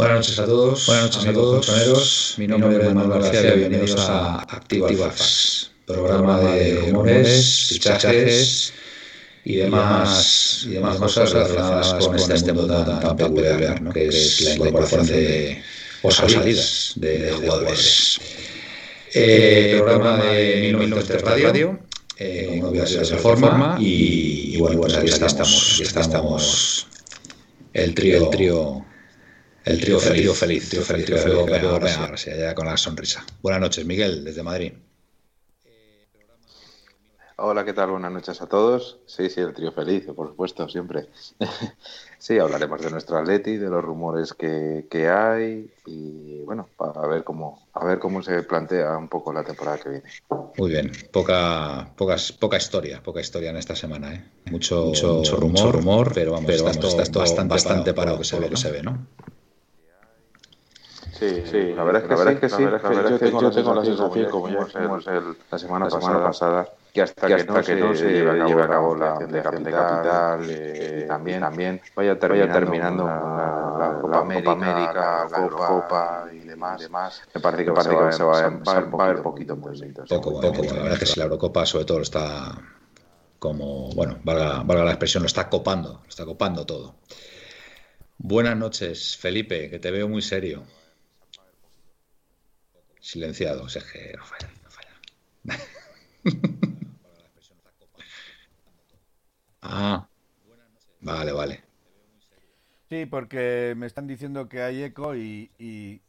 Buenas 0.00 0.16
noches 0.16 0.38
a 0.38 0.46
todos. 0.46 0.86
Buenas 0.86 1.04
noches 1.04 1.26
a 1.26 1.32
todos, 1.34 1.66
colchoneros. 1.66 2.34
Mi 2.38 2.46
nombre 2.46 2.74
es 2.74 2.94
Manuel 2.94 3.20
García. 3.20 3.52
Bienvenidos 3.52 4.00
a 4.08 4.40
Activas, 4.40 5.72
programa 5.84 6.40
de 6.40 6.86
rumores, 6.86 7.66
fichajes 7.68 8.72
y 9.44 9.56
demás, 9.56 10.62
y 10.64 10.70
demás 10.70 10.96
cosas 10.96 11.32
relacionadas 11.32 11.92
con 12.02 12.16
este, 12.16 12.32
este 12.32 12.50
mundo 12.54 12.82
tan, 12.82 12.98
tan 12.98 13.14
peculiar, 13.14 13.82
¿no? 13.82 13.92
que 13.92 14.06
es 14.08 14.40
la 14.40 14.54
incorporación 14.54 15.06
de 15.06 15.62
o 16.00 16.10
salidas 16.10 16.94
de 16.96 17.32
jugadores. 17.32 18.20
Eh, 19.12 19.82
programa 19.84 20.16
de 20.16 20.62
1903 20.62 21.22
Radio, 21.22 21.78
eh, 22.16 22.58
como 22.58 22.72
de 22.72 22.84
esa 22.84 23.18
forma, 23.18 23.76
y, 23.78 24.54
y 24.54 24.56
bueno, 24.56 24.80
pues 24.80 24.96
aquí 24.96 25.10
estamos, 25.10 25.74
aquí 25.74 25.82
estamos 25.82 26.86
el 27.74 27.94
trío, 27.94 28.24
el 28.24 28.30
trío 28.30 28.86
el 29.64 29.80
trío 29.80 30.00
feliz, 30.00 30.20
trío 30.22 30.34
feliz, 30.34 30.68
trío 30.68 30.82
feliz, 30.82 31.06
trío 31.06 31.18
feliz, 31.18 31.46
venga, 31.46 31.78
venga, 31.78 32.16
ya 32.16 32.54
con 32.54 32.66
la 32.66 32.76
sonrisa. 32.76 33.24
Buenas 33.42 33.60
noches, 33.60 33.84
Miguel, 33.84 34.24
desde 34.24 34.42
Madrid. 34.42 34.72
Hola, 37.42 37.64
¿qué 37.64 37.72
tal? 37.72 37.90
Buenas 37.90 38.12
noches 38.12 38.42
a 38.42 38.46
todos. 38.46 38.98
Sí, 39.06 39.30
sí, 39.30 39.40
el 39.40 39.54
trío 39.54 39.72
feliz, 39.72 40.04
por 40.14 40.28
supuesto, 40.28 40.68
siempre. 40.68 41.06
sí, 42.18 42.38
hablaremos 42.38 42.82
de 42.82 42.90
nuestro 42.90 43.16
Atleti, 43.16 43.56
de 43.56 43.70
los 43.70 43.82
rumores 43.82 44.34
que, 44.34 44.86
que, 44.90 45.08
hay 45.08 45.70
y 45.86 46.42
bueno, 46.42 46.68
para 46.76 47.06
ver 47.06 47.24
cómo 47.24 47.66
a 47.72 47.82
ver 47.82 47.98
cómo 47.98 48.22
se 48.22 48.42
plantea 48.42 48.94
un 48.98 49.08
poco 49.08 49.32
la 49.32 49.42
temporada 49.42 49.78
que 49.78 49.88
viene. 49.88 50.04
Muy 50.58 50.70
bien, 50.70 50.92
poca 51.12 51.90
pocas, 51.96 52.30
poca 52.30 52.58
historia, 52.58 53.02
poca 53.02 53.20
historia 53.20 53.48
en 53.48 53.56
esta 53.56 53.74
semana, 53.74 54.14
¿eh? 54.14 54.24
Mucho, 54.50 54.84
mucho, 54.86 55.14
mucho 55.14 55.36
rumor, 55.36 55.50
mucho 55.50 55.72
rumor, 55.72 56.12
pero 56.12 56.32
vamos, 56.32 56.46
pero 56.46 56.64
vamos, 56.64 56.76
está, 56.76 57.04
todo, 57.04 57.20
bastante, 57.20 57.54
bastante 57.54 57.94
parado, 57.94 58.18
que 58.18 58.24
se 58.24 58.36
ve, 58.36 58.42
lo 58.42 58.50
que 58.50 58.56
se 58.58 58.70
ve, 58.70 58.82
¿no? 58.82 59.06
Sí, 61.20 61.42
sí, 61.44 61.74
la 61.74 61.84
verdad 61.84 62.02
es 62.02 62.08
que, 62.08 62.14
la 62.14 62.16
verdad 62.16 62.32
es 62.32 62.40
que 62.40 62.48
sí. 62.48 62.62
La 62.62 62.70
verdad 62.70 63.12
es 63.12 63.20
que 63.20 63.30
yo 63.30 63.50
tengo 63.50 63.74
la 63.74 63.84
sensación, 63.84 64.30
como 64.30 64.48
ya 64.48 64.64
dijimos 64.64 65.06
la 65.50 65.58
semana 65.58 65.86
pasada, 65.88 66.66
que 66.94 67.02
hasta 67.02 67.26
que, 67.26 67.34
hasta 67.34 67.62
que 67.62 67.76
no 67.76 67.94
se 67.94 68.10
lleve 68.10 68.62
a 68.62 68.68
cabo 68.68 68.96
la 68.96 69.16
ampliación 69.16 69.64
de 69.64 69.70
capital, 69.70 70.40
eh, 70.48 71.04
también, 71.06 71.40
también 71.40 71.80
vaya 71.94 72.18
terminando 72.18 73.04
la 73.04 73.98
Copa 74.00 74.52
América, 74.52 75.28
la 75.30 75.48
Copa 75.48 76.24
y 76.32 76.38
demás, 76.40 77.22
me 77.34 77.40
parece 77.40 77.64
que, 77.64 77.72
parece 77.72 77.96
que 78.06 78.12
se 78.12 78.24
va 78.24 78.40
a 78.40 79.04
haber 79.04 79.22
poquito 79.22 79.56
movimiento. 79.56 80.04
Poco, 80.08 80.40
poco. 80.40 80.62
La 80.62 80.72
verdad 80.72 80.92
es 80.94 80.98
que 81.00 81.06
si 81.06 81.18
la 81.20 81.24
Eurocopa 81.24 81.66
sobre 81.66 81.84
todo 81.84 82.00
está 82.00 82.54
como, 83.38 83.90
bueno, 83.94 84.18
valga, 84.24 84.62
valga 84.62 84.84
la 84.84 84.90
expresión, 84.92 85.22
lo 85.22 85.26
está 85.26 85.48
copando, 85.48 86.00
lo 86.02 86.08
está 86.08 86.24
copando 86.24 86.64
todo. 86.66 86.94
Buenas 88.18 88.56
noches, 88.56 89.16
Felipe, 89.16 89.70
que 89.70 89.78
te 89.78 89.90
veo 89.90 90.06
muy 90.08 90.20
serio. 90.20 90.64
Silenciado, 93.00 93.64
o 93.64 93.68
sea 93.68 93.82
que 93.90 94.12
no 94.16 94.24
falla, 94.24 94.50
no 94.62 94.70
falla. 94.70 94.90
ah, 99.62 100.08
vale, 101.00 101.32
vale. 101.32 101.64
Sí, 102.90 103.06
porque 103.06 103.74
me 103.76 103.86
están 103.86 104.06
diciendo 104.06 104.48
que 104.48 104.62
hay 104.62 104.82
eco 104.82 105.14
y, 105.14 105.50
y... 105.58 106.02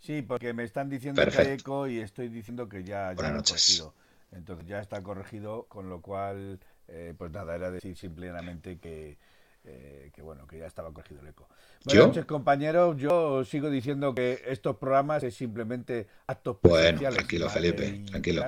Sí, 0.00 0.22
porque 0.22 0.52
me 0.52 0.64
están 0.64 0.88
diciendo 0.88 1.22
Perfecto. 1.22 1.42
que 1.42 1.48
hay 1.48 1.54
eco 1.58 1.86
y 1.88 1.98
estoy 2.00 2.28
diciendo 2.28 2.68
que 2.68 2.84
ya, 2.84 3.12
ya 3.12 3.28
he 3.28 3.32
corregido. 3.42 3.94
Entonces 4.32 4.66
ya 4.66 4.80
está 4.80 5.02
corregido, 5.02 5.66
con 5.68 5.88
lo 5.88 6.00
cual, 6.00 6.58
eh, 6.88 7.14
pues 7.16 7.30
nada, 7.30 7.54
era 7.54 7.70
decir 7.70 7.96
simplemente 7.96 8.78
que, 8.78 9.18
eh, 9.64 10.10
que 10.12 10.22
bueno, 10.22 10.46
que 10.46 10.58
ya 10.58 10.66
estaba 10.66 10.92
corregido 10.92 11.20
el 11.20 11.28
eco. 11.28 11.48
Buenas 11.84 12.06
noches, 12.06 12.24
compañeros. 12.24 12.96
Yo 12.96 13.44
sigo 13.44 13.68
diciendo 13.68 14.14
que 14.14 14.42
estos 14.46 14.76
programas 14.76 15.22
es 15.22 15.34
simplemente 15.34 16.06
actos 16.26 16.56
Bueno, 16.62 16.98
tranquilo, 16.98 17.50
Felipe, 17.50 18.04
tranquilo. 18.06 18.46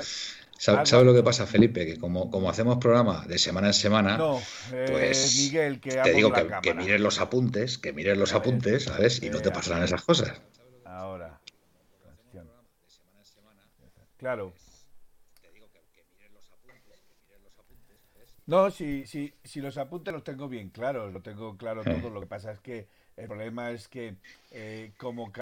¿Sabes 0.58 0.88
sabe 0.88 1.04
lo 1.04 1.12
que 1.12 1.22
pasa, 1.22 1.46
Felipe? 1.46 1.84
Que 1.84 1.98
como, 1.98 2.30
como 2.30 2.48
hacemos 2.48 2.78
programa 2.78 3.26
de 3.26 3.38
semana 3.38 3.66
en 3.66 3.74
semana, 3.74 4.16
no, 4.16 4.40
eh, 4.72 4.86
pues 4.90 5.36
Miguel, 5.36 5.80
que 5.80 5.90
te 5.90 6.12
digo 6.14 6.32
que, 6.32 6.48
que, 6.62 6.72
mires 6.72 6.98
los 6.98 7.20
apuntes, 7.20 7.76
que 7.76 7.92
mires 7.92 8.16
los 8.16 8.32
apuntes, 8.32 8.84
¿sabes? 8.84 9.22
Y 9.22 9.28
no 9.28 9.40
te 9.42 9.50
pasarán 9.50 9.82
esas 9.82 10.02
cosas. 10.02 10.40
Ahora. 10.86 11.38
Claro. 14.16 14.54
No, 18.46 18.70
si, 18.70 19.06
si, 19.06 19.34
si 19.44 19.60
los 19.60 19.76
apuntes 19.76 20.14
los 20.14 20.24
tengo 20.24 20.48
bien 20.48 20.70
claros, 20.70 21.12
lo 21.12 21.20
tengo 21.20 21.58
claro 21.58 21.82
todo. 21.84 22.08
Lo 22.08 22.20
que 22.20 22.26
pasa 22.26 22.52
es 22.52 22.60
que 22.60 22.88
el 23.16 23.26
problema 23.26 23.70
es 23.70 23.88
que 23.88 24.16
eh, 24.50 24.92
como. 24.96 25.32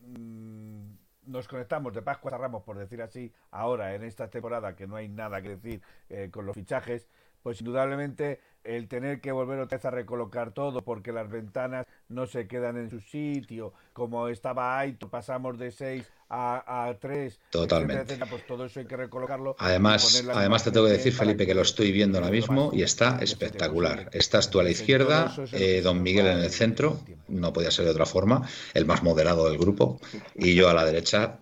Mmm, 0.00 1.06
nos 1.26 1.48
conectamos 1.48 1.92
de 1.92 2.02
Pascua 2.02 2.32
a 2.32 2.38
Ramos, 2.38 2.62
por 2.62 2.78
decir 2.78 3.02
así, 3.02 3.32
ahora 3.50 3.94
en 3.94 4.04
esta 4.04 4.30
temporada 4.30 4.76
que 4.76 4.86
no 4.86 4.96
hay 4.96 5.08
nada 5.08 5.42
que 5.42 5.56
decir 5.56 5.82
eh, 6.08 6.30
con 6.30 6.46
los 6.46 6.54
fichajes, 6.54 7.08
pues 7.42 7.60
indudablemente 7.60 8.40
el 8.66 8.88
tener 8.88 9.20
que 9.20 9.32
volver 9.32 9.58
otra 9.60 9.78
vez 9.78 9.84
a 9.84 9.90
recolocar 9.90 10.52
todo 10.52 10.82
porque 10.82 11.12
las 11.12 11.30
ventanas 11.30 11.86
no 12.08 12.26
se 12.26 12.46
quedan 12.46 12.76
en 12.76 12.90
su 12.90 13.00
sitio, 13.00 13.72
como 13.92 14.28
estaba 14.28 14.78
Aito, 14.78 15.08
pasamos 15.08 15.58
de 15.58 15.70
6 15.70 16.04
a, 16.28 16.88
a 16.88 16.98
3, 16.98 17.38
Totalmente. 17.50 18.02
Etcétera, 18.02 18.26
pues 18.28 18.46
todo 18.46 18.66
eso 18.66 18.80
hay 18.80 18.86
que 18.86 18.96
recolocarlo. 18.96 19.56
Además, 19.58 20.24
además 20.32 20.64
te 20.64 20.72
tengo 20.72 20.86
que 20.86 20.92
decir, 20.92 21.12
Felipe, 21.12 21.46
que 21.46 21.54
lo 21.54 21.62
estoy 21.62 21.92
viendo 21.92 22.18
ahora 22.18 22.30
mismo 22.30 22.70
y 22.72 22.82
está 22.82 23.18
espectacular. 23.20 24.10
Estás 24.12 24.50
tú 24.50 24.60
a 24.60 24.64
la 24.64 24.70
izquierda, 24.70 25.34
eh, 25.52 25.80
Don 25.82 26.02
Miguel 26.02 26.26
en 26.26 26.38
el 26.38 26.50
centro, 26.50 26.98
no 27.28 27.52
podía 27.52 27.70
ser 27.70 27.84
de 27.84 27.92
otra 27.92 28.06
forma, 28.06 28.48
el 28.74 28.86
más 28.86 29.02
moderado 29.02 29.48
del 29.48 29.58
grupo, 29.58 30.00
y 30.34 30.54
yo 30.54 30.68
a 30.68 30.74
la 30.74 30.84
derecha, 30.84 31.38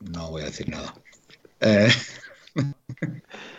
no 0.00 0.30
voy 0.30 0.42
a 0.42 0.46
decir 0.46 0.68
nada. 0.68 0.94
Eh... 1.60 1.88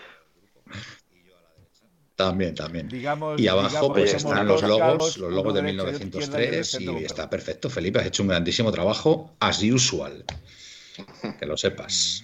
También, 2.16 2.56
también. 2.56 2.88
Digamos, 2.88 3.40
y 3.40 3.48
abajo 3.48 3.68
digamos, 3.68 3.92
pues 3.92 4.14
están 4.14 4.48
los 4.48 4.64
logos, 4.64 5.18
los 5.18 5.34
logos 5.34 5.54
de 5.54 5.62
1903 5.62 6.80
y 6.80 7.04
está 7.04 7.30
perfecto, 7.30 7.70
Felipe, 7.70 8.00
has 8.00 8.06
hecho 8.06 8.24
un 8.24 8.30
grandísimo 8.30 8.72
trabajo, 8.72 9.36
as 9.40 9.62
usual. 9.64 10.24
Que 11.40 11.46
lo 11.46 11.58
sepas. 11.58 12.24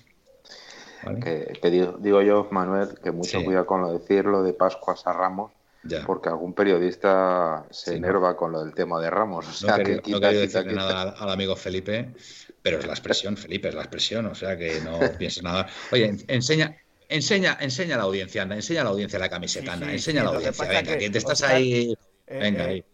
¿Vale? 1.03 1.19
Que, 1.19 1.59
que 1.61 1.69
digo, 1.69 1.97
digo, 1.99 2.21
yo, 2.21 2.47
Manuel, 2.51 2.89
que 3.03 3.11
mucho 3.11 3.39
sí. 3.39 3.43
cuidado 3.43 3.65
con 3.65 3.81
lo 3.81 3.91
de 3.91 3.99
decirlo 3.99 4.43
de 4.43 4.53
Pascuas 4.53 5.05
a 5.07 5.11
Ramos, 5.11 5.51
ya. 5.83 6.05
porque 6.05 6.29
algún 6.29 6.53
periodista 6.53 7.65
se 7.69 7.91
sí, 7.91 7.97
enerva 7.97 8.31
no. 8.31 8.37
con 8.37 8.53
lo 8.53 8.63
del 8.63 8.73
tema 8.73 9.01
de 9.01 9.09
Ramos. 9.09 9.45
O 9.45 9.51
sea, 9.51 9.71
no 9.71 9.77
que 9.77 9.83
quería, 9.83 10.01
quita, 10.01 10.15
no 10.15 10.21
quería 10.21 10.41
quita, 10.47 10.59
decirle 10.59 10.73
quita. 10.79 10.93
nada 10.93 11.01
al, 11.01 11.15
al, 11.17 11.29
amigo 11.31 11.55
Felipe, 11.57 12.13
pero 12.61 12.79
es 12.79 12.85
la 12.85 12.93
expresión, 12.93 13.35
Felipe, 13.35 13.67
es 13.67 13.75
la 13.75 13.81
expresión, 13.81 14.27
o 14.27 14.35
sea 14.35 14.55
que 14.55 14.79
no 14.79 14.99
pienses 15.17 15.43
nada. 15.43 15.67
Oye, 15.91 16.15
enseña, 16.27 16.77
enseña, 17.11 17.57
enseña 17.59 17.95
a 17.95 17.97
la 17.99 18.03
audiencia, 18.05 18.41
anda, 18.41 18.55
enseña 18.55 18.81
a 18.81 18.83
la 18.85 18.89
audiencia 18.89 19.19
la 19.19 19.29
camiseta, 19.29 19.73
anda, 19.73 19.85
sí, 19.85 19.91
sí, 19.91 19.95
enseña 19.97 20.21
a 20.21 20.23
la 20.23 20.29
audiencia. 20.31 20.67
Venga, 20.67 20.97
que, 20.97 21.09
te 21.09 21.17
estás 21.17 21.43
ahí. 21.43 21.95
Eh, 22.27 22.39
Venga, 22.39 22.65
ahí. 22.65 22.85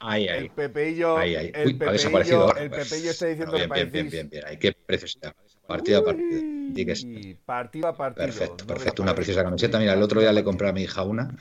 Ahí, 0.00 0.28
ahí. 0.28 0.44
El 0.44 0.50
Pepeillo, 0.50 1.16
ahí, 1.16 1.36
ahí. 1.36 1.52
El 1.54 1.66
Uy, 1.68 1.72
Pepeillo, 1.74 1.90
ha 1.90 1.92
desaparecido. 1.92 2.56
El 2.56 2.70
Pepeillo 2.70 3.10
está 3.10 3.26
diciendo 3.26 3.56
bien, 3.56 3.70
bien, 3.70 3.90
bien, 3.92 4.10
bien, 4.10 4.30
bien. 4.30 4.44
Ahí, 4.46 4.56
qué 4.56 4.72
preciosidad. 4.72 5.34
Partido 5.66 6.00
a 6.00 6.04
partido. 6.04 6.40
Uy, 6.42 7.38
partido 7.44 7.88
a 7.88 7.96
partido. 7.96 8.26
Perfecto, 8.26 8.66
perfecto. 8.66 9.02
Una 9.02 9.14
preciosa 9.14 9.44
camiseta. 9.44 9.78
Mira, 9.78 9.92
el 9.92 10.02
otro 10.02 10.20
día 10.20 10.32
le 10.32 10.42
compré 10.42 10.68
a 10.68 10.72
mi 10.72 10.82
hija 10.82 11.02
una 11.02 11.36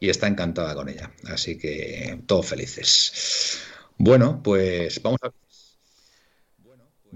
y 0.00 0.08
está 0.08 0.28
encantada 0.28 0.74
con 0.74 0.88
ella. 0.88 1.10
Así 1.26 1.58
que 1.58 2.20
todos 2.26 2.46
felices. 2.46 3.60
Bueno, 3.98 4.40
pues 4.42 5.02
vamos 5.02 5.18
a 5.22 5.30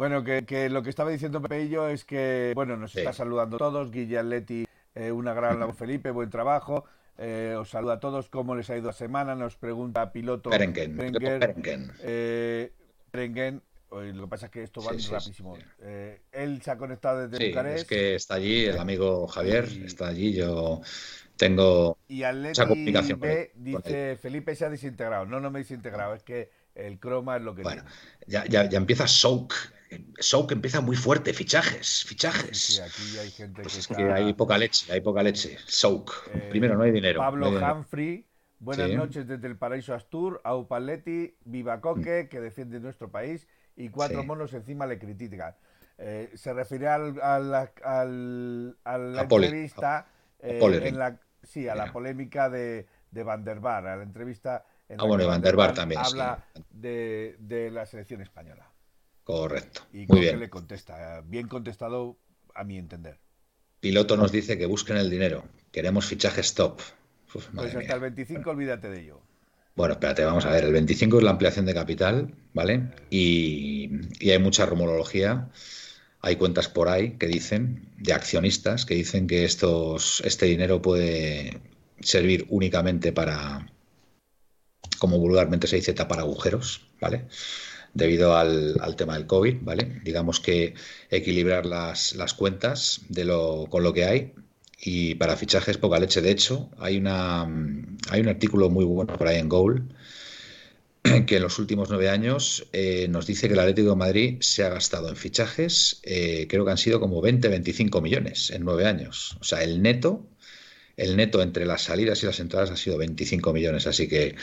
bueno, 0.01 0.25
que, 0.25 0.47
que, 0.47 0.71
lo 0.71 0.83
que 0.83 0.89
estaba 0.89 1.11
diciendo 1.11 1.43
Pepeillo 1.43 1.87
es 1.87 2.07
que, 2.07 2.53
bueno, 2.55 2.75
nos 2.79 2.93
sí. 2.93 3.01
está 3.01 3.13
saludando 3.13 3.57
a 3.57 3.59
todos. 3.59 3.91
Guille 3.91 4.17
Atleti, 4.17 4.67
eh, 4.95 5.13
una 5.13 5.35
gran 5.35 5.61
labor, 5.61 5.75
Felipe, 5.77 6.11
buen 6.11 6.31
trabajo. 6.31 6.87
Eh, 7.19 7.55
os 7.59 7.69
saluda 7.69 7.95
a 7.95 8.01
todos. 8.01 8.31
¿Cómo 8.31 8.57
les 8.57 8.71
ha 8.71 8.79
ido 8.79 8.87
la 8.87 8.95
semana? 8.95 9.35
Nos 9.35 9.57
pregunta 9.57 10.11
piloto 10.11 10.49
Berengen. 10.49 10.97
Berengen. 10.97 11.93
Eh. 12.01 12.73
Lo 13.91 14.23
que 14.23 14.27
pasa 14.27 14.47
es 14.47 14.53
que 14.53 14.63
esto 14.63 14.81
va 14.83 14.99
sí, 14.99 15.07
rapidísimo. 15.11 15.57
Sí, 15.57 15.63
eh, 15.81 16.23
él 16.33 16.63
se 16.63 16.71
ha 16.71 16.79
conectado 16.79 17.29
desde 17.29 17.37
sí, 17.37 17.51
Bucarest. 17.51 17.79
Es 17.81 17.85
que 17.85 18.15
está 18.15 18.37
allí, 18.37 18.65
el 18.65 18.79
amigo 18.79 19.27
Javier 19.27 19.69
y... 19.71 19.85
está 19.85 20.07
allí. 20.07 20.33
Yo 20.33 20.81
tengo 21.37 21.99
y 22.09 22.23
Atleti 22.23 22.59
comunicación 22.63 23.21
B 23.21 23.29
con 23.29 23.67
él, 23.67 23.83
dice, 23.83 24.13
con 24.13 24.19
Felipe 24.19 24.57
se 24.57 24.65
ha 24.65 24.71
desintegrado. 24.71 25.27
No, 25.27 25.41
no 25.41 25.51
me 25.51 25.59
he 25.59 25.63
desintegrado. 25.63 26.15
Es 26.15 26.23
que 26.23 26.49
el 26.75 26.99
croma 26.99 27.37
es 27.37 27.43
lo 27.43 27.55
que 27.55 27.63
bueno, 27.63 27.83
ya, 28.27 28.47
ya, 28.47 28.67
ya, 28.67 28.79
empieza 28.79 29.07
Soak. 29.07 29.53
Soak 30.19 30.53
empieza 30.53 30.81
muy 30.81 30.97
fuerte, 30.97 31.33
fichajes, 31.33 32.05
fichajes. 32.05 32.59
Sí, 32.59 32.81
aquí 32.81 33.19
hay 33.19 33.31
gente 33.31 33.63
pues 33.63 33.75
que, 33.75 33.81
es 33.81 33.91
está... 33.91 33.97
que 33.97 34.13
hay 34.13 34.33
poca 34.35 34.59
leche, 34.59 34.93
hay 34.93 35.01
poca 35.01 35.23
leche. 35.23 35.57
Soak. 35.67 36.29
Eh, 36.33 36.49
Primero, 36.51 36.77
no 36.77 36.85
hay 36.85 36.93
dinero. 36.93 37.21
Pablo 37.21 37.41
no 37.41 37.47
hay 37.47 37.55
dinero. 37.55 37.77
Humphrey, 37.77 38.27
buenas 38.59 38.91
sí. 38.91 38.97
noches 38.97 39.27
desde 39.27 39.47
el 39.47 39.57
Paraíso 39.57 39.95
Astur, 39.95 40.41
Aupaletti, 40.45 41.35
Viva 41.45 41.81
Coque, 41.81 42.25
mm. 42.25 42.29
que 42.29 42.41
defiende 42.41 42.81
nuestro 42.81 43.11
país, 43.11 43.49
y 43.77 43.89
cuatro 43.89 44.21
sí. 44.21 44.27
monos 44.27 44.53
encima 44.53 44.87
le 44.87 44.99
critican. 44.99 45.55
Eh, 45.99 46.31
se 46.35 46.53
refiere 46.55 46.89
al, 46.89 47.21
al, 47.21 47.55
al, 47.55 48.77
a 48.85 48.99
la 48.99 49.23
entrevista, 49.23 50.07
eh, 50.39 50.59
en 50.85 50.99
la, 50.99 51.21
sí, 51.43 51.69
a 51.69 51.75
la 51.75 51.93
polémica 51.93 52.49
de, 52.49 52.87
de 53.11 53.23
Van 53.23 53.45
der 53.45 53.61
Bar, 53.61 53.87
a 53.87 53.97
la 53.97 54.03
entrevista 54.03 54.65
ah, 54.97 55.07
bueno, 55.07 55.27
Van 55.27 55.43
der 55.43 55.57
Bar 55.57 55.75
también. 55.75 56.01
Habla 56.03 56.43
de, 56.71 57.37
de, 57.39 57.71
la 57.71 57.85
selección 57.87 58.23
española. 58.23 58.70
Correcto. 59.31 59.83
Y 59.93 60.07
Muy 60.07 60.21
bien. 60.21 60.41
le 60.41 60.51
contesta. 60.51 61.23
Bien 61.25 61.47
contestado, 61.47 62.19
a 62.55 62.65
mi 62.65 62.79
entender. 62.79 63.19
Piloto 63.79 64.17
nos 64.17 64.33
dice 64.33 64.59
que 64.59 64.67
busquen 64.67 64.97
el 64.97 65.09
dinero. 65.09 65.45
Queremos 65.71 66.07
fichajes 66.07 66.55
top. 66.55 66.81
pues 67.33 67.75
hasta 67.75 67.95
el 67.95 68.01
25 68.01 68.51
olvídate 68.51 68.91
de 68.91 69.03
ello. 69.03 69.21
Bueno, 69.77 69.95
espérate, 69.95 70.25
vamos 70.25 70.45
a 70.47 70.51
ver. 70.51 70.65
El 70.65 70.73
25 70.73 71.19
es 71.19 71.23
la 71.23 71.31
ampliación 71.31 71.65
de 71.65 71.75
capital, 71.75 72.35
¿vale? 72.53 72.91
Y, 73.09 73.89
y 74.19 74.31
hay 74.31 74.39
mucha 74.41 74.67
rumorología. 74.67 75.49
Hay 76.23 76.35
cuentas 76.35 76.69
por 76.69 76.89
ahí 76.89 77.13
que 77.13 77.29
dicen, 77.29 77.89
de 77.99 78.13
accionistas, 78.13 78.85
que 78.85 78.95
dicen 78.95 79.29
que 79.29 79.45
estos, 79.45 80.23
este 80.25 80.47
dinero 80.47 80.83
puede 80.83 81.61
servir 82.01 82.47
únicamente 82.49 83.13
para, 83.13 83.71
como 84.99 85.19
vulgarmente 85.19 85.69
se 85.69 85.77
dice, 85.77 85.95
tapar 85.95 86.19
agujeros, 86.19 86.91
¿vale? 87.01 87.27
Debido 87.93 88.37
al, 88.37 88.95
tema 88.97 89.15
del 89.15 89.27
COVID, 89.27 89.57
¿vale? 89.63 90.01
Digamos 90.05 90.39
que 90.41 90.75
equilibrar 91.11 91.67
las, 91.67 92.15
las 92.15 92.35
cuentas 92.35 93.01
de 93.09 93.25
lo, 93.25 93.67
con 93.69 93.83
lo 93.83 93.93
que 93.93 94.05
hay 94.05 94.33
y 94.81 95.17
para 95.17 95.37
fichajes 95.37 95.77
poca 95.77 95.99
leche. 95.99 96.23
De 96.23 96.31
hecho, 96.31 96.71
hay, 96.79 96.97
una, 96.97 97.43
hay 98.11 98.21
un 98.21 98.29
artículo 98.29 98.71
muy 98.71 98.85
bueno 98.85 99.17
por 99.17 99.27
ahí 99.27 99.39
en 99.39 99.49
Goal 99.49 99.89
que 101.27 101.37
en 101.37 101.43
los 101.43 101.59
últimos 101.59 101.89
nueve 101.89 102.09
años 102.09 102.67
eh, 102.73 103.07
nos 103.09 103.27
dice 103.27 103.49
que 103.49 103.55
el 103.55 103.61
Atlético 103.61 103.91
de 103.91 103.97
Madrid 103.97 104.37
se 104.41 104.65
ha 104.65 104.69
gastado 104.69 105.09
en 105.09 105.17
fichajes, 105.17 106.01
eh, 106.03 106.47
creo 106.49 106.65
que 106.65 106.71
han 106.71 106.79
sido 106.79 107.01
como 107.01 107.23
20-25 107.23 108.03
millones 108.03 108.51
en 108.51 108.65
nueve 108.65 108.87
años. 108.87 109.37
O 109.41 109.45
sea, 109.45 109.63
el 109.63 109.83
neto, 109.83 110.27
el 110.97 111.17
neto 111.17 111.43
entre 111.43 111.65
las 111.65 111.83
salidas 111.83 112.23
y 112.23 112.27
las 112.27 112.41
entradas 112.41 112.71
ha 112.71 112.77
sido 112.77 112.99
25 112.99 113.53
millones. 113.53 113.87
Así 113.87 114.09
que 114.09 114.37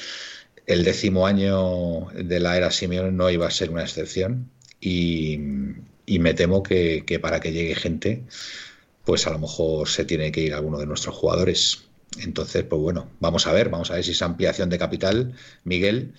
el 0.67 0.83
décimo 0.83 1.25
año 1.25 2.07
de 2.13 2.39
la 2.39 2.57
era 2.57 2.69
Simeone 2.69 3.11
no 3.11 3.29
iba 3.29 3.47
a 3.47 3.51
ser 3.51 3.71
una 3.71 3.81
excepción. 3.81 4.51
Y, 4.79 5.39
me 6.19 6.33
temo 6.33 6.63
que, 6.63 7.03
que 7.05 7.19
para 7.19 7.39
que 7.39 7.51
llegue 7.51 7.75
gente, 7.75 8.23
pues 9.03 9.25
a 9.27 9.31
lo 9.31 9.39
mejor 9.39 9.87
se 9.87 10.05
tiene 10.05 10.31
que 10.31 10.41
ir 10.41 10.53
alguno 10.53 10.77
de 10.77 10.85
nuestros 10.85 11.15
jugadores. 11.15 11.87
Entonces, 12.19 12.63
pues 12.63 12.81
bueno, 12.81 13.09
vamos 13.19 13.47
a 13.47 13.53
ver, 13.53 13.69
vamos 13.69 13.91
a 13.91 13.95
ver 13.95 14.03
si 14.03 14.11
esa 14.11 14.25
ampliación 14.25 14.69
de 14.69 14.77
capital, 14.77 15.33
Miguel, 15.63 16.13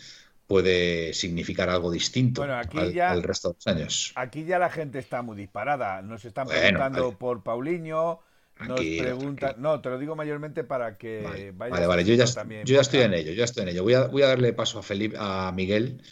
puede 0.47 1.13
significar 1.13 1.69
algo 1.69 1.91
distinto 1.91 2.43
al, 2.43 3.23
resto 3.23 3.51
de 3.51 3.55
los 3.55 3.67
años. 3.67 4.13
Aquí 4.15 4.45
ya 4.45 4.59
la 4.59 4.71
gente 4.71 4.99
está 4.99 5.23
muy 5.23 5.37
disparada. 5.37 6.01
Nos 6.03 6.25
están 6.25 6.49
preguntando 6.49 7.13
por 7.13 7.43
Paulinho. 7.43 8.21
Nos 8.67 8.81
preguntan, 8.81 9.55
no, 9.59 9.81
te 9.81 9.89
lo 9.89 9.99
digo 9.99 10.17
mayormente 10.17 10.65
para 10.65 10.99
que 10.99 11.23
vale, 11.23 11.53
vale, 11.53 11.87
vale. 11.87 12.05
Yo 12.05 12.15
ya, 12.15 12.25
yo 12.25 12.75
ya 12.75 12.81
estoy 12.81 13.01
en 13.01 13.15
ello, 13.15 13.31
yo 13.31 13.39
ya 13.39 13.45
estoy 13.45 13.63
en 13.63 13.69
ello. 13.69 13.85
Voy 13.85 13.95
a, 13.95 14.07
voy 14.07 14.23
a 14.23 14.29
darle 14.29 14.53
paso 14.53 14.81
a 14.81 14.83
Felipe, 14.83 15.17
a 15.19 15.53
Miguel 15.55 16.03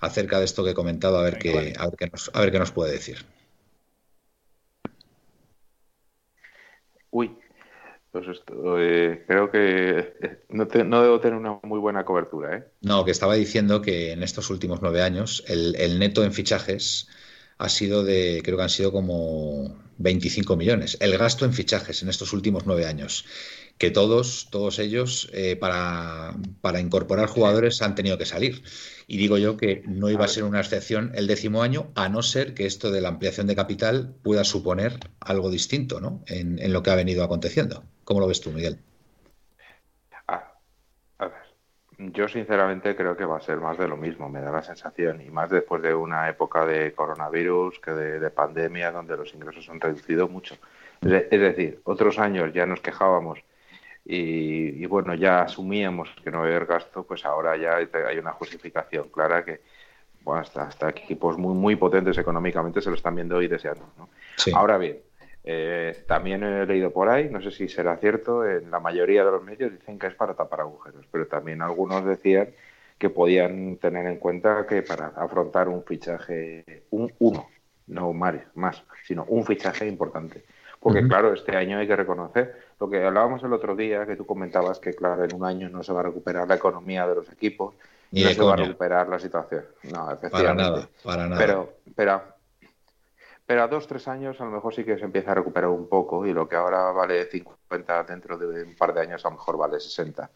acerca 0.00 0.38
de 0.38 0.44
esto 0.44 0.62
que 0.62 0.70
he 0.70 0.74
comentado, 0.74 1.18
a 1.18 1.22
ver, 1.22 1.38
qué, 1.38 1.72
a, 1.78 1.86
ver 1.86 1.96
qué 1.96 2.06
nos, 2.08 2.30
a 2.34 2.40
ver 2.40 2.52
qué 2.52 2.58
nos 2.58 2.70
puede 2.70 2.92
decir. 2.92 3.24
Uy, 7.10 7.34
pues 8.12 8.28
esto, 8.28 8.78
eh, 8.78 9.24
creo 9.26 9.50
que 9.50 9.98
eh, 10.20 10.38
no, 10.48 11.02
debo 11.02 11.20
tener 11.20 11.38
una 11.38 11.60
muy 11.62 11.78
buena 11.78 12.04
cobertura. 12.04 12.56
¿eh? 12.56 12.64
No, 12.80 13.04
que 13.04 13.10
estaba 13.10 13.34
diciendo 13.34 13.80
que 13.82 14.12
en 14.12 14.22
estos 14.22 14.50
últimos 14.50 14.82
nueve 14.82 15.02
años 15.02 15.44
el, 15.48 15.98
neto 15.98 16.24
en 16.24 16.32
fichajes 16.32 17.08
ha 17.58 17.68
sido 17.68 18.04
de, 18.04 18.42
creo 18.44 18.56
que 18.56 18.62
han 18.62 18.70
sido 18.70 18.92
como 18.92 19.76
25 19.98 20.56
millones. 20.56 20.96
El 21.00 21.16
gasto 21.16 21.44
en 21.44 21.52
fichajes 21.52 22.02
en 22.02 22.08
estos 22.08 22.32
últimos 22.32 22.66
nueve 22.66 22.86
años. 22.86 23.24
Que 23.78 23.90
todos, 23.90 24.48
todos 24.50 24.78
ellos, 24.78 25.30
para, 25.60 26.34
para, 26.62 26.80
incorporar 26.80 27.28
jugadores 27.28 27.82
han 27.82 27.94
tenido 27.94 28.16
que 28.16 28.24
salir. 28.24 28.62
Y 29.06 29.18
digo 29.18 29.36
yo 29.36 29.58
que 29.58 29.82
no 29.86 30.08
iba 30.08 30.24
a 30.24 30.28
ser 30.28 30.44
una 30.44 30.60
excepción 30.60 31.12
el 31.14 31.26
décimo 31.26 31.62
año, 31.62 31.92
a 31.94 32.08
no 32.08 32.22
ser 32.22 32.54
que 32.54 32.64
esto 32.64 32.90
de 32.90 33.02
la 33.02 33.08
ampliación 33.08 33.46
de 33.46 33.54
capital 33.54 34.14
pueda 34.22 34.44
suponer 34.44 34.98
algo 35.20 35.50
distinto 35.50 36.00
¿no? 36.00 36.22
en 36.26 36.72
lo 36.72 36.82
que 36.82 36.90
ha 36.90 36.94
venido 36.94 37.22
aconteciendo. 37.22 37.84
¿Cómo 38.06 38.20
lo 38.20 38.28
ves 38.28 38.40
tú, 38.40 38.52
Miguel? 38.52 38.78
Ah, 40.28 40.54
a 41.18 41.26
ver, 41.26 41.42
yo 41.98 42.28
sinceramente 42.28 42.94
creo 42.94 43.16
que 43.16 43.24
va 43.24 43.38
a 43.38 43.40
ser 43.40 43.58
más 43.58 43.78
de 43.78 43.88
lo 43.88 43.96
mismo, 43.96 44.28
me 44.28 44.40
da 44.40 44.50
la 44.50 44.62
sensación, 44.62 45.20
y 45.22 45.30
más 45.30 45.50
después 45.50 45.82
de 45.82 45.94
una 45.94 46.28
época 46.28 46.66
de 46.66 46.92
coronavirus, 46.92 47.78
que 47.80 47.92
de, 47.92 48.30
pandemia, 48.30 48.92
donde 48.92 49.16
los 49.16 49.32
ingresos 49.34 49.68
han 49.70 49.80
reducido 49.80 50.28
mucho. 50.28 50.56
Es, 51.00 51.30
decir, 51.30 51.80
otros 51.84 52.18
años 52.18 52.52
ya 52.52 52.66
nos 52.66 52.80
quejábamos 52.80 53.40
y, 54.04 54.84
bueno, 54.86 55.14
ya 55.14 55.42
asumíamos 55.42 56.10
que 56.22 56.30
no 56.30 56.44
había 56.44 56.60
gasto, 56.60 57.04
pues 57.04 57.24
ahora 57.24 57.56
ya 57.56 57.76
hay 57.76 58.18
una 58.18 58.32
justificación 58.32 59.08
clara 59.08 59.44
que 59.44 59.60
bueno, 60.26 60.42
hasta, 60.42 60.88
equipos 60.88 61.38
muy, 61.38 61.54
muy 61.54 61.76
potentes 61.76 62.18
económicamente 62.18 62.80
se 62.80 62.90
lo 62.90 62.96
están 62.96 63.14
viendo 63.14 63.40
y 63.40 63.46
deseando. 63.46 63.88
¿no? 63.96 64.08
Ahora 64.54 64.76
bien, 64.76 64.98
eh, 65.48 66.04
también 66.08 66.42
he 66.42 66.66
leído 66.66 66.90
por 66.90 67.08
ahí, 67.08 67.30
no 67.30 67.40
sé 67.40 67.52
si 67.52 67.68
será 67.68 67.96
cierto, 67.98 68.44
en 68.44 68.68
la 68.68 68.80
mayoría 68.80 69.24
de 69.24 69.30
los 69.30 69.44
medios 69.44 69.70
dicen 69.70 69.96
que 69.96 70.08
es 70.08 70.14
para 70.14 70.34
tapar 70.34 70.60
agujeros, 70.60 71.06
pero 71.08 71.28
también 71.28 71.62
algunos 71.62 72.04
decían 72.04 72.48
que 72.98 73.10
podían 73.10 73.76
tener 73.76 74.06
en 74.06 74.16
cuenta 74.16 74.66
que 74.66 74.82
para 74.82 75.08
afrontar 75.08 75.68
un 75.68 75.84
fichaje, 75.84 76.82
un 76.90 77.12
uno, 77.20 77.48
no 77.86 78.12
más, 78.12 78.82
sino 79.04 79.24
un 79.28 79.44
fichaje 79.44 79.86
importante. 79.86 80.44
Porque 80.80 81.06
claro, 81.06 81.32
este 81.32 81.56
año 81.56 81.78
hay 81.78 81.86
que 81.86 81.96
reconocer 81.96 82.56
lo 82.78 82.90
que 82.90 83.04
hablábamos 83.04 83.42
el 83.44 83.52
otro 83.52 83.76
día, 83.76 84.04
que 84.04 84.16
tú 84.16 84.26
comentabas 84.26 84.80
que 84.80 84.94
claro, 84.94 85.24
en 85.24 85.34
un 85.34 85.44
año 85.44 85.68
no 85.68 85.82
se 85.82 85.92
va 85.92 86.00
a 86.00 86.04
recuperar 86.04 86.48
la 86.48 86.56
economía 86.56 87.06
de 87.06 87.14
los 87.14 87.30
equipos, 87.30 87.74
y 88.10 88.24
no 88.24 88.30
se 88.30 88.42
va 88.42 88.54
a 88.54 88.56
recuperar 88.56 89.08
la 89.08 89.18
situación. 89.20 89.64
No, 89.92 90.10
efectivamente. 90.10 90.62
Para 90.62 90.74
nada, 90.74 90.88
para 91.04 91.28
nada. 91.28 91.38
Pero, 91.38 91.72
pero 91.94 92.22
pero 93.46 93.62
a 93.62 93.68
dos, 93.68 93.86
tres 93.86 94.08
años 94.08 94.40
a 94.40 94.44
lo 94.44 94.50
mejor 94.50 94.74
sí 94.74 94.84
que 94.84 94.98
se 94.98 95.04
empieza 95.04 95.30
a 95.30 95.36
recuperar 95.36 95.70
un 95.70 95.88
poco 95.88 96.26
y 96.26 96.32
lo 96.32 96.48
que 96.48 96.56
ahora 96.56 96.90
vale 96.90 97.26
50 97.26 98.02
dentro 98.04 98.36
de 98.36 98.64
un 98.64 98.74
par 98.74 98.92
de 98.92 99.02
años 99.02 99.24
a 99.24 99.28
lo 99.28 99.36
mejor 99.36 99.56
vale 99.56 99.78
60. 99.78 100.28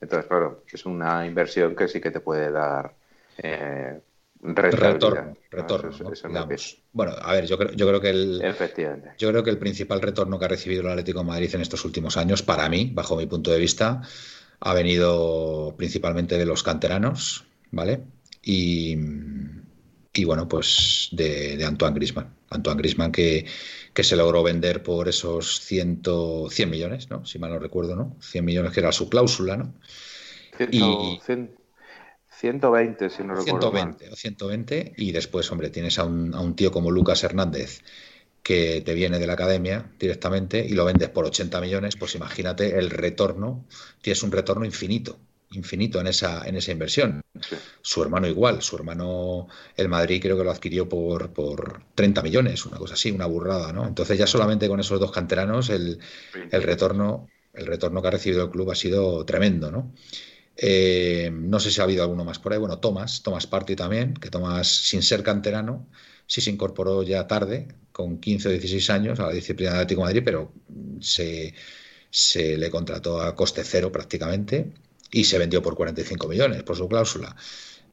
Entonces, 0.00 0.26
claro, 0.26 0.62
es 0.70 0.84
una 0.84 1.24
inversión 1.26 1.74
que 1.74 1.88
sí 1.88 2.00
que 2.00 2.10
te 2.10 2.20
puede 2.20 2.50
dar 2.50 2.92
eh, 3.38 4.00
retorno. 4.42 5.34
retorno 5.50 5.90
bueno, 6.92 7.12
a 7.20 7.32
ver, 7.32 7.46
yo 7.46 7.56
creo, 7.56 7.70
yo 7.72 7.86
creo 7.86 8.00
que 8.00 8.10
el 8.10 8.42
Efectivamente. 8.42 9.12
yo 9.16 9.30
creo 9.30 9.42
que 9.42 9.50
el 9.50 9.58
principal 9.58 10.02
retorno 10.02 10.38
que 10.38 10.44
ha 10.44 10.48
recibido 10.48 10.82
el 10.82 10.88
Atlético 10.88 11.20
de 11.20 11.24
Madrid 11.26 11.54
en 11.54 11.60
estos 11.60 11.84
últimos 11.84 12.16
años, 12.16 12.42
para 12.42 12.68
mí, 12.68 12.90
bajo 12.92 13.16
mi 13.16 13.26
punto 13.26 13.50
de 13.50 13.58
vista, 13.58 14.02
ha 14.60 14.74
venido 14.74 15.74
principalmente 15.76 16.36
de 16.36 16.46
los 16.46 16.62
canteranos, 16.62 17.46
¿vale? 17.70 18.02
Y 18.42 18.96
y 20.16 20.24
bueno, 20.24 20.48
pues 20.48 21.08
de, 21.12 21.62
Antoine 21.64 21.94
Grisman. 21.94 22.34
Antoine 22.50 22.78
Grisman 22.78 23.12
que, 23.12 23.46
que, 23.92 24.04
se 24.04 24.16
logró 24.16 24.42
vender 24.42 24.82
por 24.82 25.08
esos 25.08 25.60
100, 25.60 26.02
100 26.48 26.70
millones, 26.70 27.10
¿no? 27.10 27.24
Si 27.26 27.38
mal 27.38 27.50
no 27.50 27.58
recuerdo, 27.58 27.96
¿no? 27.96 28.16
100 28.20 28.44
millones 28.44 28.72
que 28.72 28.80
era 28.80 28.92
su 28.92 29.08
cláusula, 29.08 29.56
¿no? 29.56 29.74
y, 30.70 31.18
120, 32.28 33.10
si 33.10 33.22
no 33.24 33.34
recuerdo 33.34 33.70
120 33.70 34.10
o 34.10 34.16
120 34.16 34.92
y 34.96 35.12
después, 35.12 35.50
hombre, 35.50 35.70
tienes 35.70 35.98
a 35.98 36.04
un, 36.04 36.34
a 36.34 36.40
un 36.40 36.54
tío 36.54 36.70
como 36.70 36.90
Lucas 36.90 37.24
Hernández 37.24 37.82
que 38.42 38.80
te 38.82 38.94
viene 38.94 39.18
de 39.18 39.26
la 39.26 39.32
academia 39.32 39.90
directamente 39.98 40.64
y 40.64 40.74
lo 40.74 40.84
vendes 40.84 41.08
por 41.08 41.24
80 41.24 41.60
millones, 41.60 41.96
pues 41.96 42.14
imagínate 42.14 42.78
el 42.78 42.90
retorno, 42.90 43.64
tienes 44.02 44.22
un 44.22 44.30
retorno 44.30 44.64
infinito 44.64 45.18
infinito 45.50 46.00
en 46.00 46.08
esa, 46.08 46.46
en 46.46 46.56
esa 46.56 46.72
inversión. 46.72 47.22
Su 47.82 48.02
hermano 48.02 48.26
igual, 48.26 48.62
su 48.62 48.76
hermano, 48.76 49.48
el 49.76 49.88
Madrid 49.88 50.20
creo 50.20 50.36
que 50.36 50.44
lo 50.44 50.50
adquirió 50.50 50.88
por, 50.88 51.32
por 51.32 51.82
30 51.94 52.22
millones, 52.22 52.66
una 52.66 52.78
cosa 52.78 52.94
así, 52.94 53.10
una 53.10 53.26
burrada, 53.26 53.72
¿no? 53.72 53.86
Entonces 53.86 54.18
ya 54.18 54.26
solamente 54.26 54.68
con 54.68 54.80
esos 54.80 54.98
dos 54.98 55.12
canteranos 55.12 55.70
el, 55.70 55.98
el 56.50 56.62
retorno, 56.62 57.28
el 57.54 57.66
retorno 57.66 58.02
que 58.02 58.08
ha 58.08 58.12
recibido 58.12 58.44
el 58.44 58.50
club 58.50 58.70
ha 58.70 58.74
sido 58.74 59.24
tremendo, 59.24 59.70
¿no? 59.70 59.92
Eh, 60.56 61.30
no 61.32 61.60
sé 61.60 61.70
si 61.70 61.80
ha 61.80 61.84
habido 61.84 62.02
alguno 62.02 62.24
más 62.24 62.38
por 62.38 62.52
ahí. 62.52 62.58
Bueno, 62.58 62.78
Tomás, 62.78 63.22
Tomás 63.22 63.46
Party 63.46 63.76
también, 63.76 64.14
que 64.14 64.30
Tomás, 64.30 64.68
sin 64.68 65.02
ser 65.02 65.22
canterano, 65.22 65.88
sí 66.26 66.40
se 66.40 66.50
incorporó 66.50 67.02
ya 67.02 67.26
tarde, 67.26 67.68
con 67.92 68.18
15 68.20 68.48
o 68.48 68.50
16 68.52 68.90
años, 68.90 69.20
a 69.20 69.26
la 69.26 69.32
disciplina 69.32 69.72
de 69.72 69.76
Atlético 69.78 70.00
de 70.00 70.04
Madrid, 70.06 70.22
pero 70.24 70.52
se, 71.00 71.54
se 72.10 72.56
le 72.56 72.70
contrató 72.70 73.20
a 73.20 73.34
coste 73.34 73.62
cero 73.64 73.92
prácticamente 73.92 74.72
y 75.10 75.24
se 75.24 75.38
vendió 75.38 75.62
por 75.62 75.74
45 75.74 76.28
millones 76.28 76.62
por 76.62 76.76
su 76.76 76.88
cláusula. 76.88 77.34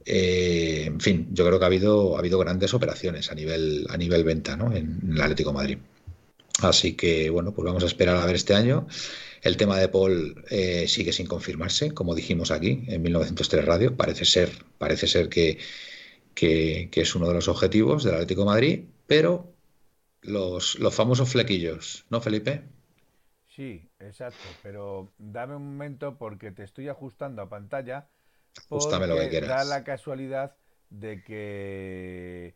Eh, 0.05 0.83
en 0.87 0.99
fin, 0.99 1.27
yo 1.31 1.45
creo 1.45 1.59
que 1.59 1.65
ha 1.65 1.67
habido, 1.67 2.15
ha 2.15 2.19
habido 2.19 2.39
grandes 2.39 2.73
operaciones 2.73 3.31
a 3.31 3.35
nivel, 3.35 3.85
a 3.89 3.97
nivel 3.97 4.23
venta 4.23 4.57
¿no? 4.57 4.75
en, 4.75 4.99
el 5.11 5.21
Atlético 5.21 5.53
Madrid. 5.53 5.77
Así 6.61 6.93
que, 6.93 7.29
bueno, 7.29 7.53
pues 7.53 7.65
vamos 7.65 7.83
a 7.83 7.87
esperar 7.87 8.17
a 8.17 8.25
ver 8.25 8.35
este 8.35 8.53
año. 8.53 8.87
El 9.41 9.57
tema 9.57 9.77
de 9.79 9.89
Paul 9.89 10.45
eh, 10.49 10.87
sigue 10.87 11.11
sin 11.11 11.27
confirmarse, 11.27 11.91
como 11.91 12.15
dijimos 12.15 12.51
aquí 12.51 12.83
en 12.87 13.01
1903 13.01 13.65
Radio. 13.65 13.95
Parece 13.97 14.25
ser, 14.25 14.51
parece 14.77 15.07
ser 15.07 15.29
que, 15.29 15.57
que, 16.33 16.89
es 16.93 17.15
uno 17.15 17.27
de 17.27 17.33
los 17.33 17.47
objetivos 17.47 18.03
del 18.03 18.15
Atlético 18.15 18.45
Madrid, 18.45 18.85
pero 19.07 19.53
los, 20.21 20.79
los 20.79 20.93
famosos 20.93 21.29
flequillos, 21.29 22.05
¿no, 22.09 22.21
Felipe? 22.21 22.63
Sí, 23.53 23.81
exacto, 24.05 24.37
pero 24.61 25.11
dame 25.17 25.55
un 25.55 25.71
momento 25.73 26.17
porque 26.17 26.51
te 26.51 26.63
estoy 26.63 26.89
ajustando 26.89 27.41
a 27.41 27.49
pantalla 27.49 28.07
Ajustame 28.57 29.07
lo 29.07 29.15
que 29.15 29.29
quieras. 29.29 29.49
Da 29.49 29.63
la 29.63 29.83
casualidad 29.83 30.55
de 30.89 31.23
que 31.23 32.55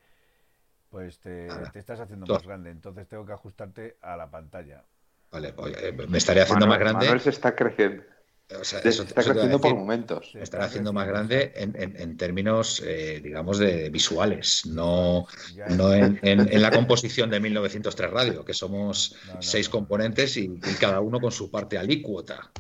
pues 0.90 1.20
te, 1.20 1.50
estás 1.78 2.00
haciendo 2.00 2.26
más 2.26 2.44
grande, 2.44 2.72
entonces 2.72 3.08
tengo 3.08 3.26
que 3.26 3.34
ajustarte 3.34 3.98
a 4.02 4.16
la 4.16 4.30
pantalla. 4.30 4.86
Vale, 5.32 5.54
pues, 5.54 5.76
eh, 5.84 5.92
me 5.92 6.18
estaré 6.18 6.42
haciendo 6.42 6.68
más 6.68 6.80
grande. 6.80 7.06
Manuel 7.06 7.20
se 7.20 7.30
está 7.30 7.56
creciendo. 7.56 8.04
Está 8.50 9.24
creciendo 9.24 9.60
por 9.60 9.76
momentos. 9.76 10.32
Me 10.34 10.44
estará 10.44 10.66
haciendo 10.66 10.94
más 10.94 11.08
grande 11.08 11.52
en, 11.56 12.18
términos, 12.18 12.82
eh, 12.86 13.20
digamos, 13.22 13.58
de 13.58 13.90
visuales, 13.90 14.66
no, 14.66 15.28
no 15.70 15.94
en, 15.94 16.62
la 16.62 16.72
composición 16.72 17.30
de 17.30 17.40
1903 17.40 18.10
Radio, 18.12 18.46
que 18.46 18.54
somos 18.54 19.16
seis 19.40 19.70
componentes 19.70 20.38
y, 20.38 20.60
cada 20.80 21.02
uno 21.02 21.20
con 21.20 21.32
su 21.32 21.52
parte 21.52 21.78
alícuota. 21.78 22.52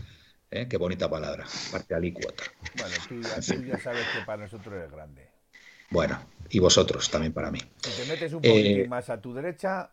¿eh? 0.52 0.68
Qué 0.68 0.78
bonita 0.78 1.10
palabra, 1.10 1.46
parte 1.72 1.96
alícuota. 1.96 2.44
Bueno, 2.78 2.96
tú 3.08 3.22
ya, 3.22 3.42
sabes 3.80 4.06
que 4.14 4.26
para 4.26 4.44
nosotros 4.44 4.84
es 4.84 4.92
grande. 4.92 5.30
Bueno, 5.90 6.20
y 6.50 6.60
vosotros 6.60 7.10
también 7.10 7.32
para 7.32 7.50
mí. 7.50 7.60
Si 7.78 8.02
te 8.02 8.08
metes 8.10 8.34
un 8.34 8.42
poquito 8.42 8.90
más 8.90 9.10
a 9.10 9.22
tu 9.22 9.34
derecha, 9.34 9.92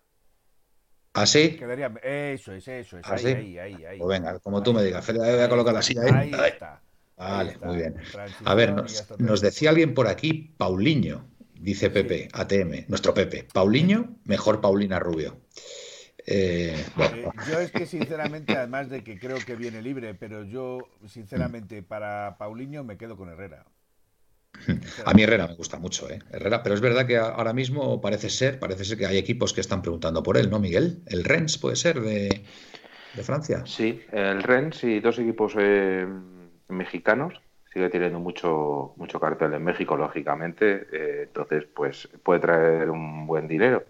¿Así? 1.14 1.61
¿Ah, 1.62 1.99
eso 2.02 2.52
es, 2.52 2.66
eso 2.66 2.99
es. 2.99 3.06
¿Así? 3.06 3.28
¿Ah, 3.28 3.37
ahí, 3.38 3.59
ahí, 3.59 3.85
ahí, 3.85 3.99
Pues 3.99 4.21
venga, 4.21 4.38
como 4.40 4.62
tú 4.62 4.75
me 4.75 4.83
digas. 4.83 5.04
Fede, 5.04 5.18
voy 5.18 5.40
a 5.40 5.49
colocar 5.49 5.73
la 5.73 5.80
silla 5.83 6.02
ahí. 6.02 6.33
Ahí 6.35 6.50
está. 6.50 6.80
Vale, 7.16 7.56
muy 7.62 7.76
bien. 7.76 7.94
A 8.44 8.54
ver, 8.54 8.75
nos, 9.18 9.40
decía 9.40 9.71
alguien 9.71 9.94
por 9.94 10.09
aquí, 10.09 10.52
Paulinho, 10.56 11.25
dice 11.54 11.88
Pepe, 11.88 12.28
ATM, 12.33 12.87
nuestro 12.88 13.14
Pepe. 13.14 13.47
Paulinho, 13.52 14.16
mejor 14.25 14.61
Paulina 14.61 14.99
Rubio. 14.99 15.38
Eh, 16.26 16.75
eh, 16.99 17.28
yo 17.49 17.61
es 17.61 17.71
que 17.71 17.87
sinceramente, 17.87 18.56
además 18.56 18.88
de 18.88 19.04
que 19.04 19.18
creo 19.18 19.37
que 19.38 19.54
viene 19.54 19.83
libre, 19.83 20.14
pero 20.14 20.42
yo 20.42 20.80
sinceramente 21.06 21.83
para 21.85 22.37
Paulinho 22.38 22.83
me 22.83 22.97
quedo 22.97 23.16
con 23.16 23.28
Herrera. 23.28 23.64
A 25.04 25.14
mí 25.14 25.23
Herrera 25.23 25.46
me 25.46 25.54
gusta 25.54 25.78
mucho, 25.78 26.08
¿eh? 26.11 26.18
Herrera, 26.30 26.62
pero 26.62 26.75
es 26.75 26.80
verdad 26.80 27.06
que 27.06 27.16
ahora 27.16 27.52
mismo 27.52 28.00
parece 28.00 28.30
ser, 28.30 28.58
parece 28.58 28.84
ser 28.84 28.99
que 28.99 29.06
hay 29.06 29.18
equipos 29.18 29.52
que 29.52 29.61
están 29.61 29.82
preguntando 29.82 30.23
por 30.23 30.37
él, 30.37 30.50
¿no, 30.50 30.58
Miguel? 30.58 31.02
El 31.06 31.25
Rennes 31.25 31.58
puede 31.58 31.76
ser 31.76 32.00
de, 32.00 32.44
Francia. 33.23 33.62
Sí, 33.66 34.02
el 34.12 34.42
Rennes 34.42 34.82
y 34.84 35.00
dos 35.00 35.18
equipos 35.18 35.54
eh, 35.58 36.06
mexicanos. 36.68 37.40
Sigue 37.73 37.90
teniendo 37.90 38.20
mucho, 38.20 38.94
mucho 38.96 39.18
cartel 39.18 39.52
en 39.54 39.64
México, 39.64 39.96
lógicamente. 39.96 40.87
Eh, 40.92 41.23
entonces, 41.25 41.64
pues 41.75 42.08
puede 42.23 42.40
traer 42.40 42.90
un 42.90 43.26
buen 43.26 43.49
dinero. 43.49 43.84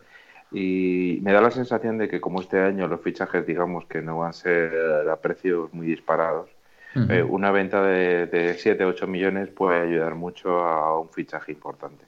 Y 0.50 1.18
me 1.22 1.32
da 1.32 1.40
la 1.40 1.50
sensación 1.50 1.98
de 1.98 2.08
que 2.08 2.20
como 2.20 2.40
este 2.40 2.60
año 2.60 2.86
los 2.86 3.00
fichajes, 3.00 3.46
digamos 3.46 3.86
que 3.86 4.00
no 4.00 4.18
van 4.18 4.30
a 4.30 4.32
ser 4.32 5.08
a 5.10 5.20
precios 5.20 5.72
muy 5.74 5.86
disparados, 5.86 6.48
eh, 6.94 7.22
una 7.22 7.50
venta 7.50 7.82
de, 7.82 8.26
de 8.26 8.54
7, 8.54 8.84
8 8.84 9.06
millones 9.06 9.48
puede 9.48 9.80
ayudar 9.80 10.14
mucho 10.14 10.60
a 10.60 10.98
un 10.98 11.08
fichaje 11.10 11.52
importante. 11.52 12.04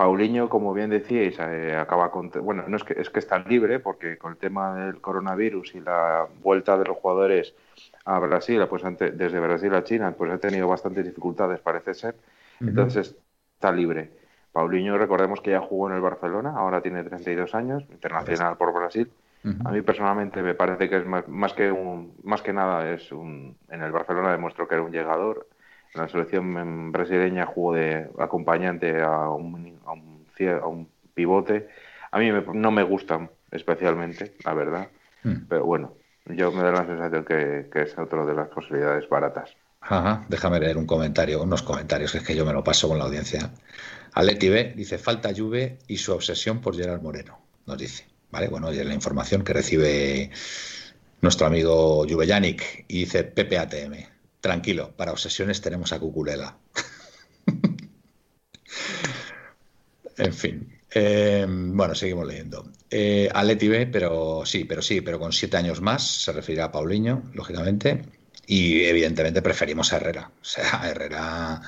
Paulinho, 0.00 0.48
como 0.48 0.72
bien 0.72 0.88
decíais, 0.88 1.38
eh, 1.40 1.76
acaba 1.76 2.10
con. 2.10 2.30
Bueno, 2.30 2.64
no 2.66 2.78
es 2.78 2.84
que, 2.84 2.94
es 2.98 3.10
que 3.10 3.18
está 3.18 3.38
libre, 3.40 3.80
porque 3.80 4.16
con 4.16 4.32
el 4.32 4.38
tema 4.38 4.74
del 4.74 4.98
coronavirus 4.98 5.74
y 5.74 5.80
la 5.80 6.26
vuelta 6.42 6.78
de 6.78 6.86
los 6.86 6.96
jugadores 6.96 7.54
a 8.06 8.18
Brasil, 8.18 8.64
pues 8.66 8.82
desde 8.98 9.40
Brasil 9.40 9.74
a 9.74 9.84
China, 9.84 10.14
pues 10.16 10.32
ha 10.32 10.38
tenido 10.38 10.66
bastantes 10.68 11.04
dificultades, 11.04 11.60
parece 11.60 11.92
ser. 11.92 12.14
Entonces 12.60 13.14
está 13.52 13.72
libre. 13.72 14.10
Paulinho, 14.52 14.96
recordemos 14.96 15.42
que 15.42 15.50
ya 15.50 15.60
jugó 15.60 15.90
en 15.90 15.96
el 15.96 16.00
Barcelona, 16.00 16.54
ahora 16.56 16.80
tiene 16.80 17.04
32 17.04 17.54
años, 17.54 17.84
internacional 17.90 18.56
por 18.56 18.72
Brasil. 18.72 19.10
A 19.64 19.70
mí 19.70 19.80
personalmente 19.80 20.42
me 20.42 20.54
parece 20.54 20.90
que 20.90 20.98
es 20.98 21.06
más, 21.06 21.54
que 21.54 21.72
un, 21.72 22.14
más 22.22 22.42
que 22.42 22.52
nada 22.52 22.90
es 22.90 23.10
un 23.10 23.56
en 23.70 23.82
el 23.82 23.90
Barcelona 23.90 24.32
demostró 24.32 24.68
que 24.68 24.74
era 24.74 24.84
un 24.84 24.92
llegador. 24.92 25.48
En 25.94 26.02
la 26.02 26.08
selección 26.08 26.92
brasileña 26.92 27.46
jugó 27.46 27.74
de 27.74 28.10
acompañante 28.18 29.00
a 29.00 29.30
un, 29.30 29.78
a 29.86 29.92
un, 30.66 30.88
pivote. 31.14 31.68
A 32.12 32.18
mí 32.18 32.30
no 32.54 32.70
me 32.70 32.82
gustan 32.82 33.30
especialmente, 33.50 34.34
la 34.44 34.54
verdad. 34.54 34.88
Mm. 35.22 35.46
Pero 35.48 35.64
bueno, 35.64 35.94
yo 36.26 36.52
me 36.52 36.62
da 36.62 36.72
la 36.72 36.86
sensación 36.86 37.24
que, 37.24 37.82
es 37.82 37.98
otra 37.98 38.24
de 38.24 38.34
las 38.34 38.48
posibilidades 38.48 39.08
baratas. 39.08 39.56
Ajá, 39.80 40.26
déjame 40.28 40.60
leer 40.60 40.76
un 40.76 40.86
comentario, 40.86 41.42
unos 41.42 41.62
comentarios, 41.62 42.12
que 42.12 42.18
es 42.18 42.24
que 42.24 42.36
yo 42.36 42.44
me 42.44 42.52
lo 42.52 42.62
paso 42.62 42.88
con 42.88 42.98
la 42.98 43.04
audiencia. 43.04 43.50
Aleti 44.12 44.50
B 44.50 44.74
dice, 44.76 44.98
falta 44.98 45.30
Juve 45.34 45.78
y 45.88 45.96
su 45.96 46.12
obsesión 46.12 46.60
por 46.60 46.76
Gerard 46.76 47.00
Moreno, 47.00 47.38
nos 47.66 47.78
dice. 47.78 48.04
¿Vale? 48.30 48.48
Bueno, 48.48 48.72
y 48.72 48.78
es 48.78 48.86
la 48.86 48.94
información 48.94 49.42
que 49.42 49.52
recibe 49.52 50.30
nuestro 51.20 51.46
amigo 51.46 52.06
Juvellanic 52.08 52.84
y 52.88 53.00
dice 53.00 53.24
PPATM. 53.24 54.06
Tranquilo, 54.40 54.92
para 54.96 55.12
obsesiones 55.12 55.60
tenemos 55.60 55.92
a 55.92 55.98
Cuculela. 55.98 56.56
en 60.16 60.32
fin. 60.32 60.80
Eh, 60.92 61.46
bueno, 61.48 61.94
seguimos 61.94 62.26
leyendo. 62.26 62.70
Eh, 62.90 63.28
Aleti 63.32 63.68
B, 63.68 63.86
pero 63.86 64.42
sí, 64.44 64.64
pero 64.64 64.82
sí, 64.82 65.00
pero 65.02 65.18
con 65.18 65.32
siete 65.32 65.56
años 65.56 65.80
más, 65.80 66.22
se 66.22 66.32
referirá 66.32 66.66
a 66.66 66.72
Paulinho, 66.72 67.30
lógicamente. 67.34 68.02
Y 68.46 68.84
evidentemente 68.84 69.42
preferimos 69.42 69.92
a 69.92 69.96
Herrera. 69.96 70.30
O 70.40 70.44
sea, 70.44 70.88
Herrera 70.88 71.62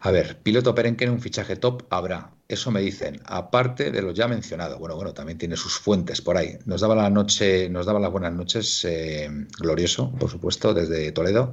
a 0.00 0.10
ver, 0.10 0.38
piloto 0.42 0.74
perenque 0.74 1.08
un 1.10 1.20
fichaje 1.20 1.56
top 1.56 1.84
habrá. 1.90 2.32
Eso 2.46 2.70
me 2.70 2.80
dicen, 2.80 3.20
aparte 3.24 3.90
de 3.90 4.00
lo 4.00 4.12
ya 4.12 4.28
mencionado. 4.28 4.78
Bueno, 4.78 4.96
bueno, 4.96 5.12
también 5.12 5.38
tiene 5.38 5.56
sus 5.56 5.74
fuentes 5.74 6.20
por 6.20 6.36
ahí. 6.36 6.58
Nos 6.66 6.80
daba 6.80 6.94
la 6.94 7.10
noche, 7.10 7.68
nos 7.68 7.86
daba 7.86 8.00
las 8.00 8.10
buenas 8.10 8.32
noches, 8.32 8.84
eh, 8.84 9.28
glorioso, 9.58 10.12
por 10.12 10.30
supuesto, 10.30 10.72
desde 10.72 11.12
Toledo. 11.12 11.52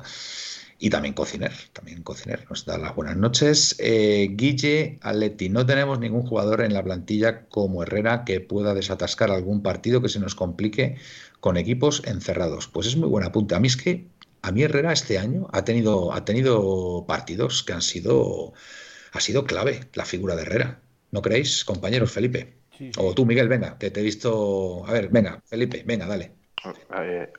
Y 0.78 0.90
también 0.90 1.14
Cociner, 1.14 1.54
también 1.72 2.04
Cociner 2.04 2.46
nos 2.50 2.66
da 2.66 2.78
las 2.78 2.96
buenas 2.96 3.16
noches. 3.16 3.76
Eh, 3.80 4.30
Guille 4.32 5.00
Aletti, 5.02 5.50
no 5.50 5.66
tenemos 5.66 6.00
ningún 6.00 6.24
jugador 6.24 6.62
en 6.62 6.74
la 6.74 6.84
plantilla 6.84 7.46
como 7.48 7.82
Herrera 7.82 8.26
que 8.26 8.42
pueda 8.42 8.74
desatascar 8.74 9.32
algún 9.32 9.64
partido 9.64 10.02
que 10.02 10.10
se 10.10 10.20
nos 10.20 10.36
complique 10.36 10.98
con 11.40 11.58
equipos 11.58 12.04
encerrados. 12.06 12.68
Pues 12.68 12.88
es 12.88 12.98
muy 12.98 13.08
buena 13.08 13.32
punta. 13.32 13.56
A 13.56 13.60
mí 13.60 13.70
que 13.70 14.08
a 14.46 14.52
mí 14.52 14.62
Herrera 14.62 14.94
este 14.94 15.18
año 15.18 15.48
ha 15.52 15.66
tenido, 15.66 16.14
ha 16.14 16.24
tenido 16.24 17.06
partidos 17.08 17.64
que 17.64 17.74
han 17.74 17.82
sido, 17.82 18.54
ha 19.12 19.20
sido 19.20 19.46
clave 19.46 19.80
la 19.94 20.06
figura 20.06 20.36
de 20.36 20.44
Herrera. 20.44 20.82
¿No 21.10 21.24
creéis, 21.24 21.66
compañeros, 21.66 22.12
Felipe? 22.12 22.54
O 23.00 23.16
tú, 23.16 23.26
Miguel, 23.26 23.48
venga, 23.48 23.80
que 23.80 23.90
te 23.90 24.02
he 24.02 24.04
visto. 24.04 24.86
A 24.86 24.92
ver, 24.94 25.10
venga, 25.10 25.42
Felipe, 25.46 25.84
venga, 25.88 26.06
dale. 26.06 26.36
Eh, 26.64 27.34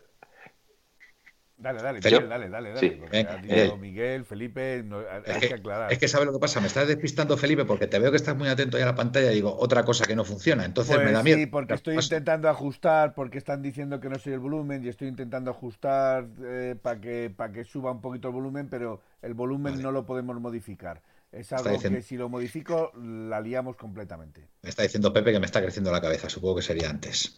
Dale, 1.67 1.83
dale, 1.83 1.99
Miguel, 1.99 2.29
dale, 2.29 2.49
dale, 2.49 2.69
dale. 2.75 2.81
Sí. 2.81 3.01
Eh, 3.49 3.73
Miguel, 3.81 4.25
Felipe, 4.25 4.85
hay 4.85 5.41
que, 5.41 5.55
aclarar. 5.55 5.93
Es 5.93 5.99
que 5.99 6.07
sabes 6.07 6.27
lo 6.27 6.33
que 6.33 6.39
pasa, 6.39 6.61
me 6.61 6.69
estás 6.69 6.87
despistando, 6.87 7.37
Felipe, 7.37 7.65
porque 7.65 7.89
te 7.89 7.99
veo 7.99 8.13
que 8.13 8.19
estás 8.19 8.37
muy 8.37 8.47
atento 8.47 8.77
ahí 8.77 8.85
a 8.85 8.87
la 8.87 8.95
pantalla 8.95 9.33
y 9.33 9.35
digo 9.35 9.53
otra 9.59 9.85
cosa 9.85 10.07
que 10.07 10.15
no 10.15 10.25
funciona. 10.25 10.65
Entonces 10.65 10.97
me 10.97 11.07
da 11.07 11.13
pues 11.15 11.25
miedo. 11.25 11.39
Sí, 11.39 11.47
porque 11.47 11.75
estoy 11.75 11.97
intentando 11.97 12.49
ajustar, 12.49 13.15
porque 13.15 13.39
están 13.39 13.63
diciendo 13.63 13.99
que 13.99 14.09
no 14.09 14.17
soy 14.17 14.35
el 14.35 14.39
volumen 14.39 14.85
y 14.85 14.89
estoy 14.89 15.09
intentando 15.09 15.51
ajustar 15.51 16.29
eh, 16.45 16.77
para 16.81 17.01
que, 17.01 17.33
para 17.37 17.53
que 17.53 17.65
suba 17.65 17.91
un 17.91 18.01
poquito 18.01 18.29
el 18.29 18.35
volumen, 18.35 18.69
pero 18.69 19.01
el 19.21 19.35
volumen 19.35 19.83
no 19.83 19.91
lo 19.91 20.07
podemos 20.07 20.41
modificar. 20.41 21.03
Es 21.33 21.53
algo 21.53 21.81
que 21.81 22.01
si 22.01 22.17
lo 22.17 22.29
modifico 22.29 22.93
la 22.95 23.41
liamos 23.41 23.75
completamente. 23.75 24.47
Me 24.63 24.71
está 24.71 24.85
diciendo 24.85 25.13
Pepe 25.13 25.33
que 25.33 25.41
me 25.41 25.47
está 25.47 25.61
creciendo 25.61 25.91
la 25.91 26.01
cabeza, 26.01 26.29
supongo 26.29 26.57
que 26.57 26.63
sería 26.63 26.89
antes. 26.89 27.37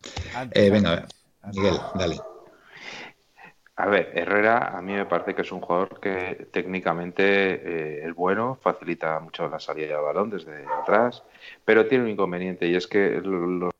eh, 0.52 0.68
venga, 0.68 1.06
Miguel, 1.50 1.78
dale. 1.94 2.18
A 3.80 3.86
ver, 3.86 4.10
Herrera 4.12 4.76
a 4.76 4.82
mí 4.82 4.92
me 4.92 5.06
parece 5.06 5.36
que 5.36 5.42
es 5.42 5.52
un 5.52 5.60
jugador 5.60 6.00
que 6.00 6.48
técnicamente 6.50 7.22
eh, 7.22 8.08
es 8.08 8.12
bueno, 8.12 8.58
facilita 8.60 9.20
mucho 9.20 9.48
la 9.48 9.60
salida 9.60 9.96
de 9.96 10.02
balón 10.02 10.30
desde 10.30 10.66
atrás, 10.66 11.22
pero 11.64 11.86
tiene 11.86 12.02
un 12.02 12.10
inconveniente 12.10 12.66
y 12.66 12.74
es 12.74 12.88
que 12.88 13.20
los, 13.22 13.72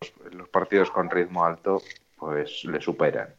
partidos 0.52 0.92
con 0.92 1.10
ritmo 1.10 1.44
alto 1.44 1.82
pues 2.16 2.64
le 2.64 2.80
superan. 2.80 3.34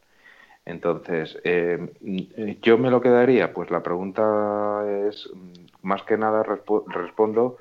Entonces, 0.65 1.39
eh, 1.45 2.57
yo 2.61 2.77
me 2.77 2.91
lo 2.91 2.99
quedaría, 2.99 3.53
pues 3.53 3.71
la 3.71 3.81
pregunta 3.81 4.83
es, 5.07 5.29
más 5.81 6.03
que 6.03 6.17
nada 6.17 6.43
respondo 6.43 7.55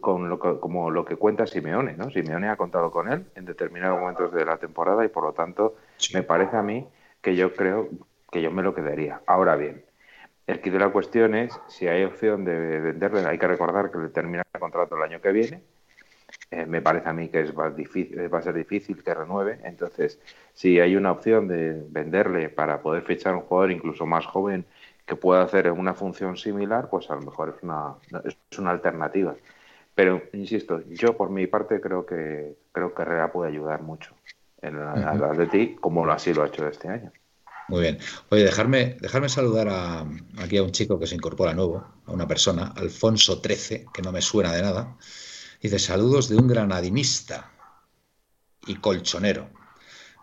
con 0.00 0.28
lo 0.28 0.38
que, 0.38 0.60
como 0.60 0.92
lo 0.92 1.04
que 1.04 1.16
cuenta 1.16 1.48
Simeone, 1.48 1.94
¿no? 1.96 2.08
Simeone 2.12 2.48
ha 2.48 2.56
contado 2.56 2.92
con 2.92 3.12
él 3.12 3.26
en 3.34 3.46
determinados 3.46 3.98
momentos 3.98 4.32
de 4.32 4.44
la 4.44 4.58
temporada 4.58 5.04
y 5.04 5.08
por 5.08 5.24
lo 5.24 5.32
tanto 5.32 5.74
me 6.14 6.22
parece 6.22 6.56
a 6.56 6.62
mí 6.62 6.86
que 7.20 7.34
yo 7.34 7.54
creo 7.54 7.88
que 8.32 8.42
yo 8.42 8.50
me 8.50 8.62
lo 8.62 8.74
quedaría. 8.74 9.20
Ahora 9.26 9.54
bien, 9.56 9.84
el 10.46 10.60
que 10.60 10.70
de 10.70 10.78
la 10.78 10.88
cuestión 10.88 11.34
es 11.34 11.60
si 11.68 11.86
hay 11.86 12.02
opción 12.02 12.44
de 12.44 12.80
venderle, 12.80 13.24
hay 13.26 13.38
que 13.38 13.46
recordar 13.46 13.92
que 13.92 13.98
le 13.98 14.08
termina 14.08 14.42
el 14.52 14.60
contrato 14.60 14.96
el 14.96 15.02
año 15.02 15.20
que 15.20 15.30
viene. 15.30 15.62
Eh, 16.50 16.64
me 16.64 16.80
parece 16.80 17.10
a 17.10 17.12
mí 17.12 17.28
que 17.28 17.40
es 17.40 17.52
difícil, 17.76 18.32
va 18.32 18.38
a 18.38 18.42
ser 18.42 18.54
difícil 18.54 19.04
que 19.04 19.14
renueve. 19.14 19.60
Entonces, 19.64 20.18
si 20.54 20.80
hay 20.80 20.96
una 20.96 21.12
opción 21.12 21.46
de 21.46 21.84
venderle 21.90 22.48
para 22.48 22.80
poder 22.80 23.02
fichar 23.02 23.34
un 23.34 23.42
jugador 23.42 23.70
incluso 23.70 24.06
más 24.06 24.24
joven 24.26 24.64
que 25.04 25.14
pueda 25.14 25.42
hacer 25.42 25.70
una 25.70 25.92
función 25.92 26.38
similar, 26.38 26.88
pues 26.88 27.10
a 27.10 27.14
lo 27.14 27.20
mejor 27.20 27.54
es 27.54 27.62
una, 27.62 27.96
es 28.24 28.58
una 28.58 28.70
alternativa. 28.70 29.34
Pero, 29.94 30.22
insisto, 30.32 30.80
yo 30.88 31.18
por 31.18 31.28
mi 31.28 31.46
parte 31.46 31.82
creo 31.82 32.06
que 32.06 32.56
creo 32.72 32.94
que 32.94 33.02
Herrera 33.02 33.30
puede 33.30 33.50
ayudar 33.50 33.82
mucho 33.82 34.14
en 34.62 34.78
el 34.78 35.36
de 35.36 35.46
ti 35.48 35.76
como 35.78 36.10
así 36.10 36.32
lo 36.32 36.44
ha 36.44 36.46
hecho 36.46 36.66
este 36.66 36.88
año. 36.88 37.12
Muy 37.68 37.80
bien. 37.80 37.98
Oye, 38.30 38.44
dejarme, 38.44 38.96
dejarme 39.00 39.28
saludar 39.28 39.68
a, 39.68 40.06
aquí 40.38 40.56
a 40.58 40.62
un 40.62 40.72
chico 40.72 40.98
que 40.98 41.06
se 41.06 41.14
incorpora 41.14 41.54
nuevo, 41.54 41.86
a 42.06 42.12
una 42.12 42.28
persona, 42.28 42.72
Alfonso 42.76 43.40
13, 43.40 43.86
que 43.92 44.02
no 44.02 44.12
me 44.12 44.20
suena 44.20 44.52
de 44.52 44.62
nada. 44.62 44.96
Dice, 45.60 45.78
saludos 45.78 46.28
de 46.28 46.36
un 46.36 46.48
granadinista 46.48 47.50
y 48.66 48.76
colchonero. 48.76 49.50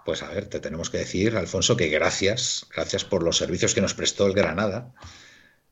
Pues 0.06 0.24
a 0.24 0.30
ver, 0.30 0.48
te 0.48 0.60
tenemos 0.60 0.90
que 0.90 0.98
decir, 0.98 1.36
Alfonso, 1.38 1.78
que 1.78 1.88
gracias, 1.88 2.66
gracias 2.76 3.06
por 3.06 3.24
los 3.24 3.38
servicios 3.38 3.74
que 3.74 3.82
nos 3.82 3.94
prestó 3.94 4.26
el 4.28 4.34
Granada 4.34 4.94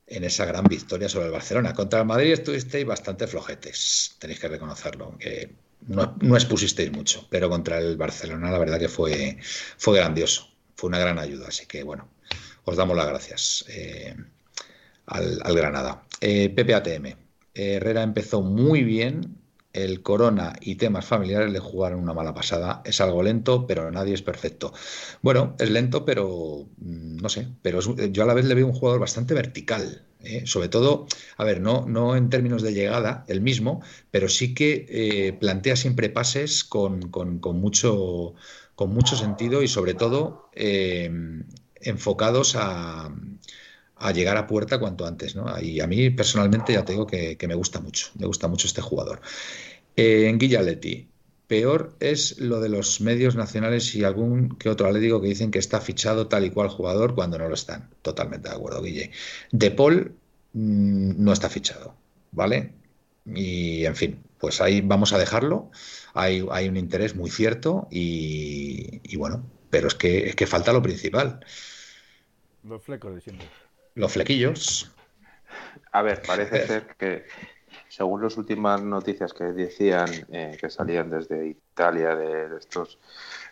en 0.05 0.23
esa 0.23 0.45
gran 0.45 0.65
victoria 0.65 1.09
sobre 1.09 1.25
el 1.25 1.31
Barcelona. 1.31 1.73
Contra 1.73 1.99
el 1.99 2.05
Madrid 2.05 2.33
estuvisteis 2.33 2.85
bastante 2.85 3.27
flojetes, 3.27 4.15
tenéis 4.19 4.39
que 4.39 4.47
reconocerlo, 4.47 5.05
aunque 5.05 5.55
no, 5.87 6.15
no, 6.21 6.35
expusisteis 6.35 6.91
mucho, 6.91 7.27
pero 7.29 7.49
contra 7.49 7.77
el 7.79 7.97
Barcelona 7.97 8.51
la 8.51 8.57
verdad 8.57 8.79
que 8.79 8.89
fue, 8.89 9.37
fue 9.77 9.97
grandioso, 9.97 10.49
fue 10.77 10.87
una 10.87 10.99
gran 10.99 11.19
ayuda, 11.19 11.47
así 11.49 11.65
que 11.65 11.83
bueno, 11.83 12.07
os 12.63 12.77
damos 12.77 12.95
las 12.95 13.07
gracias 13.07 13.65
eh, 13.67 14.15
al, 15.07 15.55
Granada. 15.55 16.03
Eh, 16.21 16.49
PPATM, 16.49 17.15
Herrera 17.53 18.03
empezó 18.03 18.41
muy 18.41 18.83
bien, 18.83 19.37
el 19.73 20.01
corona 20.01 20.53
y 20.61 20.75
temas 20.75 21.05
familiares 21.05 21.51
le 21.51 21.59
jugaron 21.59 21.99
una 21.99 22.13
mala 22.13 22.33
pasada. 22.33 22.81
Es 22.85 23.01
algo 23.01 23.21
lento, 23.21 23.67
pero 23.67 23.91
nadie 23.91 24.13
es 24.13 24.21
perfecto. 24.21 24.73
Bueno, 25.21 25.55
es 25.59 25.69
lento, 25.69 26.05
pero 26.05 26.67
mm, 26.77 27.17
no 27.17 27.29
sé, 27.29 27.47
pero 27.61 27.79
yo 27.81 28.23
a 28.23 28.25
la 28.25 28.33
vez 28.33 28.45
le 28.45 28.55
veo 28.55 28.67
un 28.67 28.73
jugador 28.73 28.99
bastante 28.99 29.33
vertical. 29.33 30.03
¿eh? 30.23 30.43
Sobre 30.45 30.69
todo, 30.69 31.07
a 31.37 31.43
ver, 31.43 31.61
no, 31.61 31.85
no 31.87 32.15
en 32.15 32.29
términos 32.29 32.61
de 32.63 32.73
llegada, 32.73 33.23
el 33.27 33.41
mismo, 33.41 33.81
pero 34.11 34.29
sí 34.29 34.53
que 34.53 34.85
eh, 34.89 35.33
plantea 35.33 35.75
siempre 35.75 36.09
pases 36.09 36.63
con, 36.63 37.11
mucho, 37.53 38.33
con 38.77 38.91
mucho 38.91 39.15
sentido 39.15 39.63
y 39.63 39.67
sobre 39.67 39.95
todo 39.95 40.51
eh, 40.53 41.11
enfocados 41.81 42.55
a, 42.55 43.11
llegar 44.13 44.37
a 44.37 44.45
puerta 44.45 44.79
cuanto 44.79 45.07
antes. 45.07 45.35
¿no? 45.35 45.45
Y 45.59 45.81
a 45.81 45.87
mí 45.87 46.11
personalmente 46.11 46.73
ya 46.73 46.85
tengo 46.85 47.07
que, 47.07 47.37
que 47.37 47.47
me 47.47 47.55
gusta 47.55 47.81
mucho, 47.81 48.11
me 48.19 48.27
gusta 48.27 48.47
mucho 48.47 48.67
este 48.67 48.81
jugador. 48.81 49.19
en 49.95 50.37
Guillaletti, 50.37 51.09
Peor 51.47 51.95
es 51.99 52.39
lo 52.39 52.59
de 52.59 52.69
los 52.69 53.01
medios 53.01 53.35
nacionales 53.35 53.95
y 53.95 54.03
algún 54.03 54.49
que 54.59 54.69
otro 54.69 54.85
atlético 54.85 55.21
que 55.21 55.29
dicen 55.29 55.49
que 55.49 55.57
está 55.57 55.81
fichado 55.81 56.27
tal 56.27 56.45
y 56.45 56.51
cual 56.51 56.67
jugador 56.67 57.15
cuando 57.15 57.39
no 57.39 57.47
lo 57.47 57.55
están. 57.55 57.89
Totalmente 58.03 58.49
de 58.49 58.55
acuerdo, 58.55 58.83
Guille. 58.83 59.09
De 59.51 59.71
Paul 59.71 60.13
mm, 60.53 61.23
no 61.23 61.33
está 61.33 61.49
fichado, 61.49 61.95
¿vale? 62.31 62.73
Y 63.25 63.85
en 63.85 63.95
fin, 63.95 64.19
pues 64.39 64.61
ahí 64.61 64.81
vamos 64.81 65.13
a 65.13 65.17
dejarlo. 65.17 65.71
Hay, 66.13 66.45
hay 66.51 66.67
un 66.67 66.77
interés 66.77 67.15
muy 67.15 67.29
cierto 67.29 67.87
y, 67.91 69.15
bueno, 69.17 69.43
pero 69.69 69.87
es 69.87 69.95
que, 69.95 70.29
es 70.29 70.35
que 70.35 70.47
falta 70.47 70.73
lo 70.73 70.81
principal. 70.81 71.39
Los 72.63 72.83
flecos 72.83 73.15
de 73.15 73.21
siempre. 73.21 73.47
Los 73.95 74.13
flequillos. 74.13 74.91
A 75.91 76.01
ver, 76.01 76.21
parece 76.25 76.67
ser 76.67 76.95
que 76.97 77.25
según 77.87 78.21
las 78.21 78.37
últimas 78.37 78.81
noticias 78.81 79.33
que 79.33 79.45
decían 79.45 80.09
eh, 80.31 80.57
que 80.59 80.69
salían 80.69 81.09
desde 81.09 81.47
Italia, 81.47 82.15
de, 82.15 82.57
estos, 82.57 82.99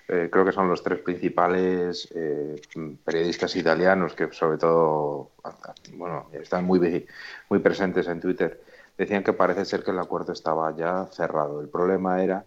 eh, 0.07 0.29
creo 0.31 0.45
que 0.45 0.51
son 0.51 0.67
los 0.67 0.83
tres 0.83 0.99
principales 0.99 2.07
eh, 2.13 2.61
periodistas 3.03 3.55
italianos 3.55 4.13
que 4.13 4.31
sobre 4.31 4.57
todo, 4.57 5.31
bueno, 5.93 6.29
están 6.33 6.65
muy, 6.65 7.07
muy 7.49 7.59
presentes 7.59 8.07
en 8.07 8.19
Twitter, 8.19 8.61
decían 8.97 9.23
que 9.23 9.33
parece 9.33 9.65
ser 9.65 9.83
que 9.83 9.91
el 9.91 9.99
acuerdo 9.99 10.33
estaba 10.33 10.75
ya 10.75 11.05
cerrado. 11.11 11.61
El 11.61 11.69
problema 11.69 12.23
era 12.23 12.45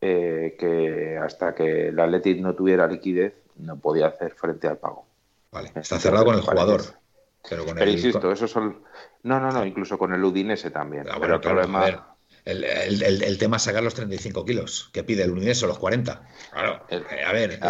que 0.00 1.20
hasta 1.22 1.54
que 1.54 1.88
el 1.88 2.00
Athletic 2.00 2.40
no 2.40 2.54
tuviera 2.54 2.86
liquidez 2.86 3.34
no 3.56 3.76
podía 3.78 4.06
hacer 4.06 4.32
frente 4.32 4.66
al 4.66 4.78
pago. 4.78 5.06
Vale, 5.52 5.72
está 5.74 5.98
cerrado 5.98 6.24
con 6.24 6.36
el 6.36 6.40
jugador. 6.40 6.82
Pero, 7.48 7.64
con 7.64 7.74
pero 7.74 7.90
insisto, 7.90 8.32
esos 8.32 8.50
son 8.50 8.82
no, 9.22 9.40
no, 9.40 9.50
no, 9.50 9.64
incluso 9.66 9.98
con 9.98 10.12
el 10.14 10.24
Udinese 10.24 10.70
también. 10.70 11.06
Ah, 11.10 11.18
pero 11.20 11.34
el 11.34 11.40
problema... 11.40 12.16
el, 12.44 13.38
tema 13.38 13.56
es 13.56 13.62
sacar 13.62 13.82
los 13.82 13.94
35 13.94 14.44
kilos 14.44 14.90
que 14.92 15.04
pide 15.04 15.24
el 15.24 15.30
Udinese 15.30 15.64
o 15.64 15.68
los 15.68 15.78
40. 15.78 16.22
Claro, 16.52 16.86
eh, 16.88 17.02
a 17.26 17.32
ver, 17.32 17.60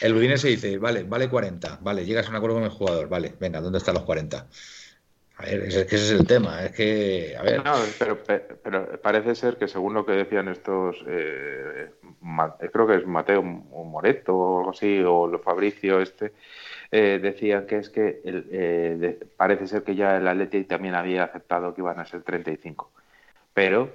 el, 0.00 0.14
Udinese 0.14 0.48
dice, 0.48 0.78
vale, 0.78 1.04
vale 1.04 1.28
40, 1.28 1.78
vale, 1.80 2.04
llegas 2.04 2.26
a 2.26 2.30
un 2.30 2.36
acuerdo 2.36 2.56
con 2.56 2.64
el 2.64 2.70
jugador, 2.70 3.08
vale, 3.08 3.34
venga, 3.40 3.60
¿dónde 3.60 3.78
están 3.78 3.94
los 3.94 4.04
40? 4.04 4.46
A 5.38 5.42
ver, 5.42 5.62
es 5.62 5.74
que 5.86 5.94
ese 5.94 5.96
es 5.96 6.10
el 6.10 6.26
tema, 6.26 6.64
es 6.64 6.72
que, 6.72 7.36
a 7.38 7.42
ver. 7.42 7.64
No, 7.64 7.74
pero, 7.96 8.18
pero 8.60 9.00
parece 9.00 9.36
ser 9.36 9.56
que 9.56 9.68
según 9.68 9.94
lo 9.94 10.04
que 10.04 10.12
decían 10.12 10.48
estos, 10.48 10.96
eh, 11.06 11.92
creo 12.72 12.86
que 12.88 12.96
es 12.96 13.06
Mateo 13.06 13.44
Moreto 13.44 14.36
o 14.36 14.58
algo 14.58 14.70
así, 14.70 15.00
o 15.06 15.38
Fabricio 15.38 16.00
este, 16.00 16.32
eh, 16.90 17.20
decían 17.22 17.66
que 17.66 17.76
es 17.76 17.88
que 17.88 18.20
eh, 18.24 19.20
parece 19.36 19.68
ser 19.68 19.84
que 19.84 19.94
ya 19.94 20.16
el 20.16 20.26
Atleti 20.26 20.64
también 20.64 20.96
había 20.96 21.22
aceptado 21.22 21.72
que 21.72 21.82
iban 21.82 22.00
a 22.00 22.04
ser 22.04 22.22
35, 22.22 22.90
pero 23.54 23.92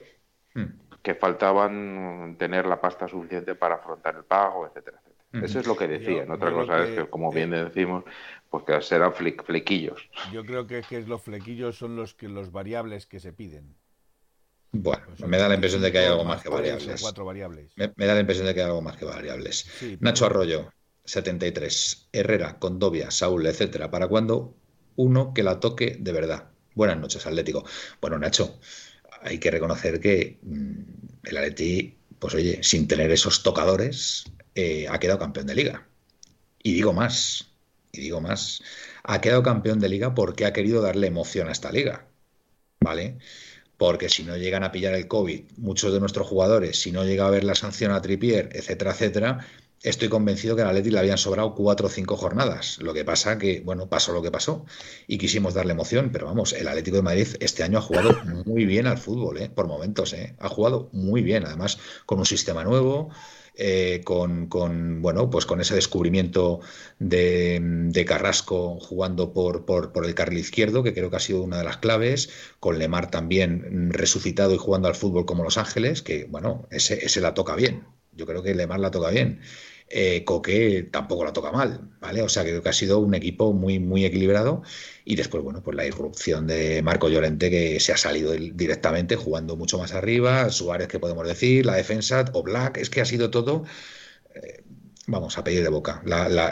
hmm. 0.54 0.64
que 1.02 1.14
faltaban 1.14 2.38
tener 2.40 2.66
la 2.68 2.80
pasta 2.80 3.10
suficiente 3.10 3.54
para 3.56 3.76
afrontar 3.76 4.16
el 4.16 4.24
pago, 4.24 4.66
etcétera, 4.66 5.00
etcétera. 5.02 5.14
Eso 5.46 5.60
es 5.60 5.68
lo 5.68 5.76
que 5.76 5.88
decían. 5.88 6.30
Otra 6.30 6.52
cosa 6.52 6.84
es 6.84 6.92
que, 6.92 7.10
como 7.10 7.32
bien 7.32 7.50
decimos, 7.50 8.04
pues 8.54 8.66
que 8.66 8.82
serán 8.86 9.16
flequillos. 9.16 10.08
Yo 10.32 10.46
creo 10.46 10.68
que, 10.68 10.84
que 10.88 11.02
los 11.02 11.24
flequillos 11.24 11.76
son 11.76 11.96
los 11.96 12.14
que 12.14 12.28
los 12.28 12.52
variables 12.52 13.08
que 13.08 13.20
se 13.20 13.34
piden. 13.34 13.76
Bueno, 14.72 15.02
pues 15.18 15.28
me 15.28 15.40
da 15.40 15.50
la 15.50 15.56
impresión 15.56 15.82
de 15.82 15.92
que 15.92 15.98
hay 15.98 16.06
algo 16.06 16.24
más 16.24 16.44
que 16.44 16.50
variables. 16.50 17.02
Cuatro 17.02 17.26
variables. 17.26 17.72
Me, 17.76 18.06
da 18.06 18.14
la 18.14 18.20
impresión 18.20 18.46
de 18.46 18.54
que 18.54 18.60
hay 18.60 18.68
algo 18.68 18.84
más 18.84 18.96
que 18.96 19.06
variables. 19.06 19.66
Nacho 20.02 20.28
Arroyo, 20.28 20.72
73. 21.04 22.10
Herrera, 22.12 22.60
Condovia, 22.60 23.10
Saúl, 23.10 23.48
etcétera. 23.48 23.90
¿Para 23.90 24.08
cuándo? 24.08 24.56
Uno 24.98 25.34
que 25.34 25.42
la 25.42 25.60
toque 25.60 25.98
de 26.00 26.12
verdad. 26.12 26.52
Buenas 26.76 27.00
noches, 27.00 27.26
Atlético. 27.26 27.66
Bueno, 28.02 28.20
Nacho, 28.20 28.60
hay 29.24 29.40
que 29.40 29.50
reconocer 29.50 30.00
que 30.00 30.38
mm, 30.44 30.74
el 31.24 31.38
Atleti, 31.38 31.98
pues 32.20 32.36
oye, 32.36 32.62
sin 32.62 32.88
tener 32.88 33.10
esos 33.10 33.42
tocadores, 33.42 34.26
eh, 34.54 34.86
ha 34.88 35.00
quedado 35.00 35.18
campeón 35.18 35.48
de 35.48 35.56
liga. 35.56 35.88
Y 36.62 36.74
digo 36.74 36.94
más, 36.94 37.53
y 37.94 38.02
digo 38.02 38.22
más, 38.22 38.62
ha 39.04 39.22
quedado 39.22 39.44
campeón 39.44 39.80
de 39.80 39.88
liga 39.88 40.16
porque 40.16 40.46
ha 40.46 40.54
querido 40.54 40.82
darle 40.82 41.08
emoción 41.08 41.48
a 41.48 41.52
esta 41.52 41.72
liga. 41.72 42.08
¿Vale? 42.82 43.18
Porque 43.78 44.10
si 44.10 44.24
no 44.24 44.36
llegan 44.36 44.64
a 44.64 44.72
pillar 44.72 44.94
el 44.96 45.08
COVID, 45.08 45.44
muchos 45.58 45.94
de 45.94 46.00
nuestros 46.00 46.28
jugadores, 46.28 46.82
si 46.82 46.92
no 46.92 47.06
llega 47.06 47.28
a 47.28 47.30
ver 47.30 47.44
la 47.44 47.56
sanción 47.56 47.92
a 47.92 48.02
Tripier, 48.02 48.50
etcétera, 48.54 48.92
etcétera, 48.92 49.48
estoy 49.84 50.10
convencido 50.10 50.56
que 50.56 50.64
al 50.64 50.70
Atleti 50.70 50.90
le 50.90 51.00
habían 51.00 51.18
sobrado 51.18 51.54
cuatro 51.54 51.88
o 51.88 51.90
cinco 51.90 52.18
jornadas. 52.18 52.80
Lo 52.80 52.94
que 52.94 53.06
pasa 53.06 53.38
que, 53.38 53.62
bueno, 53.62 53.88
pasó 53.88 54.12
lo 54.12 54.22
que 54.24 54.32
pasó 54.32 54.66
y 55.08 55.18
quisimos 55.18 55.54
darle 55.54 55.74
emoción, 55.74 56.10
pero 56.12 56.26
vamos, 56.26 56.54
el 56.54 56.68
Atlético 56.68 56.98
de 56.98 57.04
Madrid 57.04 57.28
este 57.40 57.64
año 57.64 57.78
ha 57.78 57.82
jugado 57.82 58.18
muy 58.46 58.66
bien 58.66 58.88
al 58.88 58.98
fútbol, 58.98 59.38
¿eh? 59.38 59.50
por 59.50 59.68
momentos, 59.68 60.14
¿eh? 60.14 60.36
ha 60.40 60.50
jugado 60.50 60.90
muy 60.94 61.22
bien, 61.22 61.46
además 61.46 61.78
con 62.06 62.20
un 62.20 62.26
sistema 62.26 62.64
nuevo. 62.64 63.12
Eh, 63.56 64.02
con, 64.04 64.50
bueno 65.04 65.30
pues 65.30 65.46
con 65.46 65.62
ese 65.62 65.76
descubrimiento 65.76 66.62
de, 66.98 68.04
Carrasco 68.08 68.80
jugando 68.80 69.32
por, 69.32 69.66
por, 69.66 69.92
por, 69.92 70.06
el 70.06 70.16
carril 70.16 70.40
izquierdo 70.40 70.82
que 70.82 70.96
creo 70.96 71.12
que 71.12 71.18
ha 71.18 71.20
sido 71.20 71.44
una 71.44 71.60
de 71.60 71.64
las 71.64 71.78
claves 71.78 72.32
con 72.60 72.80
Lemar 72.80 73.12
también 73.12 73.92
resucitado 73.94 74.56
y 74.56 74.58
jugando 74.58 74.88
al 74.88 74.96
fútbol 74.96 75.28
como 75.28 75.44
Los 75.44 75.60
Ángeles 75.60 76.02
que 76.02 76.26
bueno 76.26 76.68
ese, 76.72 77.06
ese 77.06 77.22
la 77.22 77.36
toca 77.36 77.56
bien. 77.56 77.84
Yo 78.12 78.26
creo 78.26 78.42
que 78.42 78.56
Lemar 78.56 78.80
la 78.80 78.92
toca 78.92 79.10
bien 79.12 79.40
eh, 79.90 80.24
Coque 80.24 80.90
tampoco 80.92 81.24
la 81.24 81.34
toca 81.34 81.52
mal, 81.52 81.92
¿vale? 82.00 82.22
O 82.22 82.30
sea, 82.30 82.44
creo 82.44 82.64
que 82.64 82.70
ha 82.70 82.74
sido 82.74 83.00
un 83.00 83.14
equipo 83.14 83.54
muy, 83.54 83.80
muy 83.80 84.06
equilibrado. 84.06 84.64
Y 85.06 85.16
después, 85.16 85.44
bueno, 85.44 85.62
pues 85.64 85.76
la 85.76 85.86
irrupción 85.86 86.48
de 86.48 86.82
Marco 86.82 87.10
Llorente, 87.10 87.50
que 87.50 87.80
se 87.80 87.94
ha 87.94 87.98
salido 87.98 88.34
directamente 88.34 89.16
jugando 89.16 89.56
mucho 89.56 89.78
más 89.78 89.94
arriba, 89.94 90.50
Suárez, 90.50 90.88
que 90.88 91.00
podemos 91.00 91.28
decir, 91.28 91.66
la 91.66 91.76
defensa, 91.76 92.26
o 92.34 92.44
Black, 92.44 92.78
es 92.78 92.90
que 92.90 93.02
ha 93.02 93.06
sido 93.06 93.30
todo. 93.30 93.66
Eh, 94.36 94.64
vamos, 95.08 95.38
a 95.38 95.44
pedir 95.44 95.64
de 95.64 95.70
boca. 95.70 96.02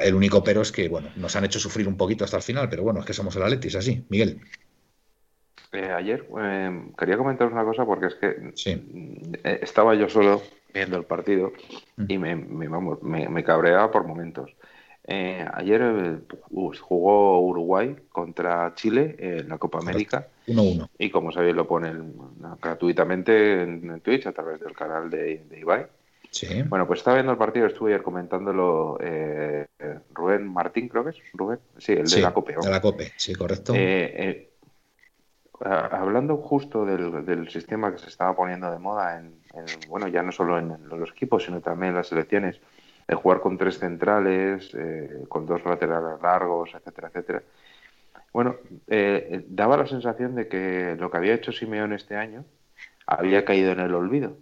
el 0.03 0.13
único 0.15 0.43
pero 0.43 0.61
es 0.61 0.71
que, 0.71 0.87
bueno, 0.89 1.09
nos 1.15 1.35
han 1.35 1.45
hecho 1.45 1.59
sufrir 1.59 1.87
un 1.87 1.97
poquito 1.97 2.25
hasta 2.25 2.37
el 2.37 2.43
final, 2.43 2.69
pero 2.69 2.83
bueno, 2.83 2.99
es 2.99 3.05
que 3.05 3.13
somos 3.13 3.35
el 3.35 3.43
Atletis, 3.43 3.75
así. 3.75 4.05
Miguel. 4.09 4.39
Eh, 5.73 5.89
ayer 5.89 6.27
quería 6.97 7.17
comentaros 7.17 7.53
una 7.53 7.63
cosa 7.63 7.85
porque 7.85 8.07
es 8.07 8.15
que 8.15 8.53
estaba 9.43 9.95
yo 9.95 10.09
solo 10.09 10.41
viendo 10.73 10.97
el 10.97 11.03
partido 11.03 11.51
y 12.07 12.17
me, 12.17 12.35
me, 12.35 12.67
vamos, 12.67 13.01
me, 13.01 13.43
cabreaba 13.43 13.91
por 13.91 14.05
momentos. 14.05 14.51
Eh, 15.03 15.45
ayer 15.53 15.81
eh, 15.81 16.17
jugó 16.79 17.41
Uruguay 17.41 17.95
contra 18.11 18.73
Chile 18.75 19.15
en 19.19 19.49
la 19.49 19.57
Copa 19.57 19.79
América. 19.79 20.27
1-1. 20.47 20.89
Y 20.97 21.09
como 21.09 21.31
sabéis, 21.31 21.55
lo 21.55 21.67
ponen 21.67 22.13
gratuitamente 22.61 23.63
en, 23.63 24.01
Twitch 24.01 24.27
a 24.27 24.31
través 24.31 24.59
del 24.59 24.73
canal 24.73 25.09
de, 25.09 25.43
Ibai. 25.59 25.87
Sí. 26.29 26.63
Bueno, 26.63 26.87
pues 26.87 26.99
estaba 26.99 27.15
viendo 27.15 27.33
el 27.33 27.37
partido, 27.37 27.65
estuve 27.65 27.91
ayer 27.91 28.03
comentándolo 28.03 28.97
eh, 29.01 29.67
Rubén 30.13 30.47
Martín, 30.47 30.87
creo 30.87 31.03
que 31.03 31.09
es. 31.09 31.17
Rubén. 31.33 31.59
Sí, 31.77 31.91
el 31.93 32.07
de 32.07 32.21
la 32.21 32.33
COPE. 32.33 32.55
De 32.61 32.69
la 32.69 32.79
COPE, 32.79 33.11
sí, 33.17 33.35
correcto. 33.35 33.73
hablando 35.59 36.37
justo 36.37 36.85
del, 36.85 37.25
del, 37.25 37.49
sistema 37.49 37.91
que 37.91 37.97
se 37.97 38.07
estaba 38.07 38.33
poniendo 38.33 38.71
de 38.71 38.79
moda 38.79 39.19
en, 39.19 39.40
bueno, 39.89 40.07
ya 40.07 40.23
no 40.23 40.31
solo 40.31 40.57
en, 40.57 40.77
los 40.87 41.11
equipos, 41.11 41.45
sino 41.45 41.61
también 41.61 41.89
en 41.89 41.97
las 41.97 42.07
selecciones, 42.07 42.59
de 43.07 43.15
jugar 43.15 43.41
con 43.41 43.57
tres 43.57 43.79
centrales, 43.79 44.71
eh, 44.73 45.25
con 45.27 45.45
dos 45.45 45.65
laterales 45.65 46.21
largos, 46.21 46.73
etcétera, 46.73 47.09
etcétera. 47.09 47.43
Bueno, 48.31 48.55
eh, 48.87 49.43
daba 49.49 49.77
la 49.77 49.87
sensación 49.87 50.35
de 50.35 50.47
que 50.47 50.95
lo 50.97 51.11
que 51.11 51.17
había 51.17 51.33
hecho 51.33 51.51
Simeón 51.51 51.91
este 51.91 52.15
año 52.15 52.45
había 53.05 53.43
caído 53.43 53.71
en 53.71 53.81
el 53.81 53.93
olvido, 53.93 54.37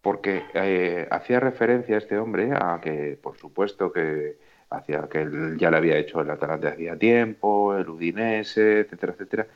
porque 0.00 0.44
eh, 0.54 1.08
hacía 1.10 1.40
referencia 1.40 1.96
a 1.96 1.98
este 1.98 2.18
hombre 2.18 2.52
a 2.52 2.80
que, 2.80 3.18
por 3.20 3.36
supuesto, 3.36 3.92
que 3.92 4.36
hacía 4.70 5.08
que 5.08 5.22
él 5.22 5.56
ya 5.58 5.70
le 5.70 5.76
había 5.78 5.96
hecho 5.98 6.20
el 6.20 6.30
Atalante 6.30 6.68
hacía 6.68 6.96
tiempo, 6.96 7.76
el 7.76 7.88
Udinese, 7.88 8.80
etcétera, 8.80 9.12
etcétera, 9.14 9.46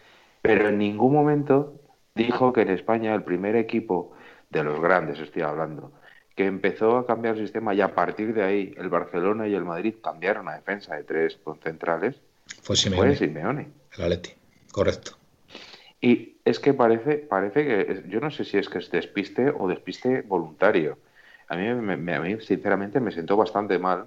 pero 0.43 0.69
en 0.69 0.79
ningún 0.79 1.13
momento 1.13 1.75
dijo 2.15 2.53
que 2.53 2.63
en 2.63 2.71
España 2.71 3.15
el 3.15 3.23
primer 3.23 3.57
equipo 3.57 4.13
de 4.51 4.65
los 4.65 4.81
grandes, 4.81 5.19
estoy 5.19 5.43
hablando, 5.43 5.93
que 6.35 6.47
empezó 6.47 6.97
a 6.99 7.07
cambiar 7.07 7.37
el 7.37 7.43
sistema 7.43 7.75
y 7.75 7.81
a 7.81 7.95
partir 7.95 8.33
de 8.33 8.45
ahí 8.45 8.75
el 8.79 8.89
Barcelona 8.89 9.49
y 9.49 9.55
el 9.55 9.65
Madrid 9.65 9.95
cambiaron 10.03 10.49
a 10.49 10.55
defensa 10.55 10.95
de 10.95 11.05
tres 11.05 11.39
centrales, 11.63 12.17
fue 12.63 12.77
Simeone. 12.77 13.09
Fue 13.09 13.17
Simeone. 13.17 13.69
El 13.97 14.05
Atleti, 14.05 14.33
correcto. 14.73 15.13
Y 16.01 16.37
es 16.45 16.61
que 16.61 16.75
parece, 16.75 17.17
parece 17.17 17.65
que, 17.65 18.05
yo 18.09 18.21
no 18.21 18.31
sé 18.31 18.45
si 18.45 18.57
es 18.57 18.69
que 18.69 18.79
es 18.79 18.91
despiste 18.91 19.51
o 19.51 19.69
despiste 19.69 20.23
voluntario. 20.23 20.99
A 21.49 21.57
mí, 21.57 21.67
me, 21.75 22.15
a 22.15 22.21
mí, 22.21 22.41
sinceramente, 22.41 23.01
me 23.01 23.11
sentó 23.11 23.37
bastante 23.37 23.79
mal 23.79 24.07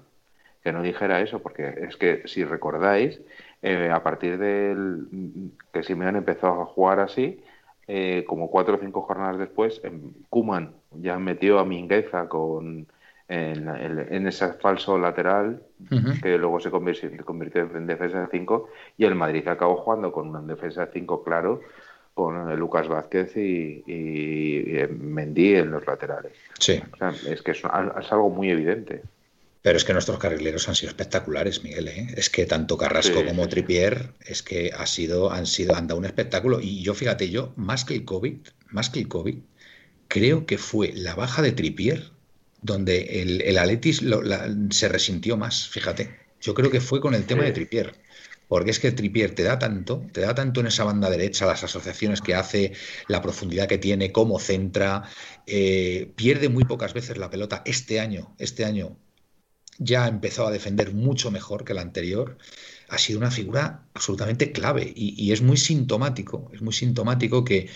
que 0.62 0.72
no 0.72 0.82
dijera 0.82 1.20
eso, 1.20 1.40
porque 1.40 1.74
es 1.88 1.96
que, 1.96 2.22
si 2.26 2.44
recordáis, 2.44 3.20
eh, 3.62 3.90
a 3.92 4.02
partir 4.02 4.38
del 4.38 5.52
que 5.72 5.82
Simeone 5.82 6.18
empezó 6.18 6.62
a 6.62 6.66
jugar 6.66 7.00
así, 7.00 7.41
eh, 7.86 8.24
como 8.26 8.50
cuatro 8.50 8.76
o 8.76 8.78
cinco 8.78 9.02
jornadas 9.02 9.38
después, 9.38 9.80
Kuman 10.30 10.74
ya 10.92 11.18
metió 11.18 11.58
a 11.58 11.64
Mingueza 11.64 12.28
con, 12.28 12.86
en, 13.28 14.26
ese 14.26 14.52
falso 14.54 14.98
lateral 14.98 15.62
que 16.22 16.38
luego 16.38 16.60
se 16.60 16.70
convirtió, 16.70 17.08
en 17.74 17.86
defensa 17.86 18.20
de 18.20 18.26
5 18.30 18.68
y 18.98 19.04
el 19.04 19.14
Madrid 19.14 19.46
acabó 19.48 19.76
jugando 19.76 20.12
con 20.12 20.28
una 20.28 20.40
defensa 20.42 20.86
de 20.86 20.92
5 20.92 21.24
claro 21.24 21.60
con 22.14 22.54
Lucas 22.56 22.88
Vázquez 22.88 23.36
y, 23.36 23.82
y, 23.86 24.86
Mendy 24.90 25.54
en 25.54 25.70
los 25.70 25.86
laterales. 25.86 26.32
Sí. 26.58 26.82
es 27.26 27.42
que 27.42 27.52
es, 27.52 27.64
algo 27.64 28.28
muy 28.28 28.50
evidente. 28.50 29.02
Pero 29.62 29.76
es 29.78 29.84
que 29.84 29.92
nuestros 29.92 30.18
carrileros 30.18 30.68
han 30.68 30.74
sido 30.74 30.90
espectaculares, 30.90 31.62
Miguel. 31.62 31.88
¿eh? 31.88 32.14
Es 32.16 32.28
que 32.30 32.46
tanto 32.46 32.76
Carrasco 32.76 33.24
como 33.24 33.48
Tripier 33.48 34.12
es 34.26 34.42
que 34.42 34.72
ha 34.76 34.86
sido, 34.86 35.32
han 35.32 35.46
sido, 35.46 35.76
han 35.76 35.86
dado 35.86 36.00
un 36.00 36.04
espectáculo. 36.04 36.60
Y 36.60 36.82
yo, 36.82 36.94
fíjate, 36.94 37.30
yo, 37.30 37.52
más 37.56 37.84
que 37.84 37.94
el 37.94 38.04
COVID, 38.04 38.38
más 38.70 38.90
que 38.90 38.98
el 38.98 39.08
COVID, 39.08 39.36
creo 40.08 40.46
que 40.46 40.58
fue 40.58 40.92
la 40.92 41.14
baja 41.14 41.42
de 41.42 41.52
Tripier 41.52 42.10
donde 42.62 43.22
el, 43.22 43.42
el 43.42 43.58
Aletis 43.58 44.02
se 44.70 44.88
resintió 44.88 45.36
más, 45.36 45.68
fíjate. 45.68 46.16
Yo 46.40 46.54
creo 46.54 46.70
que 46.70 46.80
fue 46.80 47.00
con 47.00 47.14
el 47.14 47.24
tema 47.24 47.44
de 47.44 47.52
Tripier. 47.52 47.94
Porque 48.48 48.70
es 48.70 48.78
que 48.78 48.92
Tripier 48.92 49.34
te 49.34 49.44
da 49.44 49.58
tanto, 49.58 50.06
te 50.12 50.20
da 50.20 50.34
tanto 50.34 50.60
en 50.60 50.66
esa 50.66 50.84
banda 50.84 51.08
derecha, 51.08 51.46
las 51.46 51.64
asociaciones 51.64 52.20
que 52.20 52.34
hace, 52.34 52.72
la 53.08 53.22
profundidad 53.22 53.66
que 53.66 53.78
tiene, 53.78 54.12
cómo 54.12 54.38
centra, 54.38 55.04
eh, 55.46 56.12
pierde 56.16 56.48
muy 56.48 56.64
pocas 56.64 56.92
veces 56.92 57.16
la 57.16 57.30
pelota. 57.30 57.62
Este 57.64 57.98
año, 57.98 58.34
este 58.38 58.64
año 58.64 58.98
ya 59.78 60.04
ha 60.04 60.08
empezado 60.08 60.48
a 60.48 60.52
defender 60.52 60.92
mucho 60.94 61.30
mejor 61.30 61.64
que 61.64 61.72
el 61.72 61.78
anterior. 61.78 62.38
Ha 62.88 62.98
sido 62.98 63.18
una 63.18 63.30
figura 63.30 63.86
absolutamente 63.94 64.52
clave 64.52 64.92
y, 64.94 65.32
es 65.32 65.40
muy 65.42 65.56
sintomático, 65.56 66.50
es 66.52 66.60
muy 66.60 66.74
sintomático 66.74 67.44
que, 67.44 67.68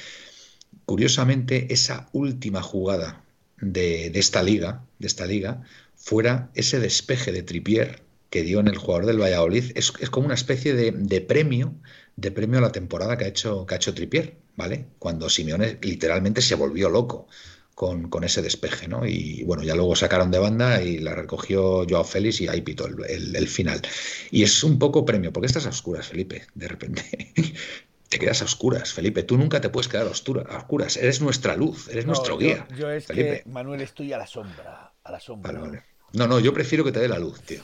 curiosamente, 0.84 1.72
esa 1.72 2.08
última 2.12 2.62
jugada 2.62 3.24
de, 3.60 4.06
esta 4.14 4.42
liga, 4.42 4.84
de 4.98 5.06
esta 5.06 5.26
liga, 5.26 5.62
fuera 5.94 6.50
ese 6.54 6.78
despeje 6.80 7.32
de 7.32 7.42
Tripier 7.42 8.02
que 8.28 8.42
dio 8.42 8.60
en 8.60 8.68
el 8.68 8.76
jugador 8.76 9.06
del 9.06 9.20
Valladolid. 9.20 9.72
Es, 9.74 9.90
como 10.10 10.26
una 10.26 10.34
especie 10.34 10.74
de, 10.74 11.20
premio, 11.22 11.74
de 12.16 12.30
premio 12.30 12.58
a 12.58 12.62
la 12.62 12.72
temporada 12.72 13.16
que 13.16 13.24
ha 13.24 13.28
hecho, 13.28 13.64
que 13.64 13.74
ha 13.74 13.78
hecho 13.78 13.94
Tripier, 13.94 14.36
¿vale? 14.56 14.86
Cuando 14.98 15.30
Simeone 15.30 15.78
literalmente 15.80 16.42
se 16.42 16.56
volvió 16.56 16.90
loco. 16.90 17.26
Con, 17.76 18.24
ese 18.24 18.40
despeje, 18.40 18.88
¿no? 18.88 19.06
Y 19.06 19.44
bueno, 19.44 19.62
ya 19.62 19.74
luego 19.74 19.94
sacaron 19.94 20.30
de 20.30 20.38
banda 20.38 20.82
y 20.82 20.96
la 20.96 21.14
recogió 21.14 21.84
Joao 21.86 22.04
Félix 22.04 22.40
y 22.40 22.48
ahí 22.48 22.62
pitó 22.62 22.86
el, 22.86 23.36
el, 23.36 23.48
final. 23.48 23.82
Y 24.30 24.44
es 24.44 24.64
un 24.64 24.78
poco 24.78 25.04
premio, 25.04 25.30
porque 25.30 25.46
estás 25.46 25.66
a 25.66 25.68
oscuras, 25.68 26.08
Felipe, 26.08 26.46
de 26.54 26.68
repente 26.68 27.34
te 28.08 28.18
quedas 28.18 28.40
a 28.40 28.46
oscuras, 28.46 28.94
Felipe. 28.94 29.24
Tú 29.24 29.36
nunca 29.36 29.60
te 29.60 29.68
puedes 29.68 29.88
quedar 29.88 30.06
a 30.06 30.56
oscuras. 30.56 30.96
Eres 30.96 31.20
nuestra 31.20 31.54
luz, 31.54 31.88
eres 31.88 32.06
nuestro 32.06 32.38
guía. 32.38 32.66
Yo 32.78 32.90
es 32.90 33.06
que, 33.08 33.42
Manuel, 33.44 33.82
estoy 33.82 34.10
a 34.14 34.16
la 34.16 34.26
sombra. 34.26 34.94
A 35.04 35.12
la 35.12 35.20
sombra. 35.20 35.84
No, 36.14 36.26
no, 36.26 36.40
yo 36.40 36.54
prefiero 36.54 36.82
que 36.82 36.92
te 36.92 37.00
dé 37.00 37.08
la 37.08 37.18
luz, 37.18 37.42
tío. 37.42 37.60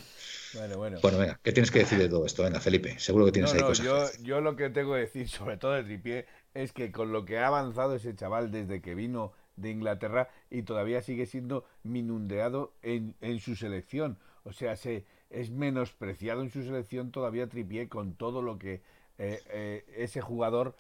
Bueno, 0.54 0.76
bueno. 0.76 0.98
Bueno, 1.00 1.18
venga, 1.18 1.40
¿qué 1.42 1.52
tienes 1.52 1.70
que 1.70 1.78
decir 1.80 1.98
de 1.98 2.08
todo 2.08 2.26
esto? 2.26 2.42
Venga, 2.42 2.60
Felipe, 2.60 2.98
seguro 2.98 3.24
que 3.24 3.32
tienes 3.32 3.54
ahí 3.54 3.60
cosas. 3.60 3.86
Yo, 3.86 4.06
yo 4.22 4.40
lo 4.40 4.56
que 4.56 4.68
tengo 4.68 4.92
que 4.94 5.00
decir, 5.00 5.28
sobre 5.30 5.56
todo 5.56 5.72
de 5.72 5.84
Tripié, 5.84 6.26
es 6.52 6.72
que 6.72 6.92
con 6.92 7.12
lo 7.12 7.24
que 7.24 7.38
ha 7.38 7.46
avanzado 7.46 7.94
ese 7.94 8.14
chaval 8.14 8.50
desde 8.50 8.82
que 8.82 8.94
vino 8.94 9.32
de 9.56 9.70
Inglaterra 9.70 10.28
y 10.50 10.62
todavía 10.62 11.02
sigue 11.02 11.26
siendo 11.26 11.64
minundeado 11.82 12.72
en, 12.82 13.14
en 13.20 13.40
su 13.40 13.56
selección. 13.56 14.18
O 14.44 14.52
sea, 14.52 14.76
se, 14.76 15.04
es 15.30 15.50
menospreciado 15.50 16.42
en 16.42 16.50
su 16.50 16.62
selección 16.62 17.10
todavía 17.10 17.48
Tripié 17.48 17.88
con 17.88 18.14
todo 18.14 18.42
lo 18.42 18.58
que 18.58 18.82
eh, 19.18 19.40
eh, 19.50 19.84
ese 19.96 20.20
jugador 20.20 20.76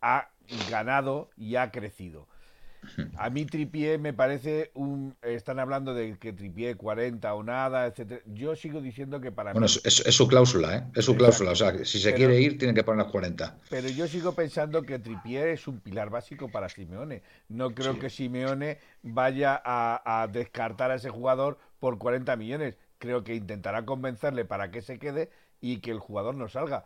ha 0.00 0.30
ganado 0.70 1.30
y 1.36 1.56
ha 1.56 1.70
crecido. 1.70 2.26
A 3.16 3.30
mí 3.30 3.44
Tripié 3.44 3.98
me 3.98 4.12
parece 4.12 4.70
un... 4.74 5.14
Están 5.22 5.58
hablando 5.58 5.94
de 5.94 6.16
que 6.18 6.32
Tripié 6.32 6.74
40 6.74 7.34
o 7.34 7.42
nada, 7.42 7.86
etcétera. 7.86 8.20
Yo 8.26 8.56
sigo 8.56 8.80
diciendo 8.80 9.20
que 9.20 9.30
para 9.30 9.52
bueno, 9.52 9.66
mí... 9.66 9.80
es, 9.84 9.94
su 9.94 10.28
cláusula, 10.28 10.76
¿eh? 10.76 10.84
Es 10.94 11.04
su 11.04 11.16
cláusula. 11.16 11.52
O 11.52 11.56
sea, 11.56 11.84
si 11.84 12.00
se 12.00 12.14
quiere 12.14 12.40
ir, 12.40 12.58
tiene 12.58 12.74
que 12.74 12.84
poner 12.84 13.04
las 13.04 13.12
40. 13.12 13.58
Pero 13.70 13.88
yo 13.88 14.06
sigo 14.08 14.34
pensando 14.34 14.82
que 14.82 14.98
Tripié 14.98 15.52
es 15.52 15.66
un 15.68 15.80
pilar 15.80 16.10
básico 16.10 16.50
para 16.50 16.68
Simeone. 16.68 17.22
No 17.48 17.74
creo 17.74 17.98
que 17.98 18.10
Simeone 18.10 18.78
vaya 19.02 19.60
a, 19.64 20.22
a 20.22 20.26
descartar 20.28 20.90
a 20.90 20.96
ese 20.96 21.10
jugador 21.10 21.58
por 21.78 21.98
40 21.98 22.36
millones. 22.36 22.76
Creo 22.98 23.24
que 23.24 23.34
intentará 23.34 23.84
convencerle 23.84 24.44
para 24.44 24.70
que 24.70 24.82
se 24.82 24.98
quede 24.98 25.30
y 25.60 25.78
que 25.78 25.90
el 25.92 25.98
jugador 25.98 26.34
no 26.34 26.48
salga 26.48 26.84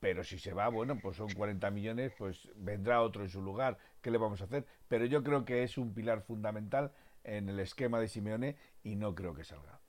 pero 0.00 0.24
si 0.24 0.38
se 0.38 0.52
va, 0.52 0.68
bueno, 0.68 0.98
pues 1.00 1.16
son 1.16 1.32
40 1.32 1.70
millones, 1.70 2.12
pues 2.18 2.48
vendrá 2.56 3.02
otro 3.02 3.22
en 3.22 3.30
su 3.30 3.40
lugar. 3.40 3.78
¿Qué 4.00 4.10
le 4.10 4.18
vamos 4.18 4.40
a 4.40 4.44
hacer? 4.44 4.66
Pero 4.88 5.06
yo 5.06 5.22
creo 5.22 5.44
que 5.44 5.62
es 5.62 5.78
un 5.78 5.94
pilar 5.94 6.22
fundamental 6.22 6.92
en 7.24 7.48
el 7.48 7.60
esquema 7.60 8.00
de 8.00 8.08
Simeone 8.08 8.56
y 8.84 8.96
no 8.96 9.14
creo 9.14 9.34
que 9.34 9.44
salga. 9.44 9.80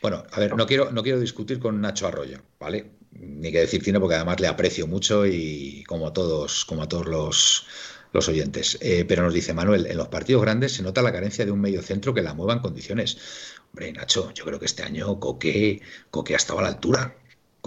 Bueno, 0.00 0.24
a 0.32 0.40
ver, 0.40 0.56
no 0.56 0.66
quiero, 0.66 0.90
no 0.90 1.02
quiero 1.02 1.20
discutir 1.20 1.58
con 1.58 1.80
Nacho 1.80 2.06
Arroyo, 2.06 2.38
¿vale? 2.58 2.92
Ni 3.12 3.50
que 3.50 3.60
decir 3.60 3.82
tiene 3.82 4.00
porque 4.00 4.14
además 4.14 4.40
le 4.40 4.46
aprecio 4.46 4.86
mucho 4.86 5.26
y 5.26 5.84
como 5.84 6.06
a 6.06 6.12
todos, 6.12 6.64
como 6.64 6.82
a 6.82 6.88
todos 6.88 7.06
los, 7.06 7.66
los 8.12 8.28
oyentes. 8.28 8.78
Eh, 8.80 9.04
pero 9.06 9.22
nos 9.22 9.34
dice 9.34 9.54
Manuel, 9.54 9.86
en 9.86 9.96
los 9.96 10.08
partidos 10.08 10.42
grandes 10.42 10.72
se 10.72 10.82
nota 10.82 11.02
la 11.02 11.12
carencia 11.12 11.44
de 11.44 11.50
un 11.50 11.60
medio 11.60 11.82
centro 11.82 12.14
que 12.14 12.22
la 12.22 12.34
mueva 12.34 12.54
en 12.54 12.60
condiciones. 12.60 13.18
Hombre, 13.70 13.92
Nacho, 13.92 14.32
yo 14.32 14.44
creo 14.44 14.58
que 14.58 14.66
este 14.66 14.82
año 14.82 15.18
Coque, 15.20 15.82
Coque 16.10 16.34
ha 16.34 16.38
estado 16.38 16.60
a 16.60 16.62
la 16.62 16.68
altura 16.68 17.16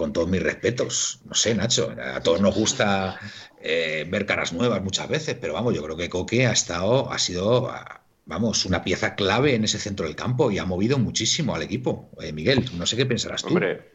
con 0.00 0.14
todos 0.14 0.28
mis 0.28 0.42
respetos. 0.42 1.20
No 1.26 1.34
sé, 1.34 1.54
Nacho, 1.54 1.94
a 2.02 2.20
todos 2.22 2.40
nos 2.40 2.54
gusta 2.54 3.20
eh, 3.60 4.06
ver 4.08 4.24
caras 4.24 4.54
nuevas 4.54 4.82
muchas 4.82 5.06
veces, 5.08 5.36
pero 5.38 5.52
vamos, 5.52 5.74
yo 5.74 5.82
creo 5.82 5.96
que 5.96 6.08
Coque 6.08 6.46
ha 6.46 6.52
estado, 6.52 7.12
ha 7.12 7.18
sido, 7.18 7.70
vamos, 8.24 8.64
una 8.64 8.82
pieza 8.82 9.14
clave 9.14 9.54
en 9.54 9.64
ese 9.64 9.78
centro 9.78 10.06
del 10.06 10.16
campo 10.16 10.50
y 10.50 10.56
ha 10.56 10.64
movido 10.64 10.98
muchísimo 10.98 11.54
al 11.54 11.60
equipo. 11.60 12.08
Eh, 12.18 12.32
Miguel, 12.32 12.64
no 12.78 12.86
sé 12.86 12.96
qué 12.96 13.04
pensarás 13.04 13.42
tú. 13.42 13.48
Hombre, 13.48 13.92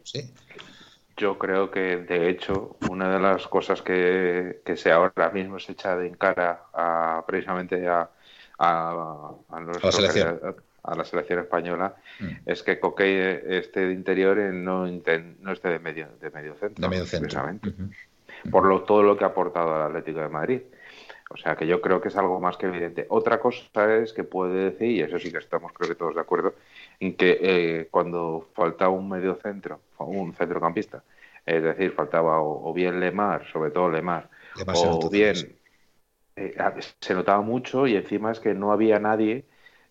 yo 1.18 1.39
creo 1.39 1.72
que 1.72 1.98
de 1.98 2.30
hecho 2.30 2.78
una 2.88 3.12
de 3.12 3.20
las 3.20 3.48
cosas 3.48 3.82
que, 3.82 4.62
que 4.63 4.78
se 4.78 4.91
ahora 4.91 5.32
mismo 5.32 5.58
se 5.58 5.72
echa 5.72 5.98
de 5.98 6.08
en 6.08 6.13
cara 6.13 6.65
a, 6.72 7.24
precisamente 7.26 7.88
a, 7.88 8.12
a, 8.60 9.32
a, 9.50 9.60
la 9.60 9.91
selección 9.91 10.39
a 10.86 10.95
la 10.95 11.06
selección 11.06 11.39
española 11.39 11.95
mm. 12.19 12.28
es 12.45 12.63
que 12.63 12.80
Coque 12.80 13.43
esté 13.48 13.88
de 13.88 13.93
interior 13.93 14.38
y 14.38 14.56
no, 14.56 14.86
no 14.88 15.52
esté 15.52 15.69
de 15.69 15.80
medio, 15.80 16.08
de 16.21 16.30
medio 16.32 16.56
centro. 16.56 16.82
De 16.82 16.89
medio 16.89 17.06
centro. 17.06 17.41
Por 18.52 18.65
lo, 18.65 18.84
todo 18.84 19.02
lo 19.04 19.17
que 19.17 19.24
ha 19.24 19.28
aportado 19.28 19.76
al 19.76 19.84
Atlético 19.84 20.19
de 20.19 20.30
Madrid. 20.30 20.62
O 21.32 21.38
sea 21.38 21.56
que 21.56 21.65
yo 21.65 21.82
creo 21.82 22.02
que 22.02 22.10
es 22.10 22.15
algo 22.17 22.39
más 22.39 22.56
que 22.56 22.67
evidente. 22.67 23.08
Otra 23.10 23.39
cosa 23.39 23.95
es 23.95 24.13
que 24.13 24.24
puede 24.24 24.71
decir, 24.71 24.91
y 24.91 25.02
eso 25.02 25.17
sí 25.17 25.32
que 25.32 25.39
estamos 25.39 25.74
creo 25.74 25.89
que 25.89 25.95
todos 25.95 26.13
de 26.13 26.21
acuerdo, 26.21 26.54
en 27.00 27.15
que 27.15 27.39
eh, 27.41 27.88
cuando 27.89 28.48
falta 28.54 28.89
un 28.89 29.10
medio 29.10 29.36
centro, 29.36 29.82
un 29.98 30.34
centrocampista, 30.34 31.04
es 31.45 31.63
decir, 31.63 31.91
faltaba 31.93 32.41
o, 32.41 32.71
bien 32.74 33.00
Lemar, 33.00 33.45
sobre 33.52 33.71
todo 33.71 33.89
Lemar, 33.89 34.30
o 34.67 35.10
bien 35.10 35.36
eh, 36.36 36.56
se 37.00 37.13
notaba 37.13 37.41
mucho 37.41 37.88
y 37.88 37.95
encima 37.95 38.32
es 38.32 38.39
que 38.39 38.54
no 38.54 38.71
había 38.71 39.00
nadie 39.00 39.45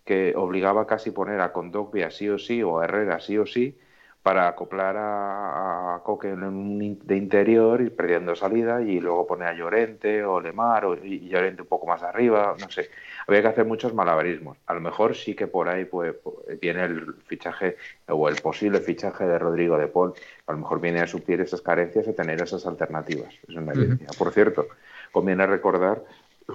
que 0.05 0.35
obligaba 0.37 0.87
casi 0.87 1.11
poner 1.11 1.41
a 1.41 1.53
Condogbia 1.53 2.11
sí 2.11 2.29
o 2.29 2.39
sí 2.39 2.63
o 2.63 2.81
a 2.81 2.85
Herrera 2.85 3.21
sí 3.21 3.39
o 3.39 3.47
sí 3.47 3.77
para 4.25 4.49
acoplar 4.49 4.97
a, 4.97 6.01
Coque 6.03 6.31
en 6.31 6.43
un 6.45 6.99
de 7.03 7.17
interior 7.17 7.83
y 7.83 7.91
perdiendo 7.91 8.35
salida 8.35 8.81
y 8.81 8.99
luego 8.99 9.27
poner 9.27 9.49
a 9.49 9.53
Llorente 9.53 10.25
o 10.25 10.41
Lemar 10.41 10.87
o, 10.87 10.95
y 10.97 11.29
Llorente 11.29 11.61
un 11.61 11.69
poco 11.69 11.87
más 11.87 12.03
arriba, 12.03 12.57
no 12.59 12.71
sé. 12.71 12.89
Había 13.27 13.43
que 13.43 13.49
hacer 13.49 13.67
muchos 13.67 13.93
malabarismos. 13.93 14.57
A 14.67 14.73
lo 14.73 14.81
mejor 14.81 15.15
sí 15.15 15.35
que 15.35 15.47
por 15.47 15.69
ahí 15.69 15.85
pues, 15.85 16.15
pues 16.23 16.59
viene 16.59 16.85
el 16.85 17.15
fichaje 17.27 17.77
o 18.09 18.29
el 18.31 18.37
posible 18.37 18.81
fichaje 18.81 19.27
de 19.27 19.39
Rodrigo 19.39 19.77
de 19.77 19.89
Paul. 19.89 20.15
A 20.47 20.53
lo 20.53 20.59
mejor 20.59 20.81
viene 20.81 21.01
a 21.01 21.07
suplir 21.07 21.43
esas 21.43 21.61
carencias 21.61 22.09
y 22.09 22.15
tener 22.15 22.41
esas 22.41 22.67
alternativas. 22.67 23.35
Es 23.47 23.55
una 23.55 23.73
evidencia. 23.73 24.09
Por 24.17 24.33
cierto, 24.33 24.69
conviene 25.13 25.47
recordar 25.47 26.03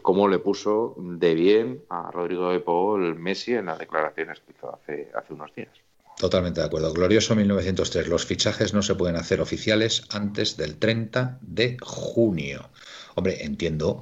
cómo 0.02 0.28
le 0.28 0.39
puso 0.39 0.95
de 0.97 1.34
bien 1.36 1.84
a 1.89 2.12
Rodrigo 2.12 2.52
de 2.52 2.60
Paul 2.60 3.15
Messi 3.15 3.54
en 3.54 3.67
las 3.67 3.80
declaraciones 3.80 4.39
que 4.39 4.52
hizo 4.52 4.73
hace, 4.73 5.12
hace 5.15 5.34
unos 5.34 5.54
días. 5.56 5.69
Totalmente 6.17 6.60
de 6.60 6.67
acuerdo. 6.67 6.91
Glorioso 6.91 7.36
1903. 7.36 8.08
Los 8.08 8.25
fichajes 8.25 8.73
no 8.73 8.82
se 8.82 8.95
pueden 8.95 9.15
hacer 9.15 9.39
oficiales 9.39 10.06
antes 10.12 10.58
del 10.58 10.78
30 10.78 11.39
de 11.41 11.78
junio. 11.82 12.69
Hombre, 13.15 13.45
entiendo 13.45 14.02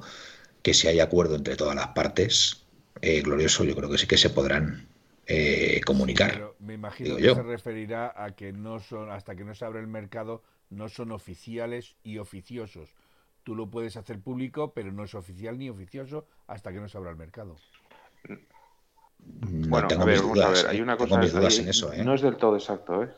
que 0.62 0.74
si 0.74 0.88
hay 0.88 0.98
acuerdo 0.98 1.36
entre 1.36 1.54
todas 1.54 1.76
las 1.76 1.88
partes, 1.88 2.66
eh, 3.00 3.22
glorioso, 3.22 3.62
yo 3.62 3.76
creo 3.76 3.88
que 3.88 3.98
sí 3.98 4.08
que 4.08 4.16
se 4.16 4.30
podrán 4.30 4.88
eh, 5.26 5.80
comunicar. 5.86 6.32
Pero 6.32 6.56
me 6.58 6.74
imagino 6.74 7.16
que 7.16 7.34
se 7.34 7.42
referirá 7.42 8.12
a 8.16 8.32
que 8.34 8.52
no 8.52 8.80
son, 8.80 9.10
hasta 9.10 9.36
que 9.36 9.44
no 9.44 9.54
se 9.54 9.64
abre 9.64 9.78
el 9.78 9.86
mercado, 9.86 10.42
no 10.70 10.88
son 10.88 11.12
oficiales 11.12 11.94
y 12.02 12.18
oficiosos. 12.18 12.90
Tú 13.48 13.54
lo 13.54 13.70
puedes 13.70 13.96
hacer 13.96 14.20
público, 14.20 14.74
pero 14.74 14.92
no 14.92 15.04
es 15.04 15.14
oficial 15.14 15.56
ni 15.56 15.70
oficioso 15.70 16.26
hasta 16.48 16.70
que 16.70 16.80
no 16.80 16.86
se 16.86 16.98
abra 16.98 17.12
el 17.12 17.16
mercado. 17.16 17.56
Bueno, 19.16 19.88
a 19.90 20.04
ver, 20.04 20.20
a 20.20 20.48
ver, 20.50 20.66
hay 20.68 20.82
una 20.82 20.98
cosa. 20.98 21.18
¿eh? 21.18 22.04
No 22.04 22.12
es 22.12 22.20
del 22.20 22.36
todo 22.36 22.56
exacto, 22.56 23.04
¿eh? 23.04 23.08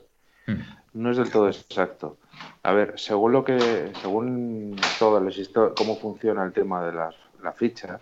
Hmm. 0.47 0.61
No 0.93 1.11
es 1.11 1.17
del 1.17 1.33
todo 1.33 1.49
exacto. 1.49 2.19
A 2.63 2.73
ver, 2.73 2.95
según 2.97 3.33
lo 3.33 3.43
que, 3.43 3.91
según 4.01 4.77
todo 5.01 5.19
el 5.19 5.75
cómo 5.75 5.97
funciona 5.97 6.45
el 6.45 6.53
tema 6.53 6.87
de 6.87 6.93
las, 6.93 7.17
la 7.43 7.51
ficha, 7.51 7.99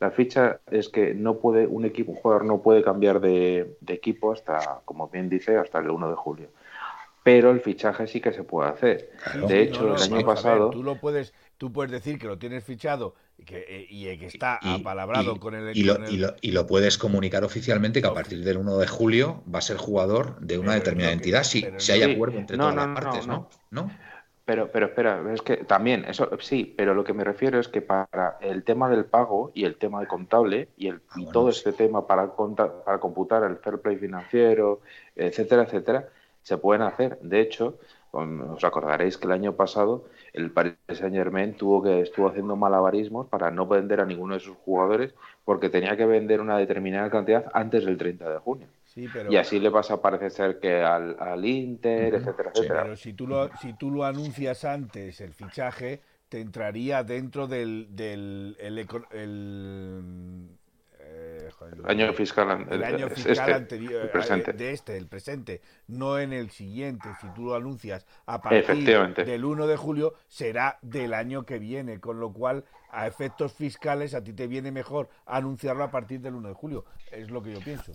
la 0.00 0.10
ficha 0.10 0.60
es 0.70 0.90
que 0.90 1.14
no 1.14 1.38
puede, 1.38 1.66
un 1.66 1.86
equipo, 1.86 2.12
un 2.12 2.18
jugador 2.18 2.44
no 2.44 2.60
puede 2.60 2.82
cambiar 2.82 3.22
de, 3.22 3.78
equipo 3.86 4.32
hasta, 4.32 4.82
como 4.84 5.08
bien 5.08 5.30
dice, 5.30 5.56
hasta 5.56 5.78
el 5.78 5.88
1 5.88 6.10
de 6.10 6.16
julio. 6.16 6.48
Pero 7.22 7.50
el 7.50 7.60
fichaje 7.60 8.06
sí 8.06 8.20
que 8.20 8.32
se 8.32 8.44
puede 8.44 8.68
hacer. 8.68 9.10
de 9.46 9.62
hecho, 9.62 9.94
el 9.94 10.02
año 10.02 10.26
pasado. 10.26 10.70
tú 10.70 10.82
lo 10.82 10.96
puedes, 10.96 11.34
tú 11.60 11.70
puedes 11.70 11.92
decir 11.92 12.18
que 12.18 12.26
lo 12.26 12.38
tienes 12.38 12.64
fichado 12.64 13.14
y 13.36 13.44
que, 13.44 13.58
eh, 13.68 13.86
y 13.90 14.16
que 14.16 14.28
está 14.28 14.58
apalabrado 14.62 15.38
con 15.38 15.54
el, 15.54 15.76
y, 15.76 16.50
lo, 16.52 16.66
puedes 16.66 16.96
comunicar 16.96 17.44
oficialmente 17.44 18.00
que 18.00 18.08
a 18.08 18.14
partir 18.14 18.42
del 18.42 18.56
1 18.56 18.78
de 18.78 18.86
julio 18.86 19.42
va 19.54 19.58
a 19.58 19.62
ser 19.62 19.76
jugador 19.76 20.40
de 20.40 20.58
una 20.58 20.72
determinada 20.72 21.12
entidad 21.12 21.42
si, 21.42 21.66
si 21.76 21.92
hay 21.92 22.14
acuerdo 22.14 22.38
entre 22.38 22.56
todas 22.56 22.74
las 22.74 22.98
partes, 22.98 23.26
¿no? 23.26 23.50
¿no? 23.70 23.90
Pero, 24.46 24.70
pero 24.72 24.86
espera, 24.86 25.22
es 25.34 25.42
que 25.42 25.58
también, 25.58 26.06
eso 26.06 26.30
sí, 26.40 26.74
pero 26.78 26.94
lo 26.94 27.04
que 27.04 27.12
me 27.12 27.24
refiero 27.24 27.60
es 27.60 27.68
que 27.68 27.82
para 27.82 28.38
el 28.40 28.64
tema 28.64 28.88
del 28.88 29.04
pago 29.04 29.52
y 29.54 29.66
el 29.66 29.76
tema 29.76 30.00
de 30.00 30.06
contable 30.06 30.70
y, 30.78 30.86
el, 30.86 31.02
ah, 31.10 31.18
todo 31.30 31.50
este 31.50 31.74
tema 31.74 32.06
para, 32.06 32.34
para 32.34 32.98
computar 33.00 33.44
el 33.44 33.58
fair 33.58 33.78
play 33.82 33.96
financiero, 33.96 34.80
etcétera, 35.14 35.64
etcétera, 35.64 36.08
se 36.42 36.56
pueden 36.56 36.80
hacer. 36.80 37.18
De 37.20 37.42
hecho, 37.42 37.78
os 38.12 38.64
acordaréis 38.64 39.18
que 39.18 39.26
el 39.26 39.32
año 39.32 39.54
pasado 39.56 40.06
el 40.32 40.50
Paris 40.50 40.74
Saint 40.88 41.14
Germain 41.14 41.54
tuvo 41.54 41.82
que 41.82 42.00
estuvo 42.00 42.28
haciendo 42.28 42.56
malabarismos 42.56 43.28
para 43.28 43.50
no 43.50 43.66
vender 43.66 44.00
a 44.00 44.06
ninguno 44.06 44.34
de 44.34 44.40
sus 44.40 44.56
jugadores 44.56 45.14
porque 45.44 45.68
tenía 45.68 45.96
que 45.96 46.06
vender 46.06 46.40
una 46.40 46.56
determinada 46.58 47.10
cantidad 47.10 47.46
antes 47.52 47.84
del 47.84 47.96
30 47.96 48.30
de 48.30 48.38
junio. 48.38 48.68
Y 49.28 49.36
así 49.36 49.60
le 49.60 49.70
pasa, 49.70 50.02
parece 50.02 50.30
ser 50.30 50.58
que 50.58 50.82
al, 50.82 51.16
al 51.20 51.44
Inter, 51.44 52.14
etcétera, 52.14 52.50
etcétera. 52.52 52.82
Pero 52.82 52.96
si 52.96 53.12
tú, 53.12 53.26
lo, 53.26 53.50
si 53.56 53.72
tú 53.74 53.90
lo 53.90 54.04
anuncias 54.04 54.64
antes, 54.64 55.20
el 55.20 55.32
fichaje, 55.32 56.00
te 56.28 56.40
entraría 56.40 57.04
dentro 57.04 57.46
del, 57.46 57.88
del 57.90 58.56
el, 58.58 58.86
el 59.12 60.48
año 61.84 62.12
fiscal, 62.12 62.66
el, 62.70 62.84
año 62.84 63.08
fiscal 63.08 63.32
este, 63.32 63.54
anterior, 63.54 64.10
presente. 64.10 64.52
de 64.52 64.72
este, 64.72 64.96
el 64.96 65.06
presente, 65.06 65.60
no 65.88 66.18
en 66.18 66.32
el 66.32 66.50
siguiente. 66.50 67.08
Si 67.20 67.28
tú 67.34 67.44
lo 67.46 67.54
anuncias 67.54 68.06
a 68.26 68.40
partir 68.40 69.14
del 69.14 69.44
1 69.44 69.66
de 69.66 69.76
julio, 69.76 70.14
será 70.28 70.78
del 70.82 71.14
año 71.14 71.44
que 71.44 71.58
viene, 71.58 72.00
con 72.00 72.20
lo 72.20 72.32
cual 72.32 72.64
a 72.90 73.06
efectos 73.06 73.52
fiscales 73.52 74.14
a 74.14 74.22
ti 74.22 74.32
te 74.32 74.46
viene 74.46 74.72
mejor 74.72 75.08
anunciarlo 75.26 75.84
a 75.84 75.90
partir 75.90 76.20
del 76.20 76.34
1 76.34 76.48
de 76.48 76.54
julio. 76.54 76.84
Es 77.10 77.30
lo 77.30 77.42
que 77.42 77.52
yo 77.52 77.60
pienso. 77.60 77.92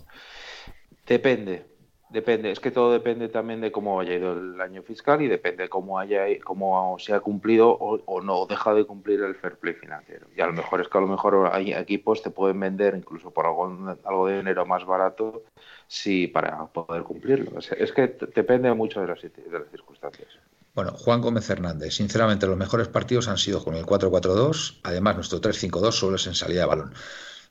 Depende, 1.06 1.66
Depende, 2.08 2.52
es 2.52 2.60
que 2.60 2.70
todo 2.70 2.92
depende 2.92 3.28
también 3.28 3.60
de 3.60 3.72
cómo 3.72 3.98
haya 3.98 4.14
ido 4.14 4.32
el 4.32 4.60
año 4.60 4.82
fiscal 4.82 5.22
y 5.22 5.28
depende 5.28 5.68
cómo 5.68 5.98
haya 5.98 6.24
cómo 6.44 6.96
se 7.00 7.12
ha 7.12 7.18
cumplido 7.18 7.70
o, 7.70 8.20
no 8.20 8.46
deja 8.46 8.74
de 8.74 8.84
cumplir 8.84 9.22
el 9.22 9.34
fair 9.34 9.56
play 9.56 9.74
financiero. 9.74 10.28
Y 10.36 10.40
a 10.40 10.46
lo 10.46 10.52
mejor 10.52 10.80
es 10.80 10.88
que 10.88 10.98
a 10.98 11.00
lo 11.00 11.08
mejor 11.08 11.50
hay 11.52 11.72
equipos 11.72 12.22
te 12.22 12.30
pueden 12.30 12.60
vender 12.60 12.94
incluso 12.94 13.32
por 13.32 13.46
algo, 13.46 13.96
algo 14.04 14.26
de 14.28 14.36
dinero 14.38 14.64
más 14.64 14.86
barato 14.86 15.42
si 15.88 16.28
para 16.28 16.66
poder 16.66 17.02
cumplirlo. 17.02 17.58
Es, 17.58 17.92
que 17.92 18.16
depende 18.34 18.72
mucho 18.72 19.00
de 19.00 19.08
las, 19.08 19.22
de 19.22 19.32
las 19.50 19.68
circunstancias. 19.70 20.28
Bueno, 20.76 20.92
Juan 20.92 21.20
Gómez 21.20 21.48
Hernández, 21.50 21.94
sinceramente 21.94 22.46
los 22.46 22.56
mejores 22.56 22.86
partidos 22.86 23.28
han 23.28 23.38
sido 23.38 23.64
con 23.64 23.74
el 23.74 23.84
4-4-2, 23.84 24.80
además 24.84 25.16
nuestro 25.16 25.40
3-5-2 25.40 25.90
solo 25.90 26.16
es 26.16 26.26
en 26.26 26.34
salida 26.34 26.60
de 26.60 26.66
balón. 26.66 26.94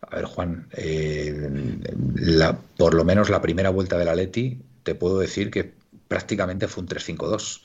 A 0.09 0.15
ver, 0.15 0.25
Juan, 0.25 0.67
eh, 0.73 1.33
por 2.77 2.93
lo 2.93 3.03
menos 3.03 3.29
la 3.29 3.41
primera 3.41 3.69
vuelta 3.69 3.97
de 3.97 4.05
la 4.05 4.15
Leti, 4.15 4.61
te 4.83 4.95
puedo 4.95 5.19
decir 5.19 5.49
que 5.49 5.73
prácticamente 6.07 6.67
fue 6.67 6.83
un 6.83 6.89
3-5-2 6.89 7.61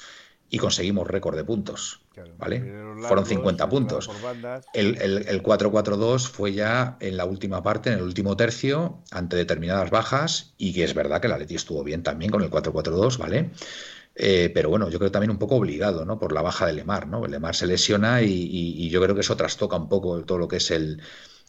y 0.48 0.58
conseguimos 0.58 1.06
récord 1.06 1.36
de 1.36 1.44
puntos. 1.44 2.00
¿vale? 2.38 2.60
Fueron 3.06 3.24
50 3.24 3.68
puntos. 3.68 4.10
El, 4.74 4.96
el 5.00 5.42
4-4-2 5.42 6.28
fue 6.28 6.52
ya 6.52 6.96
en 7.00 7.16
la 7.16 7.24
última 7.24 7.62
parte, 7.62 7.90
en 7.90 7.98
el 7.98 8.04
último 8.04 8.36
tercio, 8.36 8.98
ante 9.10 9.36
determinadas 9.36 9.90
bajas, 9.90 10.54
y 10.58 10.72
que 10.72 10.84
es 10.84 10.94
verdad 10.94 11.20
que 11.20 11.28
la 11.28 11.38
Leti 11.38 11.54
estuvo 11.54 11.84
bien 11.84 12.02
también 12.02 12.30
con 12.30 12.42
el 12.42 12.50
4-4-2, 12.50 13.18
¿vale? 13.18 13.50
Eh, 14.16 14.50
pero 14.52 14.70
bueno, 14.70 14.90
yo 14.90 14.98
creo 14.98 15.12
también 15.12 15.30
un 15.30 15.38
poco 15.38 15.54
obligado, 15.56 16.04
¿no? 16.04 16.18
Por 16.18 16.32
la 16.32 16.42
baja 16.42 16.66
de 16.66 16.72
Lemar, 16.72 17.06
¿no? 17.06 17.24
Lemar 17.26 17.54
se 17.54 17.66
lesiona 17.66 18.22
y 18.22 18.88
yo 18.90 19.00
creo 19.00 19.14
que 19.14 19.20
eso 19.20 19.36
trastoca 19.36 19.76
un 19.76 19.88
poco 19.88 20.22
todo 20.24 20.38
lo 20.38 20.48
que 20.48 20.56
es 20.56 20.70
el, 20.72 21.00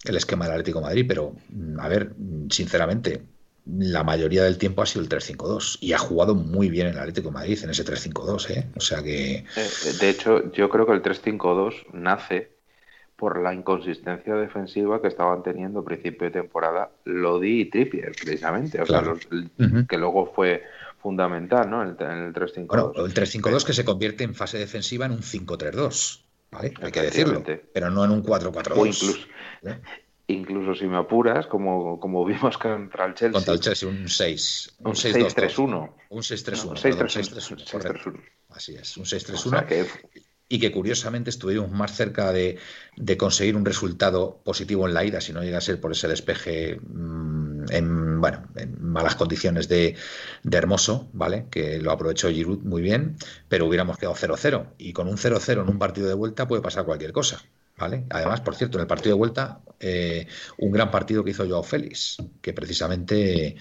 el 0.05 0.15
esquema 0.15 0.45
del 0.45 0.53
Atlético 0.53 0.79
de 0.79 0.85
Madrid, 0.85 1.05
pero 1.07 1.35
mm, 1.49 1.79
a 1.79 1.87
ver, 1.87 2.13
mm, 2.17 2.49
sinceramente, 2.49 3.23
la 3.65 4.03
mayoría 4.03 4.43
del 4.43 4.57
tiempo 4.57 4.81
ha 4.81 4.85
sido 4.85 5.03
el 5.03 5.09
3-5-2 5.09 5.77
y 5.81 5.93
ha 5.93 5.97
jugado 5.97 6.33
muy 6.35 6.69
bien 6.69 6.87
el 6.87 6.97
Atlético 6.97 7.29
de 7.29 7.35
Madrid 7.35 7.59
en 7.63 7.69
ese 7.69 7.85
3-5-2, 7.85 8.49
¿eh? 8.49 8.67
O 8.75 8.79
sea 8.79 9.03
que... 9.03 9.35
Eh, 9.35 9.93
de 9.99 10.09
hecho, 10.09 10.51
yo 10.51 10.69
creo 10.69 10.85
que 10.85 10.93
el 10.93 11.03
3-5-2 11.03 11.91
nace 11.93 12.51
por 13.15 13.39
la 13.39 13.53
inconsistencia 13.53 14.33
defensiva 14.35 14.99
que 14.99 15.07
estaban 15.07 15.43
teniendo 15.43 15.81
a 15.81 15.85
principio 15.85 16.25
de 16.25 16.31
temporada 16.31 16.89
Lodi 17.05 17.61
y 17.61 17.65
Trippier, 17.65 18.13
precisamente. 18.13 18.81
O 18.81 18.85
sea, 18.87 19.03
que 19.87 19.97
luego 19.97 20.33
fue 20.33 20.63
fundamental, 20.97 21.69
¿no? 21.69 21.83
En 21.83 21.89
el, 21.89 22.33
3-5-2. 22.33 22.65
Bueno, 22.65 23.05
el 23.05 23.13
3-5-2 23.13 23.63
que 23.63 23.73
se 23.73 23.85
convierte 23.85 24.23
en 24.23 24.33
fase 24.33 24.57
defensiva 24.57 25.05
en 25.05 25.11
un 25.11 25.21
5-3-2. 25.21 26.21
¿Vale? 26.51 26.73
Hay 26.81 26.91
que 26.91 27.01
decirlo, 27.01 27.43
pero 27.73 27.89
no 27.89 28.05
en 28.05 28.11
un 28.11 28.23
4-4-2. 28.23 28.77
O 28.77 28.85
incluso, 28.85 29.27
¿eh? 29.63 29.81
incluso 30.27 30.75
si 30.75 30.85
me 30.85 30.97
apuras, 30.97 31.47
como, 31.47 31.99
como 31.99 32.23
vimos 32.25 32.57
contra 32.57 33.05
el 33.05 33.13
Chelsea. 33.13 33.33
Contra 33.33 33.53
el 33.53 33.59
Chelsea, 33.59 33.89
un 33.89 34.07
6. 34.07 34.75
Un 34.79 34.93
6-3-1. 34.93 35.91
Un 36.09 36.21
6-3-1. 36.21 36.75
6-3-1. 36.77 38.21
Así 38.49 38.75
es, 38.75 38.97
un 38.97 39.05
6-3-1 39.05 39.87
y 40.51 40.59
que 40.59 40.69
curiosamente 40.69 41.29
estuvimos 41.29 41.71
más 41.71 41.95
cerca 41.95 42.33
de, 42.33 42.57
conseguir 43.17 43.55
un 43.55 43.63
resultado 43.63 44.41
positivo 44.43 44.85
en 44.85 44.93
la 44.93 45.05
ida, 45.05 45.21
si 45.21 45.31
no 45.31 45.41
llega 45.41 45.59
a 45.59 45.61
ser 45.61 45.79
por 45.79 45.93
ese 45.93 46.09
despeje 46.09 46.75
mm, 46.75 47.50
en, 47.69 48.19
bueno, 48.21 48.43
en 48.55 48.83
malas 48.83 49.15
condiciones 49.15 49.67
de, 49.67 49.95
Hermoso, 50.51 51.09
¿vale? 51.13 51.45
Que 51.49 51.79
lo 51.79 51.91
aprovechó 51.91 52.29
Giroud 52.29 52.63
muy 52.63 52.81
bien, 52.81 53.15
pero 53.47 53.65
hubiéramos 53.65 53.97
quedado 53.97 54.15
0-0. 54.15 54.67
Y 54.77 54.93
con 54.93 55.07
un 55.07 55.17
0-0 55.17 55.61
en 55.61 55.69
un 55.69 55.79
partido 55.79 56.07
de 56.07 56.13
vuelta 56.13 56.47
puede 56.47 56.61
pasar 56.61 56.85
cualquier 56.85 57.11
cosa. 57.11 57.41
¿Vale? 57.77 58.05
Además, 58.11 58.41
por 58.41 58.55
cierto, 58.55 58.77
en 58.77 58.81
el 58.81 58.87
partido 58.87 59.15
de 59.15 59.17
vuelta, 59.17 59.61
eh, 59.79 60.27
un 60.59 60.71
gran 60.71 60.91
partido 60.91 61.23
que 61.23 61.31
hizo 61.31 61.47
Joao 61.47 61.63
Félix, 61.63 62.17
que 62.39 62.53
precisamente 62.53 63.55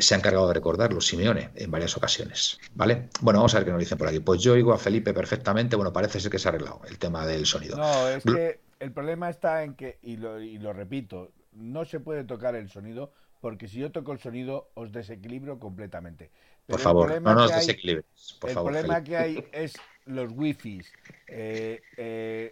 se 0.00 0.14
ha 0.14 0.18
encargado 0.18 0.48
de 0.48 0.54
recordarlo, 0.54 1.00
Simeone, 1.00 1.50
en 1.54 1.70
varias 1.70 1.96
ocasiones. 1.96 2.58
¿Vale? 2.74 3.10
Bueno, 3.20 3.38
vamos 3.38 3.54
a 3.54 3.58
ver 3.58 3.66
qué 3.66 3.70
nos 3.70 3.78
dicen 3.78 3.96
por 3.96 4.08
aquí. 4.08 4.18
Pues 4.18 4.42
yo 4.42 4.54
oigo 4.54 4.72
a 4.72 4.78
Felipe 4.78 5.14
perfectamente, 5.14 5.76
bueno, 5.76 5.92
parece 5.92 6.18
ser 6.18 6.32
que 6.32 6.38
se 6.40 6.48
ha 6.48 6.50
arreglado 6.50 6.80
el 6.88 6.98
tema 6.98 7.24
del 7.26 7.46
sonido. 7.46 7.76
No, 7.76 8.08
es 8.08 8.24
que 8.24 8.58
el 8.80 8.90
problema 8.90 9.30
está 9.30 9.62
en 9.62 9.74
que, 9.74 9.98
y 10.02 10.16
lo, 10.16 10.40
y 10.40 10.58
lo 10.58 10.72
repito, 10.72 11.30
no 11.52 11.84
se 11.84 12.00
puede 12.00 12.24
tocar 12.24 12.54
el 12.54 12.68
sonido 12.68 13.12
porque 13.44 13.68
si 13.68 13.78
yo 13.78 13.92
toco 13.92 14.10
el 14.12 14.18
sonido 14.18 14.70
os 14.72 14.90
desequilibro 14.90 15.58
completamente. 15.58 16.30
por 16.66 16.80
favor, 16.80 17.20
no 17.20 17.34
nos 17.34 17.54
desequilibres. 17.54 18.06
el 18.42 18.54
problema 18.54 19.04
que 19.04 19.18
hay 19.18 19.44
es 19.52 19.74
los 20.06 20.32
wifis. 20.32 20.90
Eh, 21.28 21.82
eh, 21.98 22.48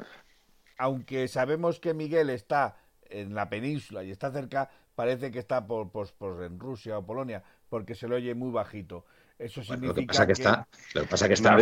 aunque 0.76 1.28
sabemos 1.28 1.80
que 1.80 1.94
Miguel 1.94 2.28
está 2.28 2.76
en 3.08 3.34
la 3.34 3.48
península 3.48 4.04
y 4.04 4.10
está 4.10 4.30
cerca, 4.30 4.68
parece 4.94 5.30
que 5.30 5.38
está 5.38 5.66
por, 5.66 5.90
por, 5.90 6.44
en 6.44 6.60
Rusia 6.60 6.98
o 6.98 7.06
Polonia, 7.06 7.42
porque 7.70 7.94
se 7.94 8.06
lo 8.06 8.16
oye 8.16 8.34
muy 8.34 8.52
bajito. 8.52 9.06
Eso 9.38 9.62
significa 9.62 9.88
lo 9.88 9.94
que 9.94 10.06
pasa 10.08 10.26
que, 10.26 10.32
está, 10.32 10.68
lo 10.92 11.00
que 11.00 11.08
pasa 11.08 11.26
que 11.26 11.32
está 11.32 11.56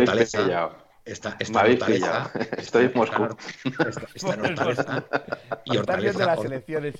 está, 1.05 1.37
está 1.39 1.63
Hortaleza, 1.63 2.31
estoy 2.57 2.85
en 2.85 2.91
Moscú. 2.93 3.23
Está, 3.63 4.07
está 4.13 4.33
en 4.33 4.41
Hortaleza 4.41 5.05
y 5.65 5.77
Hortaleza 5.77 6.19
de 6.19 6.25
la 6.25 6.37
selección 6.37 6.85
en 6.85 6.93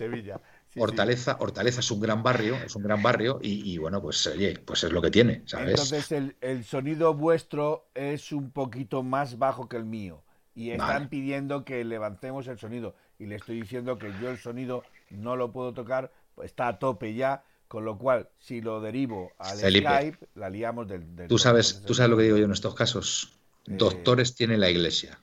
Hortaleza, 0.77 1.37
Hortaleza 1.39 1.81
es 1.81 1.91
un 1.91 1.99
gran 1.99 2.23
barrio, 2.23 2.55
es 2.55 2.75
un 2.75 2.83
gran 2.83 3.03
barrio 3.03 3.39
y, 3.41 3.77
bueno, 3.77 4.01
pues 4.01 4.25
oye, 4.27 4.57
pues 4.65 4.83
es 4.83 4.91
lo 4.91 5.01
que 5.01 5.11
tiene, 5.11 5.43
¿sabes? 5.45 5.71
Entonces 5.71 6.11
el, 6.11 6.35
el 6.41 6.63
sonido 6.63 7.13
vuestro 7.13 7.89
es 7.93 8.31
un 8.31 8.51
poquito 8.51 9.03
más 9.03 9.37
bajo 9.37 9.67
que 9.67 9.77
el 9.77 9.85
mío 9.85 10.23
y 10.55 10.71
están 10.71 11.09
pidiendo 11.09 11.65
que 11.65 11.83
levantemos 11.83 12.47
el 12.47 12.57
sonido 12.57 12.95
y 13.19 13.25
le 13.25 13.35
estoy 13.35 13.61
diciendo 13.61 13.97
que 13.97 14.11
yo 14.21 14.29
el 14.29 14.37
sonido 14.37 14.83
no 15.09 15.35
lo 15.35 15.51
puedo 15.51 15.73
tocar, 15.73 16.11
pues 16.35 16.51
está 16.51 16.67
a 16.67 16.79
tope 16.79 17.13
ya, 17.13 17.43
con 17.67 17.85
lo 17.85 17.97
cual 17.97 18.29
si 18.39 18.61
lo 18.61 18.81
derivo 18.81 19.31
al 19.37 19.57
Skype 19.57 20.17
la 20.35 20.49
liamos 20.49 20.87
del, 20.87 21.05
Tú 21.27 21.37
sabes, 21.37 21.83
tú 21.85 21.93
sabes 21.93 22.09
lo 22.09 22.17
que 22.17 22.23
digo 22.23 22.37
yo 22.37 22.45
en 22.45 22.51
estos 22.51 22.75
casos. 22.75 23.33
Eh, 23.67 23.75
Doctores 23.77 24.35
tiene 24.35 24.57
la 24.57 24.69
iglesia. 24.69 25.19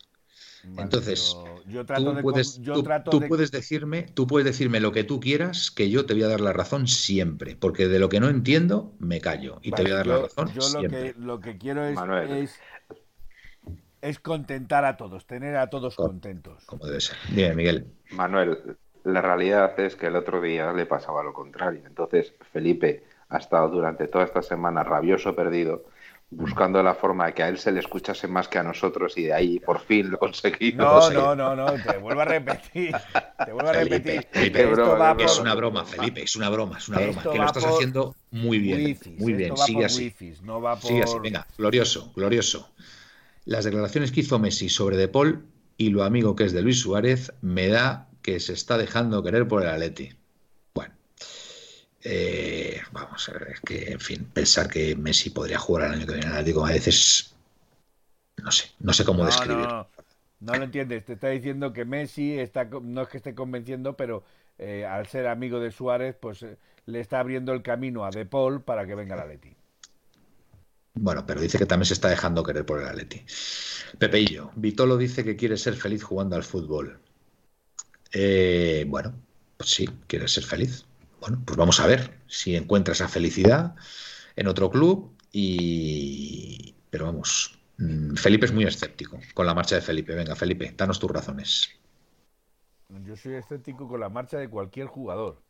Entonces, 0.76 1.36
yo 1.66 1.84
trato 1.84 2.14
tú, 2.14 2.22
puedes, 2.22 2.60
tú, 3.10 3.20
puedes 3.28 3.50
decirme, 3.50 4.02
tú 4.14 4.26
puedes 4.26 4.44
decirme 4.44 4.80
lo 4.80 4.92
que 4.92 5.04
tú 5.04 5.20
quieras, 5.20 5.70
que 5.70 5.90
yo 5.90 6.06
te 6.06 6.14
voy 6.14 6.24
a 6.24 6.28
dar 6.28 6.40
la 6.40 6.52
razón 6.52 6.88
siempre, 6.88 7.56
porque 7.56 7.88
de 7.88 7.98
lo 7.98 8.08
que 8.08 8.20
no 8.20 8.28
entiendo 8.28 8.94
me 8.98 9.20
callo 9.20 9.60
y 9.62 9.72
te 9.72 9.82
voy 9.82 9.92
a 9.92 9.96
dar 9.96 10.06
la 10.06 10.18
razón. 10.22 10.52
Yo 10.52 10.80
lo 10.80 10.88
que, 10.88 11.14
lo 11.18 11.40
que 11.40 11.58
quiero 11.58 11.84
es, 11.84 12.60
es, 14.00 14.18
contentar 14.18 14.84
a 14.84 14.96
todos, 14.96 15.26
tener 15.26 15.56
a 15.56 15.70
todos 15.70 15.96
contentos. 15.96 16.64
Como 16.66 16.86
debe 16.86 17.00
ser. 17.00 17.16
Bien, 17.30 17.56
Miguel. 17.56 17.86
Manuel, 18.10 18.76
la 19.04 19.22
realidad 19.22 19.78
es 19.80 19.96
que 19.96 20.06
el 20.06 20.16
otro 20.16 20.40
día 20.40 20.72
le 20.72 20.86
pasaba 20.86 21.22
lo 21.22 21.32
contrario. 21.32 21.82
Entonces, 21.86 22.34
Felipe 22.52 23.04
ha 23.28 23.38
estado 23.38 23.68
durante 23.68 24.08
toda 24.08 24.24
esta 24.24 24.42
semana 24.42 24.82
rabioso, 24.82 25.34
perdido 25.34 25.84
buscando 26.30 26.82
la 26.82 26.94
forma 26.94 27.26
de 27.26 27.34
que 27.34 27.42
a 27.42 27.48
él 27.48 27.58
se 27.58 27.72
le 27.72 27.80
escuchase 27.80 28.28
más 28.28 28.48
que 28.48 28.58
a 28.58 28.62
nosotros 28.62 29.16
y 29.16 29.24
de 29.24 29.32
ahí 29.32 29.58
por 29.60 29.80
fin 29.80 30.10
lo 30.10 30.18
conseguimos. 30.18 31.12
No, 31.12 31.34
no, 31.34 31.54
no, 31.54 31.56
no, 31.56 31.82
te 31.82 31.96
vuelvo 31.98 32.20
a 32.20 32.26
repetir. 32.26 32.94
Te 33.44 33.52
vuelvo 33.52 33.70
a 33.70 33.72
repetir. 33.72 34.26
es 34.32 35.38
una 35.38 35.54
broma, 35.54 35.84
Felipe, 35.84 36.22
es 36.22 36.36
una 36.36 36.50
broma, 36.50 36.78
es 36.78 36.88
una 36.88 37.00
broma. 37.00 37.22
Que 37.22 37.38
lo 37.38 37.46
estás 37.46 37.64
haciendo 37.64 38.14
muy 38.30 38.58
bien. 38.58 38.98
muy 39.18 39.32
bien, 39.32 39.56
sigue 39.56 39.84
así. 39.84 40.14
no 40.42 40.60
va 40.60 40.80
Sigue 40.80 41.02
así, 41.02 41.18
venga, 41.20 41.46
glorioso, 41.56 42.12
glorioso. 42.14 42.70
Las 43.44 43.64
declaraciones 43.64 44.12
que 44.12 44.20
hizo 44.20 44.38
Messi 44.38 44.68
sobre 44.68 44.98
De 44.98 45.08
Paul 45.08 45.46
y 45.78 45.90
lo 45.90 46.04
amigo 46.04 46.36
que 46.36 46.44
es 46.44 46.52
de 46.52 46.60
Luis 46.60 46.80
Suárez 46.80 47.32
me 47.40 47.68
da 47.68 48.08
que 48.20 48.40
se 48.40 48.52
está 48.52 48.76
dejando 48.76 49.22
querer 49.22 49.48
por 49.48 49.62
el 49.62 49.68
Atleti. 49.68 50.17
Eh, 52.02 52.80
vamos 52.92 53.28
a 53.28 53.32
ver, 53.32 53.48
es 53.54 53.60
que, 53.60 53.92
en 53.92 54.00
fin, 54.00 54.24
pensar 54.32 54.68
que 54.70 54.94
Messi 54.94 55.30
podría 55.30 55.58
jugar 55.58 55.86
al 55.86 55.94
año 55.94 56.06
que 56.06 56.12
viene 56.12 56.26
en 56.26 56.32
Atlético 56.32 56.64
a 56.64 56.70
veces 56.70 57.34
no 58.42 58.52
sé, 58.52 58.70
no 58.78 58.92
sé 58.92 59.04
cómo 59.04 59.24
describir. 59.24 59.66
No, 59.66 59.88
no, 60.40 60.54
lo 60.54 60.64
entiendes, 60.64 61.04
te 61.04 61.14
está 61.14 61.28
diciendo 61.28 61.72
que 61.72 61.84
Messi 61.84 62.38
está, 62.38 62.64
no 62.64 63.02
es 63.02 63.08
que 63.08 63.16
esté 63.16 63.34
convenciendo, 63.34 63.96
pero 63.96 64.22
eh, 64.58 64.86
al 64.86 65.06
ser 65.08 65.26
amigo 65.26 65.58
de 65.60 65.72
Suárez, 65.72 66.16
pues 66.18 66.42
eh, 66.42 66.56
le 66.86 67.00
está 67.00 67.20
abriendo 67.20 67.52
el 67.52 67.62
camino 67.62 68.04
a 68.04 68.10
De 68.10 68.26
Paul 68.26 68.62
para 68.62 68.86
que 68.86 68.94
venga 68.94 69.16
el 69.16 69.20
Atleti. 69.22 69.54
Bueno, 70.94 71.24
pero 71.26 71.40
dice 71.40 71.58
que 71.58 71.66
también 71.66 71.86
se 71.86 71.94
está 71.94 72.08
dejando 72.08 72.42
querer 72.42 72.64
por 72.64 72.80
el 72.80 72.88
Atleti. 72.88 73.24
Pepeillo, 73.98 74.50
Vitolo 74.56 74.96
dice 74.96 75.24
que 75.24 75.36
quiere 75.36 75.56
ser 75.56 75.74
feliz 75.74 76.02
jugando 76.02 76.36
al 76.36 76.42
fútbol. 76.42 77.00
bueno, 78.86 79.14
pues 79.56 79.70
sí, 79.70 79.88
quiere 80.06 80.26
ser 80.28 80.44
feliz. 80.44 80.87
Bueno, 81.20 81.42
pues 81.44 81.56
vamos 81.56 81.80
a 81.80 81.86
ver 81.86 82.20
si 82.26 82.56
encuentra 82.56 82.92
esa 82.92 83.08
felicidad 83.08 83.74
en 84.36 84.48
otro 84.48 84.70
club 84.70 85.16
y... 85.32 86.74
Pero 86.90 87.06
vamos, 87.06 87.58
mm, 87.76 88.14
Felipe 88.14 88.46
es 88.46 88.52
muy 88.52 88.64
escéptico 88.64 89.18
con 89.34 89.46
la 89.46 89.54
marcha 89.54 89.74
de 89.74 89.82
Felipe. 89.82 90.14
Venga, 90.14 90.34
Felipe, 90.36 90.72
danos 90.76 90.98
tus 90.98 91.10
razones. 91.10 91.68
Yo 93.04 93.16
soy 93.16 93.34
escéptico 93.34 93.86
con 93.86 94.00
la 94.00 94.08
marcha 94.08 94.38
de 94.38 94.48
cualquier 94.48 94.86
jugador. 94.86 95.42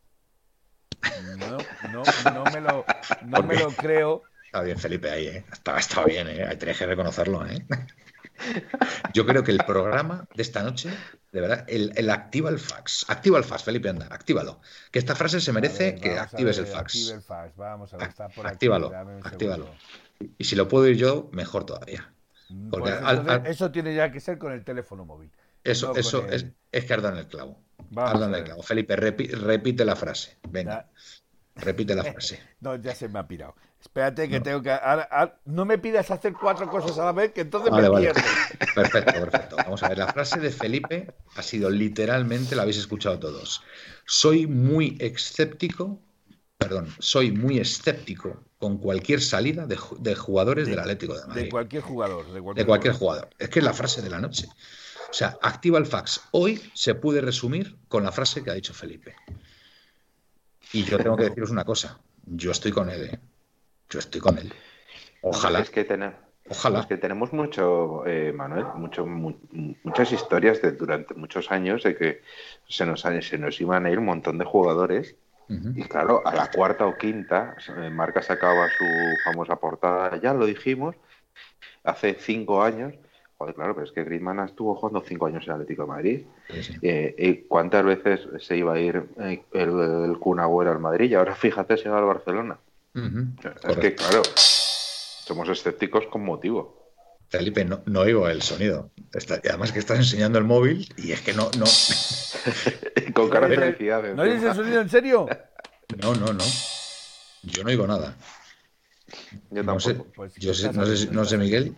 No, 1.37 1.57
no, 1.91 2.03
no 2.33 2.43
me, 2.51 2.61
lo, 2.61 2.85
no 3.25 3.43
me 3.43 3.57
lo 3.57 3.69
creo. 3.71 4.23
Está 4.45 4.61
bien, 4.63 4.77
Felipe, 4.77 5.09
ahí, 5.09 5.27
¿eh? 5.27 5.45
Está, 5.51 6.03
bien, 6.03 6.27
¿eh? 6.27 6.45
Hay 6.45 6.57
que 6.57 6.85
reconocerlo, 6.85 7.45
¿eh? 7.45 7.65
Yo 9.13 9.25
creo 9.25 9.43
que 9.43 9.51
el 9.51 9.59
programa 9.65 10.27
de 10.35 10.41
esta 10.41 10.63
noche, 10.63 10.89
de 11.31 11.41
verdad, 11.41 11.65
el, 11.67 12.09
activa 12.09 12.49
el 12.49 12.59
fax. 12.59 13.05
Activa 13.09 13.37
el 13.37 13.43
fax, 13.43 13.63
Felipe, 13.63 13.89
anda, 13.89 14.07
actívalo. 14.09 14.59
Que 14.91 14.99
esta 14.99 15.15
frase 15.15 15.41
se 15.41 15.51
merece 15.53 15.95
que 15.95 16.17
actives 16.17 16.57
el 16.57 16.65
fax. 16.65 17.15
Vamos 17.55 17.93
a 17.93 17.97
ver, 17.97 18.09
está 18.09 18.29
por 18.29 18.47
actívalo, 18.47 18.91
actívalo. 19.23 19.69
Y 20.37 20.43
si 20.43 20.55
lo 20.55 20.67
puedo 20.67 20.87
ir 20.87 20.97
yo, 20.97 21.29
mejor 21.31 21.65
todavía. 21.65 22.11
Mm, 22.49 22.69
Porque 22.69 22.91
pues 22.91 23.41
eso 23.45 23.71
tiene 23.71 23.95
ya 23.95 24.11
que 24.11 24.19
ser 24.19 24.37
con 24.37 24.51
el 24.51 24.63
teléfono 24.63 25.05
móvil. 25.05 25.31
Eso, 25.63 25.95
eso 25.95 26.25
es, 26.27 26.45
es 26.71 26.85
que 26.85 26.93
ardan 26.93 27.17
el 27.17 27.27
clavo. 27.27 27.59
Ardan 27.95 28.33
el 28.35 28.43
clavo. 28.43 28.63
Felipe, 28.63 28.95
repite 28.95 29.85
la 29.85 29.95
frase. 29.95 30.37
Venga. 30.49 30.87
Repite 31.61 31.95
la 31.95 32.03
frase. 32.13 32.39
no, 32.61 32.75
ya 32.75 32.95
se 32.95 33.07
me 33.07 33.19
ha 33.19 33.27
pirado. 33.27 33.55
Espérate 33.81 34.27
que 34.27 34.41
tengo 34.41 34.61
que... 34.61 34.77
no 35.45 35.63
me 35.63 35.77
pidas 35.77 36.11
hacer 36.11 36.33
cuatro 36.33 36.69
cosas 36.69 36.99
a 36.99 37.05
la 37.05 37.11
vez, 37.13 37.31
que 37.31 37.41
entonces 37.41 37.71
me 37.71 37.89
pierdo. 37.97 38.21
Perfecto, 38.75 39.13
perfecto. 39.13 39.55
Vamos 39.55 39.81
a 39.83 39.89
ver, 39.89 39.97
la 39.97 40.07
frase 40.07 40.39
de 40.39 40.51
Felipe 40.51 41.13
ha 41.35 41.41
sido 41.41 41.69
literalmente, 41.69 42.55
la 42.55 42.63
habéis 42.63 42.77
escuchado 42.77 43.19
todos. 43.19 43.63
Soy 44.05 44.47
muy 44.47 44.97
escéptico, 44.99 45.99
perdón, 46.57 46.93
soy 46.99 47.31
muy 47.31 47.59
escéptico 47.59 48.43
con 48.57 48.77
cualquier 48.77 49.21
salida 49.21 49.65
de, 49.65 50.15
jugadores 50.15 50.67
del 50.67 50.79
Atlético 50.79 51.17
de 51.17 51.27
Madrid. 51.27 51.43
De 51.43 51.49
cualquier 51.49 51.81
jugador. 51.81 52.31
De 52.33 52.65
cualquier, 52.65 52.93
jugador. 52.93 53.29
Es 53.39 53.49
que 53.49 53.59
es 53.59 53.65
la 53.65 53.73
frase 53.73 54.01
de 54.01 54.09
la 54.09 54.19
noche. 54.19 54.47
O 55.09 55.13
sea, 55.13 55.37
activa 55.41 55.79
el 55.79 55.85
fax. 55.85 56.21
Hoy 56.31 56.61
se 56.73 56.95
puede 56.95 57.21
resumir 57.21 57.77
con 57.87 58.03
la 58.03 58.11
frase 58.11 58.43
que 58.43 58.51
ha 58.51 58.55
dicho 58.55 58.73
Felipe. 58.73 59.15
Y 60.73 60.83
yo 60.83 60.97
tengo 60.97 61.17
que 61.17 61.23
deciros 61.23 61.51
una 61.51 61.65
cosa. 61.65 61.99
Yo 62.25 62.51
estoy 62.51 62.71
con 62.71 62.89
él, 62.89 63.05
¿eh? 63.05 63.19
Yo 63.89 63.99
estoy 63.99 64.21
con 64.21 64.37
él. 64.37 64.53
Ojalá. 65.21 65.59
Es 65.59 65.69
que, 65.69 65.87
Ojalá. 66.49 66.79
Es 66.79 66.85
que 66.85 66.97
tenemos 66.97 67.33
mucho, 67.33 68.05
eh, 68.05 68.31
Manuel, 68.33 68.65
mucho, 68.75 69.05
muchas 69.05 70.11
historias 70.11 70.61
de 70.61 70.71
durante 70.71 71.13
muchos 71.13 71.51
años 71.51 71.83
de 71.83 71.95
que 71.95 72.21
se 72.67 72.85
nos, 72.85 73.01
se 73.01 73.37
nos 73.37 73.59
iban 73.61 73.85
a 73.85 73.91
ir 73.91 73.99
un 73.99 74.05
montón 74.05 74.37
de 74.37 74.45
jugadores. 74.45 75.15
Y 75.49 75.81
claro, 75.85 76.21
a 76.27 76.35
la 76.35 76.51
cuarta 76.51 76.85
o 76.85 76.95
quinta, 76.95 77.55
eh, 77.75 77.89
Marca 77.89 78.21
sacaba 78.21 78.67
su 78.69 78.85
famosa 79.23 79.55
portada, 79.55 80.21
ya 80.21 80.31
lo 80.31 80.45
dijimos, 80.45 80.95
hace 81.83 82.13
cinco 82.13 82.61
años. 82.61 82.93
Joder, 83.39 83.55
claro, 83.55 83.73
pero 83.73 83.87
es 83.87 83.93
que 83.93 84.03
Griezmann 84.03 84.41
estuvo 84.41 84.75
jugando 84.75 85.01
cinco 85.07 85.27
años 85.27 85.45
en 85.47 85.53
Atlético 85.53 85.83
de 85.83 85.87
Madrid. 85.87 86.25
Eh, 86.81 87.15
¿Y 87.17 87.35
cuántas 87.47 87.85
veces 87.85 88.19
se 88.45 88.57
iba 88.57 88.73
a 88.73 88.79
ir 88.79 89.01
el, 89.17 89.41
el 89.53 90.19
Kun 90.19 90.41
al 90.41 90.79
Madrid? 90.79 91.09
Y 91.09 91.15
ahora 91.15 91.33
fíjate, 91.35 91.77
se 91.77 91.87
va 91.87 91.99
al 91.99 92.05
Barcelona. 92.05 92.59
Es 92.93 93.77
que, 93.77 93.95
claro, 93.95 94.23
somos 94.35 95.47
escépticos 95.47 96.07
con 96.07 96.25
motivo. 96.25 96.91
Felipe, 97.29 97.63
no, 97.63 97.81
no 97.85 98.01
oigo 98.01 98.27
el 98.27 98.41
sonido. 98.41 98.91
además 99.45 99.71
que 99.71 99.79
estás 99.79 99.99
enseñando 99.99 100.37
el 100.37 100.43
móvil 100.43 100.93
y 100.97 101.13
es 101.13 101.21
que 101.21 101.33
no... 101.33 101.49
no... 101.57 101.65
con 103.13 103.29
cara 103.29 103.47
de 103.47 103.55
felicidad. 103.55 104.03
¿No 104.15 104.23
oyes 104.23 104.43
el 104.43 104.53
sonido 104.53 104.81
en 104.81 104.89
serio? 104.89 105.27
No, 105.99 106.13
no, 106.13 106.31
no. 106.31 106.43
Yo 107.41 107.63
no 107.63 107.69
oigo 107.69 107.87
nada. 107.87 108.15
Yo 109.49 109.65
tampoco. 109.65 109.73
No 109.73 109.79
sé, 109.79 109.95
pues, 110.15 110.35
yo 110.35 110.51
no, 111.11 111.25
sé, 111.25 111.37
Miguel. 111.39 111.75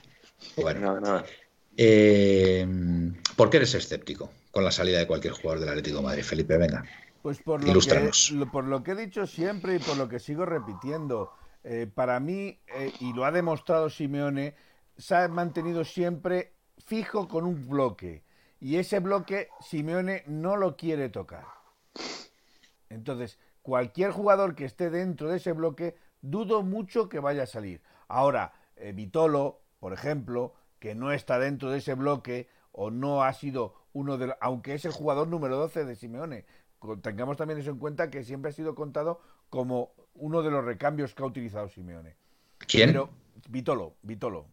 Bueno. 0.57 1.23
Eh, 1.83 2.63
¿Por 3.35 3.49
qué 3.49 3.57
eres 3.57 3.73
escéptico 3.73 4.29
con 4.51 4.63
la 4.63 4.69
salida 4.69 4.99
de 4.99 5.07
cualquier 5.07 5.33
jugador 5.33 5.61
del 5.61 5.69
Atlético 5.69 5.97
de 5.97 6.03
Madrid, 6.03 6.21
Felipe? 6.21 6.55
Venga. 6.55 6.85
Pues 7.23 7.41
por 7.41 7.63
lo, 7.63 7.79
que, 7.79 8.45
por 8.51 8.65
lo 8.65 8.83
que 8.83 8.91
he 8.91 8.95
dicho 8.95 9.25
siempre 9.25 9.77
y 9.77 9.79
por 9.79 9.97
lo 9.97 10.07
que 10.07 10.19
sigo 10.19 10.45
repitiendo, 10.45 11.33
eh, 11.63 11.89
para 11.91 12.19
mí, 12.19 12.59
eh, 12.67 12.93
y 12.99 13.13
lo 13.13 13.25
ha 13.25 13.31
demostrado 13.31 13.89
Simeone, 13.89 14.53
se 14.95 15.15
ha 15.15 15.27
mantenido 15.27 15.83
siempre 15.83 16.53
fijo 16.85 17.27
con 17.27 17.45
un 17.45 17.67
bloque. 17.67 18.23
Y 18.59 18.75
ese 18.75 18.99
bloque 18.99 19.49
Simeone 19.59 20.23
no 20.27 20.57
lo 20.57 20.77
quiere 20.77 21.09
tocar. 21.09 21.45
Entonces, 22.89 23.39
cualquier 23.63 24.11
jugador 24.11 24.53
que 24.53 24.65
esté 24.65 24.91
dentro 24.91 25.31
de 25.31 25.37
ese 25.37 25.53
bloque, 25.53 25.95
dudo 26.21 26.61
mucho 26.61 27.09
que 27.09 27.19
vaya 27.19 27.43
a 27.43 27.47
salir. 27.47 27.81
Ahora, 28.07 28.53
eh, 28.75 28.91
Vitolo, 28.91 29.61
por 29.79 29.93
ejemplo, 29.93 30.53
que 30.81 30.95
no 30.95 31.13
está 31.13 31.37
dentro 31.37 31.69
de 31.69 31.77
ese 31.77 31.93
bloque 31.93 32.49
o 32.71 32.89
no 32.89 33.23
ha 33.23 33.31
sido 33.33 33.75
uno 33.93 34.17
de 34.17 34.27
los, 34.27 34.35
aunque 34.41 34.73
es 34.73 34.83
el 34.83 34.91
jugador 34.91 35.27
número 35.27 35.55
12 35.55 35.85
de 35.85 35.95
Simeone, 35.95 36.45
tengamos 37.03 37.37
también 37.37 37.59
eso 37.59 37.69
en 37.69 37.77
cuenta 37.77 38.09
que 38.09 38.23
siempre 38.23 38.49
ha 38.49 38.53
sido 38.53 38.73
contado 38.73 39.21
como 39.49 39.93
uno 40.15 40.41
de 40.41 40.49
los 40.49 40.65
recambios 40.65 41.13
que 41.13 41.21
ha 41.21 41.27
utilizado 41.27 41.69
Simeone. 41.69 42.15
¿Quién? 42.57 42.89
Pero, 42.89 43.09
Vitolo, 43.47 43.95
Vitolo. 44.01 44.47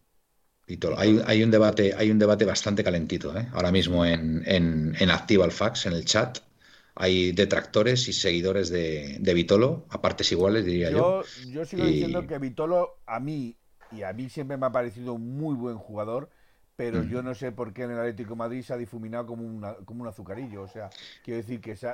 Vitolo. 0.66 0.98
Hay, 0.98 1.42
un 1.42 1.50
debate, 1.50 1.94
hay 1.96 2.10
un 2.10 2.18
debate 2.18 2.44
bastante 2.44 2.84
calentito 2.84 3.34
¿eh? 3.34 3.48
ahora 3.54 3.72
mismo 3.72 4.04
en, 4.04 4.42
en, 4.44 4.94
en 5.00 5.10
Activa 5.10 5.50
Fax, 5.50 5.86
en 5.86 5.94
el 5.94 6.04
chat. 6.04 6.40
hay 6.94 7.32
detractores 7.32 8.06
y 8.06 8.12
seguidores 8.12 8.68
de, 8.68 9.16
de 9.18 9.34
Vitolo, 9.34 9.86
a 9.88 10.02
partes 10.02 10.30
iguales, 10.30 10.66
diría 10.66 10.90
yo. 10.90 11.22
Yo, 11.46 11.64
sigo 11.64 11.86
diciendo 11.86 12.26
que 12.26 12.38
Vitolo, 12.38 12.98
a 13.06 13.18
mí, 13.18 13.56
y 13.92 14.02
a 14.02 14.12
mí 14.12 14.28
siempre 14.28 14.56
me 14.56 14.66
ha 14.66 14.72
parecido 14.72 15.14
un 15.14 15.36
muy 15.36 15.54
buen 15.54 15.76
jugador, 15.76 16.30
pero 16.76 17.02
mm. 17.02 17.08
yo 17.08 17.22
no 17.22 17.34
sé 17.34 17.52
por 17.52 17.72
qué 17.72 17.84
en 17.84 17.92
el 17.92 17.98
Atlético 17.98 18.30
de 18.30 18.36
Madrid 18.36 18.62
se 18.62 18.72
ha 18.72 18.76
difuminado 18.76 19.26
como, 19.26 19.76
como 19.84 20.02
un 20.02 20.08
azucarillo. 20.08 20.62
O 20.62 20.68
sea, 20.68 20.90
quiero 21.24 21.38
decir 21.38 21.60
que 21.60 21.76
se 21.76 21.88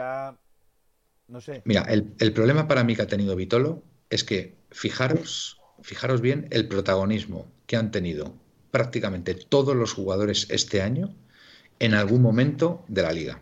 ha. 0.00 0.36
no 1.28 1.40
sé. 1.40 1.62
Mira, 1.64 1.82
el, 1.82 2.14
el, 2.18 2.32
problema 2.32 2.66
para 2.66 2.84
mí 2.84 2.96
que 2.96 3.02
ha 3.02 3.06
tenido 3.06 3.36
Vitolo 3.36 3.82
es 4.10 4.24
que, 4.24 4.56
fijaros, 4.70 5.60
fijaros 5.82 6.20
bien 6.20 6.48
el 6.50 6.68
protagonismo 6.68 7.46
que 7.66 7.76
han 7.76 7.90
tenido 7.90 8.34
prácticamente 8.70 9.34
todos 9.34 9.76
los 9.76 9.92
jugadores 9.92 10.46
este 10.50 10.82
año 10.82 11.14
en 11.78 11.94
algún 11.94 12.22
momento 12.22 12.84
de 12.88 13.02
la 13.02 13.12
liga. 13.12 13.40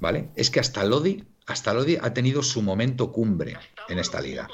¿vale? 0.00 0.30
Es 0.36 0.50
que 0.50 0.60
hasta 0.60 0.84
Lodi, 0.84 1.24
hasta 1.46 1.74
Lodi 1.74 1.96
ha 2.00 2.14
tenido 2.14 2.42
su 2.42 2.62
momento 2.62 3.12
cumbre 3.12 3.56
en 3.88 3.98
esta 3.98 4.20
liga. 4.20 4.48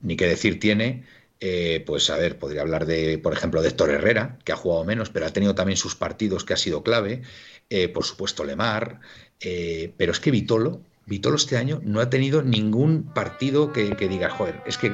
Ni 0.00 0.16
que 0.16 0.26
decir 0.26 0.60
tiene, 0.60 1.04
eh, 1.40 1.82
pues 1.86 2.10
a 2.10 2.16
ver, 2.16 2.38
podría 2.38 2.62
hablar 2.62 2.86
de, 2.86 3.18
por 3.18 3.32
ejemplo, 3.32 3.62
de 3.62 3.68
Héctor 3.68 3.90
Herrera, 3.90 4.38
que 4.44 4.52
ha 4.52 4.56
jugado 4.56 4.84
menos, 4.84 5.10
pero 5.10 5.26
ha 5.26 5.30
tenido 5.30 5.54
también 5.54 5.76
sus 5.76 5.94
partidos 5.94 6.44
que 6.44 6.54
ha 6.54 6.56
sido 6.56 6.82
clave. 6.82 7.22
Eh, 7.70 7.88
por 7.88 8.04
supuesto, 8.04 8.44
Lemar. 8.44 9.00
Eh, 9.40 9.92
pero 9.96 10.12
es 10.12 10.20
que 10.20 10.30
Vitolo, 10.30 10.80
Vitolo 11.06 11.36
este 11.36 11.56
año 11.56 11.80
no 11.84 12.00
ha 12.00 12.08
tenido 12.08 12.42
ningún 12.42 13.12
partido 13.12 13.72
que, 13.72 13.96
que 13.96 14.08
diga, 14.08 14.30
joder, 14.30 14.62
es 14.66 14.78
que. 14.78 14.92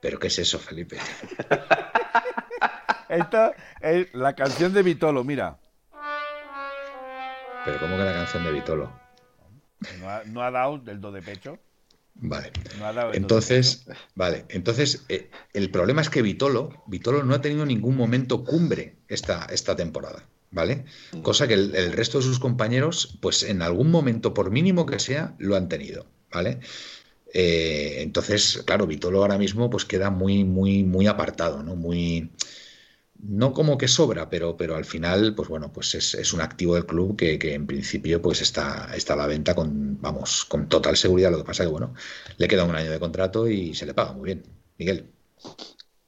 ¿Pero 0.00 0.18
qué 0.18 0.26
es 0.26 0.38
eso, 0.38 0.58
Felipe? 0.58 0.98
Esta 3.08 3.54
es 3.80 4.12
la 4.14 4.34
canción 4.34 4.72
de 4.72 4.82
Vitolo, 4.82 5.24
mira. 5.24 5.58
Pero 7.64 7.78
¿cómo 7.78 7.96
que 7.96 8.02
la 8.02 8.12
canción 8.12 8.44
de 8.44 8.52
Vitolo? 8.52 8.92
¿No 10.26 10.42
ha, 10.42 10.50
dado 10.50 10.78
del 10.78 11.00
do 11.00 11.12
de 11.12 11.22
pecho? 11.22 11.58
Vale. 12.14 12.52
entonces, 13.12 13.86
vale. 14.14 14.44
Entonces, 14.48 15.04
eh, 15.08 15.30
el 15.52 15.70
problema 15.70 16.00
es 16.00 16.08
que 16.08 16.22
Vitolo, 16.22 16.84
Vitolo 16.86 17.24
no 17.24 17.34
ha 17.34 17.40
tenido 17.40 17.66
ningún 17.66 17.96
momento 17.96 18.44
cumbre 18.44 18.96
esta, 19.08 19.46
esta 19.46 19.76
temporada. 19.76 20.28
¿Vale? 20.50 20.84
Cosa 21.22 21.48
que 21.48 21.54
el, 21.54 21.92
resto 21.92 22.18
de 22.18 22.24
sus 22.24 22.38
compañeros, 22.38 23.18
pues 23.20 23.42
en 23.42 23.60
algún 23.60 23.90
momento, 23.90 24.34
por 24.34 24.52
mínimo 24.52 24.86
que 24.86 25.00
sea, 25.00 25.34
lo 25.38 25.56
han 25.56 25.68
tenido. 25.68 26.06
¿Vale? 26.32 26.60
Eh, 27.32 27.96
entonces, 28.02 28.62
claro, 28.64 28.86
Vitolo 28.86 29.20
ahora 29.22 29.36
mismo 29.36 29.68
pues 29.68 29.84
queda 29.84 30.10
muy, 30.10 30.44
muy, 30.44 30.84
muy 30.84 31.08
apartado, 31.08 31.64
¿no? 31.64 31.74
Muy, 31.74 32.30
no 33.20 33.52
como 33.52 33.78
que 33.78 33.88
sobra, 33.88 34.28
pero, 34.28 34.56
pero 34.56 34.76
al 34.76 34.84
final, 34.84 35.34
pues 35.34 35.48
bueno, 35.48 35.72
pues 35.72 35.94
es, 35.94 36.32
un 36.32 36.40
activo 36.40 36.74
del 36.74 36.86
club 36.86 37.16
que, 37.16 37.38
en 37.54 37.66
principio 37.66 38.20
pues 38.20 38.42
está, 38.42 38.90
está 38.94 39.14
a 39.14 39.16
la 39.16 39.26
venta 39.26 39.54
con, 39.54 40.00
vamos, 40.00 40.44
con 40.44 40.68
total 40.68 40.96
seguridad. 40.96 41.30
Lo 41.30 41.38
que 41.38 41.44
pasa 41.44 41.64
que, 41.64 41.70
bueno, 41.70 41.94
le 42.36 42.48
queda 42.48 42.64
un 42.64 42.74
año 42.74 42.90
de 42.90 43.00
contrato 43.00 43.48
y 43.48 43.74
se 43.74 43.86
le 43.86 43.94
paga 43.94 44.12
muy 44.12 44.26
bien. 44.26 44.42
Miguel. 44.78 45.10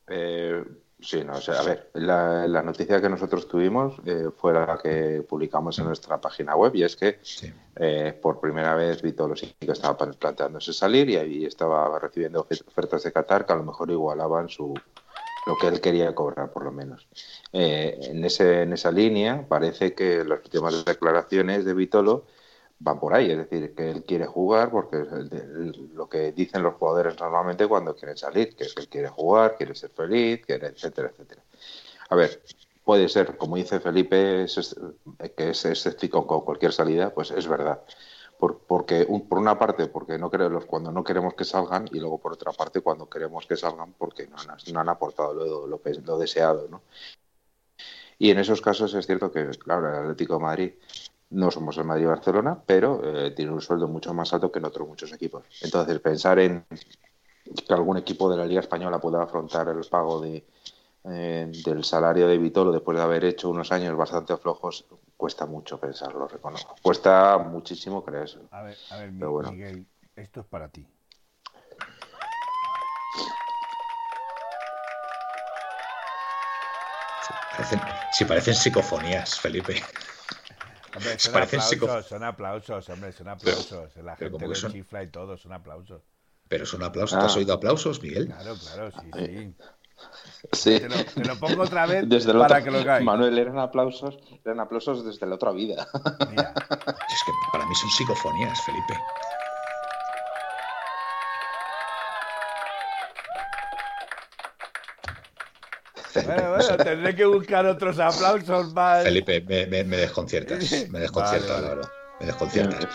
Eh, 0.09 0.65
sí, 1.01 1.25
no, 1.25 1.35
o 1.35 1.41
sea, 1.41 1.61
a 1.61 1.63
ver, 1.63 1.91
la, 1.95 2.63
noticia 2.63 3.01
que 3.01 3.09
nosotros 3.09 3.49
tuvimos 3.49 3.95
eh, 4.05 4.29
fue 4.37 4.53
la 4.53 4.79
que 4.83 5.25
publicamos 5.29 5.79
en 5.79 5.87
nuestra 5.87 6.21
página 6.21 6.55
web 6.57 6.75
y 6.75 6.85
es 6.85 6.97
que 6.97 7.21
eh, 7.77 8.19
por 8.21 8.41
primera 8.41 8.75
vez 8.75 9.01
sí 9.01 9.55
que 9.59 9.73
estaba 9.73 9.97
planteándose 9.97 10.73
salir 10.73 11.09
y 11.11 11.17
ahí 11.17 11.45
estaba 11.45 11.99
recibiendo 11.99 12.41
ofertas 12.41 13.05
de 13.05 13.13
Qatar 13.13 13.47
que 13.47 13.53
a 13.53 13.57
lo 13.57 13.65
mejor 13.65 13.91
igualaban 13.91 14.49
su, 14.49 14.75
lo 15.47 15.57
que 15.57 15.69
él 15.69 15.81
quería 15.81 16.15
cobrar, 16.15 16.53
por 16.53 16.65
lo 16.65 16.73
menos. 16.73 17.07
Eh, 17.53 17.99
en, 18.03 18.25
ese, 18.25 18.63
en 18.63 18.73
esa 18.73 18.91
línea 18.91 19.47
parece 19.49 19.95
que 19.95 20.25
las 20.25 20.41
últimas 20.41 20.85
declaraciones 20.85 21.65
de 21.65 21.73
Vitolo 21.73 22.27
van 22.81 22.99
por 22.99 23.15
ahí, 23.15 23.31
es 23.31 23.39
decir, 23.39 23.75
que 23.75 23.91
él 23.91 24.05
quiere 24.05 24.27
jugar 24.27 24.71
porque 24.71 25.01
es 25.01 25.79
lo 25.95 26.09
que 26.09 26.33
dicen 26.33 26.63
los 26.63 26.75
jugadores 26.75 27.19
normalmente 27.19 27.67
cuando 27.67 27.95
quieren 27.95 28.17
salir, 28.17 28.55
que 28.55 28.65
es 28.65 28.75
que 28.75 28.83
él 28.83 28.89
quiere 28.89 29.09
jugar, 29.09 29.57
quiere 29.57 29.75
ser 29.75 29.91
feliz, 29.91 30.45
quiere, 30.45 30.67
etcétera, 30.67 31.11
etcétera. 31.11 31.43
A 32.11 32.17
ver, 32.17 32.43
puede 32.85 33.09
ser, 33.09 33.37
como 33.37 33.57
dice 33.57 33.81
Felipe, 33.81 34.47
que 35.37 35.51
es 35.51 35.65
escéptico 35.65 36.27
con 36.27 36.43
cualquier 36.43 36.73
salida, 36.73 37.15
pues 37.15 37.31
es 37.31 37.47
verdad 37.47 37.83
por, 38.39 38.59
porque 38.61 39.07
por 39.29 39.39
una 39.39 39.59
parte 39.59 39.87
porque 39.87 40.19
no 40.19 40.31
queremos 40.31 40.65
cuando 40.67 40.93
no 40.93 41.03
queremos 41.03 41.35
que 41.35 41.45
salgan 41.45 41.89
y 41.93 41.99
luego 41.99 42.19
por 42.19 42.33
otra 42.33 42.53
parte 42.53 42.81
cuando 42.81 43.09
queremos 43.09 43.47
que 43.47 43.57
salgan 43.57 43.95
porque 43.99 44.27
no 44.27 44.37
han, 44.37 44.57
no 44.73 44.81
han 44.81 44.89
aportado 44.89 45.35
lo, 45.35 45.67
lo, 45.67 45.81
lo, 46.05 46.19
deseado 46.19 46.69
¿no? 46.69 46.83
y 48.19 48.31
en 48.31 48.39
esos 48.39 48.61
casos 48.61 48.95
es 48.95 49.07
cierto 49.07 49.31
que 49.33 49.47
claro 49.51 49.89
el 49.89 50.03
Atlético 50.03 50.35
de 50.35 50.41
Madrid 50.41 50.73
no 51.31 51.51
somos 51.51 51.77
el 51.79 51.85
Madrid 51.85 52.07
Barcelona 52.07 52.61
pero 52.65 53.01
eh, 53.03 53.31
tiene 53.33 53.53
un 53.53 53.61
sueldo 53.61 53.89
mucho 53.89 54.13
más 54.15 54.33
alto 54.33 54.53
que 54.53 54.59
en 54.59 54.67
otros 54.67 54.87
muchos 54.87 55.13
equipos 55.13 55.45
entonces 55.63 55.99
pensar 56.01 56.39
en 56.39 56.65
que 57.45 57.75
algún 57.75 57.97
equipo 57.97 58.31
de 58.31 58.37
la 58.37 58.47
Liga 58.47 58.61
Española 58.61 59.01
pueda 59.01 59.23
afrontar 59.23 59.69
el 59.69 59.85
pago 59.89 60.21
de 60.21 60.45
eh, 61.09 61.53
del 61.65 61.85
salario 61.85 62.27
de 62.27 62.37
Vitolo 62.37 62.73
después 62.73 62.99
de 62.99 63.05
haber 63.05 63.25
hecho 63.25 63.49
unos 63.49 63.71
años 63.71 63.97
bastante 63.97 64.37
flojos, 64.37 64.87
cuesta 65.17 65.47
mucho 65.47 65.79
pensarlo, 65.81 66.29
reconozco. 66.29 66.77
Cuesta 66.83 67.39
muchísimo 67.39 68.05
creerse. 68.05 68.39
A 68.51 68.63
ver, 68.63 68.77
a 68.91 68.97
ver 68.99 69.13
Miguel, 69.13 69.87
esto 70.15 70.41
es 70.41 70.47
para 70.47 70.69
ti. 70.69 70.87
si 78.13 78.25
parecen 78.25 78.55
psicofonías, 78.55 79.41
Felipe. 79.41 79.83
Hombre, 80.95 81.19
son, 81.19 81.37
aplausos, 81.37 82.07
son 82.07 82.25
aplausos, 82.25 82.89
hombre, 82.89 83.13
son 83.13 83.29
aplausos. 83.29 83.97
La 83.97 84.17
gente 84.17 84.55
son... 84.55 84.73
chifla 84.73 85.03
y 85.03 85.09
todo, 85.09 85.37
son 85.37 85.53
aplausos. 85.53 86.03
Pero 86.49 86.65
son 86.65 86.83
aplausos. 86.85 87.19
¿Te 87.19 87.25
has 87.25 87.35
ah. 87.35 87.39
oído 87.39 87.55
aplausos, 87.55 88.01
Miguel? 88.03 88.27
Claro, 88.27 88.55
claro, 88.57 88.91
sí, 88.93 89.11
sí. 89.15 89.55
Sí. 90.53 90.81
Te 90.81 91.25
lo, 91.25 91.37
pongo 91.37 91.63
otra 91.63 91.87
vez 91.87 92.05
desde 92.09 92.33
para 92.33 92.63
que 92.63 92.71
lo 92.71 92.85
caiga. 92.85 93.01
Manuel, 93.01 93.39
eran 93.39 93.59
aplausos, 93.59 94.19
eran 94.45 94.61
aplausos 94.61 95.05
desde 95.05 95.27
la 95.27 95.35
otra 95.35 95.53
vida. 95.53 95.87
Es 95.95 97.23
que 97.25 97.33
para 97.53 97.67
mí 97.67 97.75
son 97.75 97.91
psicofonías, 97.91 98.61
Felipe. 98.63 98.95
Bueno, 106.25 106.51
bueno, 106.51 106.77
tendré 106.79 107.15
que 107.15 107.25
buscar 107.27 107.67
otros 107.67 107.99
aplausos 107.99 108.73
más. 108.73 109.05
Felipe, 109.05 109.41
me, 109.43 109.67
me, 109.67 109.85
me 109.85 109.97
desconciertas. 109.97 110.59
Me 110.91 111.01
desconciertas, 111.01 111.63
vale, 111.63 111.75
vale. 111.77 111.96
Me 112.21 112.27
desconciertas. 112.27 112.89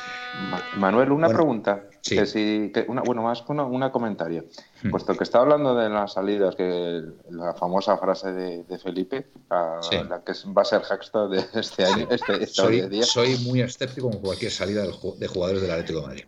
Manuel, 0.78 1.12
una 1.12 1.30
pregunta. 1.30 1.84
Que 2.02 2.26
si, 2.26 2.72
una, 2.88 3.04
bueno, 3.04 3.22
más 3.22 3.44
una, 3.48 3.64
una 3.64 3.92
comentario. 3.92 4.46
Hmm. 4.82 4.90
Puesto 4.90 5.16
que 5.16 5.24
está 5.24 5.40
hablando 5.40 5.76
de 5.76 5.88
las 5.90 6.14
salidas, 6.14 6.56
que 6.56 7.04
la 7.30 7.54
famosa 7.54 7.96
frase 7.98 8.32
de, 8.32 8.80
Felipe, 8.80 9.28
la 9.50 10.24
que 10.26 10.34
va 10.48 10.64
a 10.64 10.66
ser 10.66 10.82
Hackstad 10.82 11.30
de 11.30 11.46
este 11.54 11.86
año, 11.86 12.08
este, 12.10 12.44
este 12.44 12.48
soy, 12.48 12.82
día. 12.90 13.04
soy 13.04 13.38
muy 13.46 13.62
escéptico 13.62 14.10
con 14.10 14.20
cualquier 14.20 14.52
salida 14.52 14.84
de 14.84 15.28
jugadores 15.28 15.62
del 15.62 15.72
Atlético 15.72 16.02
de 16.02 16.08
Madrid. 16.08 16.26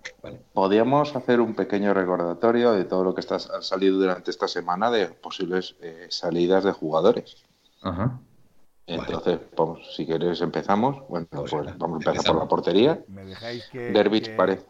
Podríamos 0.54 1.16
hacer 1.16 1.42
un 1.42 1.56
pequeño 1.56 1.94
recordatorio 1.96 2.74
de 2.74 2.86
todo 2.86 3.04
lo 3.04 3.16
que 3.16 3.22
está, 3.22 3.36
ha 3.36 3.62
salido 3.64 3.98
durante 3.98 4.30
esta 4.30 4.48
semana 4.48 4.92
de 4.92 5.08
posibles 5.08 5.76
eh, 5.82 6.06
salidas 6.10 6.64
de 6.64 6.72
jugadores. 6.72 7.38
Ajá. 7.82 8.20
Entonces, 8.86 9.40
si 9.96 10.06
queréis 10.06 10.42
empezamos. 10.42 11.08
Bueno, 11.08 11.28
pues, 11.30 11.52
pues 11.52 11.78
vamos 11.78 12.06
a 12.06 12.10
empezar 12.10 12.34
por 12.34 12.44
la 12.44 12.48
portería. 12.48 13.04
¿Me 13.08 13.26
dejáis 13.26 13.66
que, 13.72 14.34
parece. 14.36 14.66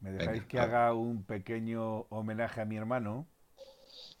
¿Me 0.00 0.12
dejáis 0.12 0.44
que 0.46 0.58
haga 0.58 0.92
un 0.94 1.24
pequeño 1.24 2.06
homenaje 2.10 2.60
a 2.60 2.64
mi 2.64 2.76
hermano? 2.76 3.26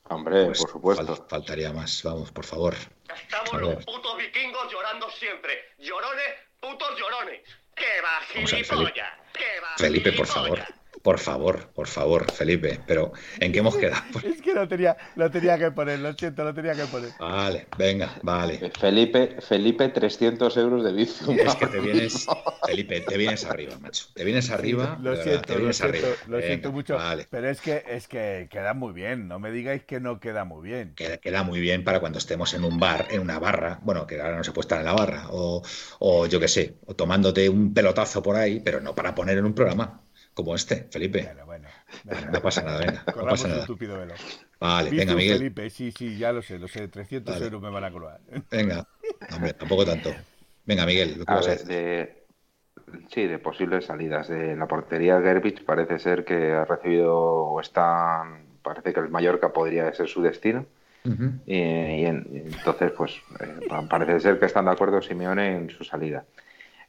Hombre, 0.08 0.46
pues 0.46 0.60
por 0.60 0.70
supuesto. 0.70 1.26
faltaría 1.28 1.72
más, 1.72 2.02
vamos, 2.02 2.30
por 2.32 2.44
favor. 2.44 2.74
Estamos 3.14 3.60
los 3.60 3.84
putos 3.84 4.18
vikingos 4.18 4.72
llorando 4.72 5.08
siempre. 5.10 5.52
Llorones, 5.78 6.34
putos 6.60 6.90
llorones. 6.98 7.40
¡Qué 7.74 8.00
va, 8.02 8.20
gilipollas! 8.46 9.12
¡Qué 9.32 9.60
va, 9.62 9.76
Felipe, 9.76 10.12
por 10.12 10.26
favor. 10.26 10.60
Por 11.02 11.18
favor, 11.18 11.68
por 11.74 11.88
favor, 11.88 12.30
Felipe. 12.30 12.78
Pero, 12.86 13.12
¿en 13.40 13.50
qué 13.52 13.58
hemos 13.58 13.76
quedado? 13.76 14.02
es 14.24 14.40
que 14.40 14.54
lo 14.54 14.68
tenía, 14.68 14.96
lo 15.16 15.30
tenía 15.30 15.58
que 15.58 15.72
poner, 15.72 15.98
lo 15.98 16.12
siento, 16.12 16.44
lo 16.44 16.54
tenía 16.54 16.74
que 16.74 16.84
poner. 16.84 17.10
Vale, 17.18 17.66
venga, 17.76 18.18
vale. 18.22 18.60
Eh, 18.62 18.70
Felipe, 18.78 19.36
Felipe 19.40 19.88
300 19.88 20.56
euros 20.58 20.84
de 20.84 20.92
Bizum. 20.92 21.36
Es 21.36 21.56
que 21.56 21.66
te 21.66 21.80
vienes, 21.80 22.26
Felipe, 22.64 23.00
te 23.00 23.16
vienes 23.18 23.44
arriba, 23.44 23.76
macho. 23.80 24.06
Te 24.14 24.24
vienes 24.24 24.50
arriba. 24.50 24.96
Lo 25.02 25.16
siento, 25.16 25.58
lo 25.58 25.72
siento, 25.72 26.08
lo 26.28 26.40
siento 26.40 26.70
mucho. 26.70 26.96
Pero 27.30 27.50
es 27.50 27.60
que, 27.60 27.82
es 27.88 28.06
que 28.06 28.46
queda 28.48 28.72
muy 28.72 28.92
bien. 28.92 29.26
No 29.26 29.40
me 29.40 29.50
digáis 29.50 29.82
que 29.82 29.98
no 29.98 30.20
queda 30.20 30.44
muy 30.44 30.68
bien. 30.68 30.94
Queda, 30.94 31.16
queda, 31.16 31.42
muy 31.42 31.60
bien 31.60 31.82
para 31.82 31.98
cuando 31.98 32.18
estemos 32.18 32.54
en 32.54 32.62
un 32.62 32.78
bar, 32.78 33.08
en 33.10 33.20
una 33.20 33.40
barra. 33.40 33.80
Bueno, 33.82 34.06
que 34.06 34.20
ahora 34.20 34.36
no 34.36 34.44
se 34.44 34.52
puede 34.52 34.66
estar 34.66 34.78
en 34.78 34.84
la 34.84 34.92
barra. 34.92 35.26
O, 35.30 35.62
o 35.98 36.26
yo 36.26 36.38
qué 36.38 36.46
sé, 36.46 36.76
o 36.86 36.94
tomándote 36.94 37.48
un 37.48 37.74
pelotazo 37.74 38.22
por 38.22 38.36
ahí, 38.36 38.60
pero 38.60 38.80
no 38.80 38.94
para 38.94 39.16
poner 39.16 39.38
en 39.38 39.46
un 39.46 39.54
programa 39.54 40.00
como 40.34 40.54
este, 40.54 40.88
Felipe. 40.90 41.22
Bueno, 41.22 41.46
bueno. 41.46 41.68
No 42.32 42.40
pasa 42.40 42.62
nada, 42.62 42.78
venga. 42.78 43.04
No 43.16 43.24
pasa 43.28 43.48
nada. 43.48 43.60
estúpido 43.60 43.98
velo. 43.98 44.14
Vale, 44.58 44.90
venga, 44.90 45.14
Miguel. 45.14 45.38
Felipe, 45.38 45.70
sí, 45.70 45.92
sí, 45.92 46.16
ya 46.16 46.32
lo 46.32 46.42
sé, 46.42 46.58
lo 46.58 46.68
sé. 46.68 46.88
300 46.88 47.40
euros 47.40 47.60
me 47.60 47.70
van 47.70 47.84
a 47.84 47.90
colar. 47.90 48.20
Venga, 48.50 48.86
hombre, 49.32 49.52
tampoco 49.54 49.84
tanto. 49.84 50.10
Venga, 50.64 50.86
Miguel, 50.86 51.18
lo 51.18 51.24
que 51.24 51.32
a 51.32 51.36
vas 51.36 51.48
a 51.48 51.50
decir. 51.50 52.14
sí, 53.10 53.26
de 53.26 53.38
posibles 53.38 53.86
salidas. 53.86 54.28
De 54.28 54.56
la 54.56 54.66
portería 54.66 55.20
Gerbich 55.20 55.64
parece 55.64 55.98
ser 55.98 56.24
que 56.24 56.52
ha 56.52 56.64
recibido 56.64 57.14
o 57.14 57.60
están, 57.60 58.46
parece 58.62 58.92
que 58.92 59.00
el 59.00 59.10
Mallorca 59.10 59.52
podría 59.52 59.92
ser 59.92 60.08
su 60.08 60.22
destino. 60.22 60.66
y, 61.04 62.04
entonces, 62.04 62.92
pues 62.92 63.20
eh, 63.40 63.66
parece 63.90 64.20
ser 64.20 64.38
que 64.38 64.46
están 64.46 64.66
de 64.66 64.70
acuerdo 64.70 65.02
Simeone 65.02 65.56
en 65.56 65.70
su 65.70 65.82
salida. 65.82 66.24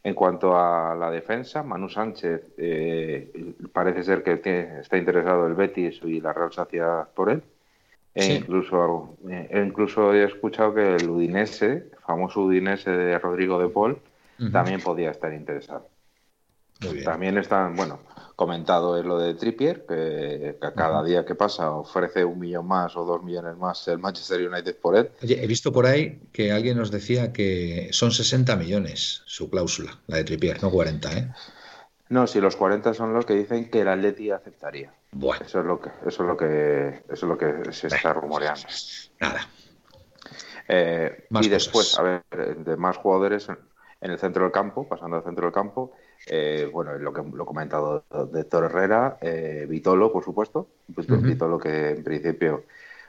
En 0.06 0.16
cuanto 0.16 0.58
a 0.58 0.96
la 0.96 1.10
defensa, 1.10 1.64
Manu 1.64 1.88
Sánchez 1.88 2.42
eh, 2.58 3.54
parece 3.72 4.04
ser 4.04 4.22
que 4.22 4.34
está 4.82 4.98
interesado 4.98 5.48
el 5.48 5.54
Betis 5.54 6.02
y 6.04 6.20
la 6.20 6.34
Real 6.34 6.52
Sociedad 6.52 7.08
por 7.16 7.30
él. 7.30 7.42
E 8.14 8.36
incluso, 8.36 9.16
eh, 9.30 9.64
incluso 9.66 10.14
he 10.14 10.26
escuchado 10.26 10.76
que 10.76 10.96
el 10.96 11.10
Udinese, 11.10 11.90
famoso 12.06 12.42
Udinese 12.42 12.92
de 12.92 13.18
Rodrigo 13.18 13.58
de 13.60 13.70
Paul, 13.70 13.98
también 14.52 14.82
podía 14.82 15.12
estar 15.12 15.34
interesado. 15.34 15.88
También 17.06 17.38
están, 17.38 17.76
bueno, 17.76 18.00
comentado 18.36 18.98
es 18.98 19.06
lo 19.06 19.18
de 19.18 19.36
Trippier, 19.36 19.86
que, 19.86 20.58
cada 20.76 21.04
día 21.04 21.26
que 21.26 21.36
pasa 21.36 21.72
ofrece 21.72 22.26
un 22.26 22.40
millón 22.40 22.68
más 22.68 22.96
o 22.96 23.06
dos 23.06 23.24
millones 23.24 23.58
más 23.58 23.88
el 23.88 24.00
Manchester 24.00 24.48
United 24.48 24.76
por 24.78 24.96
él. 24.96 25.10
Oye, 25.22 25.44
he 25.44 25.48
visto 25.48 25.72
por 25.72 25.86
ahí 25.86 26.20
que 26.32 26.52
alguien 26.52 26.78
nos 26.78 26.92
decía 26.92 27.32
que 27.32 27.90
son 27.92 28.12
60 28.12 28.56
millones 28.56 29.22
su 29.26 29.50
cláusula, 29.50 30.00
la 30.08 30.18
de 30.18 30.24
Trippier, 30.24 30.62
no 30.62 30.72
40, 30.72 31.18
¿eh? 31.18 31.30
No, 32.10 32.28
si 32.28 32.40
los 32.40 32.56
40 32.56 32.94
son 32.94 33.14
los 33.14 33.26
que 33.26 33.34
dicen 33.34 33.72
que 33.72 33.82
el 33.82 33.88
Atleti 33.88 34.30
aceptaría. 34.30 34.94
Bueno. 35.12 35.44
Eso 35.46 35.62
es 35.62 35.66
lo 35.66 35.80
que, 35.80 35.90
eso 36.06 36.24
es 36.24 36.28
lo 36.28 36.38
que, 36.38 36.88
eso 36.88 37.04
es 37.10 37.24
lo 37.24 37.38
que 37.38 37.74
se 37.74 37.88
está 37.88 38.14
rumoreando. 38.14 38.68
Nada. 39.20 39.48
Eh, 40.68 41.26
y 41.42 41.50
después, 41.50 41.98
a 41.98 42.04
ver, 42.04 42.24
de 42.58 42.78
más 42.78 42.98
jugadores 42.98 43.48
en 43.50 44.12
el 44.12 44.20
centro 44.20 44.44
del 44.44 44.52
campo, 44.52 44.88
pasando 44.88 45.18
al 45.18 45.24
centro 45.24 45.46
del 45.46 45.54
campo, 45.54 45.94
eh, 46.28 46.70
bueno, 46.72 46.98
lo 46.98 47.14
que 47.14 47.22
lo 47.22 47.46
comentado 47.46 48.06
de 48.32 48.44
Thor 48.46 48.66
Herrera, 48.66 49.18
eh, 49.22 49.66
Vitolo, 49.70 50.12
por 50.12 50.24
supuesto, 50.24 50.68
Vitolo 50.88 51.58
que 51.58 51.92
en 51.92 52.04
principio, 52.04 52.64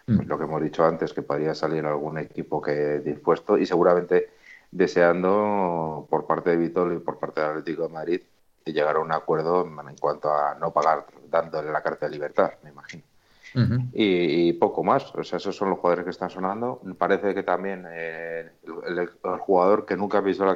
mm. 0.06 0.16
pues 0.16 0.28
lo 0.28 0.38
que 0.38 0.44
hemos 0.44 0.62
dicho 0.62 0.84
antes, 0.84 1.12
que 1.12 1.22
podría 1.22 1.54
salir 1.54 1.84
algún 1.86 2.18
equipo 2.18 2.60
que 2.60 3.00
dispuesto 3.00 3.56
y 3.58 3.66
seguramente 3.66 4.30
deseando 4.70 6.06
por 6.10 6.26
parte 6.26 6.50
de 6.50 6.56
Vitolo 6.56 6.94
y 6.94 6.98
por 6.98 7.18
parte 7.18 7.40
del 7.40 7.50
Atlético 7.50 7.84
de 7.84 7.94
Madrid 7.94 8.20
llegar 8.64 8.96
a 8.96 9.00
un 9.00 9.12
acuerdo 9.12 9.64
en 9.64 9.96
cuanto 9.96 10.32
a 10.32 10.54
no 10.54 10.72
pagar 10.72 11.06
dándole 11.28 11.70
la 11.70 11.82
carta 11.82 12.06
de 12.06 12.12
libertad, 12.12 12.52
me 12.62 12.70
imagino 12.70 13.13
y, 13.92 14.52
poco 14.54 14.82
más. 14.82 15.14
O 15.14 15.22
sea, 15.22 15.36
esos 15.36 15.56
son 15.56 15.70
los 15.70 15.78
jugadores 15.78 16.04
que 16.04 16.10
están 16.10 16.30
sonando. 16.30 16.80
Parece 16.98 17.34
que 17.34 17.42
también 17.42 17.86
eh, 17.88 18.50
el, 18.86 19.08
jugador 19.40 19.86
que 19.86 19.96
nunca 19.96 20.18
ha 20.18 20.20
visto 20.20 20.44
la, 20.44 20.54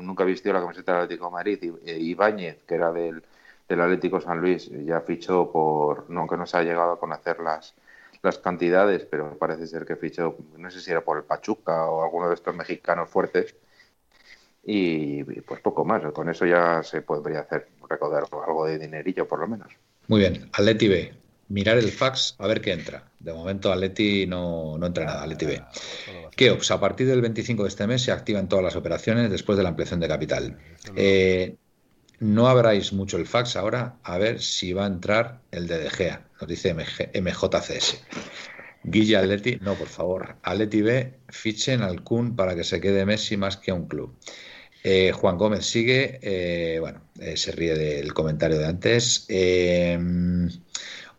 nunca 0.00 0.24
vistió 0.24 0.52
la 0.52 0.60
camiseta 0.60 0.92
del 0.92 1.02
Atlético 1.02 1.26
de 1.26 1.32
Madrid, 1.32 1.74
eh, 1.86 1.98
Ibáñez, 1.98 2.58
que 2.66 2.74
era 2.74 2.92
del, 2.92 3.22
del 3.68 3.80
Atlético 3.80 4.20
San 4.20 4.40
Luis, 4.40 4.70
ya 4.84 5.00
fichó 5.00 5.50
por, 5.50 6.10
no 6.10 6.26
que 6.26 6.36
no 6.36 6.46
se 6.46 6.58
ha 6.58 6.62
llegado 6.62 6.92
a 6.92 7.00
conocer 7.00 7.40
las, 7.40 7.74
las 8.22 8.38
cantidades, 8.38 9.06
pero 9.06 9.36
parece 9.38 9.66
ser 9.66 9.86
que 9.86 9.96
fichó, 9.96 10.36
no 10.58 10.70
sé 10.70 10.80
si 10.80 10.90
era 10.90 11.00
por 11.00 11.16
el 11.16 11.24
Pachuca 11.24 11.86
o 11.86 12.04
alguno 12.04 12.28
de 12.28 12.34
estos 12.34 12.54
mexicanos 12.54 13.08
fuertes. 13.08 13.54
Y 14.66 15.22
pues 15.42 15.60
poco 15.60 15.84
más, 15.84 16.02
con 16.12 16.30
eso 16.30 16.46
ya 16.46 16.82
se 16.82 17.02
podría 17.02 17.40
hacer 17.40 17.68
recaudar 17.88 18.24
algo 18.46 18.66
de 18.66 18.78
dinerillo 18.78 19.28
por 19.28 19.38
lo 19.38 19.46
menos. 19.46 19.68
Muy 20.08 20.20
bien, 20.20 20.48
Atleti 20.54 20.88
B 20.88 21.23
mirar 21.48 21.78
el 21.78 21.90
fax 21.90 22.36
a 22.38 22.46
ver 22.46 22.60
qué 22.60 22.72
entra. 22.72 23.04
De 23.18 23.32
momento 23.32 23.72
Atleti 23.72 24.26
no, 24.26 24.76
no 24.78 24.86
entra 24.86 25.04
nada, 25.04 25.22
Atleti 25.22 25.46
B. 25.46 25.62
Keops, 26.36 26.70
a 26.70 26.80
partir 26.80 27.06
del 27.06 27.20
25 27.20 27.62
de 27.62 27.68
este 27.68 27.86
mes 27.86 28.02
se 28.02 28.12
activan 28.12 28.48
todas 28.48 28.64
las 28.64 28.76
operaciones 28.76 29.30
después 29.30 29.56
de 29.56 29.62
la 29.62 29.70
ampliación 29.70 30.00
de 30.00 30.08
capital. 30.08 30.58
Eh, 30.96 31.56
no 32.20 32.48
abráis 32.48 32.92
mucho 32.92 33.16
el 33.16 33.26
fax 33.26 33.56
ahora 33.56 33.96
a 34.02 34.18
ver 34.18 34.40
si 34.40 34.72
va 34.72 34.84
a 34.84 34.88
entrar 34.88 35.40
el 35.50 35.66
de 35.66 35.78
De 35.78 35.90
Gea, 35.90 36.26
nos 36.40 36.48
dice 36.48 36.74
MJCS. 36.74 38.02
Guilla 38.82 39.20
Atleti, 39.20 39.58
no, 39.62 39.74
por 39.74 39.88
favor. 39.88 40.36
Atleti 40.42 40.82
B, 40.82 41.14
fichen 41.28 41.82
al 41.82 42.02
Kun 42.02 42.36
para 42.36 42.54
que 42.54 42.64
se 42.64 42.80
quede 42.80 43.06
Messi 43.06 43.36
más 43.36 43.56
que 43.56 43.70
a 43.70 43.74
un 43.74 43.88
club. 43.88 44.14
Eh, 44.82 45.12
Juan 45.12 45.38
Gómez 45.38 45.64
sigue, 45.64 46.18
eh, 46.20 46.78
bueno, 46.78 47.00
se 47.34 47.52
ríe 47.52 47.74
del 47.74 48.12
comentario 48.12 48.58
de 48.58 48.66
antes. 48.66 49.26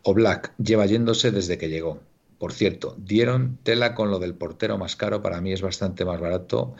O 0.08 0.14
Black 0.14 0.52
lleva 0.58 0.86
yéndose 0.86 1.32
desde 1.32 1.58
que 1.58 1.68
llegó. 1.68 2.00
Por 2.38 2.52
cierto, 2.52 2.94
dieron 2.96 3.58
tela 3.64 3.92
con 3.96 4.08
lo 4.08 4.20
del 4.20 4.34
portero 4.34 4.78
más 4.78 4.94
caro, 4.94 5.20
para 5.20 5.40
mí 5.40 5.52
es 5.52 5.62
bastante 5.62 6.04
más 6.04 6.20
barato. 6.20 6.76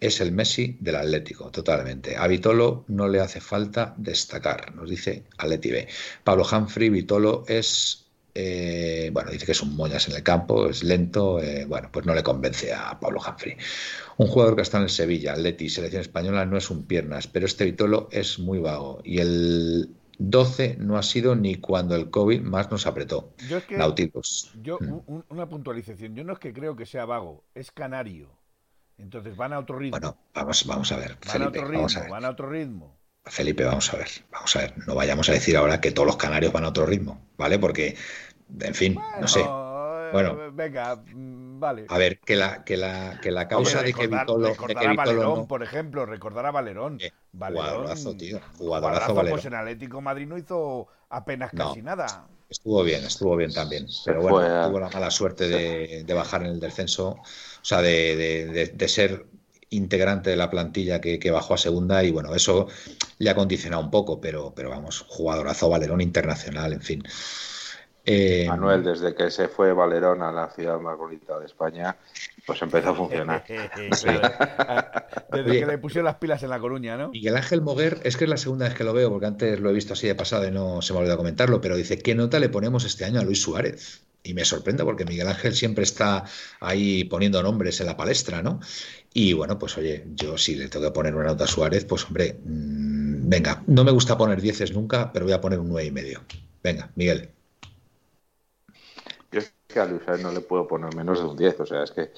Es 0.00 0.22
el 0.22 0.32
Messi 0.32 0.78
del 0.80 0.96
Atlético, 0.96 1.50
totalmente. 1.50 2.16
A 2.16 2.26
Vitolo 2.26 2.86
no 2.88 3.06
le 3.06 3.20
hace 3.20 3.42
falta 3.42 3.94
destacar, 3.98 4.74
nos 4.74 4.88
dice 4.88 5.24
Atleti 5.36 5.70
B. 5.70 5.88
Pablo 6.24 6.46
Humphrey, 6.50 6.88
Vitolo 6.88 7.44
es 7.48 8.06
eh, 8.34 9.10
bueno, 9.12 9.30
dice 9.30 9.44
que 9.44 9.52
es 9.52 9.60
un 9.60 9.76
mollas 9.76 10.08
en 10.08 10.14
el 10.14 10.22
campo, 10.22 10.70
es 10.70 10.82
lento, 10.82 11.38
eh, 11.38 11.66
bueno, 11.66 11.90
pues 11.92 12.06
no 12.06 12.14
le 12.14 12.22
convence 12.22 12.72
a 12.72 12.98
Pablo 12.98 13.20
Humphrey. 13.20 13.58
Un 14.16 14.26
jugador 14.26 14.56
que 14.56 14.62
está 14.62 14.78
en 14.78 14.84
el 14.84 14.90
Sevilla, 14.90 15.34
Atleti, 15.34 15.68
selección 15.68 16.00
española, 16.00 16.46
no 16.46 16.56
es 16.56 16.70
un 16.70 16.84
piernas, 16.86 17.26
pero 17.26 17.44
este 17.44 17.66
Vitolo 17.66 18.08
es 18.10 18.38
muy 18.38 18.58
vago 18.58 19.02
y 19.04 19.18
el 19.18 19.90
12 20.20 20.76
no 20.78 20.98
ha 20.98 21.02
sido 21.02 21.34
ni 21.34 21.56
cuando 21.56 21.96
el 21.96 22.10
COVID 22.10 22.42
más 22.42 22.70
nos 22.70 22.86
apretó. 22.86 23.32
Yo 23.48 23.56
Yo, 24.62 24.78
mm. 24.78 25.22
una 25.30 25.48
puntualización. 25.48 26.14
Yo 26.14 26.24
no 26.24 26.34
es 26.34 26.38
que 26.38 26.52
creo 26.52 26.76
que 26.76 26.84
sea 26.84 27.06
vago, 27.06 27.44
es 27.54 27.70
canario. 27.70 28.28
Entonces 28.98 29.34
van 29.34 29.54
a 29.54 29.58
otro 29.58 29.78
ritmo. 29.78 29.98
Bueno, 29.98 30.18
vamos, 30.34 30.66
vamos 30.66 30.92
a 30.92 30.98
ver. 30.98 31.16
Van 31.26 31.42
a 31.42 31.48
otro 31.48 31.64
ritmo, 31.66 31.86
van 32.10 32.24
a 32.26 32.30
otro 32.30 32.50
ritmo. 32.50 33.00
Felipe, 33.24 33.64
vamos 33.64 33.92
a 33.92 33.96
ver, 33.96 34.08
vamos 34.30 34.54
a 34.56 34.60
ver. 34.60 34.74
No 34.86 34.94
vayamos 34.94 35.28
a 35.30 35.32
decir 35.32 35.56
ahora 35.56 35.80
que 35.80 35.90
todos 35.90 36.06
los 36.06 36.16
canarios 36.16 36.52
van 36.52 36.64
a 36.64 36.68
otro 36.68 36.84
ritmo, 36.84 37.26
¿vale? 37.38 37.58
Porque, 37.58 37.96
en 38.60 38.74
fin, 38.74 38.98
no 39.20 39.26
sé. 39.26 39.40
Bueno, 40.12 40.52
venga, 40.52 40.96
mm, 40.96 41.60
vale. 41.60 41.86
A 41.88 41.98
ver, 41.98 42.18
que 42.20 42.36
la, 42.36 42.64
que 42.64 42.76
la, 42.76 43.20
que 43.20 43.30
la 43.30 43.48
causa 43.48 43.82
de 43.82 43.92
que 43.92 44.06
Vitolo. 44.06 44.48
Recordar 44.48 44.86
a 44.86 44.94
Valerón, 44.94 45.46
por 45.46 45.62
ejemplo, 45.62 46.06
recordar 46.06 46.46
a 46.46 46.50
Valerón. 46.50 46.98
Eh, 47.00 47.12
jugadorazo, 47.32 48.16
tío. 48.16 48.40
Jugadorazo, 48.58 49.14
Valerón. 49.14 49.38
Pues 49.38 49.46
en 49.46 49.54
Atlético 49.54 50.00
Madrid 50.00 50.26
no 50.26 50.38
hizo 50.38 50.88
apenas 51.08 51.52
casi 51.52 51.82
nada. 51.82 52.26
Estuvo 52.48 52.82
bien, 52.82 53.04
estuvo 53.04 53.36
bien 53.36 53.52
también. 53.52 53.86
Pero 54.04 54.22
bueno, 54.22 54.68
tuvo 54.68 54.80
la 54.80 54.88
mala 54.88 55.10
suerte 55.10 55.48
de, 55.48 56.04
de, 56.04 56.14
bajar 56.14 56.42
en 56.42 56.48
el 56.48 56.60
descenso. 56.60 57.10
O 57.10 57.64
sea, 57.64 57.80
de, 57.80 58.16
de, 58.16 58.66
de 58.66 58.88
ser 58.88 59.24
integrante 59.70 60.30
de 60.30 60.36
la 60.36 60.50
plantilla 60.50 61.00
que, 61.00 61.18
que, 61.18 61.30
bajó 61.30 61.54
a 61.54 61.58
segunda 61.58 62.02
y 62.02 62.10
bueno, 62.10 62.34
eso 62.34 62.66
le 63.18 63.30
ha 63.30 63.34
condicionado 63.34 63.82
un 63.82 63.90
poco, 63.90 64.20
pero, 64.20 64.52
pero 64.54 64.70
vamos, 64.70 65.04
jugadorazo 65.08 65.68
Valerón 65.68 66.00
internacional, 66.00 66.72
en 66.72 66.82
fin. 66.82 67.02
Eh, 68.04 68.46
Manuel, 68.48 68.82
desde 68.82 69.14
que 69.14 69.30
se 69.30 69.48
fue 69.48 69.72
Valerón 69.72 70.22
a 70.22 70.32
la 70.32 70.48
ciudad 70.50 70.80
más 70.80 70.96
bonita 70.96 71.38
de 71.38 71.46
España, 71.46 71.96
pues 72.46 72.62
empezó 72.62 72.90
a 72.90 72.94
funcionar. 72.94 73.44
desde 75.32 75.60
que 75.60 75.66
le 75.66 75.78
pusieron 75.78 76.06
las 76.06 76.16
pilas 76.16 76.42
en 76.42 76.50
La 76.50 76.58
Coruña, 76.58 76.96
¿no? 76.96 77.10
Miguel 77.10 77.36
Ángel 77.36 77.60
Moguer, 77.60 78.00
es 78.04 78.16
que 78.16 78.24
es 78.24 78.30
la 78.30 78.38
segunda 78.38 78.66
vez 78.66 78.74
que 78.74 78.84
lo 78.84 78.92
veo, 78.92 79.10
porque 79.10 79.26
antes 79.26 79.60
lo 79.60 79.70
he 79.70 79.72
visto 79.72 79.92
así 79.92 80.06
de 80.06 80.14
pasado 80.14 80.46
y 80.46 80.50
no 80.50 80.80
se 80.80 80.92
me 80.92 80.98
ha 80.98 81.00
olvidado 81.00 81.18
comentarlo, 81.18 81.60
pero 81.60 81.76
dice, 81.76 81.98
¿qué 81.98 82.14
nota 82.14 82.38
le 82.38 82.48
ponemos 82.48 82.84
este 82.84 83.04
año 83.04 83.20
a 83.20 83.24
Luis 83.24 83.42
Suárez? 83.42 84.02
Y 84.22 84.34
me 84.34 84.44
sorprende 84.44 84.84
porque 84.84 85.04
Miguel 85.04 85.28
Ángel 85.28 85.54
siempre 85.54 85.84
está 85.84 86.24
ahí 86.60 87.04
poniendo 87.04 87.42
nombres 87.42 87.80
en 87.80 87.86
la 87.86 87.96
palestra, 87.96 88.42
¿no? 88.42 88.60
Y 89.14 89.32
bueno, 89.32 89.58
pues 89.58 89.76
oye, 89.78 90.04
yo 90.14 90.36
si 90.36 90.56
le 90.56 90.68
tengo 90.68 90.86
que 90.86 90.92
poner 90.92 91.14
una 91.14 91.26
nota 91.26 91.44
a 91.44 91.46
Suárez, 91.46 91.84
pues 91.84 92.04
hombre, 92.06 92.38
mmm, 92.44 93.28
venga, 93.28 93.62
no 93.66 93.84
me 93.84 93.92
gusta 93.92 94.18
poner 94.18 94.40
dieces 94.40 94.72
nunca, 94.72 95.12
pero 95.12 95.24
voy 95.24 95.32
a 95.32 95.40
poner 95.40 95.58
un 95.58 95.68
nueve 95.68 95.88
y 95.88 95.90
medio. 95.90 96.22
Venga, 96.62 96.90
Miguel 96.96 97.30
que 99.70 99.80
a 99.80 99.86
Luis 99.86 100.02
no 100.22 100.32
le 100.32 100.40
puedo 100.40 100.66
poner 100.66 100.94
menos 100.94 101.18
de 101.20 101.26
un 101.26 101.36
10. 101.36 101.60
O 101.60 101.66
sea, 101.66 101.82
es 101.82 101.90
que 101.92 102.12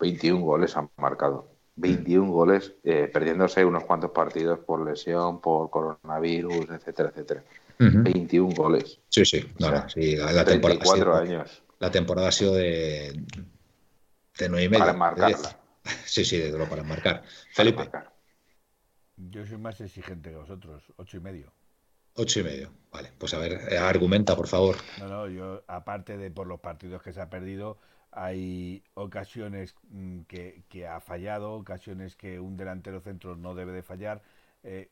21 0.00 0.44
goles 0.44 0.76
han 0.76 0.90
marcado. 0.96 1.54
21 1.76 2.30
goles, 2.30 2.74
eh, 2.84 3.10
perdiéndose 3.12 3.64
unos 3.64 3.84
cuantos 3.84 4.12
partidos 4.12 4.60
por 4.60 4.84
lesión, 4.86 5.40
por 5.40 5.70
coronavirus, 5.70 6.70
etcétera, 6.70 7.10
etcétera. 7.10 7.44
21 7.78 8.54
goles. 8.54 9.00
Sí, 9.08 9.24
sí, 9.24 9.52
la, 9.58 9.86
temporada. 10.44 11.18
años. 11.18 11.62
La 11.80 11.90
temporada 11.90 12.28
ha 12.28 12.32
sido 12.32 12.54
de, 12.54 13.20
de 14.38 14.48
9 14.48 14.64
y 14.64 14.68
medio. 14.68 14.84
Para 14.84 14.92
marcarla. 14.92 15.60
Sí, 16.06 16.24
sí, 16.24 16.38
de 16.38 16.56
lo 16.56 16.66
para 16.66 16.82
marcar. 16.82 17.24
Felipe. 17.52 17.90
Yo 19.16 19.44
soy 19.44 19.58
más 19.58 19.78
exigente 19.82 20.30
que 20.30 20.36
vosotros, 20.36 20.82
ocho 20.96 21.18
y 21.18 21.20
medio. 21.20 21.52
Ocho 22.16 22.40
y 22.40 22.44
medio. 22.44 22.70
Vale, 22.92 23.10
pues 23.18 23.34
a 23.34 23.38
ver, 23.38 23.60
eh, 23.70 23.76
argumenta, 23.76 24.36
por 24.36 24.46
favor. 24.46 24.76
No, 25.00 25.08
no, 25.08 25.28
yo, 25.28 25.62
aparte 25.66 26.16
de 26.16 26.30
por 26.30 26.46
los 26.46 26.60
partidos 26.60 27.02
que 27.02 27.12
se 27.12 27.20
ha 27.20 27.28
perdido, 27.28 27.76
hay 28.12 28.84
ocasiones 28.94 29.74
mm, 29.90 30.20
que, 30.22 30.62
que 30.68 30.86
ha 30.86 31.00
fallado, 31.00 31.54
ocasiones 31.54 32.14
que 32.14 32.38
un 32.38 32.56
delantero 32.56 33.00
centro 33.00 33.34
no 33.34 33.56
debe 33.56 33.72
de 33.72 33.82
fallar. 33.82 34.22
Eh, 34.62 34.90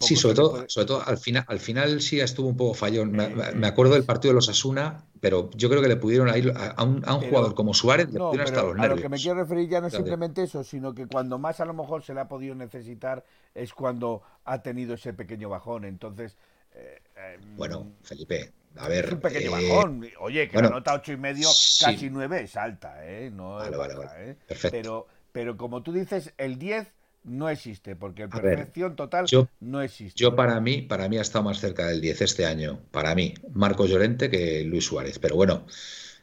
sí, 0.00 0.16
sobre 0.16 0.34
todo, 0.34 0.64
sobre 0.68 0.86
todo 0.86 1.02
al 1.06 1.18
final, 1.18 1.44
al 1.48 1.58
final 1.58 2.00
sí 2.00 2.20
estuvo 2.20 2.48
un 2.48 2.56
poco 2.56 2.74
fallón. 2.74 3.12
Me, 3.12 3.24
eh, 3.24 3.66
acuerdo 3.66 3.94
del 3.94 4.04
partido 4.04 4.32
de 4.32 4.36
los 4.36 4.48
Asuna, 4.48 5.04
pero 5.20 5.50
yo 5.54 5.70
creo 5.70 5.80
que 5.80 5.88
le 5.88 5.96
pudieron 5.96 6.28
ir 6.36 6.52
a 6.54 6.82
un, 6.82 7.02
a 7.06 7.14
un 7.14 7.22
jugador 7.22 7.54
como 7.54 7.74
Suárez, 7.74 8.10
le 8.12 8.18
pudieron 8.18 8.40
hasta 8.46 8.62
los 8.62 8.76
nervios. 8.76 8.92
A 8.92 8.96
lo 8.96 9.02
que 9.02 9.08
me 9.08 9.16
quiero 9.16 9.40
referir 9.40 9.68
ya 9.68 9.80
no 9.80 9.86
es 9.86 9.94
simplemente 9.94 10.42
eso, 10.42 10.62
sino 10.64 10.94
que 10.94 11.06
cuando 11.06 11.38
más 11.38 11.60
a 11.60 11.64
lo 11.64 11.74
mejor 11.74 12.02
se 12.02 12.12
le 12.14 12.20
ha 12.20 12.28
podido 12.28 12.54
necesitar 12.54 13.24
es 13.54 13.72
cuando 13.72 14.22
ha 14.44 14.62
tenido 14.62 14.94
ese 14.94 15.12
pequeño 15.12 15.48
bajón. 15.48 15.84
Entonces. 15.84 16.36
Eh, 16.74 17.38
bueno, 17.56 17.92
Felipe, 18.02 18.52
a 18.76 18.88
ver. 18.88 19.06
Es 19.06 19.12
un 19.12 19.20
pequeño 19.20 19.58
eh, 19.58 19.68
bajón. 19.68 20.08
Oye, 20.20 20.48
que 20.48 20.60
la 20.60 20.70
nota 20.70 20.94
ocho 20.94 21.12
y 21.12 21.16
medio, 21.16 21.48
casi 21.80 22.10
nueve 22.10 22.42
es 22.42 22.56
alta, 22.56 23.04
¿eh? 23.04 23.30
No 23.30 23.62
es 23.62 23.76
vale, 23.76 23.94
¿eh? 24.18 24.36
Perfecto. 24.46 24.76
Pero, 24.76 25.06
pero 25.32 25.56
como 25.56 25.82
tú 25.82 25.92
dices, 25.92 26.32
el 26.38 26.58
10 26.58 26.86
no 27.24 27.48
existe, 27.48 27.96
porque 27.96 28.22
en 28.22 28.30
perfección 28.30 28.96
total 28.96 29.26
no 29.60 29.82
existe. 29.82 30.18
Yo 30.18 30.34
para 30.34 30.60
mí, 30.60 30.82
para 30.82 31.08
mí 31.08 31.18
ha 31.18 31.22
estado 31.22 31.44
más 31.44 31.58
cerca 31.60 31.86
del 31.86 32.00
10 32.00 32.22
este 32.22 32.46
año, 32.46 32.80
para 32.90 33.14
mí, 33.14 33.34
Marco 33.52 33.86
Llorente 33.86 34.30
que 34.30 34.64
Luis 34.64 34.86
Suárez. 34.86 35.18
Pero 35.18 35.36
bueno, 35.36 35.66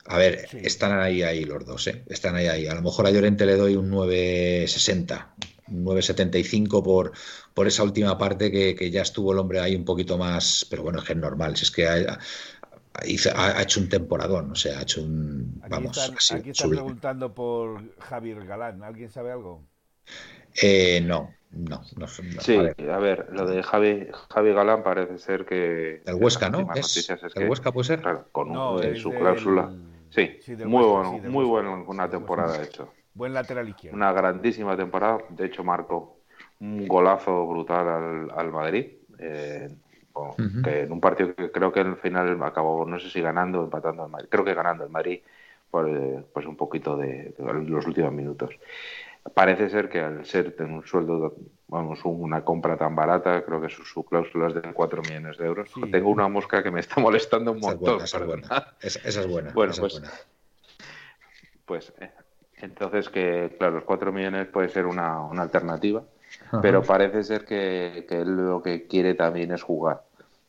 a 0.06 0.18
ver, 0.18 0.48
están 0.62 1.00
ahí 1.00 1.24
ahí 1.24 1.46
los 1.46 1.66
dos, 1.66 1.88
¿eh? 1.88 2.04
Están 2.08 2.36
ahí 2.36 2.48
ahí. 2.48 2.68
A 2.68 2.76
lo 2.76 2.82
mejor 2.82 3.08
a 3.08 3.12
Llorente 3.12 3.46
le 3.46 3.56
doy 3.56 3.76
un 3.76 3.92
9.60, 3.92 5.28
un 5.55 5.55
9.75 5.68 6.84
por, 6.84 7.12
por 7.54 7.68
esa 7.68 7.84
última 7.84 8.18
parte 8.18 8.52
que, 8.52 8.92
ya 8.92 9.02
estuvo 9.02 9.32
el 9.32 9.40
hombre 9.40 9.60
ahí 9.60 9.76
un 9.76 9.86
poquito 9.86 10.18
más, 10.18 10.66
pero 10.70 10.84
bueno, 10.84 11.00
es 11.00 11.06
que 11.06 11.14
es 11.14 11.20
normal, 11.20 11.56
si 11.56 11.64
es 11.64 11.72
que 11.72 11.88
ha, 11.88 12.20
ha, 12.94 13.62
hecho 13.62 13.80
un 13.80 13.90
temporadón, 13.90 14.52
o 14.52 14.56
sea, 14.56 14.80
ha 14.80 14.82
hecho 14.84 15.02
un... 15.02 15.62
vamos, 15.70 15.98
aquí 16.32 16.52
están 16.52 16.70
preguntando 16.70 17.34
por 17.34 17.82
Javier 18.00 18.46
Galán, 18.46 18.84
¿alguien 18.84 19.10
sabe 19.10 19.32
algo? 19.32 19.68
Eh, 20.62 21.02
no, 21.02 21.34
no, 21.52 21.82
no, 21.96 22.08
Sí, 22.08 22.58
a 22.58 22.98
ver. 22.98 23.28
lo 23.32 23.46
de 23.46 23.64
Javi, 23.64 24.08
Javi 24.30 24.54
Galán 24.54 24.84
parece 24.84 25.18
ser 25.18 25.46
que. 25.46 26.02
El 26.06 26.16
Huesca, 26.16 26.50
¿no? 26.50 26.68
¿Es, 26.74 27.10
¿El 27.36 27.50
Huesca 27.50 27.72
puede 27.72 27.88
ser? 27.88 28.02
Claro, 28.02 28.28
con 28.32 28.54
su 28.96 29.12
cláusula. 29.12 29.74
Sí, 30.10 30.40
muy 30.66 30.84
bueno, 30.84 31.20
muy 31.30 31.46
bueno 31.46 31.86
una 31.88 32.10
temporada 32.10 32.64
hecho. 32.64 32.94
Buen 33.16 33.34
lateral 33.34 33.68
izquierdo. 33.68 33.96
Una 33.96 34.12
grandísima 34.12 34.78
temporada. 34.78 35.20
De 35.30 35.46
hecho, 35.46 35.64
marcó 35.64 36.20
un 36.60 36.88
golazo 36.88 37.48
brutal 37.48 37.88
al, 37.88 38.32
al 38.32 38.52
Madrid. 38.52 38.86
Eh, 39.18 39.70
que 40.64 40.82
en 40.82 40.92
un 40.92 41.02
partido 41.02 41.36
que 41.36 41.52
creo 41.52 41.72
que 41.74 41.82
al 41.82 41.98
final 41.98 42.42
acabó, 42.44 42.86
no 42.86 43.00
sé 43.00 43.10
si 43.10 43.22
ganando 43.22 43.62
o 43.62 43.64
empatando 43.66 44.06
el 44.06 44.12
Madrid. 44.12 44.30
Creo 44.30 44.46
que 44.46 44.54
ganando 44.54 44.86
el 44.86 44.90
Madrid 44.90 45.20
por 45.70 45.90
eh, 45.90 46.24
pues 46.34 46.46
un 46.46 46.56
poquito 46.56 46.96
de, 46.96 47.34
de 47.38 47.54
los 47.54 47.86
últimos 47.86 48.14
minutos. 48.14 48.52
Parece 49.34 49.70
ser 49.70 49.90
que 49.90 50.00
al 50.00 50.26
ser 50.26 50.56
tener 50.56 50.72
un 50.72 50.86
sueldo, 50.86 51.36
vamos, 51.68 52.00
una 52.06 52.46
compra 52.46 52.78
tan 52.78 52.96
barata, 52.96 53.44
creo 53.44 53.60
que 53.60 53.70
su, 53.70 54.06
cláusula 54.06 54.48
es 54.50 54.54
de 54.54 54.62
4 54.62 55.02
millones 55.02 55.38
de 55.38 55.46
euros. 55.48 55.70
Tengo 55.92 56.12
una 56.12 56.28
mosca 56.28 56.62
que 56.62 56.70
me 56.70 56.80
está 56.80 57.02
molestando 57.02 57.52
un 57.52 57.60
montón. 57.60 58.02
Esa 58.02 58.20
es 58.20 58.26
buena. 58.26 58.76
Esa, 58.80 59.00
es 59.20 59.28
buena. 59.28 59.52
Bueno, 59.52 59.74
pues, 59.80 60.02
pues 61.66 61.94
eh, 62.00 62.12
entonces 62.62 63.10
que, 63.10 63.56
claro, 63.58 63.76
los 63.76 63.84
4 63.84 64.12
millones 64.12 64.48
puede 64.48 64.70
ser 64.70 64.86
una, 64.86 65.22
una 65.22 65.42
alternativa, 65.42 66.04
pero 66.62 66.84
parece 66.84 67.24
ser 67.24 67.46
que, 67.46 68.06
que, 68.08 68.22
él 68.22 68.36
lo 68.36 68.62
que 68.62 68.88
quiere 68.88 69.14
también 69.16 69.52
es 69.52 69.64
jugar. 69.64 70.04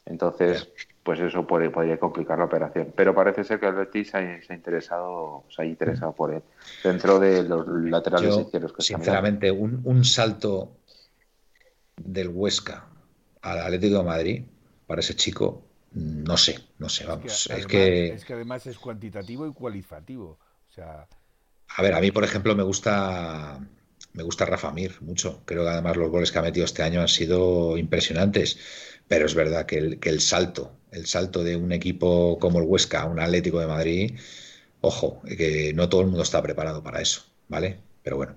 Entonces, 0.05 0.69
pues 1.03 1.21
eso 1.21 1.47
podría 1.47 1.99
complicar 1.99 2.39
la 2.39 2.45
operación. 2.45 2.93
Pero 2.97 3.15
parece 3.15 3.45
ser 3.45 3.59
que 3.59 3.67
el 3.67 3.75
Betis 3.75 4.11
se 4.11 4.17
ha, 4.17 4.55
interesado, 4.55 5.45
se 5.49 5.63
ha 5.63 5.65
interesado 5.65 6.13
por 6.13 6.33
él 6.33 6.43
dentro 6.83 7.19
de 7.19 7.43
los 7.43 7.67
laterales 7.67 8.37
izquierdos 8.39 8.73
que 8.73 8.83
Sinceramente, 8.83 9.51
un, 9.51 9.83
un, 9.85 10.05
salto 10.05 10.77
del 11.97 12.29
Huesca 12.29 12.87
al 13.43 13.61
Atlético 13.61 13.99
de 13.99 14.05
Madrid 14.05 14.43
para 14.87 15.01
ese 15.01 15.15
chico, 15.17 15.63
no 15.93 16.37
sé, 16.37 16.59
no 16.79 16.89
sé, 16.89 17.07
vamos. 17.07 17.49
Es 17.51 17.67
que, 17.67 18.09
es 18.09 18.25
que, 18.25 18.35
además 18.35 18.67
es 18.67 18.79
cuantitativo 18.79 19.47
y 19.47 19.53
cualitativo. 19.53 20.39
O 20.69 20.73
sea... 20.73 21.07
A 21.77 21.83
ver, 21.83 21.95
a 21.95 22.01
mí, 22.01 22.11
por 22.11 22.25
ejemplo, 22.25 22.55
me 22.55 22.63
gusta 22.63 23.61
me 24.17 24.23
gusta 24.23 24.47
Rafa 24.47 24.73
Mir 24.73 25.01
mucho. 25.03 25.43
Creo 25.45 25.63
que 25.65 25.71
además 25.71 25.97
los 25.97 26.11
goles 26.11 26.33
que 26.33 26.39
ha 26.39 26.43
metido 26.43 26.65
este 26.65 26.83
año 26.83 27.03
han 27.03 27.09
sido 27.09 27.77
impresionantes. 27.77 28.59
Pero 29.07 29.27
es 29.27 29.35
verdad 29.35 29.67
que 29.67 29.79
el, 29.79 30.01
que 30.01 30.09
el 30.09 30.21
salto, 30.21 30.73
el 30.91 31.07
salto 31.07 31.45
de 31.45 31.55
un 31.57 31.71
equipo 31.73 32.39
como 32.41 32.59
el 32.59 32.65
Huesca 32.67 33.03
a 33.03 33.07
un 33.07 33.21
Atlético 33.21 33.61
de 33.61 33.67
Madrid, 33.67 34.19
ojo, 34.81 35.23
que 35.25 35.73
no 35.75 35.89
todo 35.89 36.01
el 36.01 36.09
mundo 36.09 36.23
está 36.23 36.43
preparado 36.43 36.83
para 36.83 37.01
eso, 37.01 37.25
¿vale? 37.49 37.79
Pero 38.03 38.17
bueno. 38.17 38.37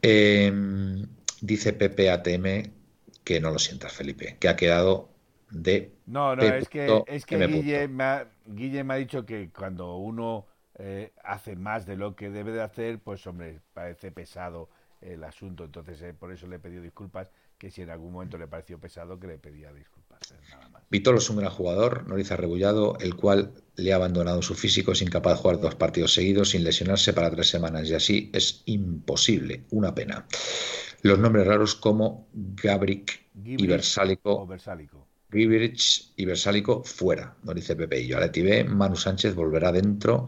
Em, 0.00 1.06
dice 1.40 1.72
Pepe 1.72 2.10
ATM 2.10 2.70
que 3.24 3.40
no 3.40 3.50
lo 3.50 3.58
sientas, 3.58 3.92
Felipe, 3.92 4.36
que 4.38 4.48
ha 4.48 4.56
quedado 4.56 5.08
de. 5.50 5.92
No, 6.06 6.36
no, 6.36 6.42
es 6.42 6.68
que, 6.68 7.02
es 7.06 7.26
que 7.26 7.46
Guille, 7.46 7.88
me 7.88 8.04
ha, 8.04 8.28
Guille, 8.46 8.84
me 8.84 8.94
ha, 8.94 8.96
dicho 8.98 9.26
que 9.26 9.50
cuando 9.50 9.96
uno 9.96 10.46
eh, 10.76 11.12
hace 11.22 11.56
más 11.56 11.86
de 11.86 11.96
lo 11.96 12.16
que 12.16 12.30
debe 12.30 12.52
de 12.52 12.62
hacer, 12.62 12.98
pues 12.98 13.26
hombre, 13.26 13.60
parece 13.72 14.10
pesado 14.10 14.68
el 15.00 15.22
asunto. 15.24 15.64
Entonces, 15.64 16.00
eh, 16.02 16.14
por 16.14 16.32
eso 16.32 16.46
le 16.46 16.56
he 16.56 16.58
pedido 16.58 16.82
disculpas 16.82 17.30
que 17.58 17.70
si 17.70 17.82
en 17.82 17.90
algún 17.90 18.12
momento 18.12 18.36
le 18.38 18.48
pareció 18.48 18.78
pesado, 18.78 19.18
que 19.18 19.26
le 19.26 19.38
pedía 19.38 19.72
disculpas. 19.72 20.34
Nada 20.50 20.68
más. 20.70 20.82
Vitolo 20.90 21.18
es 21.18 21.30
un 21.30 21.36
gran 21.36 21.50
jugador, 21.50 22.06
Noriza 22.08 22.36
Rebullado, 22.36 22.98
el 23.00 23.14
cual 23.14 23.52
le 23.76 23.92
ha 23.92 23.96
abandonado 23.96 24.42
su 24.42 24.54
físico, 24.54 24.92
es 24.92 25.02
incapaz 25.02 25.34
de 25.34 25.42
jugar 25.42 25.60
dos 25.60 25.74
partidos 25.74 26.12
seguidos 26.12 26.50
sin 26.50 26.64
lesionarse 26.64 27.12
para 27.12 27.30
tres 27.30 27.48
semanas 27.48 27.88
y 27.88 27.94
así 27.94 28.30
es 28.32 28.62
imposible, 28.66 29.64
una 29.70 29.94
pena. 29.94 30.26
Los 31.02 31.18
nombres 31.18 31.46
raros 31.46 31.74
como 31.74 32.28
Gabric 32.32 33.26
y 33.44 33.66
Versálico. 33.66 34.48
Gibrich 35.30 36.12
y 36.16 36.24
Versálico 36.24 36.84
fuera, 36.84 37.36
no 37.42 37.52
dice 37.52 37.74
Pepe 37.74 38.00
y 38.00 38.06
yo. 38.06 38.16
Aleti 38.16 38.42
B, 38.42 38.64
Manu 38.64 38.96
Sánchez 38.96 39.34
volverá 39.34 39.72
dentro 39.72 40.26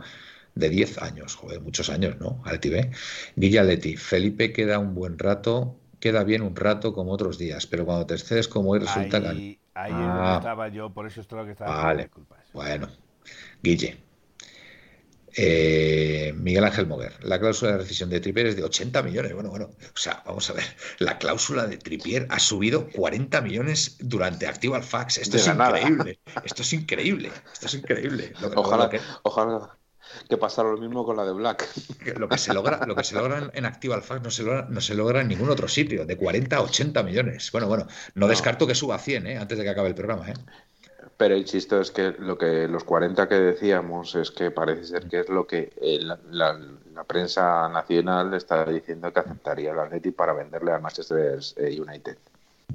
de 0.56 0.68
10 0.68 1.02
años, 1.02 1.36
joder, 1.36 1.60
muchos 1.60 1.88
años, 1.88 2.16
¿no? 2.18 2.42
Aleti 2.44 2.70
B. 2.70 2.90
Guilla 3.36 3.62
Leti, 3.62 3.96
Felipe 3.96 4.52
queda 4.52 4.80
un 4.80 4.94
buen 4.94 5.18
rato 5.18 5.78
queda 5.98 6.24
bien 6.24 6.42
un 6.42 6.54
rato 6.54 6.92
como 6.92 7.10
otros 7.10 7.38
días, 7.38 7.66
pero 7.66 7.86
cuando 7.86 8.06
te 8.06 8.14
excedes 8.14 8.48
como 8.48 8.70
hoy 8.70 8.80
resulta 8.80 9.16
ahí, 9.16 9.58
Ahí 9.76 9.92
ah, 9.94 10.36
estaba 10.38 10.68
yo, 10.68 10.88
por 10.88 11.06
eso 11.06 11.20
es 11.20 11.26
todo 11.26 11.40
lo 11.40 11.46
que 11.46 11.52
estaba. 11.52 11.84
Vale, 11.84 12.10
bueno. 12.54 12.88
Guille. 13.62 13.98
Eh, 15.38 16.32
Miguel 16.34 16.64
Ángel 16.64 16.86
Moguer, 16.86 17.12
la 17.22 17.38
cláusula 17.38 17.72
de 17.72 17.78
rescisión 17.78 18.08
de 18.08 18.20
Tripier 18.20 18.46
es 18.46 18.56
de 18.56 18.64
80 18.64 19.02
millones. 19.02 19.34
Bueno, 19.34 19.50
bueno, 19.50 19.68
o 19.68 19.98
sea, 19.98 20.22
vamos 20.24 20.48
a 20.48 20.54
ver, 20.54 20.64
la 20.98 21.18
cláusula 21.18 21.66
de 21.66 21.76
Tripier 21.76 22.26
ha 22.30 22.38
subido 22.38 22.88
40 22.88 23.42
millones 23.42 23.98
durante 24.00 24.46
Activa 24.46 24.80
Fax. 24.80 25.18
Esto 25.18 25.36
es 25.36 25.46
increíble. 25.46 26.18
Esto 26.42 26.62
es 26.62 26.72
increíble. 26.72 27.30
Esto 27.52 27.66
es 27.66 27.74
increíble. 27.74 28.32
ojalá, 28.54 28.88
que... 28.88 28.98
ojalá, 29.24 29.75
que 30.28 30.36
pasara 30.36 30.70
lo 30.70 30.78
mismo 30.78 31.04
con 31.04 31.16
la 31.16 31.24
de 31.24 31.32
Black. 31.32 31.68
Lo 32.18 32.28
que 32.28 32.38
se 32.38 32.54
logra, 32.54 32.86
lo 32.86 32.94
que 32.94 33.04
se 33.04 33.14
logra 33.14 33.50
en 33.52 33.64
Activa 33.66 33.96
Alpha 33.96 34.18
no 34.18 34.30
se 34.30 34.42
logra, 34.42 34.66
no 34.68 34.80
se 34.80 34.94
logra 34.94 35.20
en 35.20 35.28
ningún 35.28 35.50
otro 35.50 35.68
sitio, 35.68 36.06
de 36.06 36.16
40 36.16 36.56
a 36.56 36.62
80 36.62 37.02
millones. 37.02 37.50
Bueno, 37.52 37.68
bueno, 37.68 37.86
no, 38.14 38.28
descarto 38.28 38.66
que 38.66 38.74
suba 38.74 38.96
a 38.96 38.98
100 38.98 39.26
¿eh? 39.26 39.38
antes 39.38 39.58
de 39.58 39.64
que 39.64 39.70
acabe 39.70 39.88
el 39.88 39.94
programa. 39.94 40.30
¿eh? 40.30 40.34
Pero 41.16 41.34
el 41.34 41.44
chiste 41.44 41.80
es 41.80 41.90
que 41.90 42.14
lo 42.18 42.36
que 42.36 42.68
los 42.68 42.84
40 42.84 43.28
que 43.28 43.36
decíamos 43.36 44.14
es 44.14 44.30
que 44.30 44.50
parece 44.50 44.84
ser 44.84 45.08
que 45.08 45.20
es 45.20 45.28
lo 45.28 45.46
que 45.46 45.72
eh, 45.80 45.98
la, 46.30 46.58
prensa 47.06 47.68
nacional 47.68 48.34
está 48.34 48.64
diciendo 48.64 49.12
que 49.12 49.20
aceptaría 49.20 49.72
el 49.72 49.78
Atleti 49.78 50.10
para 50.10 50.32
venderle 50.32 50.72
al 50.72 50.82
Manchester 50.82 51.38
eh, 51.56 51.80
United. 51.80 52.18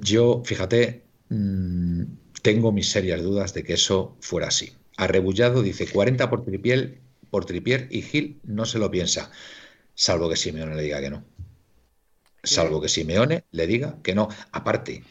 Yo, 0.00 0.42
fíjate, 0.44 1.02
mm, 1.28 2.02
tengo 2.42 2.72
mis 2.72 2.90
serias 2.90 3.22
dudas 3.22 3.54
de 3.54 3.62
que 3.62 3.74
eso 3.74 4.16
fuera 4.20 4.48
así. 4.48 4.72
Arrebullado 4.96 5.62
dice 5.62 5.86
40 5.86 6.28
por 6.28 6.44
tripiel 6.44 7.00
por 7.32 7.46
Tripier 7.46 7.88
y 7.90 8.02
Gil 8.02 8.40
no 8.44 8.66
se 8.66 8.78
lo 8.78 8.90
piensa, 8.90 9.30
salvo 9.94 10.28
que 10.28 10.36
Simeone 10.36 10.76
le 10.76 10.82
diga 10.82 11.00
que 11.00 11.08
no. 11.08 11.24
Salvo 12.42 12.78
que 12.78 12.90
Simeone 12.90 13.44
le 13.52 13.66
diga 13.66 13.96
que 14.02 14.14
no. 14.14 14.28
Aparte, 14.52 15.02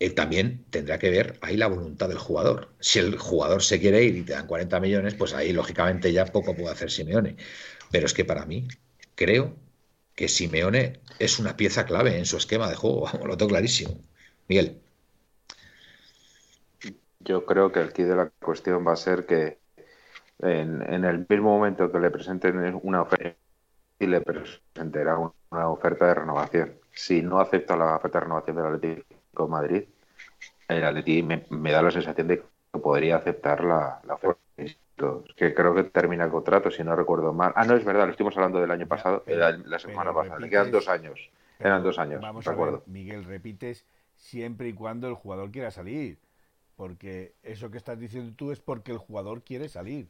él 0.00 0.16
también 0.16 0.64
tendrá 0.70 0.98
que 0.98 1.10
ver 1.10 1.38
ahí 1.42 1.56
la 1.56 1.68
voluntad 1.68 2.08
del 2.08 2.18
jugador. 2.18 2.74
Si 2.80 2.98
el 2.98 3.16
jugador 3.16 3.62
se 3.62 3.78
quiere 3.78 4.02
ir 4.02 4.16
y 4.16 4.22
te 4.22 4.32
dan 4.32 4.48
40 4.48 4.80
millones, 4.80 5.14
pues 5.14 5.32
ahí 5.32 5.52
lógicamente 5.52 6.12
ya 6.12 6.26
poco 6.26 6.56
puede 6.56 6.72
hacer 6.72 6.90
Simeone. 6.90 7.36
Pero 7.92 8.06
es 8.06 8.14
que 8.14 8.24
para 8.24 8.46
mí, 8.46 8.66
creo 9.14 9.54
que 10.16 10.26
Simeone 10.26 10.98
es 11.20 11.38
una 11.38 11.56
pieza 11.56 11.86
clave 11.86 12.18
en 12.18 12.26
su 12.26 12.36
esquema 12.36 12.68
de 12.68 12.74
juego. 12.74 13.08
lo 13.24 13.36
tengo 13.36 13.50
clarísimo. 13.50 13.96
Miguel. 14.48 14.80
Yo 17.20 17.46
creo 17.46 17.70
que 17.70 17.78
el 17.78 17.92
key 17.92 18.06
de 18.06 18.16
la 18.16 18.28
cuestión 18.40 18.84
va 18.84 18.94
a 18.94 18.96
ser 18.96 19.24
que 19.24 19.59
en, 20.42 21.04
el 21.04 21.26
mismo 21.28 21.56
momento 21.56 21.90
que 21.90 21.98
le 21.98 22.10
presenten 22.10 22.78
una 22.82 23.02
oferta 23.02 23.36
y 23.98 24.06
le 24.06 24.20
presentará 24.20 25.18
una 25.50 25.68
oferta 25.68 26.06
de 26.06 26.14
renovación. 26.14 26.72
Si 26.92 27.22
no 27.22 27.40
acepta 27.40 27.76
la 27.76 27.96
oferta 27.96 28.18
de 28.18 28.24
renovación 28.24 28.56
del 28.56 28.66
Atlético 28.66 29.44
de 29.44 29.50
Madrid, 29.50 29.84
el 30.68 30.84
Atlético 30.84 31.28
me, 31.50 31.72
da 31.72 31.82
la 31.82 31.90
sensación 31.90 32.28
de 32.28 32.38
que 32.38 32.78
podría 32.78 33.16
aceptar 33.16 33.62
la, 33.64 34.00
oferta. 34.08 34.40
Que 35.34 35.54
creo 35.54 35.74
que 35.74 35.84
termina 35.84 36.24
el 36.24 36.30
contrato, 36.30 36.70
si 36.70 36.84
no 36.84 36.94
recuerdo 36.94 37.32
mal. 37.32 37.54
Ah, 37.56 37.64
no, 37.64 37.74
es 37.74 37.84
verdad, 37.84 38.04
lo 38.04 38.10
estuvimos 38.10 38.36
hablando 38.36 38.60
del 38.60 38.70
año 38.70 38.86
pasado, 38.86 39.24
la 39.26 39.78
semana 39.78 40.12
pasada. 40.12 40.38
Le 40.38 40.50
quedan 40.50 40.70
dos 40.70 40.88
años. 40.88 41.30
Eran 41.58 41.82
dos 41.82 41.98
años, 41.98 42.20
vamos 42.20 42.46
A 42.46 42.54
ver, 42.54 42.80
Miguel, 42.86 43.24
repites 43.24 43.84
siempre 44.14 44.68
y 44.68 44.72
cuando 44.72 45.08
el 45.08 45.14
jugador 45.14 45.50
quiera 45.50 45.70
salir. 45.70 46.18
Porque 46.76 47.34
eso 47.42 47.70
que 47.70 47.76
estás 47.76 47.98
diciendo 47.98 48.32
tú 48.34 48.52
es 48.52 48.60
porque 48.60 48.92
el 48.92 48.98
jugador 48.98 49.42
quiere 49.42 49.68
salir. 49.68 50.08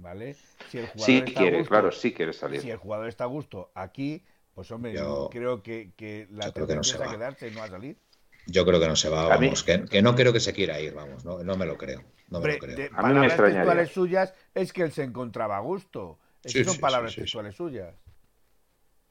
¿Vale? 0.00 0.34
Si 0.70 0.78
el 0.78 0.86
jugador 0.86 1.06
sí 1.06 1.34
quiere, 1.34 1.64
claro, 1.66 1.92
sí 1.92 2.12
quiere 2.12 2.32
salir. 2.32 2.60
Si 2.60 2.70
el 2.70 2.78
jugador 2.78 3.08
está 3.08 3.24
a 3.24 3.26
gusto 3.26 3.70
aquí, 3.74 4.24
pues 4.54 4.70
hombre, 4.70 4.94
yo, 4.94 5.28
creo 5.30 5.62
que, 5.62 5.92
que 5.94 6.26
la 6.30 6.50
tendencia 6.52 6.98
no 6.98 7.04
a 7.04 7.10
quedarse 7.12 7.48
y 7.48 7.50
no 7.50 7.62
a 7.62 7.68
salir. 7.68 7.98
Yo 8.46 8.64
creo 8.64 8.80
que 8.80 8.88
no 8.88 8.96
se 8.96 9.10
va, 9.10 9.28
vamos, 9.28 9.62
que, 9.62 10.02
no 10.02 10.14
creo 10.14 10.32
que 10.32 10.40
se 10.40 10.54
quiera 10.54 10.80
ir, 10.80 10.94
vamos, 10.94 11.24
no, 11.24 11.44
no 11.44 11.56
me 11.56 11.66
lo 11.66 11.76
creo. 11.76 12.02
No 12.28 12.40
me 12.40 12.54
lo 12.54 12.58
creo. 12.58 12.90
a 12.94 13.02
mí 13.08 13.14
me 13.14 13.86
suyas 13.86 14.32
es 14.54 14.72
que 14.72 14.82
él 14.82 14.92
se 14.92 15.02
encontraba 15.02 15.58
a 15.58 15.60
gusto. 15.60 16.18
Esas 16.42 16.66
son 16.66 16.78
palabras 16.78 17.14
textuales 17.14 17.54
suyas. 17.54 17.94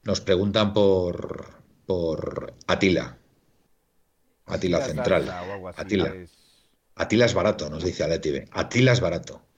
Nos 0.04 0.22
preguntan 0.22 0.74
por, 0.74 1.54
por 1.86 2.54
Atila. 2.66 3.18
Atila 4.48 4.82
Central. 4.82 5.30
Atila. 5.76 6.16
Atila 6.96 7.26
es 7.26 7.34
barato, 7.34 7.70
nos 7.70 7.84
dice 7.84 8.04
Aleti. 8.04 8.44
Atila 8.52 8.94
es 8.94 9.00
barato. 9.00 9.49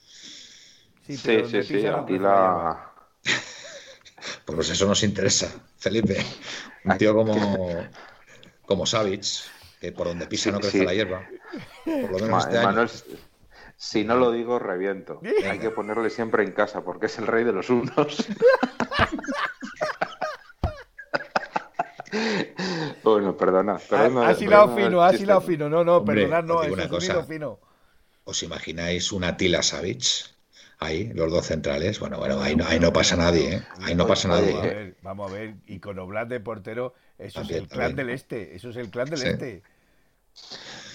Sí, 1.18 1.42
sí, 1.50 1.64
sí, 1.64 1.88
Atila. 1.88 2.94
Pues 4.46 4.70
eso 4.70 4.86
nos 4.86 5.02
interesa, 5.04 5.52
Felipe. 5.78 6.24
Un 6.84 6.98
tío 6.98 7.16
como, 7.16 7.88
como 8.66 8.86
Savic, 8.86 9.24
que 9.80 9.92
por 9.92 10.08
donde 10.08 10.28
pisa 10.28 10.52
no 10.52 10.60
crece 10.60 10.84
la 10.84 10.94
hierba. 10.94 11.28
Por 11.86 12.12
lo 12.12 12.20
menos 12.20 12.46
este 12.46 12.60
año. 12.60 12.86
Si 13.78 14.04
no 14.04 14.16
lo 14.16 14.32
digo, 14.32 14.60
reviento. 14.60 15.22
Hay 15.50 15.58
que 15.58 15.72
ponerle 15.72 16.12
siempre 16.12 16.44
en 16.44 16.52
casa 16.52 16.84
porque 16.84 17.08
es 17.08 17.18
el 17.18 17.26
rey 17.26 17.44
de 17.44 17.52
los 17.52 17.72
unos. 17.72 18.18
bueno, 23.04 23.36
perdona. 23.36 23.80
perdona 23.80 24.28
ha 24.28 24.34
hilado 24.34 24.76
fino, 24.76 25.02
ha 25.02 25.16
hilado 25.16 25.42
fino. 25.42 25.68
No, 25.68 25.84
no, 25.84 26.06
perdonad, 26.06 26.44
no, 26.44 26.62
es 26.62 26.88
cosa. 26.88 27.24
fino. 27.24 27.60
¿Os 28.24 28.44
imagináis 28.44 29.12
una 29.12 29.36
Tila 29.36 29.64
Savic? 29.64 30.30
Ahí, 30.84 31.12
los 31.14 31.32
dos 31.32 31.46
centrales. 31.46 32.00
Bueno, 32.00 32.18
bueno, 32.18 32.42
ahí 32.42 32.56
no, 32.56 32.66
ahí 32.66 32.80
no 32.80 32.92
pasa 32.92 33.16
nadie, 33.16 33.58
¿eh? 33.58 33.64
Ahí 33.84 33.94
no 33.94 34.08
pasa 34.08 34.28
nadie. 34.28 34.52
Vamos 34.52 34.62
a 34.64 34.68
ver, 34.68 34.96
vamos 35.04 35.32
a 35.32 35.34
ver. 36.16 36.28
De 36.28 36.40
portero, 36.40 36.96
eso 37.20 37.42
es 37.42 37.52
el 37.52 37.68
clan 37.68 37.96
del 37.96 38.10
este. 38.10 38.56
Eso 38.56 38.70
es 38.70 38.78
el 38.78 38.90
clan 38.90 39.08
del 39.08 39.22
este. 39.22 39.62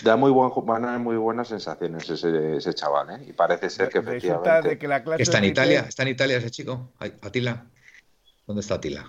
Da 0.03 0.17
muy, 0.17 0.33
buen, 0.33 0.51
muy 1.03 1.17
buenas 1.17 1.49
sensaciones 1.49 2.11
ese, 2.11 2.57
ese 2.57 2.75
chaval, 2.75 3.11
¿eh? 3.11 3.27
Y 3.29 3.33
parece 3.33 3.71
ser 3.71 3.89
que 3.89 3.99
efectivamente... 3.99 4.77
¿Está 5.19 5.39
en 5.39 5.45
Italia? 5.45 5.87
¿Está 5.89 6.03
en 6.03 6.09
Italia 6.09 6.39
ese 6.39 6.51
chico? 6.51 6.93
¿Atila? 6.99 7.65
¿Dónde 8.45 8.61
está 8.61 8.75
Atila? 8.75 9.09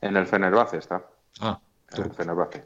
En 0.00 0.16
el 0.16 0.26
Fenerbahce 0.26 0.76
está. 0.76 1.04
Ah, 1.40 1.60
en 1.92 2.04
el 2.04 2.12
Fenerbahce. 2.12 2.64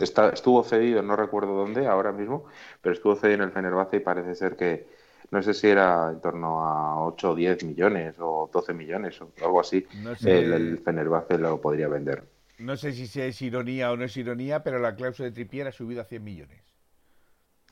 Está, 0.00 0.30
estuvo 0.30 0.62
cedido, 0.64 1.02
no 1.02 1.16
recuerdo 1.16 1.54
dónde 1.54 1.86
ahora 1.86 2.12
mismo, 2.12 2.44
pero 2.82 2.94
estuvo 2.94 3.16
cedido 3.16 3.36
en 3.36 3.42
el 3.42 3.52
Fenerbahce 3.52 3.96
y 3.96 4.00
parece 4.00 4.34
ser 4.34 4.56
que, 4.56 4.86
no 5.30 5.42
sé 5.42 5.54
si 5.54 5.68
era 5.68 6.10
en 6.10 6.20
torno 6.20 6.64
a 6.64 7.04
8 7.06 7.30
o 7.30 7.34
10 7.34 7.64
millones 7.64 8.14
o 8.18 8.50
12 8.52 8.74
millones 8.74 9.20
o 9.20 9.32
algo 9.42 9.60
así, 9.60 9.86
el, 10.24 10.52
el, 10.52 10.78
Fenerbahce 10.78 11.38
lo 11.38 11.60
podría 11.60 11.88
vender. 11.88 12.24
No 12.58 12.76
sé 12.76 12.92
si 12.92 13.20
es 13.20 13.42
ironía 13.42 13.90
o 13.90 13.96
no 13.96 14.04
es 14.04 14.16
ironía, 14.16 14.62
pero 14.62 14.78
la 14.78 14.94
cláusula 14.94 15.28
de 15.28 15.34
Trippier 15.34 15.66
ha 15.66 15.72
subido 15.72 16.02
a 16.02 16.04
100 16.04 16.22
millones. 16.22 16.62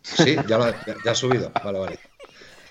Sí, 0.03 0.36
ya, 0.48 0.74
ha 1.09 1.14
subido. 1.14 1.53
Vale, 1.64 1.78
vale. 1.78 1.98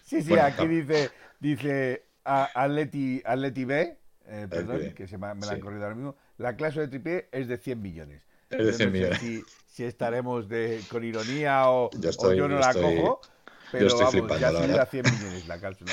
Sí, 0.03 0.21
sí, 0.21 0.37
aquí 0.37 0.67
dice, 0.67 1.09
dice 1.39 2.03
Atleti, 2.25 3.21
Atleti 3.23 3.63
B, 3.63 3.97
eh, 4.25 4.47
perdón, 4.49 4.93
que 4.93 5.07
se 5.07 5.17
me, 5.17 5.33
me 5.35 5.45
la 5.45 5.53
han 5.53 5.61
corrido 5.61 5.83
ahora 5.83 5.95
mismo, 5.95 6.17
la 6.37 6.57
cláusula 6.57 6.83
de 6.83 6.89
Trippier 6.89 7.29
es 7.31 7.47
de 7.47 7.57
100 7.57 7.81
millones. 7.81 8.21
Es 8.49 8.65
de 8.65 8.73
100 8.73 8.91
millones. 8.91 9.19
Si, 9.19 9.41
si, 9.67 9.85
estaremos 9.85 10.49
de, 10.49 10.81
con 10.89 11.05
ironía 11.05 11.69
o 11.69 11.89
yo, 11.91 12.47
no 12.49 12.59
la 12.59 12.73
cojo, 12.73 13.21
pero 13.71 13.83
yo 13.83 13.87
estoy 13.87 13.99
vamos, 13.99 14.11
flipando, 14.11 14.39
ya 14.39 14.51
la, 14.51 14.67
la 14.67 14.85
100 14.85 15.05
millones 15.05 15.47
la 15.47 15.59
cláusula. 15.59 15.91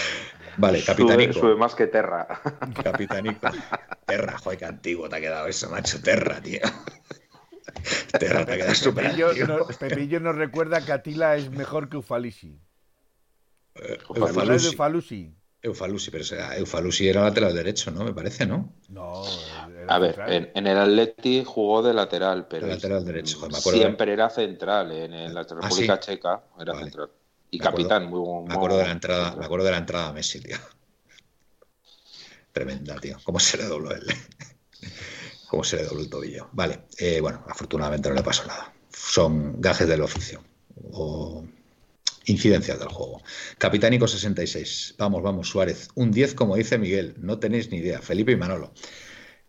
Vale, 0.57 0.83
Capitanico. 0.83 1.33
Sube, 1.33 1.57
más 1.57 1.75
que 1.75 1.87
Terra. 1.87 2.27
Capitanico. 2.83 3.49
Terra, 4.07 4.39
joder, 4.39 4.59
qué 4.59 4.65
antiguo 4.65 5.09
te 5.09 5.17
ha 5.17 5.21
quedado 5.21 5.47
eso, 5.47 5.71
macho. 5.71 6.01
Terra, 6.01 6.41
tío. 6.41 6.61
Terra, 8.19 8.45
te 8.45 8.53
ha 8.53 8.57
quedado 8.57 8.75
súper 8.75 9.07
antiguo. 9.07 9.33
No, 9.47 9.67
Pepillo 9.67 10.21
nos 10.21 10.37
recuerda 10.37 10.85
que 10.85 10.93
Atila 10.93 11.37
es 11.37 11.51
mejor 11.51 11.89
que 11.89 11.97
Ufalisi. 11.97 12.61
Eh, 13.77 13.99
Ufalusi. 14.09 14.69
Ufalusi. 14.69 15.39
Eufalusi, 15.61 16.11
pero 16.13 16.23
sea, 16.23 16.57
Eufalusi 16.57 17.09
era 17.09 17.23
lateral 17.23 17.53
derecho, 17.53 17.91
¿no? 17.91 18.05
Me 18.05 18.13
parece, 18.13 18.47
¿no? 18.47 18.75
No. 18.91 19.25
A 19.89 19.99
ver, 19.99 20.17
en, 20.55 20.67
el 20.67 20.79
Atleti 20.79 21.43
jugó 21.45 21.83
de 21.83 21.93
lateral, 21.95 22.47
pero. 22.47 22.67
De 22.67 22.75
lateral 22.75 23.05
derecho, 23.05 23.41
me 23.41 23.59
acuerdo 23.59 23.81
Siempre 23.81 24.13
era 24.13 24.31
central. 24.31 24.93
En, 24.93 25.35
la 25.35 25.41
ah, 25.41 25.47
República 25.49 25.99
Checa 25.99 26.43
era 26.61 26.79
central. 26.79 27.11
Y 27.51 27.59
capitán, 27.59 28.07
muy, 28.07 28.47
Me 28.47 28.55
acuerdo 28.55 28.79
de 28.79 28.85
la 28.85 28.93
entrada, 28.93 29.35
me 29.37 29.45
acuerdo 29.45 29.65
de 29.65 29.73
la 29.73 29.79
entrada 29.79 30.09
a 30.09 30.13
Messi, 30.13 30.41
tío. 30.41 30.57
Tremenda, 32.53 32.97
tío. 32.97 33.19
¿Cómo 33.25 33.41
se 33.41 33.57
le 33.57 33.65
dobló 33.65 33.93
el. 33.93 34.05
Cómo 35.49 35.65
se 35.65 35.77
le 35.77 35.85
dobló 35.85 36.03
el 36.03 36.11
tobillo. 36.11 36.49
Vale, 36.53 36.81
eh, 36.99 37.21
bueno, 37.21 37.43
afortunadamente 37.49 38.09
no 38.09 38.15
le 38.15 38.23
pasó 38.23 38.47
nada. 38.47 38.73
Son 38.93 39.61
gajes 39.61 39.89
del 39.89 40.03
oficio. 40.03 40.43
O 40.93 41.45
incidencias 42.27 42.79
del 42.79 42.89
juego. 42.89 43.23
Capitánico 43.57 44.07
66. 44.07 44.97
Vamos, 44.99 45.23
vamos, 45.23 45.49
Suárez. 45.49 45.89
Un 45.95 46.11
10, 46.11 46.35
como 46.35 46.57
dice 46.57 46.77
Miguel. 46.77 47.15
No 47.19 47.39
tenéis 47.39 47.71
ni 47.71 47.79
idea. 47.79 48.03
Felipe 48.03 48.33
y 48.33 48.37
Manolo. 48.37 48.73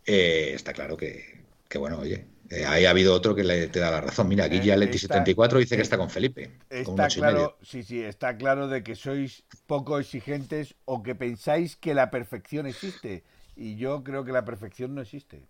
Eh, 0.06 0.54
está 0.56 0.72
claro 0.72 0.96
que, 0.96 1.44
que 1.68 1.78
bueno, 1.78 2.00
oye, 2.00 2.26
eh, 2.50 2.66
ahí 2.66 2.86
ha 2.86 2.90
habido 2.90 3.14
otro 3.14 3.36
que 3.36 3.44
le, 3.44 3.68
te 3.68 3.80
da 3.80 3.92
la 3.92 4.02
razón. 4.02 4.28
Mira, 4.28 4.46
aquí 4.46 4.60
ya 4.60 4.76
Leti 4.76 4.98
74 4.98 5.60
dice 5.60 5.76
que 5.76 5.84
está 5.84 5.98
con 5.98 6.10
Felipe. 6.10 6.58
Está 6.70 7.08
claro, 7.08 7.58
sí, 7.62 7.84
sí, 7.84 8.02
está 8.02 8.38
claro 8.38 8.68
de 8.68 8.82
que 8.82 8.96
sois 8.96 9.44
poco 9.68 10.00
exigentes 10.00 10.76
o 10.86 11.04
que 11.04 11.14
pensáis 11.14 11.76
que 11.76 11.94
la 11.94 12.10
perfección 12.10 12.66
existe. 12.66 13.24
Y 13.56 13.76
yo 13.76 14.04
creo 14.04 14.26
que 14.26 14.32
la 14.32 14.46
perfección 14.46 14.96
no 14.96 15.02
existe. 15.02 15.46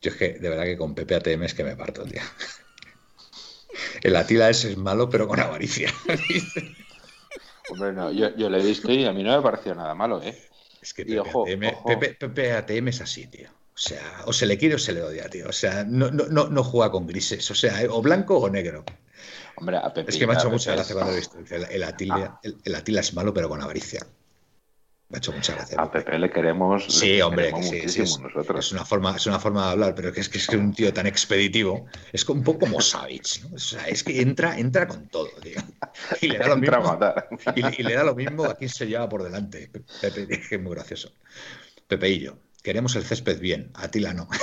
Yo 0.00 0.10
es 0.12 0.16
que, 0.16 0.34
de 0.34 0.48
verdad 0.48 0.64
que 0.64 0.76
con 0.76 0.94
Pepe 0.94 1.16
ATM 1.16 1.42
es 1.44 1.54
que 1.54 1.64
me 1.64 1.74
parto, 1.74 2.04
tío. 2.04 2.22
El 4.02 4.14
Atila 4.14 4.50
ese 4.50 4.70
es 4.70 4.76
malo, 4.76 5.08
pero 5.08 5.26
con 5.26 5.40
avaricia. 5.40 5.92
Hombre, 7.70 7.92
no, 7.92 8.12
yo, 8.12 8.34
yo, 8.36 8.50
le 8.50 8.60
he 8.60 8.64
visto 8.64 8.92
y 8.92 9.04
a 9.04 9.12
mí 9.12 9.22
no 9.22 9.36
me 9.36 9.42
pareció 9.42 9.74
nada 9.74 9.94
malo, 9.94 10.22
¿eh? 10.22 10.36
Es 10.80 10.94
que 10.94 11.04
Pepe, 11.04 12.14
Pepe 12.14 12.52
ATM 12.52 12.88
es 12.88 13.00
así, 13.00 13.26
tío. 13.26 13.48
O 13.80 13.82
sea, 13.82 14.24
o 14.26 14.32
se 14.34 14.44
le 14.44 14.58
quiere 14.58 14.74
o 14.74 14.78
se 14.78 14.92
le 14.92 15.02
odia, 15.02 15.26
tío. 15.30 15.48
O 15.48 15.52
sea, 15.52 15.84
no, 15.84 16.10
no, 16.10 16.48
no, 16.48 16.62
juega 16.64 16.92
con 16.92 17.06
grises. 17.06 17.50
O 17.50 17.54
sea, 17.54 17.80
o 17.88 18.02
blanco 18.02 18.36
o 18.36 18.50
negro. 18.50 18.84
Hombre, 19.56 19.78
a 19.78 19.90
Pepe, 19.90 20.10
es 20.10 20.18
que 20.18 20.26
me 20.26 20.34
ha 20.34 20.36
hecho 20.36 20.50
mucha 20.50 20.72
gracia 20.72 20.94
cuando 20.94 21.14
he 21.14 21.16
visto. 21.20 21.38
El, 21.48 21.82
Atila, 21.82 22.38
ah. 22.44 22.50
el, 22.62 22.74
Atila 22.74 23.00
es 23.00 23.14
malo, 23.14 23.32
pero 23.32 23.48
con 23.48 23.62
avaricia. 23.62 24.06
Me 25.08 25.16
ha 25.16 25.18
hecho 25.18 25.32
mucha 25.32 25.54
gracia. 25.54 25.80
A 25.80 25.90
Pepe 25.90 26.18
le 26.18 26.30
queremos. 26.30 26.84
Sí, 26.88 27.22
hombre, 27.22 27.54
sí, 27.62 27.88
sí, 27.88 28.02
es, 28.02 28.20
nosotros. 28.20 28.66
Es 28.66 28.72
una, 28.72 28.84
forma, 28.84 29.16
es 29.16 29.26
una 29.26 29.40
forma 29.40 29.64
de 29.64 29.72
hablar, 29.72 29.94
pero 29.94 30.12
que 30.12 30.20
es 30.20 30.28
que 30.28 30.36
es 30.36 30.48
un 30.50 30.74
tío 30.74 30.92
tan 30.92 31.06
expeditivo. 31.06 31.86
Es 32.12 32.28
un 32.28 32.44
poco 32.44 32.66
como 32.66 32.82
Savage, 32.82 33.40
¿no? 33.48 33.56
O 33.56 33.58
sea, 33.58 33.84
es 33.86 34.04
que 34.04 34.20
entra, 34.20 34.58
entra 34.58 34.86
con 34.86 35.08
todo, 35.08 35.30
tío. 35.42 35.58
Y 36.20 36.28
le 36.28 36.38
da 36.38 36.48
lo 36.48 36.58
mismo. 36.58 36.98
Y, 37.56 37.80
y, 37.80 37.82
le 37.82 37.94
da 37.94 38.04
lo 38.04 38.14
mismo 38.14 38.44
a 38.44 38.56
quien 38.56 38.68
se 38.68 38.86
lleva 38.86 39.08
por 39.08 39.22
delante. 39.22 39.70
Pepe, 40.02 40.28
es 40.30 40.60
muy 40.60 40.74
gracioso. 40.74 41.12
Pepeillo. 41.88 42.36
Queremos 42.62 42.96
el 42.96 43.04
césped 43.04 43.40
bien, 43.40 43.70
Atila 43.74 44.14
no. 44.14 44.28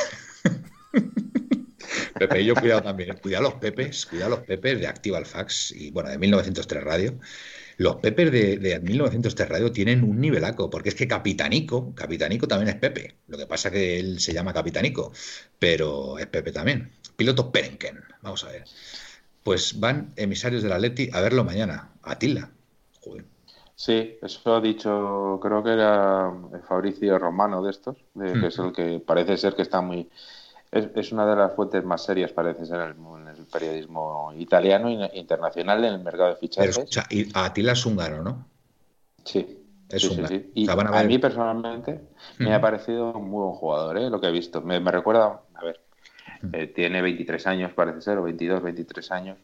Pepe 2.18 2.42
y 2.42 2.46
yo 2.46 2.56
cuidado 2.56 2.82
también. 2.82 3.18
Cuidado 3.18 3.44
los 3.44 3.54
pepes, 3.56 4.06
cuidado 4.06 4.32
los 4.32 4.40
pepes 4.42 4.80
de 4.80 4.88
Activa 4.88 5.24
Fax 5.24 5.72
y 5.72 5.92
bueno, 5.92 6.10
de 6.10 6.18
1903 6.18 6.84
Radio. 6.84 7.20
Los 7.78 7.98
pepes 7.98 8.32
de, 8.32 8.58
de 8.58 8.80
1903 8.80 9.50
Radio 9.50 9.72
tienen 9.72 10.04
un 10.04 10.20
nivelaco, 10.20 10.70
porque 10.70 10.90
es 10.90 10.96
que 10.96 11.08
Capitanico, 11.08 11.94
Capitanico 11.94 12.48
también 12.48 12.70
es 12.70 12.76
Pepe. 12.76 13.18
Lo 13.28 13.38
que 13.38 13.46
pasa 13.46 13.70
que 13.70 14.00
él 14.00 14.20
se 14.20 14.34
llama 14.34 14.54
Capitanico, 14.54 15.12
pero 15.60 16.18
es 16.18 16.26
Pepe 16.28 16.52
también. 16.52 16.92
Piloto 17.16 17.52
Perenken, 17.52 18.04
vamos 18.22 18.44
a 18.44 18.52
ver. 18.52 18.64
Pues 19.44 19.80
van 19.80 20.14
emisarios 20.16 20.64
de 20.64 20.70
la 20.70 20.80
Leti 20.80 21.10
a 21.14 21.22
verlo 21.22 21.44
mañana. 21.44 21.92
Atila. 22.02 22.52
Joder. 23.00 23.37
Sí, 23.78 24.18
eso 24.24 24.56
ha 24.56 24.60
dicho, 24.60 25.40
creo 25.40 25.64
que 25.64 25.72
era 25.72 26.34
Fabricio 26.68 27.20
Romano 27.20 27.62
de 27.62 27.70
estos, 27.70 27.96
que 28.20 28.48
es 28.48 28.58
el 28.58 28.74
que 28.74 29.00
parece 29.06 29.38
ser 29.38 29.56
que 29.56 29.62
está 29.62 29.82
muy... 29.82 30.10
Es, 30.72 31.12
una 31.12 31.28
de 31.28 31.36
las 31.36 31.54
fuentes 31.54 31.84
más 31.86 32.04
serias, 32.04 32.32
parece 32.32 32.66
ser, 32.66 32.96
en 32.98 33.28
el, 33.28 33.46
periodismo 33.46 34.34
italiano 34.36 34.90
e 34.90 35.20
internacional 35.20 35.86
en 35.86 35.94
el 35.94 36.00
mercado 36.00 36.30
de 36.30 36.38
fichajes. 36.38 36.76
Pero 36.76 36.86
escucha, 36.86 37.06
y 37.12 37.30
Atila 37.32 37.74
es 37.74 37.86
húngaro, 37.86 38.24
¿no? 38.24 38.48
Sí. 39.24 39.64
Es 39.90 40.02
sí, 40.02 40.08
húngaro. 40.08 40.36
Y 40.56 40.68
a, 40.68 41.04
mí 41.04 41.20
personalmente 41.20 42.02
me 42.40 42.56
ha 42.56 42.60
parecido 42.60 43.14
un 43.14 43.30
muy 43.30 43.44
buen 43.44 43.54
jugador, 43.54 44.00
¿eh? 44.00 44.10
lo 44.10 44.20
que 44.20 44.28
he 44.28 44.32
visto. 44.32 44.60
Me, 44.60 44.80
recuerda, 44.80 45.42
a 45.54 45.64
ver, 45.64 45.80
eh, 46.52 46.66
tiene 46.66 47.04
23 47.04 47.46
años, 47.46 47.74
parece 47.74 48.02
ser, 48.02 48.18
o 48.18 48.24
22, 48.24 48.64
23 48.64 49.12
años 49.12 49.38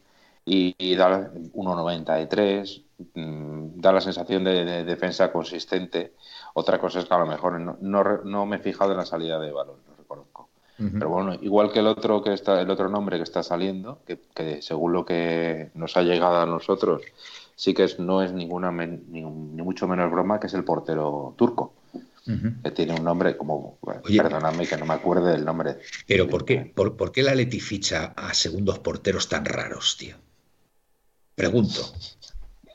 y, 0.45 0.95
da 0.95 1.31
1.93, 1.33 2.83
mm, 3.13 3.79
da 3.79 3.93
la 3.93 4.01
sensación 4.01 4.43
de, 4.43 4.83
defensa 4.83 5.31
consistente. 5.31 6.13
Otra 6.53 6.79
cosa 6.79 6.99
es 6.99 7.05
que 7.05 7.13
a 7.13 7.19
lo 7.19 7.25
mejor 7.25 7.59
no, 7.59 7.77
no, 8.23 8.45
me 8.45 8.57
he 8.57 8.59
fijado 8.59 8.91
en 8.91 8.97
la 8.97 9.05
salida 9.05 9.39
de 9.39 9.51
balón, 9.51 9.77
lo 9.87 9.95
reconozco. 9.95 10.49
Pero 10.77 11.07
bueno, 11.07 11.35
igual 11.35 11.71
que 11.71 11.79
el 11.79 11.87
otro 11.87 12.21
que 12.21 12.33
está, 12.33 12.59
el 12.59 12.69
otro 12.69 12.89
nombre 12.89 13.17
que 13.17 13.23
está 13.23 13.41
saliendo, 13.41 14.01
que, 14.05 14.61
según 14.61 14.91
lo 14.91 15.05
que 15.05 15.69
nos 15.75 15.95
ha 15.95 16.01
llegado 16.01 16.41
a 16.41 16.45
nosotros, 16.45 17.03
sí 17.55 17.73
que 17.73 17.85
es, 17.85 17.99
no 17.99 18.21
es 18.21 18.33
ninguna 18.33 18.71
ni, 18.71 19.21
mucho 19.21 19.87
menos 19.87 20.11
broma, 20.11 20.39
que 20.39 20.47
es 20.47 20.53
el 20.53 20.65
portero 20.65 21.35
turco. 21.37 21.73
Que 22.63 22.71
tiene 22.71 22.95
un 22.95 23.03
nombre 23.03 23.35
como. 23.35 23.77
perdóname 23.81 24.65
que 24.65 24.77
no 24.77 24.85
me 24.85 24.93
acuerde 24.93 25.33
del 25.33 25.43
nombre. 25.43 25.79
Pero 26.07 26.29
¿por 26.29 26.45
qué, 26.45 26.71
por, 26.73 26.95
¿por 26.95 27.11
qué 27.11 27.21
la 27.21 27.35
Leti 27.35 27.59
ficha 27.59 28.13
a 28.15 28.33
segundos 28.33 28.79
porteros 28.79 29.27
tan 29.27 29.43
raros, 29.43 29.97
tío? 29.97 30.15
Pregunto 31.35 31.93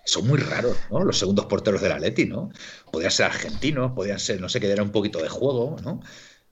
son 0.09 0.27
muy 0.27 0.39
raros, 0.39 0.77
¿no? 0.91 1.05
Los 1.05 1.19
segundos 1.19 1.47
porteros 1.47 1.83
del 1.83 1.93
Atleti, 1.93 2.25
¿no? 2.25 2.51
Podrían 2.91 3.13
ser 3.13 3.27
argentinos, 3.27 3.93
podían 3.93 4.19
ser, 4.19 4.41
no 4.41 4.49
sé, 4.49 4.59
que 4.59 4.67
diera 4.67 4.83
un 4.83 4.91
poquito 4.91 5.23
de 5.23 5.29
juego, 5.29 5.77
¿no? 5.85 6.01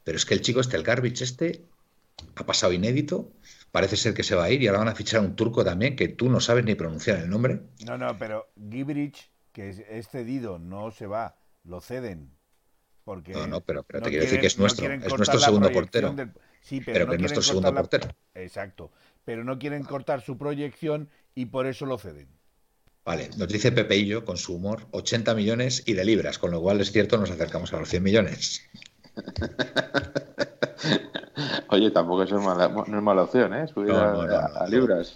Pero 0.04 0.18
es 0.18 0.26
que 0.26 0.34
el 0.34 0.42
chico 0.42 0.60
este, 0.60 0.76
el 0.76 0.82
Garbage 0.82 1.24
este, 1.24 1.64
ha 2.36 2.44
pasado 2.44 2.72
inédito, 2.72 3.32
parece 3.72 3.96
ser 3.96 4.14
que 4.14 4.22
se 4.22 4.34
va 4.34 4.44
a 4.44 4.50
ir 4.50 4.62
y 4.62 4.68
ahora 4.68 4.80
van 4.80 4.88
a 4.88 4.94
fichar 4.94 5.20
a 5.20 5.22
un 5.22 5.34
turco 5.34 5.64
también 5.64 5.96
que 5.96 6.08
tú 6.08 6.28
no 6.28 6.40
sabes 6.40 6.64
ni 6.64 6.74
pronunciar 6.74 7.18
el 7.18 7.30
nombre. 7.30 7.62
No, 7.86 7.96
no, 7.96 8.16
pero 8.18 8.46
Gibrich, 8.70 9.30
que 9.52 9.70
es 9.70 10.08
cedido, 10.08 10.58
no 10.58 10.90
se 10.90 11.06
va, 11.06 11.38
lo 11.64 11.80
ceden. 11.80 12.30
Porque 13.04 13.32
no, 13.32 13.46
no, 13.46 13.60
pero, 13.62 13.84
te 13.84 14.00
quiero 14.10 14.24
decir 14.24 14.40
que 14.40 14.48
es 14.48 14.58
nuestro, 14.58 14.92
es 14.92 15.16
nuestro 15.16 15.38
segundo 15.38 15.70
portero. 15.70 16.14
Sí, 16.60 16.80
pero, 16.84 17.06
que 17.08 17.14
es 17.14 17.20
nuestro 17.20 17.42
segundo 17.42 17.72
portero. 17.72 18.08
Exacto, 18.34 18.90
pero 19.24 19.44
no 19.44 19.58
quieren 19.58 19.84
cortar 19.84 20.20
su 20.20 20.36
proyección 20.36 21.08
y 21.36 21.46
por 21.46 21.66
eso 21.66 21.86
lo 21.86 21.98
ceden. 21.98 22.28
Vale, 23.04 23.30
nos 23.36 23.46
dice 23.46 23.70
Pepeillo 23.70 24.24
con 24.24 24.36
su 24.36 24.56
humor 24.56 24.88
80 24.90 25.32
millones 25.34 25.84
y 25.86 25.92
de 25.92 26.04
libras, 26.04 26.40
con 26.40 26.50
lo 26.50 26.60
cual 26.60 26.80
es 26.80 26.90
cierto, 26.90 27.18
nos 27.18 27.30
acercamos 27.30 27.72
a 27.72 27.78
los 27.78 27.88
100 27.88 28.02
millones. 28.02 28.62
Oye, 31.68 31.92
tampoco 31.92 32.24
es 32.24 32.32
mala, 32.32 32.68
no 32.68 32.96
es 32.96 33.02
mala 33.02 33.22
opción, 33.22 33.54
¿eh? 33.54 33.68
Subir 33.68 33.92
a, 33.92 34.66
libras. 34.68 35.14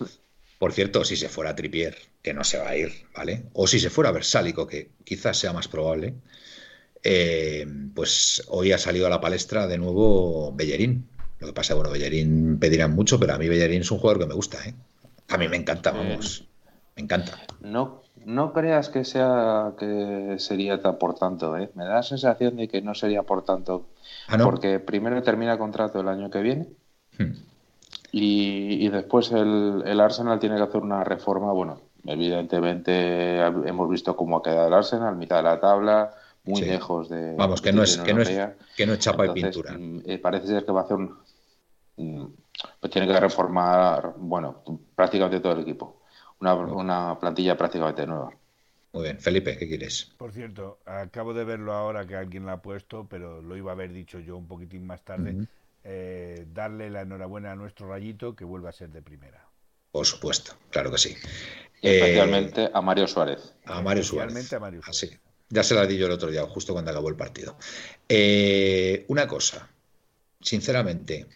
Por 0.59 0.73
cierto, 0.73 1.05
si 1.05 1.16
se 1.16 1.29
fuera 1.29 1.57
Tripier, 1.57 1.97
que 2.23 2.35
no 2.35 2.45
se 2.45 2.59
va 2.59 2.68
a 2.68 2.77
ir, 2.77 2.93
¿vale? 3.16 3.47
O 3.55 3.66
si 3.66 3.81
se 3.81 3.91
fuera 3.91 4.12
Versálico, 4.12 4.66
que 4.66 4.91
quizás 5.05 5.39
sea 5.39 5.53
más 5.53 5.66
probable, 5.66 6.14
eh, 7.03 7.66
pues 7.95 8.45
hoy 8.49 8.73
ha 8.73 8.79
salido 8.79 9.07
a 9.07 9.11
la 9.11 9.21
palestra 9.21 9.66
de 9.66 9.79
nuevo 9.79 10.53
Bellerín. 10.53 11.09
Lo 11.39 11.49
que 11.49 11.55
pasa, 11.55 11.75
bueno, 11.75 11.91
Bellerín 11.91 12.59
pedirán 12.61 12.95
mucho, 12.95 13.18
pero 13.18 13.35
a 13.35 13.39
mí 13.39 13.49
Bellerín 13.49 13.81
es 13.81 13.91
un 13.91 13.99
jugador 13.99 14.21
que 14.21 14.29
me 14.29 14.35
gusta, 14.35 14.59
¿eh? 14.68 14.75
A 15.31 15.39
mí 15.39 15.49
me 15.49 15.57
encanta, 15.57 15.93
vamos. 15.93 16.45
Me 16.97 17.03
encanta. 17.03 17.39
No, 17.61 18.03
no 18.24 18.53
creas 18.53 18.89
que 18.89 19.05
sea 19.05 19.72
que 19.78 20.37
sería 20.39 20.81
por 20.81 21.14
tanto, 21.14 21.57
¿eh? 21.57 21.70
Me 21.74 21.85
da 21.85 21.95
la 21.95 22.03
sensación 22.03 22.57
de 22.57 22.68
que 22.68 22.83
no 22.83 22.95
sería 22.95 23.22
por 23.22 23.45
tanto. 23.45 23.87
¿Ah, 24.28 24.39
porque 24.43 24.81
primero 24.81 25.22
termina 25.22 25.59
contrato 25.59 26.01
el 26.01 26.09
año 26.09 26.31
que 26.31 26.41
viene. 26.41 26.68
Hmm. 27.18 27.33
Y, 28.12 28.89
después 28.89 29.31
el, 29.31 29.85
el, 29.87 30.01
Arsenal 30.01 30.41
tiene 30.41 30.57
que 30.57 30.62
hacer 30.62 30.81
una 30.81 31.05
reforma. 31.05 31.53
Bueno, 31.53 31.81
evidentemente 32.05 33.39
hemos 33.41 33.89
visto 33.89 34.16
cómo 34.16 34.39
ha 34.39 34.43
quedado 34.43 34.66
el 34.66 34.74
Arsenal, 34.74 35.16
mitad 35.16 35.37
de 35.37 35.43
la 35.45 35.61
tabla, 35.61 36.11
muy 36.45 36.62
lejos 36.62 37.09
de. 37.09 37.35
Vamos, 37.37 37.61
que 37.62 37.72
no 37.72 37.83
es, 37.83 37.99
que 37.99 38.12
no 38.12 38.22
es, 38.22 38.31
que 38.76 38.87
no 38.87 38.95
es 38.95 38.99
chapa 38.99 39.26
y 39.26 39.31
pintura. 39.31 39.76
Mm, 39.78 40.03
eh, 40.07 40.18
parece 40.18 40.49
ser 40.49 40.64
que 40.64 40.72
va 40.72 40.81
a 40.81 40.85
hacer 40.85 40.97
un. 40.97 42.37
Pues 42.78 42.92
tiene 42.92 43.06
que 43.06 43.18
reformar, 43.18 44.14
bueno, 44.16 44.62
prácticamente 44.94 45.40
todo 45.40 45.52
el 45.52 45.61
equipo 45.61 46.00
una, 46.40 47.18
plantilla 47.18 47.56
prácticamente 47.56 48.06
nueva. 48.06 48.32
Muy 48.92 49.04
bien, 49.04 49.20
Felipe, 49.20 49.56
¿qué 49.56 49.68
quieres? 49.68 50.12
Por 50.16 50.32
cierto, 50.32 50.80
acabo 50.84 51.32
de 51.32 51.44
verlo 51.44 51.72
ahora 51.72 52.06
que 52.06 52.16
alguien 52.16 52.44
lo 52.46 52.52
ha 52.52 52.62
puesto, 52.62 53.06
pero 53.08 53.40
lo 53.40 53.56
iba 53.56 53.70
a 53.70 53.74
haber 53.74 53.92
dicho 53.92 54.18
yo 54.18 54.36
un 54.36 54.48
poquitín 54.48 54.86
más 54.86 55.02
tarde. 55.04 55.46
Eh, 55.84 56.46
darle 56.52 56.90
la 56.90 57.02
enhorabuena 57.02 57.52
a 57.52 57.56
nuestro 57.56 57.88
rayito 57.88 58.34
que 58.34 58.44
vuelva 58.44 58.70
a 58.70 58.72
ser 58.72 58.90
de 58.90 59.00
primera. 59.00 59.46
Por 59.92 60.06
supuesto, 60.06 60.54
claro 60.70 60.90
que 60.90 60.98
sí. 60.98 61.16
especialmente 61.80 62.64
eh, 62.64 62.70
a 62.72 62.80
Mario 62.80 63.06
Suárez. 63.06 63.54
A 63.64 63.80
Mario 63.80 64.02
Suárez. 64.02 64.52
A 64.52 64.58
Mario 64.58 64.82
Suárez. 64.82 65.20
Ya 65.48 65.62
se 65.62 65.74
la 65.74 65.86
di 65.86 65.96
yo 65.96 66.06
el 66.06 66.12
otro 66.12 66.30
día, 66.30 66.42
justo 66.46 66.72
cuando 66.72 66.90
acabó 66.90 67.08
el 67.08 67.16
partido. 67.16 67.56
Eh, 68.08 69.04
una 69.08 69.26
cosa, 69.26 69.68
sinceramente, 70.40 71.26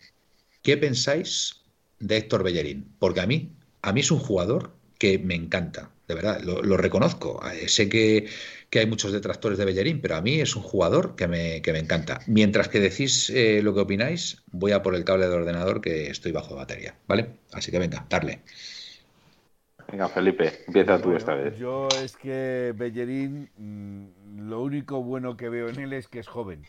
¿qué 0.65 0.77
pensáis 0.77 1.63
de 2.01 2.17
Héctor 2.17 2.43
Bellerín? 2.43 2.89
Porque 2.99 3.21
a 3.21 3.27
mí, 3.27 3.53
a 3.83 3.93
mí 3.93 4.01
es 4.01 4.11
un 4.11 4.19
jugador 4.19 4.73
que 4.99 5.19
me 5.19 5.35
encanta, 5.37 5.91
de 6.09 6.15
verdad, 6.15 6.41
lo, 6.43 6.77
reconozco. 6.77 7.41
Eh, 7.49 7.69
sé 7.69 7.89
que, 7.89 8.27
hay 8.75 8.87
muchos 8.87 9.13
detractores 9.13 9.57
de 9.57 9.65
Bellerín, 9.65 10.01
pero 10.01 10.17
a 10.17 10.21
mí 10.21 10.41
es 10.41 10.57
un 10.57 10.63
jugador 10.63 11.15
que 11.15 11.29
me, 11.29 11.63
que 11.63 11.73
me 11.73 11.79
encanta. 11.79 12.19
Mientras 12.27 12.69
que 12.69 12.81
decís 12.81 13.31
eh, 13.31 13.61
lo 13.63 13.73
que 13.73 13.81
opináis, 13.81 14.43
voy 14.51 14.73
a 14.73 14.83
por 14.83 14.97
el 14.97 15.05
cable 15.05 15.29
del 15.29 15.39
ordenador 15.43 15.81
que 15.81 16.09
estoy 16.09 16.33
bajo 16.33 16.57
batería, 16.57 16.97
¿vale? 17.07 17.29
Así 17.53 17.71
que 17.71 17.79
venga, 17.79 18.05
darle. 18.11 18.41
Venga, 19.93 20.09
Felipe, 20.09 20.65
empieza 20.67 21.01
tú 21.01 21.15
esta 21.15 21.35
vez. 21.35 21.57
Yo 21.57 21.87
es 22.03 22.17
que 22.17 22.73
Bellerín, 22.75 23.49
mm, 23.57 24.49
lo 24.49 24.63
único 24.63 25.03
bueno 25.03 25.37
que 25.37 25.49
veo 25.49 25.69
en 25.69 25.79
él 25.79 25.93
es 25.93 26.09
que 26.09 26.19
es 26.19 26.27
joven 26.27 26.65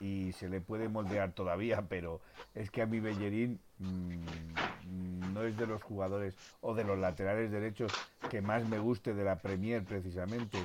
y 0.00 0.32
se 0.32 0.48
le 0.48 0.60
puede 0.60 0.88
moldear 0.88 1.32
todavía, 1.32 1.82
pero 1.88 2.20
es 2.54 2.70
que 2.70 2.82
a 2.82 2.86
mi 2.86 3.00
Bellerín 3.00 3.58
mm, 3.78 5.32
no 5.32 5.42
es 5.44 5.56
de 5.58 5.66
los 5.66 5.82
jugadores 5.82 6.36
o 6.60 6.74
de 6.74 6.84
los 6.84 6.98
laterales 6.98 7.50
derechos 7.50 7.92
que 8.30 8.40
más 8.40 8.68
me 8.68 8.78
guste 8.78 9.14
de 9.14 9.24
la 9.24 9.36
Premier 9.36 9.84
precisamente. 9.84 10.58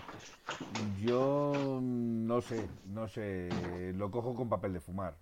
Yo 1.02 1.80
no 1.82 2.42
sé, 2.42 2.68
no 2.86 3.08
sé, 3.08 3.94
lo 3.96 4.10
cojo 4.12 4.36
con 4.36 4.50
papel 4.50 4.74
de 4.74 4.80
fumar. 4.80 5.16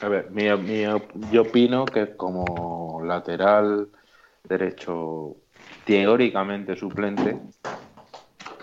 A 0.00 0.08
ver, 0.08 0.30
yo 1.30 1.42
opino 1.42 1.86
que 1.86 2.16
como 2.16 3.00
lateral 3.04 3.88
derecho 4.42 5.36
teóricamente 5.84 6.76
suplente, 6.76 7.38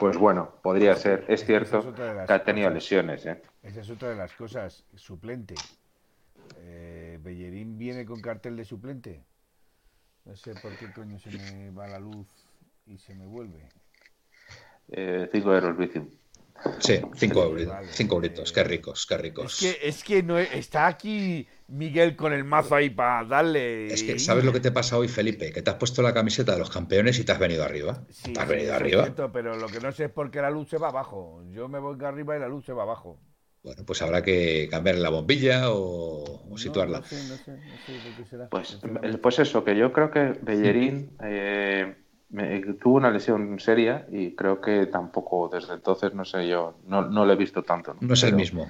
pues 0.01 0.17
bueno, 0.17 0.55
podría 0.63 0.95
ser. 0.95 1.25
Es 1.27 1.45
cierto 1.45 1.93
que 1.93 2.33
ha 2.33 2.43
tenido 2.43 2.71
lesiones. 2.71 3.23
¿eh? 3.27 3.39
Esa 3.61 3.81
es 3.81 3.89
otra 3.91 4.09
de 4.09 4.15
las 4.15 4.33
cosas. 4.33 4.83
Suplente. 4.95 5.53
Eh, 6.57 7.19
¿Bellerín 7.21 7.77
viene 7.77 8.03
con 8.03 8.19
cartel 8.19 8.57
de 8.57 8.65
suplente? 8.65 9.23
No 10.25 10.35
sé 10.35 10.55
por 10.55 10.75
qué 10.75 10.91
coño 10.91 11.19
se 11.19 11.29
me 11.29 11.69
va 11.69 11.87
la 11.87 11.99
luz 11.99 12.25
y 12.87 12.97
se 12.97 13.13
me 13.13 13.27
vuelve. 13.27 13.59
Eh, 14.89 15.29
cinco 15.31 15.53
euros, 15.53 15.77
bici. 15.77 15.99
Sí, 16.79 16.99
cinco, 17.15 17.43
euros, 17.43 17.67
cinco 17.91 18.15
euritos, 18.15 18.51
qué 18.51 18.63
ricos, 18.63 19.05
qué 19.05 19.17
ricos. 19.17 19.61
Es 19.61 19.75
que, 19.75 19.87
es 19.87 20.03
que 20.03 20.23
no 20.23 20.37
está 20.37 20.87
aquí 20.87 21.47
Miguel 21.67 22.15
con 22.15 22.33
el 22.33 22.43
mazo 22.43 22.75
ahí 22.75 22.89
para 22.89 23.23
darle. 23.25 23.87
Es 23.87 24.03
que, 24.03 24.19
¿sabes 24.19 24.43
lo 24.43 24.51
que 24.51 24.59
te 24.59 24.71
pasa 24.71 24.97
hoy, 24.97 25.07
Felipe? 25.07 25.51
Que 25.51 25.61
te 25.61 25.69
has 25.69 25.77
puesto 25.77 26.01
la 26.01 26.13
camiseta 26.13 26.53
de 26.53 26.59
los 26.59 26.69
campeones 26.69 27.17
y 27.19 27.23
te 27.23 27.31
has 27.31 27.39
venido 27.39 27.63
arriba. 27.63 28.03
Sí, 28.09 28.33
has 28.37 28.47
venido 28.47 28.73
arriba. 28.73 29.13
pero 29.31 29.55
lo 29.57 29.67
que 29.67 29.79
no 29.79 29.91
sé 29.91 30.05
es 30.05 30.11
por 30.11 30.29
qué 30.31 30.41
la 30.41 30.49
luz 30.49 30.69
se 30.69 30.77
va 30.77 30.89
abajo. 30.89 31.43
Yo 31.51 31.67
me 31.67 31.79
voy 31.79 31.97
arriba 32.03 32.35
y 32.35 32.39
la 32.39 32.47
luz 32.47 32.65
se 32.65 32.73
va 32.73 32.83
abajo. 32.83 33.19
Bueno, 33.63 33.83
pues 33.85 34.01
habrá 34.01 34.23
que 34.23 34.67
cambiar 34.71 34.95
la 34.95 35.09
bombilla 35.09 35.65
o, 35.69 36.57
situarla. 36.57 36.99
No 36.99 37.05
sé, 37.05 37.15
no 37.27 37.37
sé, 37.37 37.51
no 37.51 37.77
sé 37.85 38.13
qué 38.17 38.25
será. 38.25 38.49
Pues, 38.49 38.79
pues 39.21 39.39
eso, 39.39 39.63
que 39.63 39.77
yo 39.77 39.93
creo 39.93 40.09
que 40.09 40.33
Bellerín 40.41 41.15
eh, 41.23 41.95
tuvo 42.81 42.95
una 42.95 43.11
lesión 43.11 43.59
seria 43.59 44.05
y 44.09 44.35
creo 44.35 44.61
que 44.61 44.85
tampoco 44.85 45.49
desde 45.51 45.73
entonces, 45.73 46.13
no 46.13 46.23
sé 46.23 46.47
yo, 46.47 46.75
no, 46.87 47.01
no 47.01 47.25
lo 47.25 47.33
he 47.33 47.35
visto 47.35 47.63
tanto. 47.63 47.95
No, 47.99 48.13
es 48.13 48.23
el 48.23 48.35
mismo. 48.35 48.67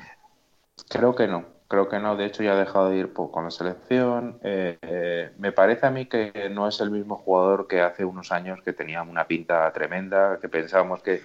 Creo 0.90 1.14
que 1.14 1.28
no, 1.28 1.46
creo 1.68 1.88
que 1.88 2.00
no. 2.00 2.16
De 2.16 2.26
hecho, 2.26 2.44
ya 2.44 2.54
ha 2.54 2.56
dejado 2.56 2.90
de 2.90 2.98
ir 2.98 3.14
con 3.14 3.44
la 3.44 3.52
selección. 3.52 4.40
Eh, 4.44 4.78
eh, 4.82 5.32
me 5.38 5.52
parece 5.52 5.86
a 5.86 5.92
mí 5.92 6.08
que 6.08 6.50
no 6.52 6.68
es 6.68 6.80
el 6.80 6.90
mismo 6.90 7.18
jugador 7.18 7.68
que 7.68 7.82
hace 7.82 8.04
unos 8.04 8.32
años 8.32 8.60
que 8.64 8.74
tenía 8.74 9.04
una 9.04 9.28
pinta 9.28 9.72
tremenda, 9.72 10.40
que 10.42 10.50
pensábamos 10.50 11.04
que, 11.04 11.22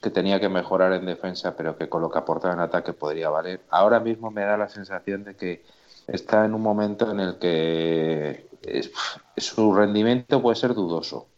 que 0.00 0.10
tenía 0.10 0.40
que 0.40 0.48
mejorar 0.48 0.92
en 0.94 1.04
defensa, 1.04 1.54
pero 1.54 1.76
que 1.76 1.88
con 1.88 2.00
lo 2.00 2.10
que 2.10 2.18
aportaba 2.18 2.54
en 2.54 2.60
ataque 2.60 2.94
podría 2.94 3.28
valer. 3.28 3.60
Ahora 3.68 4.00
mismo 4.00 4.30
me 4.30 4.42
da 4.42 4.56
la 4.56 4.68
sensación 4.68 5.24
de 5.24 5.34
que 5.34 5.62
está 6.06 6.44
en 6.44 6.54
un 6.54 6.62
momento 6.62 7.10
en 7.10 7.20
el 7.20 7.38
que 7.38 8.48
su 9.36 9.74
rendimiento 9.74 10.40
puede 10.40 10.56
ser 10.56 10.72
dudoso. 10.74 11.28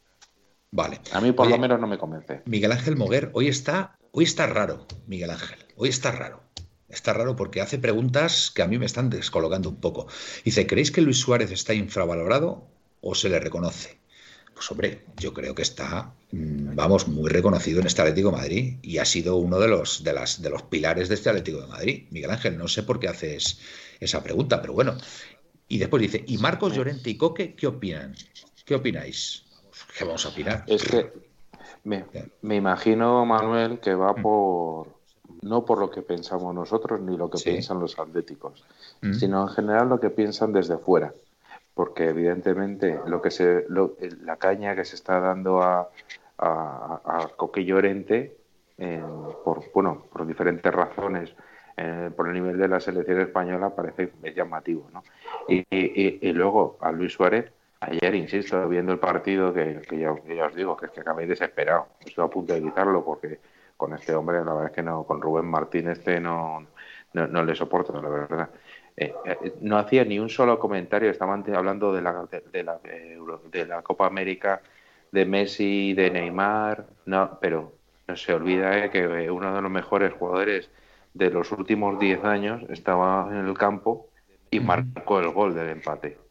Vale. 0.70 1.00
A 1.12 1.20
mí 1.20 1.32
por 1.32 1.48
lo 1.48 1.58
menos 1.58 1.80
no 1.80 1.86
me 1.86 1.98
convence. 1.98 2.42
Miguel 2.46 2.72
Ángel 2.72 2.96
Moguer, 2.96 3.30
hoy 3.32 3.48
está, 3.48 3.96
hoy 4.12 4.24
está 4.24 4.46
raro, 4.46 4.86
Miguel 5.06 5.30
Ángel. 5.30 5.58
Hoy 5.76 5.88
está 5.88 6.12
raro. 6.12 6.42
Está 6.88 7.12
raro 7.12 7.34
porque 7.34 7.60
hace 7.60 7.78
preguntas 7.78 8.50
que 8.54 8.62
a 8.62 8.68
mí 8.68 8.78
me 8.78 8.86
están 8.86 9.10
descolocando 9.10 9.68
un 9.68 9.76
poco. 9.76 10.06
Dice, 10.44 10.66
¿creéis 10.66 10.90
que 10.90 11.02
Luis 11.02 11.18
Suárez 11.18 11.50
está 11.50 11.74
infravalorado 11.74 12.68
o 13.00 13.14
se 13.14 13.28
le 13.28 13.40
reconoce? 13.40 13.98
Pues 14.54 14.70
hombre, 14.70 15.04
yo 15.18 15.34
creo 15.34 15.54
que 15.54 15.62
está, 15.62 16.14
mm, 16.32 16.74
vamos, 16.74 17.08
muy 17.08 17.28
reconocido 17.28 17.80
en 17.80 17.86
este 17.86 18.00
Atlético 18.00 18.30
de 18.30 18.36
Madrid 18.36 18.76
y 18.80 18.98
ha 18.98 19.04
sido 19.04 19.36
uno 19.36 19.58
de 19.58 19.68
los, 19.68 20.02
de, 20.02 20.14
las, 20.14 20.40
de 20.40 20.48
los 20.48 20.62
pilares 20.62 21.08
de 21.08 21.16
este 21.16 21.28
Atlético 21.28 21.60
de 21.60 21.66
Madrid. 21.66 22.06
Miguel 22.10 22.30
Ángel, 22.30 22.56
no 22.56 22.66
sé 22.68 22.82
por 22.82 22.98
qué 22.98 23.08
haces 23.08 23.58
esa 24.00 24.22
pregunta, 24.22 24.62
pero 24.62 24.72
bueno. 24.72 24.96
Y 25.68 25.78
después 25.78 26.00
dice, 26.00 26.24
¿y 26.26 26.38
Marcos 26.38 26.74
Llorente 26.74 27.10
y 27.10 27.16
Coque 27.16 27.54
qué 27.54 27.66
opinan? 27.66 28.14
¿Qué 28.64 28.74
opináis? 28.74 29.45
¿Qué 29.96 30.04
vamos 30.04 30.26
a 30.26 30.28
opinar? 30.28 30.64
Es 30.66 30.84
que 30.84 31.12
me, 31.84 32.56
imagino, 32.56 33.24
Manuel, 33.24 33.80
que 33.80 33.94
va 33.94 34.12
mm. 34.12 34.22
por, 34.22 34.88
no 35.42 35.64
por 35.64 35.78
lo 35.78 35.90
que 35.90 36.02
pensamos 36.02 36.54
nosotros 36.54 37.00
ni 37.00 37.16
lo 37.16 37.30
que 37.30 37.38
piensan 37.42 37.80
los 37.80 37.98
atléticos, 37.98 38.64
mm. 39.02 39.12
sino 39.12 39.42
en 39.42 39.48
general 39.48 39.88
lo 39.88 40.00
que 40.00 40.10
piensan 40.10 40.52
desde 40.52 40.78
fuera. 40.78 41.12
Porque 41.74 42.08
evidentemente 42.08 43.00
lo 43.06 43.20
que 43.20 43.30
se, 43.30 43.66
la 43.68 44.36
caña 44.36 44.74
que 44.74 44.84
se 44.84 44.96
está 44.96 45.20
dando 45.20 45.62
a, 45.62 45.90
a, 46.38 47.00
a 47.04 47.28
Coque 47.36 47.64
Llorente, 47.64 48.36
por, 49.44 49.62
bueno, 49.72 50.06
por 50.10 50.26
diferentes 50.26 50.72
razones, 50.72 51.34
eh, 51.76 52.10
por 52.16 52.28
el 52.28 52.34
nivel 52.34 52.58
de 52.58 52.68
la 52.68 52.80
selección 52.80 53.20
española, 53.20 53.74
parece 53.74 54.10
llamativo. 54.34 54.88
¿no? 54.92 55.02
Y, 55.48 55.64
y, 55.70 56.32
luego 56.32 56.78
a 56.80 56.90
Luis 56.92 57.12
Suárez, 57.12 57.52
ayer, 57.86 58.14
insisto, 58.14 58.68
viendo 58.68 58.92
el 58.92 58.98
partido, 58.98 59.52
que, 59.52 59.82
ya, 59.98 60.12
os 60.12 60.54
digo, 60.54 60.76
que 60.76 60.86
es 60.86 60.92
que 60.92 61.00
acabé 61.00 61.26
desesperado. 61.26 61.88
Estoy 62.04 62.24
a 62.24 62.28
punto 62.28 62.52
de 62.54 62.62
quitarlo 62.62 63.04
porque 63.04 63.40
con 63.76 63.94
este 63.94 64.14
hombre, 64.14 64.38
la 64.38 64.52
verdad 64.52 64.66
es 64.66 64.72
que 64.72 64.82
no, 64.82 65.04
con 65.04 65.20
Rubén 65.20 65.46
Martín 65.46 65.88
este 65.88 66.20
no, 66.20 66.66
no, 67.12 67.44
le 67.44 67.54
soporto, 67.54 68.00
la 68.00 68.08
verdad. 68.08 68.50
Eh, 68.96 69.14
eh, 69.24 69.54
no 69.60 69.76
hacía 69.78 70.04
ni 70.04 70.18
un 70.18 70.28
solo 70.28 70.58
comentario, 70.58 71.10
estaban 71.10 71.44
hablando 71.54 71.92
de 71.92 72.02
la, 72.02 72.26
de, 72.52 72.62
la, 72.62 72.78
de 73.50 73.66
la 73.66 73.82
Copa 73.82 74.06
América, 74.06 74.62
de 75.12 75.26
Messi, 75.26 75.92
de 75.94 76.10
Neymar, 76.10 76.86
no, 77.04 77.38
pero 77.40 77.72
no 78.08 78.16
se 78.16 78.34
olvida 78.34 78.84
eh, 78.84 78.90
que 78.90 79.30
uno 79.30 79.54
de 79.54 79.62
los 79.62 79.70
mejores 79.70 80.12
jugadores 80.14 80.70
de 81.14 81.30
los 81.30 81.52
últimos 81.52 81.98
10 81.98 82.24
años 82.24 82.62
estaba 82.68 83.28
en 83.30 83.46
el 83.46 83.54
campo 83.54 84.08
y 84.50 84.60
marcó 84.60 85.20
el 85.20 85.30
gol 85.30 85.54
del 85.54 85.68
empate. 85.68 86.25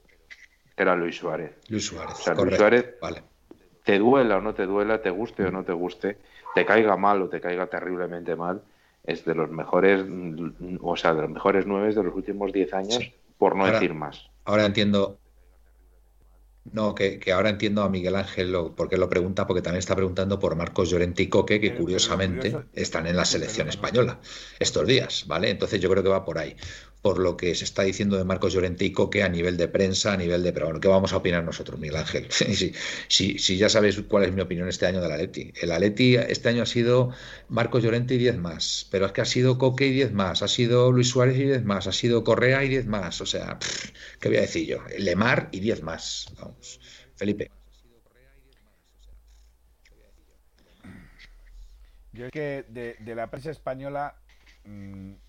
Era 0.78 0.96
Luis 0.96 1.18
Suárez. 1.18 1.52
Luis 1.70 1.86
Suárez. 1.86 2.16
Luis 2.38 2.56
Suárez, 2.56 2.96
te 3.84 4.00
duela 4.00 4.38
o 4.38 4.42
no 4.42 4.54
te 4.54 4.66
duela, 4.66 5.02
te 5.02 5.10
guste 5.10 5.46
o 5.46 5.52
no 5.52 5.64
te 5.64 5.72
guste, 5.72 6.18
te 6.54 6.66
caiga 6.66 6.98
mal 6.98 7.22
o 7.22 7.30
te 7.30 7.40
caiga 7.40 7.68
terriblemente 7.68 8.36
mal, 8.36 8.62
es 9.04 9.24
de 9.26 9.36
los 9.36 9.50
mejores, 9.50 10.04
o 10.82 10.98
sea, 10.98 11.14
de 11.14 11.22
los 11.22 11.32
mejores 11.32 11.66
nueve 11.68 11.94
de 11.94 12.04
los 12.04 12.16
últimos 12.16 12.52
10 12.52 12.74
años, 12.74 13.12
por 13.38 13.56
no 13.56 13.68
decir 13.68 13.94
más. 13.94 14.30
Ahora 14.44 14.66
entiendo, 14.66 15.20
no, 16.72 16.96
que, 16.96 17.22
ahora 17.32 17.50
entiendo 17.50 17.84
a 17.84 17.90
Miguel 17.90 18.16
Ángel 18.16 18.52
lo, 18.52 18.76
por 18.76 18.90
qué 18.90 18.98
lo 18.98 19.08
pregunta, 19.08 19.46
porque 19.46 19.62
también 19.62 19.80
está 19.80 19.96
preguntando 19.96 20.40
por 20.40 20.56
Marcos 20.56 20.90
Llorente 20.90 21.22
y 21.22 21.28
Coque, 21.28 21.62
que 21.62 21.76
curiosamente 21.76 22.56
están 22.74 23.06
en 23.06 23.16
la 23.16 23.26
selección 23.26 23.70
española 23.70 24.20
estos 24.58 24.88
días, 24.88 25.26
¿vale? 25.28 25.52
Entonces 25.52 25.80
yo 25.80 25.90
creo 25.92 26.02
que 26.02 26.10
va 26.10 26.26
por 26.26 26.40
ahí 26.40 26.56
por 27.06 27.20
lo 27.20 27.38
que 27.38 27.54
se 27.54 27.66
está 27.66 27.84
diciendo 27.84 28.18
de 28.18 28.24
Marcos 28.24 28.54
Llorente 28.54 28.84
y 28.84 28.92
Coque 28.92 29.22
a 29.22 29.30
nivel 29.30 29.58
de 29.58 29.68
prensa, 29.68 30.14
a 30.14 30.18
nivel 30.18 30.42
de... 30.42 30.52
Pero 30.52 30.66
bueno, 30.66 30.80
¿qué 30.80 30.88
vamos 30.88 31.14
a 31.14 31.18
opinar 31.18 31.44
nosotros, 31.44 31.80
Miguel 31.80 31.98
Ángel? 31.98 32.26
si, 32.32 33.38
si, 33.38 33.58
ya 33.58 33.70
sabéis 33.70 34.02
cuál 34.08 34.24
es 34.24 34.34
mi 34.34 34.42
opinión 34.42 34.68
este 34.68 34.88
año 34.88 35.00
del 35.02 35.12
Atleti. 35.12 35.54
El 35.62 35.72
Atleti 35.72 36.16
este 36.16 36.50
año 36.50 36.64
ha 36.64 36.66
sido 36.66 37.12
Marcos 37.48 37.84
Llorente 37.84 38.16
y 38.16 38.18
10 38.18 38.40
más, 38.40 38.88
pero 38.90 39.06
es 39.06 39.12
que 39.12 39.22
ha 39.22 39.26
sido 39.26 39.60
Coque 39.60 39.86
y 39.86 39.92
10 39.92 40.14
más, 40.14 40.42
ha 40.42 40.48
sido 40.48 40.92
Luis 40.92 41.10
Suárez 41.10 41.38
y 41.38 41.44
10 41.44 41.64
más, 41.64 41.86
ha 41.86 41.92
sido 41.92 42.24
Correa 42.24 42.64
y 42.64 42.70
10 42.70 42.88
más, 42.88 43.22
o 43.22 43.28
sea, 43.28 43.60
¿qué 44.20 44.30
voy 44.30 44.40
a 44.40 44.42
decir 44.42 44.66
yo? 44.66 44.80
Lemar 44.98 45.50
y 45.52 45.60
10 45.60 45.84
más, 45.84 46.34
vamos. 46.40 46.80
Felipe. 47.16 47.52
Yo 52.14 52.26
es 52.26 52.32
que 52.32 52.66
de, 52.68 53.16
la 53.16 53.30
prensa 53.30 53.52
española... 53.52 54.16
Mm, 54.64 55.25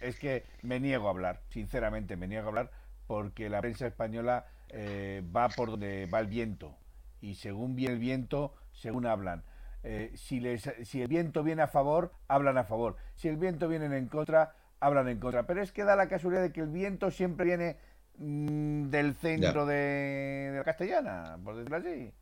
es 0.00 0.18
que 0.18 0.44
me 0.62 0.80
niego 0.80 1.08
a 1.08 1.10
hablar, 1.10 1.40
sinceramente 1.50 2.16
me 2.16 2.28
niego 2.28 2.46
a 2.46 2.48
hablar 2.48 2.70
porque 3.06 3.48
la 3.48 3.60
prensa 3.60 3.86
española 3.86 4.46
eh, 4.68 5.22
va 5.34 5.48
por 5.48 5.70
donde 5.70 6.06
va 6.06 6.20
el 6.20 6.26
viento 6.26 6.76
y 7.20 7.36
según 7.36 7.74
viene 7.74 7.94
el 7.94 8.00
viento, 8.00 8.54
según 8.72 9.06
hablan. 9.06 9.44
Eh, 9.82 10.12
si, 10.14 10.40
les, 10.40 10.70
si 10.82 11.02
el 11.02 11.08
viento 11.08 11.42
viene 11.42 11.62
a 11.62 11.68
favor, 11.68 12.12
hablan 12.28 12.58
a 12.58 12.64
favor. 12.64 12.96
Si 13.14 13.28
el 13.28 13.36
viento 13.36 13.68
viene 13.68 13.86
en 13.96 14.08
contra, 14.08 14.54
hablan 14.80 15.08
en 15.08 15.18
contra. 15.18 15.46
Pero 15.46 15.62
es 15.62 15.72
que 15.72 15.84
da 15.84 15.96
la 15.96 16.08
casualidad 16.08 16.42
de 16.42 16.52
que 16.52 16.60
el 16.60 16.68
viento 16.68 17.10
siempre 17.10 17.46
viene 17.46 17.76
mm, 18.18 18.88
del 18.88 19.14
centro 19.14 19.64
de, 19.64 20.52
la 20.54 20.64
castellana, 20.64 21.38
por 21.42 21.56
decirlo 21.56 21.76
así. 21.76 22.12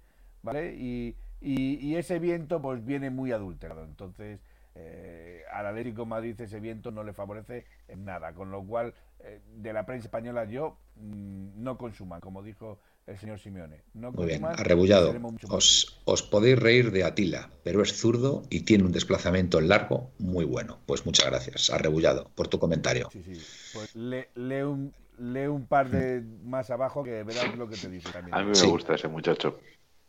¿Vale? 0.43 0.75
Y, 0.75 1.17
y, 1.41 1.97
ese 1.97 2.19
viento 2.19 2.63
pues 2.63 2.85
viene 2.85 3.11
muy 3.11 3.33
adulterado. 3.33 3.85
Entonces, 3.85 4.41
eh, 4.75 5.43
al 5.53 5.67
Atlético 5.67 6.07
Madrid 6.07 6.41
ese 6.41 6.61
viento 6.61 6.91
no 6.91 7.05
le 7.05 7.13
favorece 7.13 7.67
en 7.89 8.05
nada, 8.05 8.33
con 8.33 8.51
lo 8.51 8.65
cual 8.65 8.95
eh, 9.21 9.41
de 9.57 9.73
la 9.73 9.85
prensa 9.85 10.07
española 10.07 10.45
yo 10.45 10.79
mm, 10.97 11.63
no 11.63 11.77
consuman, 11.77 12.21
como 12.21 12.43
dijo 12.43 12.79
el 13.07 13.19
señor 13.19 13.39
Simeone. 13.39 13.83
No 13.95 14.13
Muy 14.13 14.27
bien, 14.27 14.45
arrebullado. 14.45 15.15
Os, 15.49 16.01
os, 16.05 16.23
podéis 16.23 16.59
reír 16.59 16.91
de 16.91 17.05
Atila, 17.05 17.51
pero 17.65 17.83
es 17.83 17.93
zurdo 17.93 18.45
y 18.49 18.61
tiene 18.61 18.85
un 18.85 18.93
desplazamiento 18.93 19.59
en 19.59 19.69
largo 19.69 20.13
muy 20.19 20.45
bueno. 20.45 20.79
Pues 20.87 21.05
muchas 21.05 21.27
gracias, 21.27 21.71
arrebullado, 21.71 22.31
por 22.35 22.49
tu 22.49 22.59
comentario. 22.59 23.09
Sí, 23.13 23.23
sí. 23.23 23.41
Pues 23.75 23.95
lee, 23.97 24.63
un, 24.63 24.95
lee 25.19 25.47
un 25.47 25.67
par 25.67 25.91
de 25.91 26.23
más 26.45 26.71
abajo 26.71 27.03
que 27.03 27.23
verás 27.25 27.57
lo 27.57 27.69
que 27.69 27.77
te 27.77 27.89
dice 27.89 28.11
también. 28.11 28.35
A 28.35 28.43
mí 28.45 28.53
me 28.59 28.67
gusta 28.69 28.95
ese 28.95 29.09
muchacho. 29.09 29.59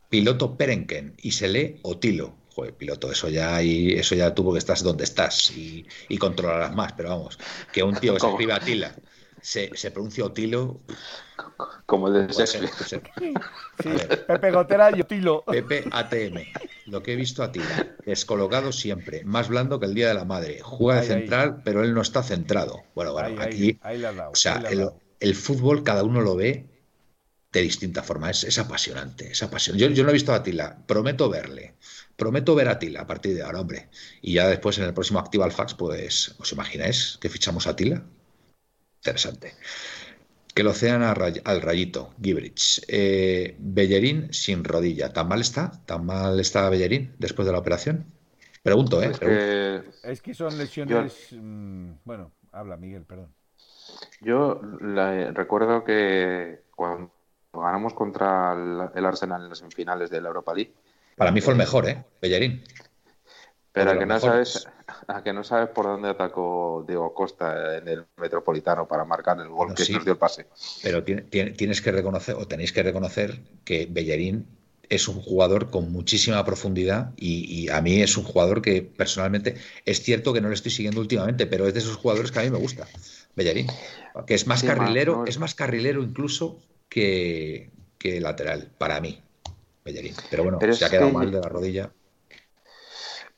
Piloto 0.10 0.56
Perenken 0.56 1.16
y 1.18 1.32
se 1.32 1.48
lee 1.48 1.80
Otilo 1.82 2.36
joder, 2.54 2.74
piloto, 2.74 3.12
eso 3.12 3.30
ya 3.30 3.62
y 3.62 3.94
eso 3.94 4.16
ya 4.16 4.34
tuvo 4.34 4.54
que 4.54 4.60
estás 4.60 4.84
donde 4.84 5.04
estás 5.04 5.52
y, 5.52 5.86
controlarás 6.18 6.74
más, 6.74 6.94
pero 6.94 7.10
vamos, 7.10 7.38
que 7.72 7.84
un 7.84 7.96
tío 7.96 8.14
que 8.14 8.20
se 8.20 8.28
escribe 8.28 8.54
Atila 8.54 8.96
se, 9.44 9.72
se 9.76 9.92
pronuncia 9.92 10.24
Otilo. 10.24 10.80
Como 11.86 12.08
el 12.08 12.28
de 12.28 12.34
Shakespeare. 12.34 13.04
Sí, 13.84 13.90
Pepe 14.26 14.52
Gotera 14.52 14.96
y 14.96 15.02
Otilo. 15.02 15.44
Pepe 15.46 15.84
ATM. 15.92 16.46
Lo 16.86 17.04
que 17.04 17.14
he 17.14 17.16
visto 17.18 17.44
a 17.44 17.48
Atila, 17.48 17.96
descolocado 18.06 18.72
siempre, 18.72 19.26
más 19.26 19.50
blando 19.50 19.80
que 19.80 19.86
el 19.86 19.94
día 19.94 20.08
de 20.08 20.14
la 20.14 20.24
madre. 20.24 20.62
Juega 20.62 21.02
de 21.02 21.08
central, 21.08 21.62
pero 21.64 21.84
él 21.84 21.94
no 21.94 22.02
está 22.02 22.24
centrado. 22.24 22.84
Bueno, 22.96 23.12
bueno, 23.12 23.42
aquí. 23.42 23.78
o 24.32 24.36
sea, 24.36 24.64
el, 24.70 24.90
el 25.20 25.36
fútbol 25.36 25.84
cada 25.84 26.04
uno 26.04 26.22
lo 26.22 26.36
ve 26.38 26.70
de 27.52 27.62
distinta 27.62 28.02
forma. 28.02 28.32
Es, 28.32 28.46
es 28.46 28.58
apasionante, 28.58 29.32
es 29.32 29.44
apasionante. 29.44 29.88
Yo, 29.88 29.94
yo, 29.94 30.04
no 30.04 30.10
he 30.10 30.14
visto 30.14 30.32
a 30.32 30.38
Atila, 30.38 30.78
prometo 30.88 31.30
verle. 31.30 31.76
Prometo 32.16 32.56
ver 32.56 32.70
a 32.70 32.80
Tila 32.80 33.02
a 33.02 33.08
partir 33.08 33.36
de 33.36 33.44
ahora, 33.44 33.62
hombre. 33.62 33.90
Y 34.22 34.34
ya 34.34 34.48
después 34.48 34.78
en 34.78 34.86
el 34.86 34.94
próximo 34.94 35.20
Activa 35.20 35.50
Fax, 35.50 35.74
pues, 35.74 36.36
¿os 36.40 36.52
imagináis 36.52 37.18
que 37.20 37.30
fichamos 37.30 37.68
a 37.68 37.76
Tila? 37.76 38.04
Interesante. 38.98 39.54
Que 40.54 40.64
lo 40.64 40.74
sean 40.74 41.02
al 41.02 41.62
rayito, 41.62 42.14
Gibrich. 42.22 42.84
Eh, 42.88 43.56
Bellerín 43.58 44.32
sin 44.32 44.64
rodilla. 44.64 45.12
¿Tan 45.12 45.28
mal 45.28 45.42
está? 45.42 45.72
¿Tan 45.86 46.06
mal 46.06 46.40
está 46.40 46.70
Bellerín 46.70 47.16
después 47.18 47.48
de 47.48 47.52
la 47.52 47.60
operación? 47.60 48.06
Pregunto, 48.62 49.02
¿eh? 49.02 49.12
Es 50.04 50.22
que, 50.22 50.34
son 50.34 50.58
lesiones. 50.58 51.30
Mm, 51.32 51.94
bueno, 52.06 52.32
habla 52.52 52.78
Miguel, 52.78 53.04
perdón. 53.04 53.34
Yo 54.22 54.62
recuerdo 55.34 55.84
que 55.84 56.62
cuando 56.74 57.12
ganamos 57.52 57.94
contra 57.94 58.54
el 58.96 59.06
Arsenal 59.06 59.44
en 59.44 59.50
las 59.50 59.58
semifinales 59.58 60.10
de 60.10 60.22
la 60.22 60.30
Europa 60.30 60.54
League, 60.54 60.74
para 61.16 61.32
mí 61.32 61.42
fue 61.42 61.54
el 61.54 61.58
mejor, 61.58 61.88
¿eh? 61.88 62.04
Bellerín. 62.22 62.64
Pero 63.72 63.92
a 63.92 63.98
que, 63.98 64.06
no 64.06 64.20
sabes, 64.20 64.68
a 65.08 65.24
que 65.24 65.34
no 65.34 65.44
sabes 65.44 65.70
por 65.70 65.86
dónde 65.86 66.10
atacó 66.10 66.86
Diego 66.88 67.12
Costa 67.14 67.78
en 67.78 67.88
el 67.88 68.06
Metropolitano 68.18 68.88
para 68.88 69.04
marcar 69.04 69.40
el 69.40 69.50
gol 69.50 69.74
que 69.74 69.92
nos 69.92 70.04
dio 70.04 70.14
el 70.14 70.20
pase. 70.20 70.46
Pero 70.84 71.04
tienes 71.04 71.82
que 71.82 71.92
reconocer, 71.92 72.36
o 72.36 72.48
tenéis 72.48 72.72
que 72.72 72.84
reconocer, 72.84 73.42
que 73.66 73.88
Bellerín 73.90 74.46
es 74.90 75.08
un 75.08 75.20
jugador 75.20 75.72
con 75.72 75.92
muchísima 75.92 76.46
profundidad 76.46 77.14
y, 77.18 77.68
a 77.70 77.82
mí 77.82 78.02
es 78.02 78.16
un 78.16 78.26
jugador 78.26 78.62
que 78.62 78.84
personalmente 78.84 79.56
es 79.86 80.04
cierto 80.04 80.34
que 80.34 80.42
no 80.42 80.50
le 80.50 80.54
estoy 80.54 80.72
siguiendo 80.72 81.02
últimamente, 81.02 81.48
pero 81.48 81.68
es 81.68 81.74
de 81.74 81.80
esos 81.80 81.96
jugadores 81.96 82.32
que 82.32 82.40
a 82.40 82.44
mí 82.44 82.52
me 82.52 82.60
gusta, 82.60 82.88
Bellerín, 83.36 83.68
que 84.28 84.36
es 84.36 84.46
más 84.46 84.62
carrilero, 84.62 85.26
es 85.26 85.40
más 85.40 85.56
carrilero 85.56 86.04
incluso 86.04 86.60
que, 86.90 87.72
que 87.98 88.22
lateral 88.22 88.70
para 88.78 89.02
mí. 89.02 89.20
Pero 90.30 90.44
bueno, 90.44 90.60
se 90.74 90.86
ha 90.86 90.90
quedado 90.90 91.12
mal 91.12 91.32
de 91.32 91.40
la 91.40 91.50
rodilla. 91.50 91.92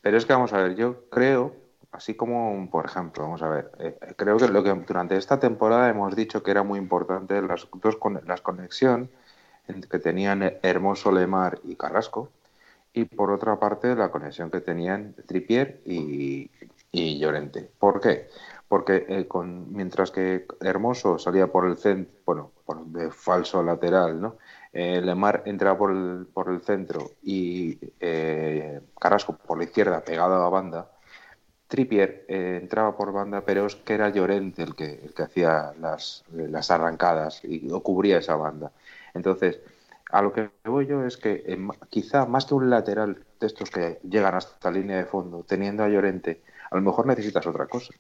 Pero 0.01 0.17
es 0.17 0.25
que 0.25 0.33
vamos 0.33 0.53
a 0.53 0.61
ver, 0.61 0.75
yo 0.75 1.09
creo, 1.09 1.55
así 1.91 2.13
como, 2.13 2.69
por 2.69 2.85
ejemplo, 2.85 3.23
vamos 3.23 3.41
a 3.41 3.49
ver, 3.49 3.71
eh, 3.79 3.97
creo 4.15 4.37
que 4.37 4.47
lo 4.47 4.63
que 4.63 4.71
durante 4.71 5.17
esta 5.17 5.39
temporada 5.39 5.89
hemos 5.89 6.15
dicho 6.15 6.43
que 6.43 6.51
era 6.51 6.61
muy 6.61 6.77
importante 6.77 7.41
las 7.41 7.67
dos 7.73 7.95
con, 7.95 8.21
las 8.25 8.41
conexión 8.41 9.09
que 9.89 9.97
tenían 9.97 10.43
Hermoso 10.61 11.11
Lemar 11.11 11.59
y 11.63 11.75
Carrasco, 11.75 12.29
y 12.93 13.05
por 13.05 13.31
otra 13.31 13.59
parte 13.59 13.95
la 13.95 14.11
conexión 14.11 14.51
que 14.51 14.61
tenían 14.61 15.15
Tripier 15.25 15.81
y, 15.85 16.49
y 16.91 17.19
Llorente. 17.19 17.69
¿Por 17.77 17.99
qué? 17.99 18.29
Porque 18.67 19.05
eh, 19.09 19.27
con, 19.27 19.73
mientras 19.73 20.11
que 20.11 20.45
Hermoso 20.61 21.19
salía 21.19 21.47
por 21.47 21.65
el 21.65 21.77
centro, 21.77 22.13
bueno, 22.25 22.51
por 22.65 22.85
de 22.85 23.11
falso 23.11 23.61
lateral, 23.63 24.21
¿no? 24.21 24.37
Eh, 24.75 25.01
Lemar 25.01 25.43
entraba 25.45 25.77
por 25.77 25.91
el, 25.91 26.27
por 26.33 26.49
el 26.49 26.61
centro 26.61 27.11
y 27.23 27.79
eh, 28.01 28.81
Carrasco 28.99 29.37
por 29.37 29.57
la 29.57 29.63
izquierda 29.63 30.03
pegado 30.03 30.35
a 30.35 30.49
banda, 30.49 30.91
Trippier 31.67 32.25
eh, 32.27 32.59
entraba 32.61 32.97
por 32.97 33.13
banda, 33.13 33.41
pero 33.45 33.65
es 33.67 33.75
que 33.75 33.93
era 33.93 34.09
Llorente 34.09 34.63
el 34.63 34.75
que, 34.75 34.99
el 35.01 35.13
que 35.13 35.23
hacía 35.23 35.73
las, 35.79 36.25
las 36.33 36.69
arrancadas 36.71 37.41
y 37.45 37.69
cubría 37.81 38.17
esa 38.17 38.35
banda. 38.35 38.73
Entonces, 39.13 39.61
a 40.11 40.21
lo 40.21 40.33
que 40.33 40.49
voy 40.65 40.87
yo 40.87 41.05
es 41.05 41.15
que 41.17 41.57
quizá 41.89 42.25
más 42.25 42.45
que 42.45 42.55
un 42.55 42.69
lateral 42.69 43.23
de 43.39 43.47
estos 43.47 43.71
que 43.71 43.99
llegan 44.03 44.35
hasta 44.35 44.71
la 44.71 44.77
línea 44.77 44.97
de 44.97 45.05
fondo, 45.05 45.43
teniendo 45.47 45.83
a 45.83 45.89
Llorente, 45.89 46.41
A 46.69 46.75
lo 46.75 46.81
mejor 46.81 47.05
necesitas 47.07 47.47
otra 47.47 47.67
cosa. 47.67 47.93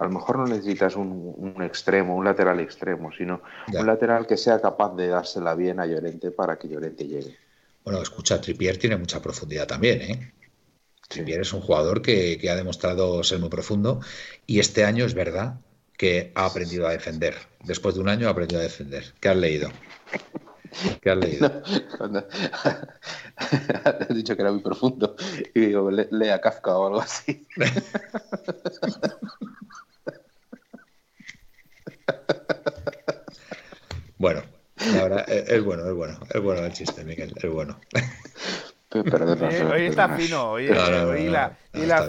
A 0.00 0.04
lo 0.04 0.12
mejor 0.12 0.38
no 0.38 0.46
necesitas 0.46 0.96
un, 0.96 1.54
extremo, 1.60 2.16
un 2.16 2.24
lateral 2.24 2.58
extremo, 2.60 3.10
sino 3.12 3.42
un 3.70 3.86
lateral 3.86 4.26
que 4.26 4.38
sea 4.38 4.58
capaz 4.58 4.96
de 4.96 5.08
dársela 5.08 5.54
bien 5.54 5.78
a 5.78 5.84
Llorente 5.84 6.30
para 6.30 6.58
que 6.58 6.68
Llorente 6.68 7.06
llegue. 7.06 7.36
Bueno, 7.84 8.00
escucha, 8.00 8.40
Tripier 8.40 8.78
tiene 8.78 8.96
mucha 8.96 9.20
profundidad 9.20 9.66
también, 9.66 10.00
¿eh? 10.00 10.32
Tripier 11.06 11.42
es 11.42 11.52
un 11.52 11.60
jugador 11.60 12.00
que, 12.00 12.40
ha 12.50 12.56
demostrado 12.56 13.22
ser 13.22 13.40
muy 13.40 13.50
profundo 13.50 14.00
y 14.46 14.60
este 14.60 14.84
año 14.84 15.04
es 15.04 15.12
verdad 15.12 15.60
que 15.98 16.32
ha 16.34 16.46
aprendido 16.46 16.86
a 16.86 16.92
defender. 16.92 17.34
Después 17.64 17.94
de 17.94 18.00
un 18.00 18.08
año 18.08 18.28
ha 18.28 18.30
aprendido 18.30 18.58
a 18.58 18.64
defender. 18.64 19.12
¿Qué 19.20 19.28
has 19.28 19.36
leído? 19.36 19.68
¿Qué 21.02 21.10
has 21.10 21.18
leído? 21.18 21.62
has 23.36 24.08
dicho 24.08 24.34
que 24.34 24.40
era 24.40 24.50
muy 24.50 24.62
profundo 24.62 25.14
y 25.54 25.60
digo, 25.60 25.90
lea 25.90 26.40
Kafka 26.40 26.74
o 26.74 26.86
algo 26.86 27.00
así. 27.00 27.46
bueno, 34.18 34.42
ahora 35.00 35.20
es 35.22 35.62
bueno, 35.62 35.86
es 35.86 35.94
bueno, 35.94 36.18
es 36.32 36.40
bueno 36.40 36.64
el 36.64 36.72
chiste, 36.72 37.04
Miguel, 37.04 37.32
es 37.36 37.50
bueno. 37.50 37.78
hoy 38.92 39.82
está 39.82 40.08
fino, 40.16 40.50
hoy, 40.50 40.66
la, 40.66 41.56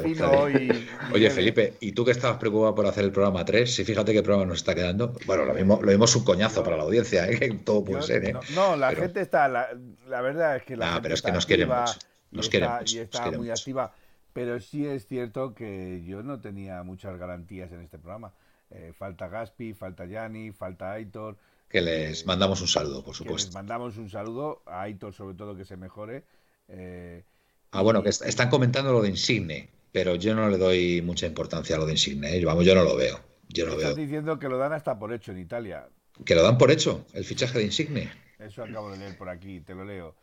fino 0.04 0.32
hoy. 0.32 0.90
Oye, 1.14 1.30
Felipe, 1.30 1.76
¿y 1.80 1.92
tú 1.92 2.04
que 2.04 2.12
estabas 2.12 2.38
preocupado 2.38 2.74
por 2.74 2.88
hacer 2.88 3.04
el 3.04 3.12
programa 3.12 3.46
3? 3.46 3.76
Si 3.76 3.84
fíjate 3.84 4.14
qué 4.14 4.24
programa 4.24 4.48
nos 4.48 4.60
está 4.60 4.74
quedando. 4.74 5.14
Bueno, 5.28 5.46
lo 5.46 5.54
mismo, 5.54 5.80
lo 5.82 5.92
un 5.92 6.24
coñazo 6.24 6.64
para 6.64 6.78
la 6.78 6.84
audiencia, 6.84 7.30
¿eh? 7.30 7.60
todo 7.66 7.84
puede 7.84 8.02
ser. 8.02 8.26
¿eh? 8.26 8.34
No, 8.56 8.76
la 8.76 8.96
gente 8.96 9.22
está, 9.22 9.48
la, 9.48 9.68
verdad 10.22 10.56
es 10.56 10.64
que 10.64 10.76
la 10.76 10.94
gente 10.94 11.02
pero 11.04 11.14
es 11.14 11.22
que 11.22 11.32
nos 11.32 11.46
quieren 11.46 11.68
mucho. 11.68 12.00
Nos 12.32 12.50
quieren 12.50 12.70
y 12.88 12.98
está 12.98 13.30
muy 13.30 13.52
activa. 13.52 13.94
Pero 14.34 14.60
sí 14.60 14.88
es 14.88 15.08
cierto 15.08 15.54
que 15.54 16.04
yo 16.06 16.24
no 16.24 16.40
tenía 16.40 16.82
muchas 16.84 17.18
garantías 17.20 17.72
en 17.72 17.82
este 17.82 18.00
programa. 18.00 18.34
Eh, 18.72 18.94
falta 18.94 19.28
Gaspi, 19.28 19.74
falta 19.74 20.06
Yanni, 20.06 20.52
falta 20.52 20.94
Aitor. 20.94 21.38
Que 21.70 21.82
les 21.82 22.26
mandamos 22.26 22.62
un 22.62 22.68
saludo, 22.68 23.04
por 23.04 23.16
supuesto. 23.16 23.48
les 23.48 23.54
mandamos 23.54 23.98
un 23.98 24.10
saludo 24.10 24.62
a 24.66 24.82
Aitor, 24.82 25.14
sobre 25.14 25.36
todo, 25.36 25.56
que 25.56 25.66
se 25.66 25.78
mejore 25.78 26.24
eh, 26.72 27.24
ah, 27.72 27.82
bueno, 27.82 28.02
que 28.02 28.10
están 28.10 28.50
comentando 28.50 28.92
lo 28.94 29.02
de 29.02 29.10
Insigne, 29.10 29.70
pero 29.92 30.16
yo 30.16 30.34
no 30.34 30.50
le 30.50 30.58
doy 30.58 31.02
mucha 31.02 31.28
importancia 31.28 31.76
a 31.76 31.80
lo 31.80 31.86
de 31.86 31.94
Insigne. 31.94 32.36
¿eh? 32.36 32.46
Vamos, 32.46 32.66
yo 32.66 32.74
no 32.76 32.84
lo 32.84 32.96
veo. 32.96 33.20
Yo 33.50 33.66
no 33.66 33.74
Estás 33.74 33.98
diciendo 33.98 34.40
que 34.40 34.48
lo 34.48 34.58
dan 34.58 34.72
hasta 34.72 34.98
por 34.98 35.12
hecho 35.14 35.34
en 35.34 35.40
Italia. 35.40 35.90
Que 36.26 36.36
lo 36.36 36.44
dan 36.44 36.58
por 36.58 36.72
hecho, 36.72 37.06
el 37.14 37.26
fichaje 37.26 37.58
de 37.60 37.66
Insigne. 37.66 38.10
Eso 38.40 38.64
acabo 38.64 38.90
de 38.92 38.98
leer 38.98 39.18
por 39.18 39.28
aquí, 39.30 39.60
te 39.60 39.76
lo 39.76 39.84
leo. 39.84 40.16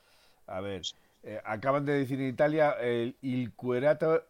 A 0.46 0.60
ver, 0.60 0.80
eh, 1.22 1.40
acaban 1.44 1.84
de 1.84 1.92
decir 1.92 2.18
en 2.20 2.28
Italia 2.28 2.72
el 2.80 3.16
il 3.20 3.52
Querétaro, 3.54 4.24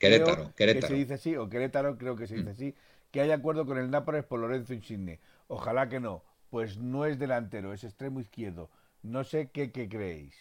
Querétaro, 0.00 0.54
Querétaro, 0.56 0.88
Que 0.88 0.94
se 0.94 0.98
dice 0.98 1.14
así, 1.14 1.36
o 1.36 1.48
Querétaro 1.48 1.98
creo 1.98 2.16
que 2.16 2.26
se 2.26 2.34
dice 2.34 2.48
mm. 2.48 2.52
así, 2.52 2.74
que 3.10 3.20
hay 3.20 3.30
acuerdo 3.30 3.66
con 3.66 3.76
el 3.78 3.90
Nápoles 3.90 4.24
por 4.24 4.40
Lorenzo 4.40 4.72
Insigne. 4.72 5.20
Ojalá 5.48 5.88
que 5.88 6.00
no, 6.00 6.22
pues 6.48 6.78
no 6.78 7.04
es 7.04 7.18
delantero, 7.18 7.72
es 7.74 7.84
extremo 7.84 8.18
izquierdo. 8.20 8.70
No 9.02 9.24
sé 9.24 9.50
qué, 9.50 9.70
creéis. 9.70 10.34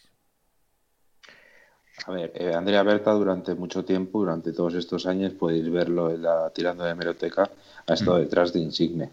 A 2.05 2.11
ver, 2.11 2.31
eh, 2.35 2.53
Andrea 2.55 2.83
Berta 2.83 3.11
durante 3.11 3.53
mucho 3.53 3.83
tiempo, 3.83 4.19
durante 4.19 4.53
todos 4.53 4.75
estos 4.75 5.05
años, 5.05 5.33
podéis 5.33 5.69
verlo 5.69 6.09
en 6.09 6.21
la 6.21 6.49
tirando 6.51 6.85
de 6.85 6.91
hemeroteca, 6.91 7.49
ha 7.85 7.93
estado 7.93 8.17
mm. 8.17 8.21
detrás 8.21 8.53
de 8.53 8.59
Insigne. 8.59 9.09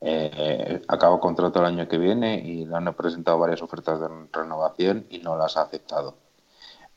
Eh, 0.00 0.82
acaba 0.88 1.20
contrato 1.20 1.60
el 1.60 1.66
año 1.66 1.86
que 1.86 1.98
viene 1.98 2.40
y 2.44 2.66
le 2.66 2.74
han 2.74 2.92
presentado 2.94 3.38
varias 3.38 3.62
ofertas 3.62 4.00
de 4.00 4.08
renovación 4.32 5.06
y 5.08 5.20
no 5.20 5.36
las 5.36 5.56
ha 5.56 5.62
aceptado. 5.62 6.16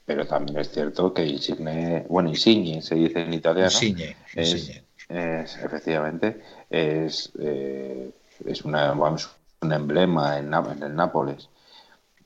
Pero 0.05 0.27
también 0.27 0.59
es 0.59 0.69
cierto 0.71 1.13
que 1.13 1.25
Insigne, 1.25 2.05
bueno, 2.09 2.29
Insigne 2.29 2.81
se 2.81 2.95
dice 2.95 3.21
en 3.21 3.33
italiano. 3.33 3.71
Insigne, 3.71 4.15
es, 4.35 5.57
efectivamente, 5.57 6.41
es 6.69 7.31
eh, 7.39 8.11
es 8.45 8.63
una, 8.63 8.93
un 8.93 9.73
emblema 9.73 10.37
en, 10.37 10.53
en, 10.53 10.83
el 10.83 10.95
Nápoles. 10.95 11.49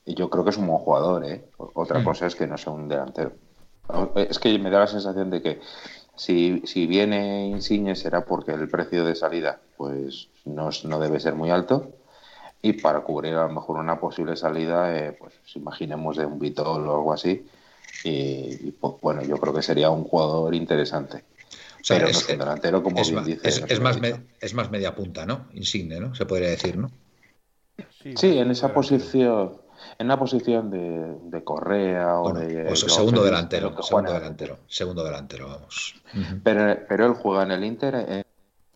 Y 0.06 0.16
yo 0.16 0.30
creo 0.30 0.44
que 0.44 0.50
es 0.50 0.58
un 0.58 0.68
buen 0.68 0.80
jugador, 0.80 1.26
¿eh? 1.26 1.46
Otra 1.58 2.00
mm. 2.00 2.04
cosa 2.04 2.28
es 2.28 2.36
que 2.36 2.48
no 2.48 2.58
sea 2.58 2.74
un 2.74 2.88
delantero. 2.88 3.34
Es 4.16 4.40
que 4.40 4.58
me 4.60 4.70
da 4.70 4.80
la 4.80 4.88
sensación 4.88 5.30
de 5.30 5.42
que 5.42 5.62
si, 6.16 6.62
si 6.66 6.86
viene 6.86 7.48
Insigne 7.48 7.96
será 7.96 8.26
porque 8.26 8.52
el 8.52 8.70
precio 8.70 9.06
de 9.06 9.16
salida 9.16 9.60
pues 9.78 10.30
no, 10.46 10.70
no 10.84 11.00
debe 11.00 11.20
ser 11.20 11.36
muy 11.36 11.50
alto 11.50 11.94
y 12.62 12.74
para 12.74 13.02
cubrir 13.02 13.36
a 13.36 13.48
lo 13.48 13.54
mejor 13.54 13.78
una 13.78 14.00
posible 14.00 14.36
salida, 14.36 14.96
eh, 14.96 15.14
pues 15.14 15.34
imaginemos 15.56 16.18
de 16.18 16.26
un 16.26 16.40
Vitol 16.40 16.88
o 16.88 16.96
algo 16.96 17.14
así. 17.14 17.48
Y, 18.04 18.72
pues, 18.72 18.94
bueno, 19.02 19.24
yo 19.24 19.38
creo 19.38 19.54
que 19.54 19.62
sería 19.62 19.90
un 19.90 20.04
jugador 20.04 20.56
interesante 20.56 21.24
es, 21.82 22.28
delantero, 22.28 22.84
como 22.84 23.02
es, 23.02 23.12
más, 23.12 23.28
es, 23.28 24.54
más 24.54 24.72
media 24.72 24.96
punta, 24.96 25.26
¿no? 25.26 25.48
Insigne, 25.54 26.00
¿no? 26.00 26.14
Se 26.16 26.26
podría 26.26 26.50
decir, 26.50 26.78
¿no? 26.78 26.92
Sí, 28.16 28.38
en 28.38 28.52
esa 28.52 28.74
posición, 28.74 29.62
en 29.98 30.08
una 30.08 30.20
posición 30.20 30.70
de, 30.70 31.44
Correa 31.44 32.20
o 32.20 32.34
de. 32.34 32.76
segundo 32.76 33.24
delantero, 33.24 33.82
segundo 33.82 34.14
delantero, 34.14 34.60
segundo 34.68 35.04
delantero, 35.04 35.48
vamos. 35.48 35.96
pero, 36.44 36.78
pero 36.88 37.06
él 37.08 37.14
juega 37.14 37.44
en 37.44 37.52
el 37.52 37.64
Inter, 37.64 38.26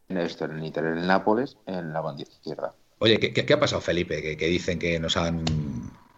en, 0.07 0.17
esto, 0.17 0.45
en 0.45 0.51
el 0.51 0.63
Inter, 0.63 0.86
en 0.86 0.97
el 0.99 1.07
Nápoles, 1.07 1.57
en 1.65 1.91
la 1.93 2.01
banda 2.01 2.24
izquierda. 2.24 2.74
Oye, 2.99 3.19
¿qué, 3.19 3.53
ha 3.53 3.59
pasado, 3.59 3.82
Felipe? 3.82 4.38
Que, 4.38 4.47
dicen 4.47 4.80
que 4.80 4.97
nos 4.97 5.17
han 5.17 5.43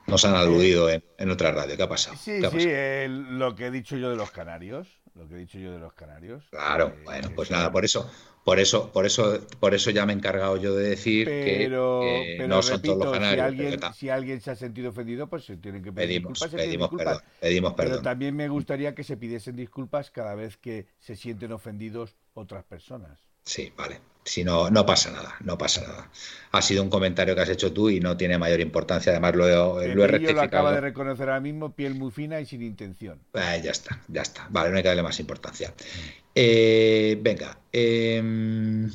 nos 0.08 0.26
han 0.26 0.36
aludido 0.36 0.90
en, 0.90 1.04
en, 1.18 1.32
otra 1.32 1.52
radio. 1.52 1.76
¿Qué 1.78 1.84
ha 1.84 1.90
pasado? 1.90 2.16
Sí, 2.18 2.42
sí, 2.42 2.70
lo 3.08 3.56
que 3.56 3.68
he 3.68 3.72
dicho 3.72 3.98
yo 3.98 4.10
de 4.10 4.16
los 4.16 4.32
canarios 4.32 4.88
lo 5.16 5.28
que 5.28 5.36
he 5.36 5.38
dicho 5.38 5.58
yo 5.58 5.72
de 5.72 5.80
los 5.80 5.94
canarios. 5.94 6.44
Claro, 6.50 6.88
eh, 6.88 7.02
bueno, 7.04 7.30
pues 7.36 7.50
nada, 7.50 7.72
por 7.72 7.86
eso, 7.86 8.10
por 8.44 8.60
eso, 8.60 8.92
por 8.92 9.06
eso, 9.06 9.40
por 9.60 9.74
eso 9.74 9.90
ya 9.90 10.06
me 10.06 10.14
he 10.14 10.16
encargado 10.16 10.58
yo 10.58 10.76
de 10.76 10.90
decir 10.90 11.26
que, 11.26 11.70
no 11.70 12.62
son 12.62 12.82
todos 12.82 13.06
los 13.06 13.14
canarios. 13.14 13.56
Si 13.56 13.64
alguien, 13.64 13.94
si 13.94 14.10
alguien, 14.10 14.42
se 14.42 14.52
ha 14.52 14.56
sentido 14.56 14.90
ofendido, 14.90 15.28
pues 15.28 15.46
se 15.46 15.58
tienen 15.58 15.82
que 15.82 15.94
pedir 15.94 16.22
pedimos, 16.22 16.34
disculpas. 16.34 16.66
Pedimos, 16.66 16.90
perdón, 16.90 17.22
pedimos 17.40 17.74
perdón. 17.74 17.92
Pero 17.94 18.04
también 18.04 18.36
me 18.36 18.50
gustaría 18.50 18.94
que 18.94 19.04
se 19.04 19.16
pidiesen 19.16 19.56
disculpas 19.56 20.12
cada 20.12 20.36
vez 20.36 20.58
que 20.58 20.88
se 21.00 21.16
sienten 21.16 21.54
ofendidos 21.54 22.18
otras 22.34 22.66
personas. 22.66 23.26
Sí, 23.44 23.72
vale. 23.78 24.02
Si 24.26 24.44
no, 24.44 24.72
no 24.72 24.86
pasa 24.88 25.12
nada, 25.12 25.36
no 25.42 25.56
pasa 25.56 25.82
nada. 25.82 26.10
Ha 26.52 26.62
sido 26.64 26.82
un 26.82 26.90
comentario 26.90 27.36
que 27.36 27.42
has 27.42 27.50
hecho 27.50 27.72
tú 27.72 27.92
y 27.92 28.00
no 28.00 28.18
tiene 28.18 28.40
mayor 28.40 28.60
importancia. 28.60 29.12
Además, 29.12 29.36
lo, 29.36 29.80
he, 29.80 29.88
lo 29.94 30.04
he 30.04 30.08
rectificado. 30.08 30.42
lo 30.42 30.42
acaba 30.42 30.72
de 30.74 30.82
reconocer 30.82 31.30
ahora 31.30 31.40
mismo, 31.40 31.76
piel 31.76 31.94
muy 31.94 32.10
fina 32.10 32.42
y 32.42 32.46
sin 32.48 32.64
intención. 32.64 33.20
Eh, 33.36 33.62
ya 33.64 33.70
está, 33.70 34.02
ya 34.08 34.24
está. 34.24 34.48
Vale, 34.50 34.72
no 34.72 34.78
hay 34.78 34.82
que 34.82 34.90
darle 34.90 35.04
más 35.04 35.20
importancia. 35.20 35.72
Eh, 36.34 37.20
venga, 37.22 37.60
em, 37.72 38.92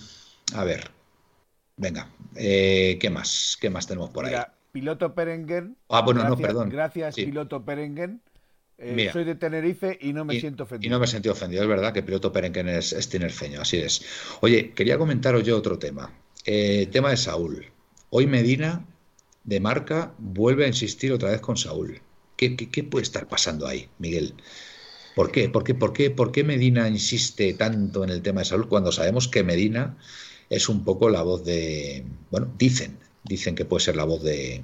a 0.55 0.64
ver. 0.64 0.90
Venga, 1.76 2.09
eh, 2.34 2.98
¿qué 3.00 3.09
más? 3.09 3.56
¿Qué 3.60 3.70
más 3.70 3.86
tenemos 3.86 4.10
por 4.10 4.26
ahí? 4.26 4.34
piloto 4.72 5.14
Perengen. 5.14 5.76
Ah, 5.88 6.02
bueno, 6.02 6.24
no, 6.24 6.36
perdón. 6.36 6.70
Gracias, 6.70 7.14
piloto 7.14 7.64
Perengen. 7.64 8.20
Eh, 8.82 9.11
soy 9.12 9.24
de 9.24 9.35
Tenerife 9.35 9.98
y 10.01 10.15
no 10.15 10.24
me 10.24 10.40
siento 10.40 10.65
ofendido. 10.65 10.89
Y 10.89 10.90
no 10.90 10.98
me 10.98 11.07
sentí 11.07 11.28
ofendido, 11.28 11.62
es 11.62 11.69
verdad 11.69 11.93
que 11.93 12.02
piloto 12.02 12.32
Perenquen 12.32 12.66
es, 12.66 12.94
es 12.94 13.11
tinerfeño, 13.11 13.61
así 13.61 13.77
es. 13.77 14.02
Oye, 14.40 14.70
quería 14.70 14.97
comentaros 14.97 15.44
yo 15.44 15.59
otro 15.59 15.78
tema. 15.78 16.11
Eh, 16.47 16.89
tema 16.90 17.11
de 17.11 17.19
Saúl. 17.19 17.66
Hoy 18.09 18.27
Medina, 18.27 18.86
de 19.44 19.61
marca, 19.61 20.15
vuelve 20.16 20.65
a 20.65 20.69
insistir 20.69 21.12
otra 21.12 21.31
vez 21.31 21.43
con 21.43 21.59
Saúl. 21.59 22.01
¿Qué, 22.36 22.57
puede 22.90 23.02
estar 23.02 23.28
pasando 23.28 23.66
ahí, 23.66 23.90
Miguel? 23.98 24.32
¿Por 25.15 25.31
qué? 25.31 25.51
¿Por 25.51 25.62
qué? 25.62 25.74
¿Por 25.74 25.93
qué? 25.93 26.11
¿Por 26.11 26.32
qué 26.32 26.43
Medina 26.43 26.89
insiste 26.89 27.52
tanto 27.52 28.02
en 28.02 28.09
el 28.09 28.23
tema 28.23 28.40
de 28.40 28.47
Saúl 28.47 28.66
cuando 28.66 28.93
sabemos 28.93 29.28
que 29.28 29.44
Medina 29.44 29.98
es 30.48 30.70
un 30.70 30.85
poco 30.85 31.11
la 31.11 31.20
voz 31.20 31.44
de. 31.44 32.02
Bueno, 32.31 32.51
dicen, 32.57 32.98
dicen 33.24 33.55
que 33.55 33.66
puede 33.66 33.85
ser 33.85 33.97
la 33.97 34.05
voz 34.05 34.23
de, 34.23 34.62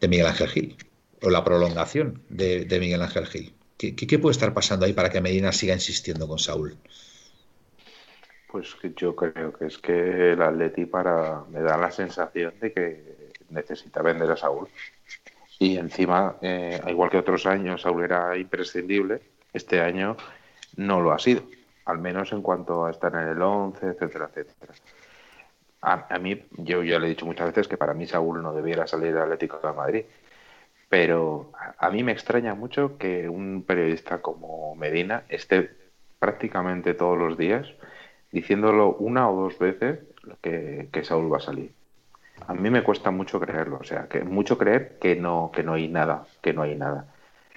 de 0.00 0.08
Miguel 0.08 0.26
Ángel 0.26 0.48
Gil 0.48 0.76
o 1.22 1.30
la 1.30 1.44
prolongación 1.44 2.22
de, 2.28 2.66
Miguel 2.80 3.02
Ángel 3.02 3.26
Gil. 3.26 3.54
¿Qué, 3.76 4.18
puede 4.18 4.32
estar 4.32 4.54
pasando 4.54 4.86
ahí 4.86 4.92
para 4.92 5.10
que 5.10 5.20
Medina 5.20 5.52
siga 5.52 5.74
insistiendo 5.74 6.26
con 6.26 6.38
Saúl? 6.38 6.76
Pues 8.48 8.76
yo 8.96 9.16
creo 9.16 9.52
que 9.52 9.66
es 9.66 9.78
que 9.78 10.32
el 10.32 10.42
Atleti 10.42 10.86
para 10.86 11.44
me 11.50 11.60
da 11.60 11.76
la 11.76 11.90
sensación 11.90 12.54
de 12.60 12.72
que 12.72 13.14
necesita 13.50 14.00
vender 14.00 14.30
a 14.30 14.36
Saúl. 14.36 14.68
Y 15.58 15.76
encima, 15.76 16.36
eh, 16.40 16.80
igual 16.88 17.10
que 17.10 17.18
otros 17.18 17.46
años, 17.46 17.82
Saúl 17.82 18.04
era 18.04 18.36
imprescindible. 18.36 19.22
Este 19.52 19.80
año 19.80 20.16
no 20.76 21.00
lo 21.00 21.12
ha 21.12 21.18
sido, 21.18 21.42
al 21.84 21.98
menos 21.98 22.32
en 22.32 22.42
cuanto 22.42 22.86
a 22.86 22.90
estar 22.90 23.12
en 23.14 23.28
el 23.28 23.42
11, 23.42 23.86
etcétera, 23.86 24.30
etcétera. 24.34 24.74
A, 25.82 26.14
a, 26.14 26.18
mí, 26.18 26.42
yo 26.52 26.82
ya 26.82 26.98
le 26.98 27.06
he 27.06 27.10
dicho 27.10 27.26
muchas 27.26 27.48
veces 27.48 27.68
que 27.68 27.76
para 27.76 27.92
mí 27.92 28.06
Saúl 28.06 28.42
no 28.42 28.54
debiera 28.54 28.86
salir 28.86 29.12
del 29.12 29.22
Atlético 29.22 29.60
de 29.62 29.72
Madrid. 29.72 30.04
Pero 30.88 31.52
a 31.78 31.90
mí 31.90 32.02
me 32.02 32.12
extraña 32.12 32.54
mucho 32.54 32.98
que 32.98 33.28
un 33.28 33.64
periodista 33.66 34.22
como 34.22 34.74
Medina 34.74 35.24
esté 35.28 35.70
prácticamente 36.18 36.94
todos 36.94 37.18
los 37.18 37.36
días 37.36 37.68
diciéndolo 38.32 38.94
una 38.96 39.28
o 39.30 39.42
dos 39.42 39.58
veces 39.58 40.00
que, 40.40 40.88
que 40.92 41.04
Saúl 41.04 41.32
va 41.32 41.38
a 41.38 41.40
salir. 41.40 41.72
A 42.46 42.54
mí 42.54 42.68
me 42.68 42.82
cuesta 42.82 43.10
mucho 43.10 43.40
creerlo, 43.40 43.78
o 43.80 43.84
sea, 43.84 44.08
que 44.08 44.24
mucho 44.24 44.58
creer 44.58 44.98
que 45.00 45.16
no, 45.16 45.50
que 45.54 45.62
no 45.62 45.74
hay 45.74 45.88
nada, 45.88 46.26
que 46.42 46.52
no 46.52 46.62
hay 46.62 46.76
nada. 46.76 47.13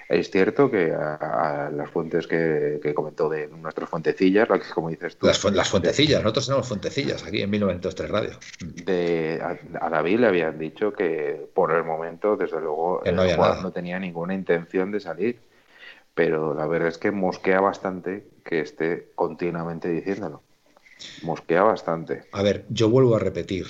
Es 0.10 0.32
cierto 0.32 0.72
que 0.72 0.94
a, 0.94 1.70
las 1.74 1.90
fuentes 1.90 2.28
que, 2.28 2.80
comentó 2.96 3.28
de 3.28 3.48
nuestras 3.48 3.90
fuentecillas, 3.90 4.48
como 4.74 4.90
dices 4.90 5.18
tú. 5.18 5.28
Las, 5.28 5.44
las 5.44 5.70
fuentecillas, 5.70 6.22
nosotros 6.24 6.46
tenemos 6.46 6.68
fuentecillas 6.68 7.26
aquí 7.26 7.42
en 7.42 7.50
1903 7.50 8.10
Radio. 8.10 8.32
De, 8.86 9.42
a, 9.42 9.90
David 9.90 10.20
le 10.20 10.28
habían 10.28 10.58
dicho 10.58 10.94
que 10.94 11.50
por 11.54 11.74
el 11.74 11.84
momento, 11.84 12.38
desde 12.38 12.62
luego, 12.62 13.02
no, 13.06 13.62
no 13.62 13.72
tenía 13.72 14.00
ninguna 14.00 14.34
intención 14.34 14.92
de 14.92 15.02
salir. 15.02 15.40
Pero 16.14 16.56
la 16.56 16.66
verdad 16.66 16.88
es 16.88 16.98
que 16.98 17.12
mosquea 17.12 17.60
bastante 17.60 18.26
que 18.44 18.62
esté 18.62 19.12
continuamente 19.14 19.90
diciéndolo. 19.90 20.42
Mosquea 21.22 21.62
bastante. 21.64 22.24
A 22.32 22.42
ver, 22.42 22.66
yo 22.70 22.90
vuelvo 22.90 23.16
a 23.16 23.20
repetir. 23.20 23.68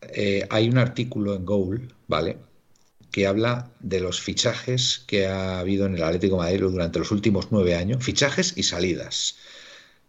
Eh, 0.00 0.46
hay 0.48 0.70
un 0.70 0.78
artículo 0.78 1.34
en 1.34 1.44
Goal, 1.44 1.92
¿vale? 2.08 2.38
Que 3.10 3.26
habla 3.26 3.72
de 3.80 4.00
los 4.00 4.20
fichajes 4.20 5.02
que 5.06 5.26
ha 5.26 5.58
habido 5.58 5.86
en 5.86 5.96
el 5.96 6.02
Atlético 6.02 6.36
Madrid 6.36 6.60
durante 6.60 6.98
los 6.98 7.10
últimos 7.10 7.48
nueve 7.50 7.74
años, 7.74 8.04
fichajes 8.04 8.54
y 8.56 8.62
salidas, 8.62 9.36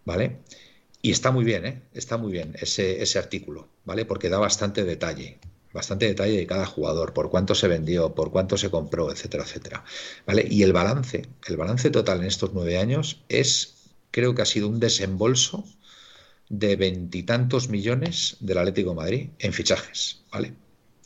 ¿vale? 0.06 0.38
Y 1.02 1.12
está 1.12 1.32
muy 1.32 1.44
bien, 1.44 1.66
¿eh? 1.66 1.82
Está 1.94 2.18
muy 2.18 2.32
bien 2.32 2.56
ese, 2.60 3.02
ese 3.02 3.18
artículo, 3.18 3.68
¿vale? 3.86 4.06
Porque 4.06 4.30
da 4.30 4.38
bastante 4.38 4.84
detalle, 4.84 5.40
bastante 5.74 6.06
detalle 6.08 6.38
de 6.38 6.48
cada 6.48 6.66
jugador, 6.66 7.14
por 7.14 7.30
cuánto 7.30 7.56
se 7.56 7.68
vendió, 7.68 8.14
por 8.14 8.32
cuánto 8.32 8.58
se 8.58 8.70
compró, 8.70 9.12
etcétera, 9.12 9.44
etcétera, 9.44 9.84
¿vale? 10.28 10.46
Y 10.50 10.64
el 10.64 10.74
balance, 10.74 11.28
el 11.48 11.58
balance 11.58 11.90
total 11.90 12.20
en 12.22 12.28
estos 12.28 12.54
nueve 12.54 12.78
años 12.78 13.24
es, 13.30 13.76
creo 14.12 14.36
que 14.36 14.44
ha 14.44 14.46
sido 14.46 14.68
un 14.68 14.80
desembolso 14.80 15.66
de 16.50 16.76
veintitantos 16.76 17.70
millones 17.70 18.38
del 18.42 18.58
Atlético 18.60 18.94
Madrid 18.94 19.30
en 19.40 19.54
fichajes, 19.54 20.22
¿vale? 20.32 20.54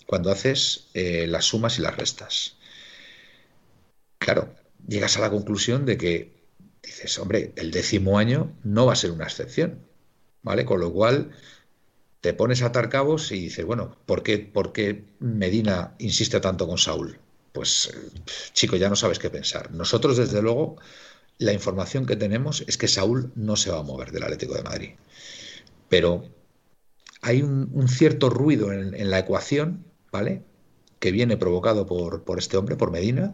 Cuando 0.06 0.32
haces 0.32 0.88
eh, 0.94 1.28
las 1.28 1.46
sumas 1.46 1.78
y 1.80 1.82
las 1.82 1.98
restas. 1.98 2.56
Claro, 4.18 4.54
llegas 4.88 5.18
a 5.18 5.22
la 5.22 5.30
conclusión 5.30 5.86
de 5.86 5.98
que 5.98 6.34
dices, 6.84 7.18
hombre, 7.20 7.54
el 7.56 7.72
décimo 7.72 8.18
año 8.18 8.54
no 8.64 8.86
va 8.86 8.94
a 8.94 8.98
ser 8.98 9.12
una 9.12 9.26
excepción, 9.26 9.80
¿vale? 10.42 10.66
Con 10.66 10.80
lo 10.80 10.92
cual 10.94 11.32
te 12.22 12.34
pones 12.34 12.62
a 12.62 12.68
atar 12.68 12.90
cabos 12.90 13.32
y 13.32 13.40
dices, 13.40 13.66
bueno, 13.66 13.96
¿por 14.06 14.24
qué, 14.24 14.40
por 14.40 14.74
qué 14.74 15.06
Medina 15.20 15.96
insiste 16.00 16.40
tanto 16.40 16.68
con 16.68 16.78
Saúl? 16.78 17.20
Pues, 17.52 17.92
chico, 18.54 18.76
ya 18.76 18.90
no 18.90 18.96
sabes 18.96 19.20
qué 19.20 19.30
pensar. 19.30 19.72
Nosotros, 19.72 20.18
desde 20.18 20.42
luego, 20.42 20.78
la 21.38 21.54
información 21.54 22.06
que 22.06 22.16
tenemos 22.16 22.64
es 22.68 22.78
que 22.78 22.88
Saúl 22.88 23.32
no 23.36 23.56
se 23.56 23.72
va 23.72 23.80
a 23.80 23.84
mover 23.84 24.12
del 24.12 24.24
Atlético 24.24 24.56
de 24.56 24.64
Madrid. 24.64 24.90
Pero 25.90 26.26
hay 27.22 27.42
un, 27.42 27.88
cierto 27.88 28.30
ruido 28.30 28.72
en, 28.72 29.10
la 29.10 29.20
ecuación 29.20 29.86
¿vale? 30.16 30.44
Que 31.00 31.12
viene 31.12 31.36
provocado 31.36 31.86
por, 31.86 32.24
por 32.24 32.40
este 32.40 32.56
hombre, 32.56 32.78
por 32.78 32.90
Medina, 32.90 33.34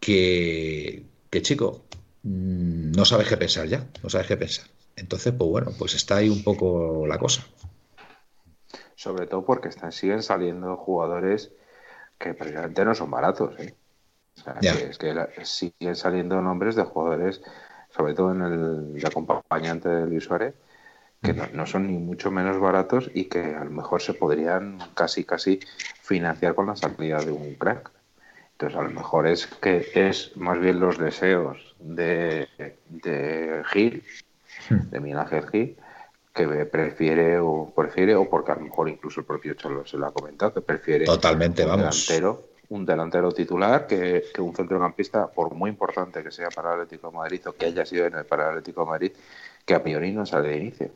que, 0.00 1.06
que 1.30 1.42
chico, 1.42 1.84
mm, 2.24 2.90
no 2.90 3.04
sabes 3.04 3.28
qué 3.28 3.36
pensar 3.36 3.68
ya, 3.68 3.86
no 4.02 4.10
sabes 4.10 4.26
qué 4.26 4.36
pensar. 4.36 4.66
Entonces, 4.96 5.32
pues 5.32 5.48
bueno, 5.48 5.70
pues 5.78 5.94
está 5.94 6.16
ahí 6.16 6.28
un 6.28 6.42
poco 6.42 7.06
la 7.06 7.18
cosa. 7.18 7.46
Sobre 8.96 9.26
todo 9.26 9.44
porque 9.44 9.68
están, 9.68 9.92
siguen 9.92 10.24
saliendo 10.24 10.76
jugadores 10.76 11.52
que 12.18 12.34
precisamente 12.34 12.84
no 12.84 12.94
son 12.94 13.10
baratos. 13.10 13.54
¿eh? 13.60 13.74
es 14.90 14.98
que 14.98 15.14
siguen 15.44 15.94
saliendo 15.94 16.40
nombres 16.40 16.74
de 16.74 16.82
jugadores, 16.82 17.42
sobre 17.90 18.14
todo 18.14 18.32
en 18.32 18.42
el 18.42 19.06
acompañante 19.06 19.88
de 19.88 20.06
Luis 20.06 20.24
Suárez, 20.24 20.54
que 21.22 21.32
no, 21.34 21.66
son 21.66 21.86
ni 21.86 21.98
mucho 21.98 22.30
menos 22.30 22.58
baratos 22.58 23.10
y 23.14 23.26
que 23.26 23.54
a 23.54 23.64
lo 23.64 23.70
mejor 23.70 24.02
se 24.02 24.12
podrían 24.12 24.78
casi 24.94 25.24
casi 25.24 25.60
financiar 26.02 26.54
con 26.54 26.66
la 26.66 26.76
salida 26.76 27.22
de 27.24 27.30
un 27.30 27.54
crack. 27.54 27.90
Entonces 28.52 28.78
a 28.78 28.82
lo 28.82 28.90
mejor 28.90 29.28
es 29.28 29.46
que 29.46 29.88
es 29.94 30.36
más 30.36 30.58
bien 30.58 30.80
los 30.80 30.98
deseos 30.98 31.76
de, 31.78 32.48
de 32.88 33.62
Gil, 33.66 34.04
hmm. 34.68 34.90
de 34.90 35.00
Miguel 35.00 35.18
Ángel 35.18 35.48
Gil, 35.48 35.76
que 36.34 36.46
prefiere 36.66 37.38
o 37.38 37.72
prefiere 37.74 38.16
o 38.16 38.28
porque 38.28 38.52
a 38.52 38.56
lo 38.56 38.62
mejor 38.62 38.88
incluso 38.88 39.20
el 39.20 39.26
propio 39.26 39.54
Cholo 39.54 39.86
se 39.86 39.98
lo 39.98 40.06
ha 40.06 40.12
comentado 40.12 40.54
que 40.54 40.60
prefiere 40.60 41.04
totalmente 41.04 41.62
un 41.62 41.68
vamos 41.68 42.06
delantero 42.06 42.48
un 42.70 42.86
delantero 42.86 43.32
titular 43.32 43.86
que, 43.86 44.24
que, 44.32 44.40
un 44.40 44.54
centrocampista 44.56 45.26
por 45.26 45.52
muy 45.52 45.68
importante 45.68 46.22
que 46.22 46.30
sea 46.30 46.48
para 46.48 46.70
el 46.70 46.80
Atlético 46.80 47.10
de 47.10 47.16
Madrid 47.18 47.46
o 47.46 47.52
que 47.52 47.66
haya 47.66 47.84
sido 47.84 48.06
en 48.06 48.14
el 48.14 48.24
para 48.24 48.44
el 48.44 48.48
Atlético 48.50 48.80
de 48.80 48.86
Madrid 48.86 49.12
que 49.66 49.74
a 49.74 49.82
priori 49.82 50.10
no 50.12 50.24
sale 50.24 50.48
de 50.48 50.56
inicio 50.56 50.90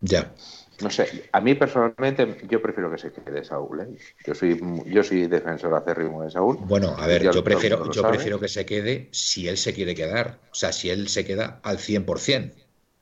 ya. 0.00 0.32
No 0.80 0.90
sé, 0.90 1.28
a 1.32 1.40
mí 1.40 1.54
personalmente 1.54 2.36
yo 2.48 2.62
prefiero 2.62 2.90
que 2.90 2.98
se 2.98 3.12
quede 3.12 3.44
Saúl. 3.44 3.80
¿eh? 3.80 3.98
Yo 4.24 4.34
soy 4.34 4.60
yo 4.86 5.02
soy 5.02 5.26
defensor 5.26 5.74
acérrimo 5.74 6.22
de 6.22 6.30
Saúl. 6.30 6.56
Bueno, 6.60 6.94
a 6.96 7.06
ver, 7.06 7.22
yo 7.32 7.42
prefiero 7.42 7.90
yo 7.90 8.06
prefiero 8.06 8.38
que 8.38 8.48
se 8.48 8.64
quede 8.64 9.08
si 9.10 9.48
él 9.48 9.56
se 9.56 9.74
quiere 9.74 9.94
quedar, 9.96 10.38
o 10.52 10.54
sea, 10.54 10.72
si 10.72 10.88
él 10.90 11.08
se 11.08 11.24
queda 11.24 11.58
al 11.64 11.78
100%, 11.78 12.52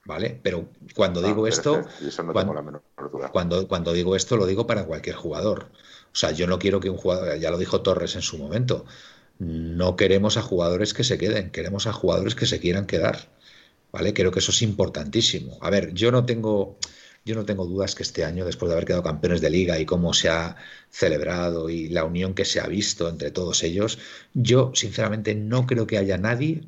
¿vale? 0.07 0.41
Pero 0.43 0.71
cuando 0.95 1.21
digo 1.21 1.47
esto, 1.47 1.83
cuando, 3.33 3.69
cuando, 3.69 3.93
digo 3.93 4.17
esto 4.17 4.39
lo 4.39 4.47
digo 4.47 4.67
para 4.67 4.85
cualquier 4.85 5.17
jugador. 5.17 5.67
O 6.07 6.19
sea, 6.19 6.31
yo 6.31 6.47
no 6.47 6.59
quiero 6.59 6.81
que 6.81 6.89
un 6.89 6.97
jugador, 6.97 7.39
ya 7.39 7.51
lo 7.51 7.59
dijo 7.59 7.83
Torres 7.83 8.15
en 8.15 8.23
su 8.23 8.39
momento, 8.39 8.87
no 9.39 9.97
queremos 9.97 10.39
a 10.39 10.43
jugadores 10.43 10.95
que 10.95 11.05
se 11.05 11.19
queden, 11.19 11.51
queremos 11.51 11.87
a 11.87 11.93
jugadores 11.93 12.35
que 12.35 12.47
se 12.47 12.59
quieran 12.59 12.87
quedar. 12.87 13.29
¿Vale? 13.97 14.13
Creo 14.13 14.31
que 14.31 14.41
eso 14.41 14.51
es 14.51 14.61
importantísimo. 14.61 15.57
A 15.63 15.71
ver, 15.71 15.95
yo 15.95 16.13
no 16.13 16.27
tengo, 16.27 16.77
yo 17.25 17.35
no 17.35 17.47
tengo 17.47 17.65
dudas 17.65 17.95
que 17.95 18.03
este 18.03 18.25
año, 18.27 18.45
después 18.45 18.69
de 18.69 18.75
haber 18.75 18.85
quedado 18.85 19.03
campeones 19.03 19.41
de 19.41 19.49
liga 19.49 19.79
y 19.79 19.87
cómo 19.87 20.13
se 20.13 20.29
ha 20.29 20.57
celebrado 20.91 21.71
y 21.71 21.89
la 21.89 22.05
unión 22.05 22.35
que 22.35 22.45
se 22.45 22.61
ha 22.61 22.67
visto 22.67 23.09
entre 23.09 23.31
todos 23.31 23.63
ellos, 23.63 23.99
yo 24.35 24.71
sinceramente 24.75 25.35
no 25.35 25.67
creo 25.67 25.87
que 25.87 25.97
haya 25.97 26.19
nadie 26.19 26.65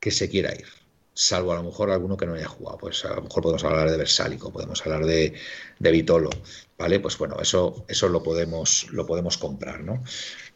que 0.00 0.10
se 0.10 0.28
quiera 0.28 0.52
ir. 0.52 0.66
Salvo 1.14 1.52
a 1.52 1.56
lo 1.56 1.62
mejor 1.62 1.90
alguno 1.92 2.16
que 2.16 2.26
no 2.26 2.34
haya 2.34 2.48
jugado. 2.48 2.78
Pues 2.78 3.04
a 3.04 3.14
lo 3.14 3.22
mejor 3.22 3.44
podemos 3.44 3.62
hablar 3.62 3.88
de 3.88 3.96
Versálico, 3.98 4.52
podemos 4.52 4.84
hablar 4.84 5.06
de, 5.06 5.34
de 5.78 5.90
Vitolo, 5.92 6.30
¿vale? 6.76 6.98
Pues 6.98 7.16
bueno, 7.16 7.36
eso, 7.40 7.84
eso 7.86 8.08
lo 8.08 8.24
podemos, 8.24 8.88
lo 8.90 9.06
podemos 9.06 9.38
comprar, 9.38 9.84
¿no? 9.84 10.02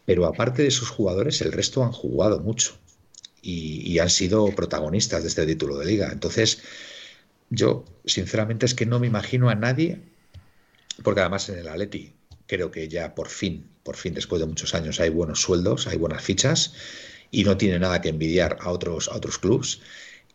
Pero 0.04 0.26
aparte 0.26 0.62
de 0.62 0.68
esos 0.68 0.90
jugadores, 0.90 1.40
el 1.42 1.52
resto 1.52 1.84
han 1.84 1.92
jugado 1.92 2.40
mucho 2.40 2.74
y, 3.46 3.98
han 4.00 4.10
sido 4.10 4.46
protagonistas 4.54 5.22
de 5.22 5.28
este 5.28 5.46
título 5.46 5.78
de 5.78 5.86
liga. 5.86 6.10
Entonces, 6.12 6.62
yo 7.48 7.84
sinceramente 8.04 8.66
es 8.66 8.74
que 8.74 8.86
no 8.86 8.98
me 8.98 9.06
imagino 9.06 9.48
a 9.48 9.54
nadie, 9.54 10.00
porque 11.02 11.20
además 11.20 11.48
en 11.48 11.58
el 11.60 11.68
Atleti 11.68 12.12
creo 12.46 12.70
que 12.70 12.88
ya 12.88 13.14
por 13.14 13.28
fin, 13.28 13.68
por 13.82 13.96
fin 13.96 14.14
después 14.14 14.40
de 14.40 14.46
muchos 14.46 14.74
años 14.74 15.00
hay 15.00 15.10
buenos 15.10 15.40
sueldos, 15.40 15.86
hay 15.86 15.96
buenas 15.96 16.22
fichas 16.22 16.74
y 17.30 17.44
no 17.44 17.56
tiene 17.56 17.78
nada 17.78 18.00
que 18.00 18.08
envidiar 18.08 18.58
a 18.60 18.70
otros, 18.70 19.08
a 19.08 19.16
otros 19.16 19.38
clubes. 19.38 19.80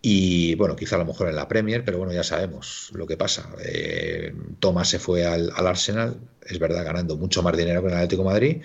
Y 0.01 0.55
bueno, 0.55 0.75
quizá 0.75 0.95
a 0.95 0.99
lo 0.99 1.05
mejor 1.05 1.29
en 1.29 1.35
la 1.35 1.47
Premier, 1.47 1.85
pero 1.85 1.99
bueno, 1.99 2.11
ya 2.11 2.23
sabemos 2.23 2.89
lo 2.93 3.05
que 3.05 3.17
pasa. 3.17 3.49
Eh, 3.63 4.33
Thomas 4.59 4.89
se 4.89 4.97
fue 4.97 5.25
al, 5.25 5.51
al, 5.55 5.67
Arsenal, 5.67 6.19
es 6.43 6.57
verdad, 6.57 6.83
ganando 6.83 7.17
mucho 7.17 7.43
más 7.43 7.55
dinero 7.55 7.81
que 7.81 7.87
en 7.87 7.93
el 7.93 7.97
Atlético 7.99 8.23
Madrid, 8.23 8.63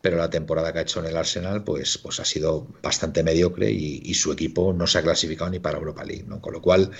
pero 0.00 0.16
la 0.16 0.30
temporada 0.30 0.72
que 0.72 0.78
ha 0.78 0.82
hecho 0.82 1.00
en 1.00 1.06
el 1.06 1.16
Arsenal 1.16 1.64
pues, 1.64 1.98
pues 1.98 2.20
ha 2.20 2.24
sido 2.24 2.68
bastante 2.82 3.22
mediocre 3.22 3.70
y, 3.70 4.14
su 4.14 4.32
equipo 4.32 4.72
no 4.72 4.86
se 4.86 4.98
ha 4.98 5.02
clasificado 5.02 5.50
ni 5.50 5.60
para 5.60 5.78
Europa 5.78 6.04
League, 6.04 6.24
¿no? 6.26 6.40
Con 6.40 6.52
lo 6.52 6.60
cual, 6.60 6.90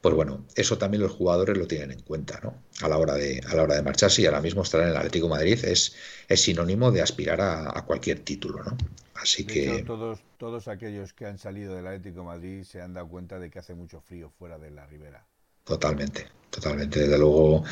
pues 0.00 0.14
bueno, 0.14 0.46
eso 0.54 0.78
también 0.78 1.02
los 1.02 1.12
jugadores 1.12 1.56
lo 1.56 1.66
tienen 1.66 1.90
en 1.90 2.00
cuenta, 2.02 2.38
¿no? 2.42 2.62
A 2.82 2.88
la 2.88 2.98
hora 2.98 3.14
de, 3.14 3.40
a 3.48 3.54
la 3.54 3.62
hora 3.62 3.74
de 3.74 3.82
marcharse 3.82 4.22
y 4.22 4.26
ahora 4.26 4.40
mismo 4.40 4.62
estar 4.62 4.80
en 4.80 4.88
el 4.88 4.96
Atlético 4.96 5.28
Madrid 5.28 5.58
es, 5.64 5.96
es 6.28 6.40
sinónimo 6.40 6.92
de 6.92 7.02
aspirar 7.02 7.40
a, 7.40 7.82
cualquier 7.84 8.20
título, 8.20 8.62
¿no? 8.62 8.76
Así 9.14 9.44
que... 9.44 9.82
todos, 9.84 10.20
todos 10.36 10.68
aquellos 10.68 11.12
que 11.12 11.26
han 11.26 11.38
salido 11.38 11.74
del 11.74 11.86
Atlético 11.86 12.24
Madrid 12.24 12.64
se 12.64 12.80
han 12.80 12.94
dado 12.94 13.08
cuenta 13.08 13.38
de 13.38 13.50
que 13.50 13.58
hace 13.58 13.74
mucho 13.74 14.00
frío 14.00 14.30
fuera 14.30 14.58
de 14.58 14.70
la 14.70 14.86
ribera. 14.86 15.24
Totalmente, 15.64 16.26
totalmente. 16.50 17.00
Desde 17.00 17.18
luego, 17.18 17.62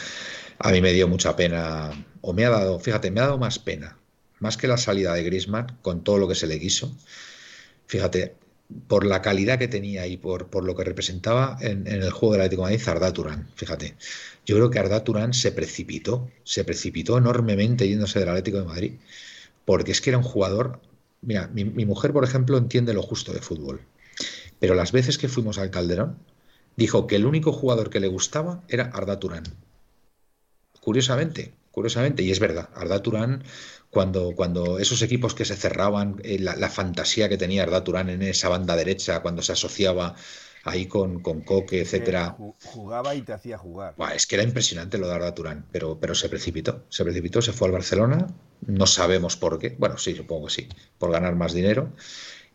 a 0.58 0.70
mí 0.70 0.80
me 0.80 0.92
dio 0.92 1.08
mucha 1.08 1.34
pena, 1.34 1.90
o 2.20 2.32
me 2.32 2.44
ha 2.44 2.50
dado, 2.50 2.78
fíjate, 2.78 3.10
me 3.10 3.20
ha 3.20 3.24
dado 3.24 3.38
más 3.38 3.58
pena 3.58 3.99
más 4.40 4.56
que 4.56 4.66
la 4.68 4.76
salida 4.76 5.14
de 5.14 5.22
Griezmann, 5.22 5.78
con 5.82 6.02
todo 6.02 6.18
lo 6.18 6.28
que 6.28 6.34
se 6.34 6.46
le 6.46 6.58
quiso, 6.58 6.94
fíjate, 7.86 8.34
por 8.88 9.04
la 9.04 9.22
calidad 9.22 9.58
que 9.58 9.68
tenía 9.68 10.06
y 10.06 10.16
por, 10.16 10.48
por 10.48 10.64
lo 10.64 10.74
que 10.76 10.84
representaba 10.84 11.56
en, 11.60 11.86
el 11.86 12.10
juego 12.10 12.32
del 12.32 12.42
Atlético 12.42 12.66
de 12.66 12.72
Madrid, 12.72 12.88
Arda 12.88 13.12
Turán, 13.12 13.48
fíjate. 13.56 13.96
Yo 14.46 14.56
creo 14.56 14.70
que 14.70 14.78
Arda 14.78 15.04
Turán 15.04 15.34
se 15.34 15.52
precipitó, 15.52 16.30
se 16.44 16.64
precipitó 16.64 17.18
enormemente 17.18 17.88
yéndose 17.88 18.18
del 18.18 18.28
Atlético 18.28 18.58
de 18.58 18.64
Madrid, 18.64 18.92
porque 19.64 19.92
es 19.92 20.00
que 20.00 20.10
era 20.10 20.18
un 20.18 20.24
jugador. 20.24 20.80
Mira, 21.22 21.48
mi, 21.48 21.64
mi 21.64 21.84
mujer, 21.84 22.12
por 22.12 22.24
ejemplo, 22.24 22.58
entiende 22.58 22.94
lo 22.94 23.02
justo 23.02 23.32
de 23.32 23.40
fútbol, 23.40 23.80
pero 24.58 24.74
las 24.74 24.92
veces 24.92 25.18
que 25.18 25.28
fuimos 25.28 25.58
al 25.58 25.70
Calderón, 25.70 26.16
dijo 26.76 27.06
que 27.06 27.16
el 27.16 27.26
único 27.26 27.52
jugador 27.52 27.90
que 27.90 28.00
le 28.00 28.08
gustaba 28.08 28.62
era 28.68 28.84
Arda 28.84 29.18
Turán. 29.18 29.44
Curiosamente, 30.80 31.52
curiosamente, 31.70 32.22
y 32.22 32.30
es 32.30 32.40
verdad, 32.40 32.68
Arda 32.74 33.02
Turán 33.02 33.44
cuando, 33.90 34.34
cuando 34.36 34.78
esos 34.78 35.02
equipos 35.02 35.34
que 35.34 35.44
se 35.44 35.56
cerraban, 35.56 36.20
eh, 36.22 36.38
la, 36.38 36.70
fantasía 36.70 37.28
que 37.28 37.36
tenía 37.36 37.64
Arda 37.64 37.82
Turán 37.82 38.08
en 38.08 38.22
esa 38.22 38.48
banda 38.48 38.76
derecha, 38.76 39.20
cuando 39.20 39.42
se 39.42 39.52
asociaba 39.52 40.14
ahí 40.62 40.86
con, 40.86 41.20
con 41.20 41.40
Coque, 41.40 41.80
etcétera. 41.80 42.36
Jugaba 42.62 43.14
y 43.16 43.22
te 43.22 43.32
hacía 43.32 43.58
jugar. 43.58 43.94
es 44.14 44.26
que 44.26 44.36
era 44.36 44.44
impresionante 44.44 44.96
lo 44.98 45.08
de 45.08 45.14
Arda 45.14 45.34
Turán, 45.34 45.66
pero, 45.72 45.98
pero 45.98 46.14
se 46.14 46.28
precipitó. 46.28 46.84
Se 46.88 47.02
precipitó, 47.02 47.42
se 47.42 47.52
fue 47.52 47.66
al 47.66 47.72
Barcelona. 47.72 48.28
No 48.66 48.86
sabemos 48.86 49.36
por 49.36 49.58
qué. 49.58 49.74
Bueno, 49.76 49.98
sí, 49.98 50.14
supongo 50.14 50.46
que 50.46 50.52
sí, 50.52 50.68
por 50.98 51.10
ganar 51.10 51.34
más 51.34 51.52
dinero. 51.52 51.92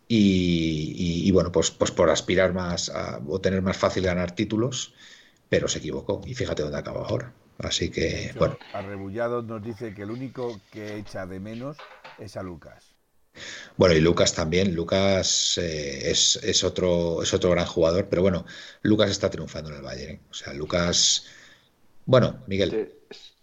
y, 0.07 1.29
bueno, 1.31 1.51
pues, 1.51 1.71
pues 1.71 1.91
por 1.91 2.09
aspirar 2.09 2.53
más 2.53 2.89
a, 2.89 3.19
o 3.27 3.41
tener 3.41 3.61
más 3.61 3.75
fácil 3.75 4.03
ganar 4.03 4.35
títulos, 4.35 4.93
pero 5.49 5.67
se 5.67 5.79
equivocó 5.79 6.21
y 6.25 6.33
fíjate 6.35 6.63
dónde 6.63 6.77
acaba 6.77 7.05
ahora. 7.07 7.33
Así 7.59 7.89
que, 7.89 8.33
bueno. 8.37 8.57
Arrebullado 8.73 9.41
nos 9.41 9.63
dice 9.63 9.93
que 9.93 10.03
el 10.03 10.11
único 10.11 10.59
que 10.71 10.97
echa 10.97 11.25
de 11.25 11.39
menos 11.39 11.77
es 12.19 12.35
a 12.37 12.43
Lucas. 12.43 12.95
Bueno, 13.77 13.95
y 13.95 14.01
Lucas 14.01 14.33
también. 14.33 14.75
Lucas 14.75 15.57
eh, 15.57 16.11
es, 16.11 16.37
es, 16.37 16.63
otro, 16.63 17.21
es 17.21 17.33
otro 17.33 17.51
gran 17.51 17.65
jugador, 17.65 18.07
pero 18.09 18.21
bueno, 18.21 18.45
Lucas 18.81 19.09
está 19.09 19.29
triunfando 19.29 19.69
en 19.69 19.77
el 19.77 19.81
Bayern. 19.81 20.13
¿eh? 20.13 20.19
O 20.29 20.33
sea, 20.33 20.53
Lucas. 20.53 21.25
Bueno, 22.05 22.37
Miguel. 22.47 22.93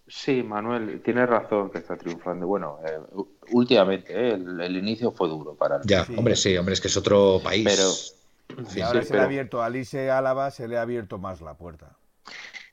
Sí, 0.06 0.42
Manuel, 0.42 1.00
tiene 1.02 1.24
razón 1.24 1.70
que 1.70 1.78
está 1.78 1.96
triunfando. 1.96 2.46
Bueno, 2.46 2.78
eh, 2.86 2.98
últimamente 3.52 4.34
el, 4.34 4.76
inicio 4.76 5.10
fue 5.10 5.28
duro 5.28 5.54
para 5.54 5.76
él. 5.76 5.82
Ya, 5.84 6.06
hombre, 6.16 6.36
sí, 6.36 6.56
hombre, 6.56 6.74
es 6.74 6.80
que 6.80 6.88
es 6.88 6.96
otro 6.96 7.40
país. 7.42 7.64
Pero. 7.64 8.84
ahora 8.84 9.02
se 9.02 9.14
le 9.14 9.20
ha 9.20 9.24
abierto 9.24 9.62
a 9.62 9.66
Alice 9.66 10.10
Álava, 10.10 10.50
se 10.50 10.68
le 10.68 10.76
ha 10.76 10.82
abierto 10.82 11.18
más 11.18 11.40
la 11.40 11.54
puerta. 11.54 11.96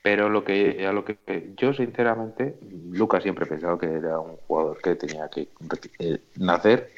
Pero 0.02 0.30
lo 0.30 0.44
que, 0.44 0.86
a 0.86 0.92
lo 0.92 1.04
que 1.04 1.52
yo 1.56 1.74
sinceramente, 1.74 2.58
Lucas 2.90 3.22
siempre 3.22 3.44
he 3.44 3.48
pensado 3.48 3.78
que 3.78 3.86
era 3.86 4.18
un 4.18 4.36
jugador 4.46 4.80
que 4.80 4.94
tenía 4.94 5.28
que 5.28 5.48
eh, 5.98 6.22
nacer 6.36 6.90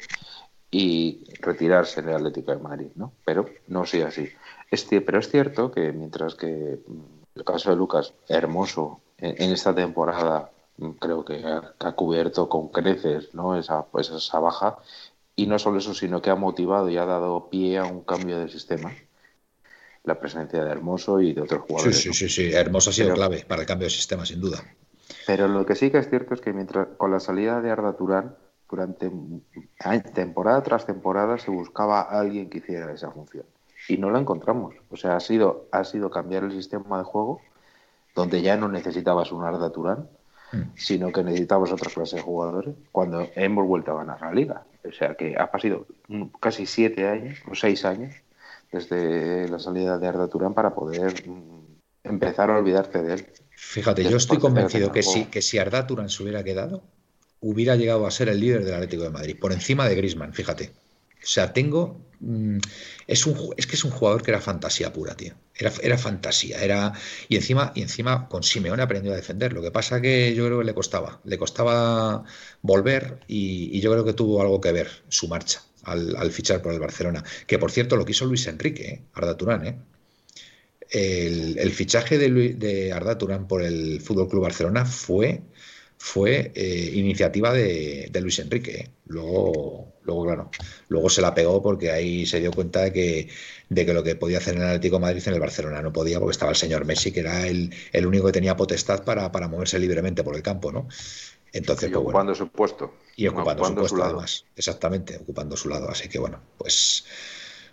y 0.71 1.23
retirarse 1.39 2.01
del 2.01 2.15
Atlético 2.15 2.51
de 2.51 2.57
Madrid, 2.57 2.87
¿no? 2.95 3.11
Pero 3.25 3.45
no 3.67 3.85
soy 3.85 4.01
así. 4.01 4.29
Es, 4.71 4.85
pero 4.85 5.19
es 5.19 5.29
cierto 5.29 5.71
que 5.71 5.91
mientras 5.91 6.35
que 6.35 6.79
mm, 6.87 7.01
el 7.35 7.43
caso 7.43 7.69
de 7.69 7.75
Lucas, 7.75 8.13
hermoso, 8.27 9.01
en, 9.17 9.51
esta 9.51 9.75
temporada 9.75 10.51
mm, 10.77 10.91
creo 10.91 11.25
que 11.25 11.43
ha, 11.45 11.91
cubierto 11.91 12.49
con 12.49 12.69
creces 12.69 13.33
¿no? 13.33 13.55
esa, 13.57 13.85
pues 13.85 14.09
esa 14.09 14.39
baja, 14.39 14.77
y 15.35 15.45
no 15.47 15.59
solo 15.59 15.79
eso, 15.79 15.93
sino 15.93 16.21
que 16.21 16.29
ha 16.29 16.35
motivado 16.35 16.89
y 16.89 16.97
ha 16.97 17.05
dado 17.05 17.49
pie 17.49 17.77
a 17.77 17.85
un 17.85 18.01
cambio 18.01 18.39
del 18.39 18.49
sistema 18.49 18.93
la 20.03 20.19
presencia 20.19 20.63
de 20.63 20.71
Hermoso 20.71 21.19
y 21.21 21.33
de 21.33 21.41
otros 21.41 21.61
jugadores. 21.61 21.97
Sí, 21.97 22.13
sí, 22.13 22.29
sí, 22.29 22.51
Hermoso 22.53 22.89
ha 22.89 22.93
sido 22.93 23.13
clave 23.13 23.45
para 23.47 23.61
el 23.61 23.67
cambio 23.67 23.85
de 23.85 23.91
sistema, 23.91 24.25
sin 24.25 24.41
duda. 24.41 24.63
Pero 25.25 25.47
lo 25.47 25.65
que 25.65 25.75
sí 25.75 25.89
que 25.89 25.99
es 25.99 26.09
cierto 26.09 26.33
es 26.33 26.41
que 26.41 26.53
mientras 26.53 26.87
con 26.97 27.11
la 27.11 27.19
salida 27.19 27.61
de 27.61 27.71
Arda 27.71 27.95
Turán, 27.95 28.35
durante 28.69 29.11
temporada 30.13 30.63
tras 30.63 30.85
temporada 30.85 31.37
se 31.37 31.51
buscaba 31.51 32.01
a 32.01 32.19
alguien 32.19 32.49
que 32.49 32.57
hiciera 32.57 32.91
esa 32.91 33.11
función. 33.11 33.45
Y 33.87 33.97
no 33.97 34.09
la 34.09 34.19
encontramos. 34.19 34.73
O 34.89 34.97
sea, 34.97 35.15
ha 35.15 35.19
sido, 35.19 35.67
ha 35.71 35.83
sido 35.83 36.09
cambiar 36.09 36.43
el 36.43 36.51
sistema 36.51 36.97
de 36.97 37.03
juego, 37.03 37.39
donde 38.15 38.41
ya 38.41 38.57
no 38.57 38.67
necesitabas 38.69 39.31
un 39.31 39.43
Arda 39.43 39.71
Turán, 39.71 40.09
mm. 40.51 40.61
sino 40.75 41.11
que 41.11 41.23
necesitabas 41.23 41.71
otra 41.71 41.91
clase 41.91 42.15
de 42.15 42.23
jugadores, 42.23 42.75
cuando 42.91 43.27
hemos 43.35 43.67
vuelto 43.67 43.91
a 43.91 44.03
ganar 44.03 44.21
la 44.21 44.33
liga. 44.33 44.63
O 44.83 44.91
sea, 44.91 45.15
que 45.15 45.37
ha 45.37 45.51
pasado 45.51 45.85
casi 46.39 46.65
siete 46.65 47.07
años, 47.07 47.37
o 47.49 47.55
seis 47.55 47.85
años, 47.85 48.15
desde 48.73 49.47
la 49.47 49.59
salida 49.59 49.97
de 49.99 50.07
Arda 50.07 50.27
Turán 50.27 50.53
para 50.53 50.73
poder 50.73 51.27
mm, 51.27 51.77
empezar 52.03 52.49
a 52.49 52.57
olvidarte 52.57 53.01
de 53.01 53.13
él. 53.13 53.25
Fíjate, 53.55 54.03
yo 54.03 54.17
estoy 54.17 54.39
convencido 54.39 54.91
que 54.91 55.03
si, 55.03 55.25
que 55.25 55.41
si 55.41 55.59
Arda 55.59 55.87
Turán 55.87 56.09
se 56.09 56.23
hubiera 56.23 56.43
quedado, 56.43 56.83
hubiera 57.39 57.75
llegado 57.75 58.05
a 58.07 58.11
ser 58.11 58.29
el 58.29 58.39
líder 58.39 58.65
del 58.65 58.73
Atlético 58.73 59.03
de 59.03 59.11
Madrid, 59.11 59.37
por 59.39 59.53
encima 59.53 59.87
de 59.87 59.95
Grisman, 59.95 60.33
fíjate. 60.33 60.71
O 61.23 61.25
sea, 61.25 61.53
tengo. 61.53 62.01
Mm, 62.19 62.57
es, 63.07 63.25
un, 63.25 63.53
es 63.55 63.65
que 63.67 63.75
es 63.75 63.83
un 63.83 63.91
jugador 63.91 64.23
que 64.23 64.31
era 64.31 64.41
fantasía 64.41 64.91
pura, 64.91 65.15
tío. 65.15 65.33
Era, 65.55 65.71
era 65.81 65.97
fantasía. 65.97 66.61
Era, 66.61 66.93
y, 67.29 67.37
encima, 67.37 67.71
y 67.75 67.81
encima 67.81 68.27
con 68.27 68.43
Simeone 68.43 68.83
aprendió 68.83 69.13
a 69.13 69.15
defender. 69.15 69.53
Lo 69.53 69.61
que 69.61 69.71
pasa 69.71 70.01
que 70.01 70.35
yo 70.35 70.45
creo 70.45 70.59
que 70.59 70.65
le 70.65 70.73
costaba. 70.73 71.21
Le 71.23 71.37
costaba 71.37 72.25
volver 72.61 73.19
y, 73.27 73.79
yo 73.79 73.91
creo 73.91 74.03
que 74.03 74.13
tuvo 74.13 74.41
algo 74.41 74.59
que 74.59 74.73
ver 74.73 74.89
su 75.07 75.27
marcha 75.27 75.61
al, 75.83 76.31
fichar 76.31 76.61
por 76.61 76.73
el 76.73 76.79
Barcelona. 76.79 77.23
Que 77.47 77.59
por 77.59 77.71
cierto 77.71 77.95
lo 77.95 78.05
quiso 78.05 78.25
Luis 78.25 78.47
Enrique, 78.47 78.85
¿eh? 78.85 79.01
Arda 79.13 79.37
Turán, 79.37 79.67
¿eh? 79.67 79.75
El, 80.89 81.71
fichaje 81.71 82.17
de, 82.17 82.29
de 82.53 82.93
Arda 82.93 83.17
Turán 83.17 83.47
por 83.47 83.63
el 83.63 83.99
Fútbol 84.01 84.29
Club 84.29 84.43
Barcelona 84.43 84.85
fue 84.85 85.41
fue 86.05 86.51
eh, 86.53 86.91
iniciativa 86.95 87.53
de, 87.53 88.11
Luis 88.21 88.37
Enrique. 88.39 88.71
¿eh? 88.75 88.89
Luego, 89.05 89.93
luego, 90.03 90.25
claro, 90.25 90.51
luego 90.89 91.09
se 91.09 91.21
la 91.21 91.33
pegó 91.33 91.61
porque 91.61 91.91
ahí 91.91 92.25
se 92.25 92.41
dio 92.41 92.51
cuenta 92.51 92.81
de 92.81 92.91
que, 92.91 93.29
de 93.69 93.85
que 93.85 93.93
lo 93.93 94.03
que 94.03 94.17
podía 94.17 94.39
hacer 94.39 94.55
en 94.55 94.63
el 94.63 94.67
Atlético 94.67 94.99
Madrid 94.99 95.23
en 95.25 95.33
el 95.35 95.39
Barcelona 95.39 95.81
no 95.81 95.93
podía 95.93 96.19
porque 96.19 96.33
estaba 96.33 96.51
el 96.51 96.57
señor 96.57 96.83
Messi, 96.83 97.13
que 97.13 97.21
era 97.21 97.47
el, 97.47 97.73
el 97.93 98.05
único 98.05 98.25
que 98.25 98.33
tenía 98.33 98.57
potestad 98.57 99.05
para, 99.05 99.31
para, 99.31 99.47
moverse 99.47 99.79
libremente 99.79 100.23
por 100.23 100.35
el 100.35 100.41
campo, 100.41 100.73
¿no? 100.73 100.89
Entonces, 101.53 101.89
y 101.89 101.93
pues, 101.93 102.03
ocupando 102.03 102.35
su 102.35 102.49
puesto. 102.49 102.95
Y 103.15 103.27
ocupando, 103.27 103.65
su 103.65 103.75
puesto, 103.75 104.03
además. 104.03 104.45
Exactamente, 104.55 105.17
ocupando 105.17 105.55
su 105.55 105.69
lado. 105.69 105.89
Así 105.89 106.09
que 106.09 106.17
bueno, 106.17 106.41
pues, 106.57 107.05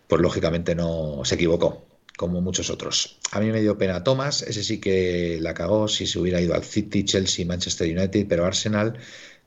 pues 0.06 0.20
lógicamente 0.20 0.74
no 0.74 1.22
se 1.24 1.34
equivocó 1.34 1.86
como 2.16 2.42
muchos 2.42 2.68
otros. 2.68 3.18
A 3.32 3.40
mí 3.40 3.50
me 3.50 3.62
dio 3.62 3.78
pena 3.78 4.04
Thomas, 4.04 4.42
ese 4.42 4.62
sí 4.62 4.78
que 4.78 5.38
la 5.40 5.54
cagó 5.54 5.88
si 5.88 6.06
se 6.06 6.18
hubiera 6.18 6.38
ido 6.38 6.54
al 6.54 6.62
City, 6.62 7.02
Chelsea, 7.02 7.46
Manchester 7.46 7.96
United, 7.96 8.26
pero 8.28 8.44
Arsenal, 8.44 8.98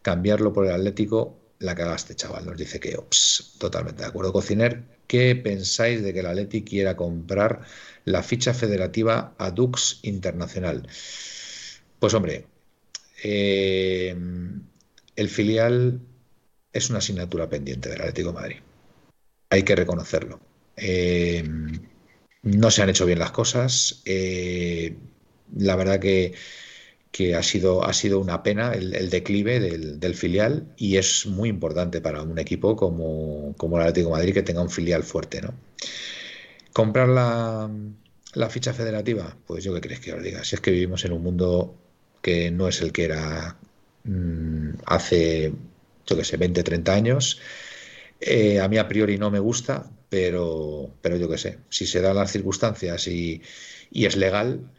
cambiarlo 0.01 0.51
por 0.51 0.65
el 0.65 0.71
Atlético, 0.71 1.37
la 1.59 1.75
cagaste, 1.75 2.15
chaval. 2.15 2.47
Nos 2.47 2.57
dice 2.57 2.79
que, 2.79 2.97
ops, 2.97 3.53
totalmente 3.59 4.01
de 4.01 4.07
acuerdo, 4.07 4.33
Cociner. 4.33 4.81
¿Qué 5.05 5.35
pensáis 5.35 6.01
de 6.01 6.11
que 6.11 6.21
el 6.21 6.25
Atlético 6.25 6.69
quiera 6.69 6.95
comprar 6.95 7.61
la 8.05 8.23
ficha 8.23 8.55
federativa 8.55 9.35
a 9.37 9.51
Dux 9.51 9.99
Internacional? 10.01 10.87
Pues 11.99 12.15
hombre, 12.15 12.47
eh, 13.23 14.15
el 15.15 15.29
filial 15.29 16.01
es 16.73 16.89
una 16.89 16.99
asignatura 16.99 17.49
pendiente 17.49 17.89
del 17.89 18.01
Atlético 18.01 18.29
de 18.29 18.33
Madrid. 18.33 18.57
Hay 19.49 19.63
que 19.63 19.75
reconocerlo. 19.75 20.39
Eh, 20.75 21.43
no 22.41 22.71
se 22.71 22.81
han 22.81 22.89
hecho 22.89 23.05
bien 23.05 23.19
las 23.19 23.31
cosas. 23.31 24.01
Eh, 24.05 24.97
la 25.55 25.75
verdad 25.75 25.99
que, 25.99 26.33
ha, 27.35 27.43
sido, 27.43 27.85
ha 27.85 27.93
sido 27.93 28.19
una 28.19 28.43
pena 28.43 28.73
el, 28.73 29.09
declive 29.09 29.59
del, 29.59 30.15
filial 30.15 30.73
y 30.75 30.97
es 30.97 31.25
muy 31.25 31.49
importante 31.49 32.01
para 32.01 32.23
un 32.23 32.39
equipo 32.39 32.75
como, 32.75 33.53
como 33.57 33.77
el 33.77 33.83
Atlético 33.83 34.09
Madrid 34.09 34.33
que 34.33 34.43
tenga 34.43 34.61
un 34.61 34.69
filial 34.69 35.03
fuerte. 35.03 35.41
¿no? 35.41 35.53
Comprar 36.73 37.07
la, 37.07 38.49
ficha 38.49 38.73
federativa, 38.73 39.37
pues 39.45 39.63
yo 39.63 39.73
qué 39.75 39.81
crees 39.81 39.99
que 39.99 40.13
os 40.13 40.23
diga. 40.23 40.43
Si 40.43 40.55
es 40.55 40.61
que 40.61 40.71
vivimos 40.71 41.05
en 41.05 41.13
un 41.13 41.21
mundo 41.21 41.82
que 42.23 42.49
no 42.51 42.69
es 42.69 42.81
el 42.81 42.93
que 42.93 43.03
era 43.03 43.57
mm, 44.05 44.69
hace, 44.85 45.53
yo 46.07 46.15
qué 46.15 46.23
sé, 46.23 46.37
20, 46.37 46.63
30 46.63 46.93
años. 46.93 47.41
Eh, 48.19 48.61
a 48.61 48.67
mí 48.69 48.77
a 48.77 48.87
priori 48.87 49.17
no 49.17 49.29
me 49.29 49.39
gusta, 49.39 49.91
pero, 50.09 50.89
pero 51.01 51.17
yo 51.17 51.29
qué 51.29 51.37
sé, 51.37 51.59
si 51.69 51.85
se 51.85 51.99
dan 52.01 52.15
las 52.15 52.31
circunstancias 52.31 53.07
y, 53.09 53.41
es 53.91 54.15
legal, 54.15 54.71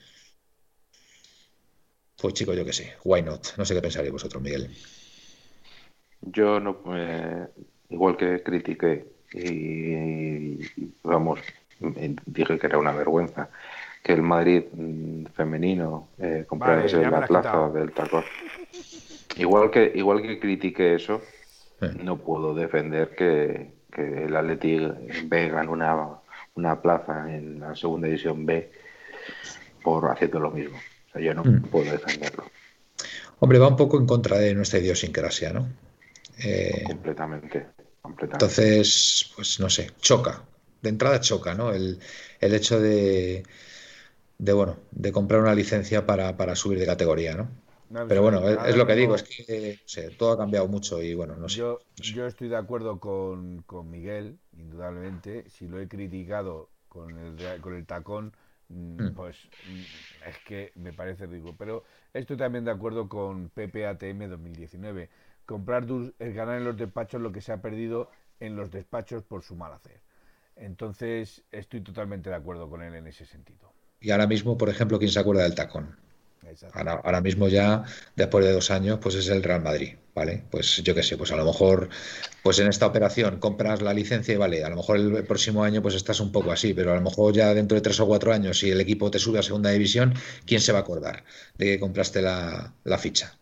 pues 2.17 2.33
chico, 2.33 2.55
yo 2.55 2.65
qué 2.65 2.73
sé, 2.73 2.95
why 3.05 3.21
not? 3.21 3.57
No 3.59 3.67
sé 3.67 3.75
qué 3.75 3.83
pensaréis 3.83 4.13
vosotros, 4.13 4.43
Miguel. 4.43 4.71
Yo 6.23 6.59
no, 6.59 6.81
eh, 6.97 7.47
igual 7.91 8.17
que 8.17 8.43
critiqué 8.43 9.05
y, 9.35 10.59
vamos, 11.03 11.41
dije 12.25 12.59
que 12.59 12.67
era 12.67 12.79
una 12.79 12.93
vergüenza 12.93 13.51
que 14.05 14.13
el 14.13 14.21
Madrid 14.21 14.65
mm, 14.71 15.25
femenino 15.35 16.11
eh, 16.19 16.45
comprase 16.47 16.99
la 16.99 17.27
plaza 17.27 17.71
del 17.71 17.91
tacón. 17.93 18.23
Igual 19.37 19.71
que, 19.71 19.91
igual 19.95 20.21
que 20.21 20.39
critiqué 20.39 20.95
eso, 20.95 21.23
no 22.03 22.19
puedo 22.19 22.55
defender 22.55 23.17
que, 23.17 23.73
que 23.91 24.25
el 24.25 24.37
Athletic 24.37 25.29
B 25.29 25.49
ganó 25.49 25.73
una, 25.73 26.21
una 26.55 26.83
plaza 26.83 27.35
en 27.35 27.61
la 27.61 27.75
segunda 27.75 28.07
división 28.07 28.45
B 28.45 28.71
por 29.83 30.11
haciendo 30.11 30.39
lo 30.39 30.51
mismo. 30.51 30.77
O 30.77 31.13
sea, 31.13 31.23
yo 31.23 31.33
no 31.33 31.43
mm. 31.43 31.63
puedo 31.63 31.91
defenderlo. 31.91 32.45
Hombre, 33.39 33.59
va 33.59 33.69
un 33.69 33.77
poco 33.77 33.99
en 33.99 34.07
contra 34.07 34.39
de 34.39 34.55
nuestra 34.55 34.81
idiosincrasia, 34.81 35.53
¿no? 35.53 35.67
Eh, 36.39 36.85
completamente, 36.87 37.69
Entonces, 38.05 39.33
pues 39.35 39.59
no 39.61 39.71
sé, 39.71 39.93
choca. 39.99 40.43
De 40.83 40.91
entrada 40.91 41.21
choca, 41.21 41.55
¿no? 41.55 41.73
El, 41.73 41.99
el 42.41 42.55
hecho 42.55 42.79
de, 42.79 43.43
de, 44.39 44.53
bueno, 44.53 44.77
de 44.91 45.13
comprar 45.13 45.41
una 45.41 45.55
licencia 45.55 46.07
para, 46.07 46.37
para 46.37 46.55
subir 46.55 46.79
de 46.79 46.87
categoría, 46.87 47.35
¿no? 47.35 47.49
Pero 48.09 48.23
bueno, 48.23 48.49
es, 48.49 48.77
lo 48.77 48.87
que 48.87 48.95
digo, 48.95 49.15
es 49.15 49.23
que 49.23 49.79
todo 50.19 50.33
ha 50.33 50.39
cambiado 50.39 50.67
mucho 50.67 51.01
y 51.01 51.15
bueno, 51.15 51.37
no 51.37 51.49
sé. 51.49 51.59
Yo, 51.59 51.79
yo 51.97 52.27
estoy 52.27 52.49
de 52.49 52.57
acuerdo 52.57 52.99
con, 52.99 53.65
Miguel, 53.89 54.39
indudablemente. 54.53 55.49
Si 55.49 55.69
lo 55.69 55.79
he 55.79 55.87
criticado 55.87 56.71
con 56.89 57.17
el, 57.17 57.61
con 57.61 57.75
el 57.75 57.87
tacón, 57.87 58.35
mm, 58.69 59.03
mm. 59.03 59.15
pues 59.15 59.49
mm, 59.69 60.29
es 60.29 60.39
que 60.45 60.73
me 60.75 60.93
parece 60.93 61.27
ridículo. 61.27 61.55
Pero 61.57 61.85
estoy 62.13 62.37
también 62.37 62.65
de 62.65 62.73
acuerdo 62.73 63.09
con 63.09 63.51
PPATM 63.51 64.29
2019. 64.29 65.09
Comprar 65.47 65.87
es 66.19 66.35
ganar 66.35 66.57
en 66.57 66.65
los 66.65 66.77
despachos 66.77 67.21
lo 67.21 67.31
que 67.31 67.43
se 67.43 67.53
ha 67.53 67.63
perdido 67.63 68.11
en 68.41 68.57
los 68.57 68.73
despachos 68.73 69.23
por 69.23 69.43
su 69.43 69.55
mal 69.55 69.73
hacer. 69.73 70.01
Entonces, 70.57 71.45
estoy 71.53 71.81
totalmente 71.81 72.31
de 72.31 72.37
acuerdo 72.37 72.69
con 72.69 72.83
él 72.83 72.95
en 72.95 73.07
ese 73.07 73.27
sentido. 73.27 73.74
Y 74.05 74.11
ahora 74.11 74.27
mismo, 74.27 74.59
por 74.59 74.69
ejemplo, 74.69 74.99
¿quién 74.99 75.11
se 75.11 75.19
acuerda 75.19 75.45
del 75.45 75.55
tacón? 75.55 75.97
Ahora, 76.75 77.23
mismo 77.23 77.49
ya, 77.49 77.85
después 78.15 78.45
de 78.45 78.53
dos 78.53 78.71
años, 78.71 78.99
pues 79.03 79.15
es 79.15 79.29
el 79.29 79.43
Real 79.43 79.63
Madrid, 79.63 79.95
¿vale? 80.15 80.43
Pues 80.51 80.83
yo 80.83 80.95
qué 80.95 81.03
sé, 81.03 81.17
pues 81.17 81.33
a 81.33 81.37
lo 81.37 81.45
mejor, 81.47 81.89
pues 82.43 82.59
en 82.59 82.69
esta 82.69 82.87
operación 82.87 83.41
compras 83.41 83.81
la 83.81 83.95
licencia 83.95 84.35
y 84.35 84.37
vale, 84.37 84.63
a 84.63 84.69
lo 84.69 84.77
mejor 84.77 84.99
el 84.99 85.25
próximo 85.25 85.65
año 85.65 85.81
pues 85.81 85.95
estás 85.95 86.21
un 86.21 86.31
poco 86.31 86.53
así, 86.53 86.75
pero 86.75 86.93
a 86.93 86.97
lo 86.97 87.01
mejor 87.01 87.33
ya 87.33 87.55
dentro 87.55 87.77
de 87.77 87.81
tres 87.81 87.99
o 87.99 88.07
cuatro 88.07 88.31
años, 88.31 88.59
si 88.59 88.71
el 88.71 88.81
equipo 88.81 89.11
te 89.11 89.19
sube 89.19 89.39
a 89.39 89.43
segunda 89.43 89.71
división, 89.71 90.13
¿quién 90.47 90.61
se 90.61 90.71
va 90.71 90.81
a 90.81 90.83
acordar 90.83 91.25
de 91.57 91.65
que 91.65 91.81
compraste 91.81 92.21
la, 92.21 92.99
ficha? 92.99 93.33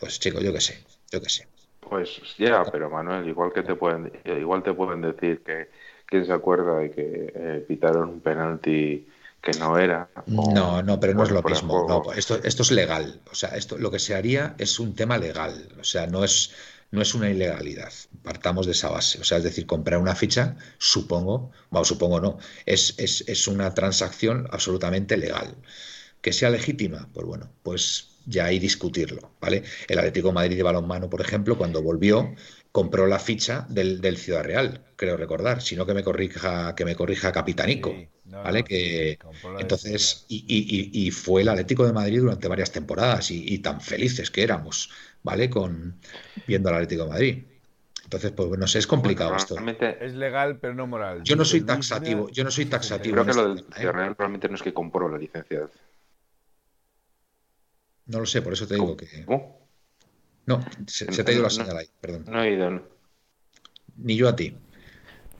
Pues 0.00 0.18
chico, 0.18 0.40
yo 0.40 0.52
qué 0.52 0.60
sé, 0.60 0.82
yo 1.12 1.20
qué 1.20 1.28
sé. 1.28 1.46
Pues 1.80 2.20
ya, 2.38 2.64
pero 2.64 2.88
Manuel, 2.88 3.28
igual 3.28 3.52
que 3.52 3.62
te 3.62 3.74
pueden, 3.74 4.10
igual 4.24 4.62
te 4.62 4.72
pueden 4.72 5.02
decir 5.02 5.42
que 5.44 5.68
quién 6.06 6.24
se 6.24 6.32
acuerda 6.32 6.78
de 6.78 6.90
que 6.90 7.32
eh, 7.34 7.64
pitaron 7.68 8.08
un 8.08 8.20
penalti 8.20 9.06
que 9.46 9.58
no 9.60 9.78
era. 9.78 10.08
no, 10.26 10.82
no, 10.82 10.98
pero 10.98 11.14
no 11.14 11.22
es 11.22 11.30
lo 11.30 11.42
mismo. 11.42 11.86
No, 11.88 12.12
esto, 12.12 12.40
esto 12.42 12.62
es 12.62 12.70
legal. 12.72 13.20
O 13.30 13.34
sea, 13.34 13.50
esto 13.50 13.78
lo 13.78 13.92
que 13.92 14.00
se 14.00 14.16
haría 14.16 14.56
es 14.58 14.80
un 14.80 14.96
tema 14.96 15.18
legal. 15.18 15.68
O 15.78 15.84
sea, 15.84 16.08
no 16.08 16.24
es, 16.24 16.50
no 16.90 17.00
es 17.00 17.14
una 17.14 17.30
ilegalidad. 17.30 17.92
Partamos 18.24 18.66
de 18.66 18.72
esa 18.72 18.90
base. 18.90 19.20
O 19.20 19.24
sea, 19.24 19.38
es 19.38 19.44
decir, 19.44 19.64
comprar 19.66 20.00
una 20.00 20.16
ficha, 20.16 20.56
supongo, 20.78 21.52
bueno, 21.70 21.84
supongo 21.84 22.20
no, 22.20 22.38
es, 22.64 22.94
es, 22.98 23.22
es 23.28 23.46
una 23.46 23.72
transacción 23.72 24.48
absolutamente 24.50 25.16
legal. 25.16 25.54
Que 26.20 26.32
sea 26.32 26.50
legítima, 26.50 27.08
pues 27.14 27.24
bueno, 27.24 27.48
pues 27.62 28.16
ya 28.26 28.46
hay 28.46 28.58
discutirlo, 28.58 29.30
¿vale? 29.40 29.62
El 29.86 29.98
Atlético 30.00 30.32
Madrid 30.32 30.56
de 30.56 30.64
balonmano, 30.64 31.08
por 31.08 31.20
ejemplo, 31.20 31.56
cuando 31.56 31.82
volvió, 31.82 32.34
compró 32.76 33.06
la 33.06 33.18
ficha 33.18 33.64
del, 33.70 34.02
del, 34.02 34.18
Ciudad 34.18 34.44
Real, 34.44 34.82
creo 34.96 35.16
recordar, 35.16 35.62
sino 35.62 35.86
que 35.86 35.94
me 35.94 36.04
corrija, 36.04 36.74
que 36.74 36.84
me 36.84 36.94
corrija 36.94 37.32
Capitanico, 37.32 37.94
¿vale? 38.26 38.64
que 38.64 39.18
entonces, 39.58 40.26
y, 40.28 40.44
y, 40.46 41.06
y, 41.06 41.10
fue 41.10 41.40
el 41.40 41.48
Atlético 41.48 41.86
de 41.86 41.94
Madrid 41.94 42.20
durante 42.20 42.48
varias 42.48 42.70
temporadas 42.72 43.30
y, 43.30 43.58
tan 43.60 43.80
felices 43.80 44.30
que 44.30 44.42
éramos, 44.42 44.90
¿vale? 45.22 45.48
Con 45.48 45.98
viendo 46.46 46.68
al 46.68 46.74
Atlético 46.74 47.04
de 47.04 47.08
Madrid. 47.08 47.44
Entonces, 48.04 48.32
pues 48.32 48.46
bueno, 48.46 48.66
es 48.66 48.86
complicado 48.86 49.34
esto. 49.34 49.56
Es 49.98 50.12
legal, 50.12 50.58
pero 50.58 50.74
no 50.74 50.86
moral. 50.86 51.22
Yo 51.22 51.34
no 51.34 51.46
soy 51.46 51.62
taxativo, 51.62 52.28
yo 52.28 52.44
no 52.44 52.50
soy 52.50 52.66
taxativo. 52.66 53.14
Creo 53.14 53.24
que 53.24 53.32
lo 53.32 53.54
del 53.54 53.64
Ciudad 53.74 53.94
Real 53.94 54.14
realmente 54.18 54.50
no 54.50 54.56
es 54.56 54.62
que 54.62 54.74
compró 54.74 55.08
la 55.08 55.16
licencia. 55.16 55.66
No 58.04 58.20
lo 58.20 58.26
sé, 58.26 58.42
por 58.42 58.52
eso 58.52 58.66
te 58.66 58.74
digo 58.74 58.98
que. 58.98 59.24
No, 60.46 60.64
se, 60.86 61.06
te 61.06 61.30
ha 61.30 61.34
ido 61.34 61.42
la 61.42 61.50
señal 61.50 61.76
ahí, 61.76 61.88
perdón. 62.00 62.24
No 62.28 62.42
he 62.42 62.52
ido. 62.52 62.80
Ni 63.96 64.16
yo 64.16 64.28
a 64.28 64.36
ti, 64.36 64.56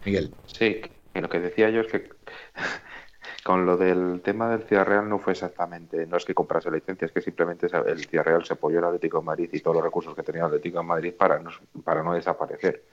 Miguel. 0.05 0.35
Sí, 0.47 0.81
lo 1.15 1.29
que 1.29 1.41
decía 1.41 1.71
yo 1.71 1.83
es 1.83 1.87
que 1.87 2.11
con 3.45 3.65
lo 3.65 3.77
del 3.77 4.21
tema 4.23 4.51
del 4.51 4.67
Ciudad 4.67 4.85
Real 4.85 5.09
no 5.09 5.21
fue 5.21 5.35
exactamente, 5.35 6.07
no 6.07 6.17
es 6.17 6.25
que 6.25 6.35
comprase 6.35 6.71
la 6.71 6.77
licencia, 6.77 7.07
es 7.07 7.13
que 7.13 7.21
simplemente 7.21 7.67
el 7.67 8.05
Ciudad 8.07 8.25
Real 8.25 8.45
se 8.45 8.55
apoyó 8.55 8.79
al 8.79 8.87
Atlético 8.87 9.19
de 9.19 9.25
Madrid 9.25 9.49
y 9.53 9.61
todos 9.61 9.77
los 9.77 9.85
recursos 9.85 10.15
que 10.15 10.25
tenía 10.25 10.43
el 10.43 10.49
Atlético 10.49 10.79
de 10.79 10.85
Madrid 10.85 11.15
para 11.17 11.39
no, 11.39 11.51
para 11.85 12.03
no 12.03 12.15
desaparecer. 12.15 12.85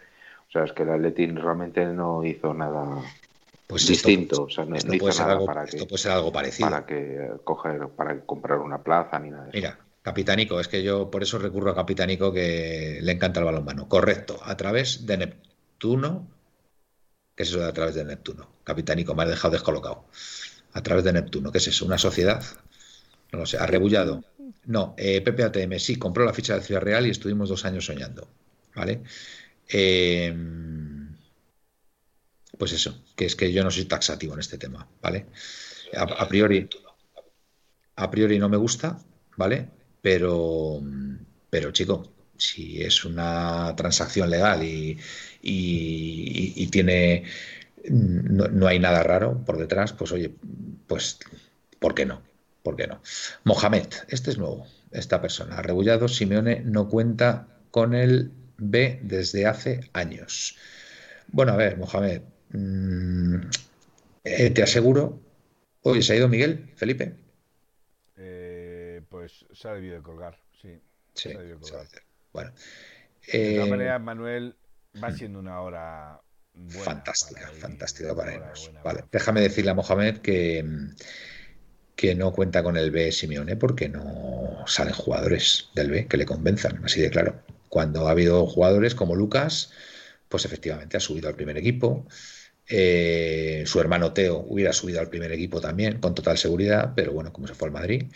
O 0.47 0.51
sea, 0.51 0.65
es 0.65 0.73
que 0.73 0.83
el 0.83 0.91
Atlético 0.91 1.41
realmente 1.41 1.83
no 1.85 2.23
hizo 2.23 2.53
nada 2.53 3.01
pues 3.65 3.87
distinto. 3.87 4.43
o 4.43 4.49
sea, 4.49 4.65
no, 4.65 4.75
hizo 4.75 5.25
nada 5.25 5.43
para 5.45 5.65
que, 5.65 5.77
esto 5.77 5.87
puede 5.87 6.03
ser 6.03 6.11
algo 6.11 6.31
parecido. 6.31 6.69
Para 6.69 6.85
que 6.85 7.31
coger, 7.43 7.87
para 7.87 8.19
comprar 8.19 8.59
una 8.59 8.83
plaza 8.83 9.17
ni 9.17 9.31
nada 9.31 9.45
de 9.45 9.59
eso. 9.59 9.73
Mira, 10.03 10.13
Capitanico, 10.13 10.59
es 10.59 10.67
que 10.67 10.83
yo 10.83 11.09
por 11.09 11.23
eso 11.23 11.39
recurro 11.39 11.71
a 11.71 11.75
Capitanico 11.75 12.31
que 12.33 12.99
le 13.01 13.11
encanta 13.11 13.39
el 13.39 13.45
balonmano. 13.45 13.87
Correcto, 13.87 14.39
a 14.43 14.55
través 14.57 15.05
de 15.05 15.17
Neptuno. 15.17 16.27
¿Qué 17.35 17.43
es 17.43 17.49
eso 17.49 17.59
de 17.59 17.67
a 17.67 17.73
través 17.73 17.95
de 17.95 18.03
Neptuno? 18.03 18.49
Capitanico, 18.63 19.15
me 19.15 19.23
has 19.23 19.29
dejado 19.29 19.53
descolocado. 19.53 20.05
A 20.73 20.83
través 20.83 21.03
de 21.03 21.13
Neptuno, 21.13 21.51
¿qué 21.51 21.57
es 21.59 21.67
eso? 21.67 21.85
¿Una 21.85 21.97
sociedad? 21.97 22.43
No 23.31 23.39
lo 23.39 23.45
sé, 23.45 23.57
arrebullado. 23.57 24.23
No, 24.65 24.93
eh, 24.97 25.23
sí, 25.79 25.95
compró 25.97 26.25
la 26.25 26.33
ficha 26.33 26.55
de 26.55 26.61
Ciudad 26.63 26.81
Real 26.81 27.07
y 27.07 27.09
estuvimos 27.09 27.49
dos 27.49 27.65
años 27.65 27.85
soñando. 27.85 28.27
¿Vale? 28.75 29.03
Em, 29.67 31.15
pues 32.57 32.71
eso, 32.73 33.03
que 33.15 33.25
es 33.25 33.35
que 33.35 33.51
yo 33.51 33.63
no 33.63 33.71
soy 33.71 33.85
taxativo 33.85 34.33
en 34.33 34.39
este 34.39 34.57
tema, 34.57 34.87
¿vale? 35.01 35.27
a 35.95 36.27
priori, 36.27 36.67
a 37.95 38.09
priori 38.09 38.39
no 38.39 38.49
me 38.49 38.57
gusta, 38.57 38.99
¿vale? 39.37 39.69
Pero, 40.03 40.81
pero 41.49 41.71
chico, 41.71 42.11
si 42.37 42.83
es 42.83 43.05
una 43.05 43.73
transacción 43.77 44.29
legal 44.29 44.61
y, 44.61 44.99
tiene 46.71 47.23
no, 47.89 48.67
hay 48.67 48.79
nada 48.79 49.01
raro 49.03 49.45
por 49.45 49.57
detrás, 49.57 49.93
pues 49.93 50.11
oye, 50.11 50.35
pues 50.87 51.19
¿por 51.79 51.95
qué 51.95 52.05
no? 52.05 52.21
¿Por 52.63 52.75
qué 52.75 52.87
no? 52.87 53.01
Mohamed, 53.45 53.87
este 54.09 54.31
es 54.31 54.37
nuevo, 54.37 54.67
esta 54.91 55.21
persona. 55.21 55.61
Rebullado, 55.61 56.09
Simeone 56.09 56.61
no 56.65 56.89
cuenta 56.89 57.47
con 57.71 57.93
el 57.95 58.31
B 58.57 58.99
desde 59.03 59.45
hace 59.45 59.89
años. 59.93 60.57
Bueno, 61.27 61.53
a 61.53 61.57
ver, 61.57 61.77
Mohamed, 61.77 62.23
mm, 62.51 63.35
eh, 64.25 64.49
te 64.49 64.63
aseguro. 64.63 65.21
Oye, 65.83 66.01
¿se 66.01 66.13
ha 66.13 66.15
ido 66.17 66.27
Miguel? 66.27 66.71
¿Felipe? 66.75 67.22
Se 69.53 69.67
ha 69.67 69.73
debido 69.73 69.95
de 69.95 70.01
colgar, 70.01 70.37
sí. 70.61 70.79
Sí, 71.13 71.29
se 71.29 71.35
ha 71.35 71.39
debido 71.39 71.59
de 71.59 71.61
colgar. 71.61 71.87
Bueno. 72.31 72.51
De 73.31 73.53
todas 73.55 73.67
eh, 73.67 73.69
maneras, 73.69 74.01
Manuel, 74.01 74.55
va 75.01 75.11
siendo 75.11 75.39
una 75.39 75.61
hora 75.61 76.21
fantástica, 76.69 77.51
fantástica 77.59 78.15
para 78.15 78.33
irnos. 78.33 78.71
vale, 78.83 79.05
déjame 79.11 79.41
decirle 79.41 79.71
a 79.71 79.73
Mohamed 79.73 80.17
que, 80.17 80.63
que 81.95 82.15
no 82.15 82.31
cuenta 82.33 82.61
con 82.63 82.77
el 82.77 82.91
B 82.91 83.11
Simeone 83.11 83.55
porque 83.55 83.89
no 83.89 84.63
salen 84.67 84.93
jugadores 84.93 85.69
del 85.73 85.89
B 85.89 86.07
que 86.07 86.17
le 86.17 86.25
convenzan, 86.25 86.83
así 86.83 87.01
de 87.01 87.09
claro. 87.09 87.41
Cuando 87.69 88.07
ha 88.07 88.11
habido 88.11 88.45
jugadores 88.45 88.93
como 88.93 89.15
Lucas, 89.15 89.71
pues 90.29 90.45
efectivamente 90.45 90.97
ha 90.97 90.99
subido 90.99 91.27
al 91.27 91.35
primer 91.35 91.57
equipo. 91.57 92.05
Eh, 92.67 93.63
su 93.65 93.79
hermano 93.79 94.13
Teo 94.13 94.45
hubiera 94.47 94.73
subido 94.73 94.99
al 94.99 95.09
primer 95.09 95.31
equipo 95.31 95.59
también, 95.59 95.99
con 95.99 96.13
total 96.13 96.37
seguridad, 96.37 96.93
pero 96.95 97.13
bueno, 97.13 97.33
como 97.33 97.47
se 97.47 97.55
fue 97.55 97.67
al 97.67 97.73
Madrid. 97.73 98.11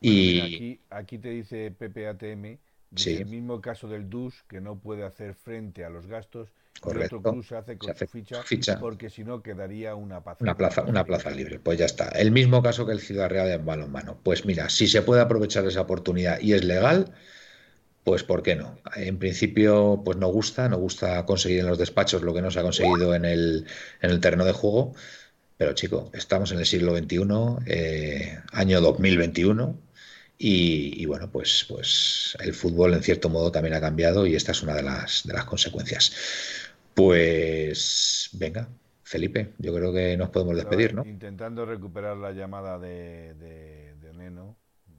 Y... 0.00 0.40
aquí, 0.40 0.80
aquí, 0.90 1.18
te 1.18 1.30
dice 1.30 1.70
PPATM, 1.70 2.58
dice 2.90 3.22
el 3.22 3.26
mismo 3.26 3.60
caso 3.60 3.88
del 3.88 4.08
DUS, 4.10 4.44
que 4.48 4.60
no 4.60 4.78
puede 4.78 5.04
hacer 5.04 5.34
frente 5.34 5.84
a 5.84 5.90
los 5.90 6.06
gastos, 6.06 6.52
Correcto. 6.80 7.16
otro 7.16 7.32
club 7.32 7.44
se 7.44 7.56
hace 7.56 7.78
con 7.78 7.96
su 7.96 8.06
ficha, 8.06 8.78
porque 8.78 9.08
si 9.08 9.24
no 9.24 9.42
quedaría 9.42 9.94
una 9.94 10.22
plaza. 10.22 10.38
Una 10.40 10.56
plaza, 10.56 10.82
una 10.82 11.04
plaza 11.04 11.30
libre, 11.30 11.58
pues 11.58 11.78
ya 11.78 11.86
está. 11.86 12.08
El 12.08 12.30
mismo 12.30 12.62
caso 12.62 12.84
que 12.84 12.92
el 12.92 13.00
Ciudad 13.00 13.30
Real 13.30 13.48
en 13.48 13.64
balonmano. 13.64 14.18
Pues 14.22 14.44
mira, 14.44 14.68
si 14.68 14.86
se 14.86 15.02
puede 15.02 15.22
aprovechar 15.22 15.64
esa 15.66 15.82
oportunidad 15.82 16.40
y 16.40 16.52
es 16.52 16.64
legal, 16.64 17.14
pues 18.02 18.22
¿por 18.22 18.42
qué 18.42 18.54
no? 18.54 18.78
En 18.96 19.18
principio, 19.18 20.02
pues 20.04 20.18
no 20.18 20.28
gusta, 20.28 20.68
no 20.68 20.76
gusta 20.76 21.24
conseguir 21.24 21.60
en 21.60 21.66
los 21.66 21.78
despachos 21.78 22.22
lo 22.22 22.34
que 22.34 22.42
no 22.42 22.50
se 22.50 22.60
ha 22.60 22.62
conseguido 22.62 23.14
en 23.14 23.24
el, 23.24 23.66
en 24.02 24.10
el 24.10 24.20
terreno 24.20 24.44
de 24.44 24.52
juego. 24.52 24.94
Pero 25.56 25.72
chico, 25.72 26.10
estamos 26.12 26.52
en 26.52 26.58
el 26.58 26.66
siglo 26.66 26.96
XXI, 26.96 27.18
eh, 27.66 28.38
año 28.52 28.80
2021, 28.80 29.78
y, 30.46 31.06
bueno, 31.06 31.30
pues, 31.30 31.64
pues 31.66 32.36
el 32.38 32.52
fútbol 32.52 32.92
en 32.92 33.02
cierto 33.02 33.30
modo 33.30 33.50
también 33.50 33.74
ha 33.74 33.80
cambiado 33.80 34.26
y 34.26 34.34
esta 34.34 34.52
es 34.52 34.62
una 34.62 34.74
de 34.74 34.82
las, 34.82 35.26
de 35.26 35.32
las 35.32 35.46
consecuencias. 35.46 36.12
Pues 36.92 38.28
venga, 38.34 38.68
Felipe, 39.02 39.54
yo 39.56 39.74
creo 39.74 39.90
que 39.90 40.18
nos 40.18 40.28
podemos 40.28 40.56
despedir, 40.56 40.92
¿no? 40.92 41.02
Intentando 41.06 41.64
recuperar 41.64 42.18
la 42.18 42.32
llamada 42.32 42.78
de, 42.78 43.32
de, 43.34 44.12
Neno, 44.12 44.58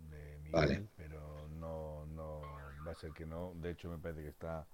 de 0.10 0.40
Miguel, 0.40 0.90
pero 0.98 1.48
no, 1.60 2.08
no, 2.08 2.42
va 2.86 2.94
a 2.94 2.96
ser 2.96 3.12
que 3.12 3.28
no. 3.28 3.54
De 3.62 3.70
hecho, 3.70 3.92
me 3.92 4.00
parece 4.00 4.24
que 4.24 4.30
está, 4.30 4.66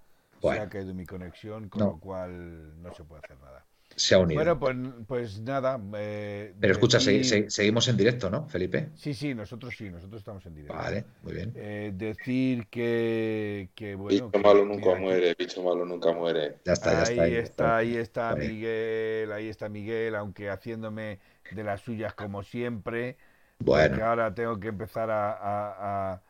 se 0.41 0.52
ha 0.52 0.69
caído 0.69 0.93
mi 0.93 1.06
conexión, 1.06 1.68
con 1.68 1.81
lo 1.81 1.99
cual 1.99 2.81
no 2.81 2.93
se 2.93 3.03
puede 3.03 3.22
hacer 3.26 3.38
nada 3.41 3.65
se 3.95 4.15
ha 4.15 4.19
unido. 4.19 4.39
Bueno, 4.39 4.59
pues, 4.59 4.76
pues 5.07 5.41
nada. 5.41 5.80
Eh, 5.95 6.53
Pero 6.59 6.73
escucha, 6.73 6.99
seguimos 6.99 7.88
en 7.88 7.97
directo, 7.97 8.30
¿no, 8.30 8.47
Felipe? 8.47 8.89
Sí, 8.95 9.13
sí, 9.13 9.34
nosotros 9.34 9.73
sí, 9.77 9.89
nosotros 9.89 10.22
estamos 10.22 10.45
en 10.45 10.55
directo. 10.55 10.76
Vale, 10.76 11.05
muy 11.23 11.34
bien. 11.34 11.53
Eh, 11.55 11.91
decir 11.93 12.68
que, 12.68 13.69
que 13.76 13.95
bueno. 13.95 14.27
Bicho 14.27 14.43
malo 14.43 14.65
nunca 14.65 14.95
muere, 14.95 15.35
bicho 15.38 15.63
malo 15.63 15.85
nunca 15.85 16.11
muere. 16.13 16.57
Ya 16.65 16.73
está, 16.73 16.93
ya 16.93 17.03
está. 17.03 17.23
Ahí, 17.23 17.35
está, 17.35 17.77
ahí 17.77 17.95
está 17.95 18.35
Miguel, 18.35 19.31
ahí 19.31 19.49
está 19.49 19.69
Miguel, 19.69 20.15
aunque 20.15 20.49
haciéndome 20.49 21.19
de 21.51 21.63
las 21.63 21.81
suyas 21.81 22.13
como 22.13 22.43
siempre. 22.43 23.18
Bueno. 23.59 24.03
ahora 24.03 24.34
tengo 24.34 24.59
que 24.59 24.69
empezar 24.69 25.11
a, 25.11 26.22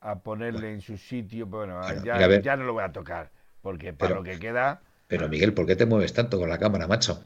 a, 0.00 0.18
ponerle 0.22 0.72
en 0.72 0.80
su 0.80 0.96
sitio. 0.96 1.46
Bueno, 1.46 1.80
ya, 2.02 2.40
ya, 2.40 2.56
no 2.56 2.64
lo 2.64 2.72
voy 2.72 2.82
a 2.82 2.92
tocar, 2.92 3.30
porque 3.60 3.92
para 3.92 4.16
lo 4.16 4.22
que 4.24 4.38
queda 4.38 4.82
pero 5.12 5.28
Miguel, 5.28 5.52
¿por 5.52 5.66
qué 5.66 5.76
te 5.76 5.84
mueves 5.84 6.14
tanto 6.14 6.38
con 6.38 6.48
la 6.48 6.56
cámara, 6.56 6.86
macho? 6.86 7.22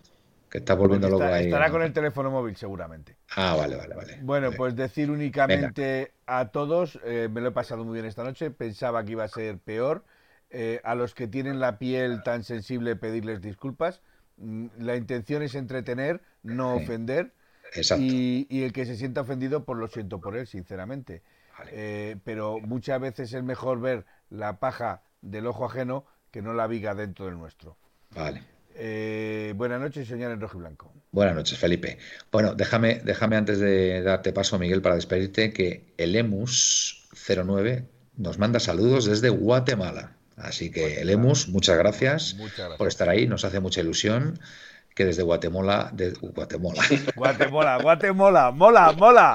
Que 0.51 0.59
estás 0.59 0.77
volviendo 0.77 1.09
loco 1.09 1.23
ahí. 1.23 1.45
Estará 1.45 1.71
con 1.71 1.83
el 1.83 1.93
teléfono 1.93 2.33
móvil 2.33 2.57
seguramente. 2.57 3.15
Ah, 3.37 3.55
vale, 3.55 3.77
vale, 3.77 3.95
vale. 3.95 4.19
Bueno, 4.23 4.51
pues 4.51 4.75
decir 4.75 5.09
únicamente 5.09 6.11
a 6.27 6.49
todos, 6.49 6.99
eh, 7.05 7.29
me 7.31 7.41
lo 7.41 7.51
he 7.51 7.53
pasado 7.53 7.85
muy 7.85 7.95
bien 7.95 8.07
esta 8.07 8.25
noche, 8.25 8.51
pensaba 8.51 9.05
que 9.05 9.13
iba 9.13 9.23
a 9.23 9.29
ser 9.29 9.59
peor. 9.59 10.03
Eh, 10.51 10.81
a 10.83 10.97
los 10.97 11.15
que 11.15 11.29
tienen 11.29 11.61
la 11.61 11.79
piel 11.79 12.25
tan 12.25 12.43
sensible 12.43 12.97
pedirles 12.97 13.41
disculpas. 13.41 14.01
Mm, 14.39 14.67
la 14.81 14.97
intención 14.97 15.43
es 15.43 15.55
entretener, 15.55 16.23
no 16.43 16.75
ofender. 16.75 17.35
Exacto. 17.73 18.03
Y, 18.03 18.49
y, 18.51 18.65
el 18.65 18.73
que 18.73 18.85
se 18.85 18.97
sienta 18.97 19.21
ofendido, 19.21 19.65
pues 19.65 19.79
lo 19.79 19.87
siento 19.87 20.21
por 20.21 20.37
él, 20.37 20.49
sinceramente. 20.49 21.23
Eh, 21.71 22.17
pero 22.25 22.59
muchas 22.59 23.01
veces 23.01 23.33
es 23.33 23.45
mejor 23.45 23.81
ver 23.81 24.07
la 24.29 24.59
paja 24.59 25.03
del 25.21 25.47
ojo 25.47 25.67
ajeno 25.67 26.05
que 26.37 26.43
no 26.43 26.53
la 26.53 26.67
viga 26.67 26.95
dentro 26.95 27.25
del 27.25 27.39
nuestro. 27.39 27.79
Vale. 28.15 28.43
Eh, 28.75 29.55
buenas 29.57 29.81
noches, 29.81 30.07
señor 30.07 30.33
en 30.33 30.39
rojo 30.39 30.59
y 30.59 30.61
blanco. 30.61 30.93
Buenas 31.11 31.35
noches, 31.35 31.59
Felipe. 31.59 31.97
Bueno, 32.31 32.53
déjame, 32.53 33.01
déjame 33.03 33.37
antes 33.37 33.59
de 33.59 34.03
darte 34.03 34.35
paso, 34.35 34.59
Miguel, 34.59 34.83
para 34.83 34.97
despedirte, 34.97 35.51
que 35.55 35.95
el 35.97 36.15
Emus 36.15 37.09
09 37.27 37.87
nos 38.19 38.39
manda 38.39 38.61
saludos 38.61 39.07
desde 39.07 39.31
Guatemala. 39.31 40.13
Así 40.37 40.71
que, 40.71 41.01
el 41.01 41.09
Emus, 41.09 41.49
muchas 41.49 41.79
gracias, 41.79 42.37
por 42.77 42.87
estar 42.87 43.09
ahí, 43.09 43.27
nos 43.27 43.47
hace 43.47 43.61
mucha 43.61 43.81
ilusión 43.81 44.39
que 44.95 45.07
desde 45.07 45.23
Guatemala, 45.23 45.89
de, 45.95 46.11
Guatemala. 46.21 46.83
Guatemala, 47.17 47.79
Guatemala, 47.79 48.51
mola, 48.51 48.93
mola. 48.93 49.35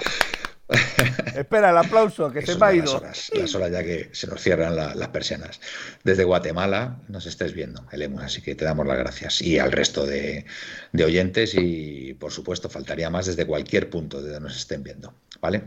Espera, 1.36 1.72
el 1.72 1.78
aplauso, 1.78 2.32
que 2.32 2.42
se 2.42 2.56
me 2.56 2.66
ha 2.66 2.74
ido. 2.74 3.02
Las 3.02 3.56
horas, 3.56 3.72
ya 3.72 3.84
que 3.84 4.10
se 4.14 4.28
nos 4.28 4.42
cierran 4.42 4.76
las 4.76 5.08
persianas. 5.10 5.60
Desde 6.04 6.24
Guatemala 6.24 7.02
nos 7.10 7.26
estés 7.26 7.54
viendo, 7.54 7.86
Elemos, 7.92 8.24
así 8.24 8.42
que 8.42 8.56
te 8.56 8.66
damos 8.66 8.88
las 8.88 8.98
gracias. 8.98 9.42
Y 9.42 9.60
al 9.60 9.72
resto 9.72 10.06
de, 10.06 10.46
oyentes 10.94 11.56
y, 11.56 12.14
por 12.14 12.32
supuesto, 12.32 12.70
faltaría 12.70 13.10
más 13.10 13.26
desde 13.26 13.46
cualquier 13.46 13.90
punto 13.90 14.22
de 14.22 14.32
donde 14.32 14.48
nos 14.48 14.58
estén 14.58 14.84
viendo. 14.84 15.14
¿Vale? 15.42 15.64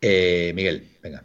Eh, 0.00 0.52
Miguel, 0.54 0.88
venga. 1.02 1.24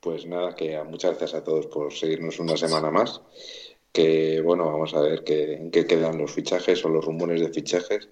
Pues 0.00 0.26
nada, 0.26 0.54
que 0.54 0.80
muchas 0.84 1.18
gracias 1.18 1.34
a 1.34 1.44
todos 1.44 1.66
por 1.66 1.92
seguirnos 1.92 2.38
una 2.38 2.56
semana 2.56 2.90
más. 2.90 3.20
Que 3.92 4.40
bueno, 4.40 4.66
vamos 4.66 4.92
a 4.94 5.00
ver 5.00 5.24
que, 5.24 5.54
en 5.54 5.70
qué 5.70 5.86
quedan 5.86 6.18
los 6.18 6.32
fichajes 6.32 6.84
o 6.84 6.88
los 6.88 7.04
rumores 7.04 7.40
de 7.40 7.48
fichajes 7.48 8.08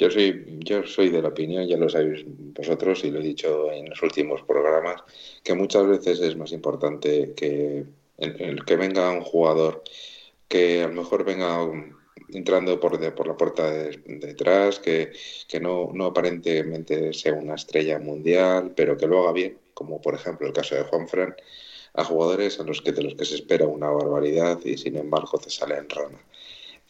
yo 0.00 0.10
soy, 0.10 0.58
yo 0.60 0.82
soy 0.86 1.10
de 1.10 1.20
la 1.20 1.28
opinión, 1.28 1.68
ya 1.68 1.76
lo 1.76 1.88
sabéis 1.90 2.24
vosotros 2.26 3.04
y 3.04 3.10
lo 3.10 3.20
he 3.20 3.22
dicho 3.22 3.70
en 3.70 3.90
los 3.90 4.02
últimos 4.02 4.40
programas, 4.42 5.02
que 5.44 5.52
muchas 5.52 5.86
veces 5.86 6.20
es 6.20 6.36
más 6.36 6.52
importante 6.52 7.34
que 7.36 7.84
el, 8.16 8.64
que 8.64 8.76
venga 8.76 9.10
un 9.10 9.20
jugador 9.20 9.82
que 10.48 10.82
a 10.82 10.88
lo 10.88 10.94
mejor 10.94 11.24
venga 11.24 11.68
entrando 12.30 12.80
por, 12.80 13.14
por 13.14 13.26
la 13.26 13.36
puerta 13.36 13.70
de, 13.70 14.00
detrás, 14.06 14.78
que, 14.78 15.12
que 15.46 15.60
no, 15.60 15.92
aparentemente 16.06 17.12
sea 17.12 17.34
una 17.34 17.56
estrella 17.56 17.98
mundial, 17.98 18.72
pero 18.74 18.96
que 18.96 19.06
lo 19.06 19.20
haga 19.20 19.32
bien, 19.32 19.58
como 19.74 20.00
por 20.00 20.14
ejemplo 20.14 20.46
el 20.46 20.54
caso 20.54 20.76
de 20.76 20.84
Juan 20.84 21.08
Fran, 21.08 21.36
a 21.92 22.04
jugadores 22.04 22.58
a 22.58 22.64
los 22.64 22.80
que 22.80 22.92
de 22.92 23.02
los 23.02 23.14
que 23.16 23.26
se 23.26 23.34
espera 23.34 23.66
una 23.66 23.90
barbaridad 23.90 24.60
y 24.64 24.78
sin 24.78 24.96
embargo 24.96 25.38
se 25.42 25.50
sale 25.50 25.76
en 25.76 25.90
rana. 25.90 26.18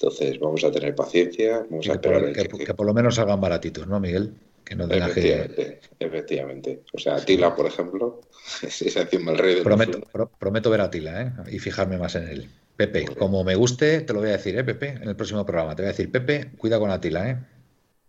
Entonces 0.00 0.40
vamos 0.40 0.64
a 0.64 0.72
tener 0.72 0.94
paciencia, 0.94 1.66
vamos 1.68 1.86
a 1.90 1.92
esperar. 1.92 2.32
Que, 2.32 2.72
por 2.72 2.86
lo 2.86 2.94
menos 2.94 3.16
salgan 3.16 3.38
baratitos, 3.38 3.86
¿no, 3.86 4.00
Miguel? 4.00 4.32
Que 4.64 4.74
no 4.74 4.86
efectivamente, 4.86 5.80
efectivamente. 5.98 6.82
O 6.94 6.98
sea, 6.98 7.16
Atila, 7.16 7.54
por 7.54 7.66
ejemplo, 7.66 8.22
es 8.62 8.96
encima 8.96 9.32
el 9.32 9.38
rey 9.38 9.56
de 9.56 9.62
prometo, 9.62 10.00
prometo 10.38 10.70
ver 10.70 10.80
a 10.80 10.84
Atila 10.84 11.22
¿eh? 11.22 11.32
y 11.52 11.58
fijarme 11.58 11.98
más 11.98 12.14
en 12.14 12.28
él. 12.28 12.48
Pepe, 12.76 13.04
como 13.14 13.44
me 13.44 13.54
guste, 13.56 14.00
te 14.00 14.14
lo 14.14 14.20
voy 14.20 14.30
a 14.30 14.38
decir, 14.38 14.58
¿eh, 14.58 14.64
Pepe? 14.64 14.88
En 14.88 15.08
el 15.08 15.16
próximo 15.16 15.44
programa. 15.44 15.76
Te 15.76 15.82
voy 15.82 15.88
a 15.88 15.92
decir, 15.92 16.10
Pepe, 16.10 16.52
cuida 16.56 16.78
con 16.78 16.90
Atila, 16.90 17.28
¿eh? 17.28 17.38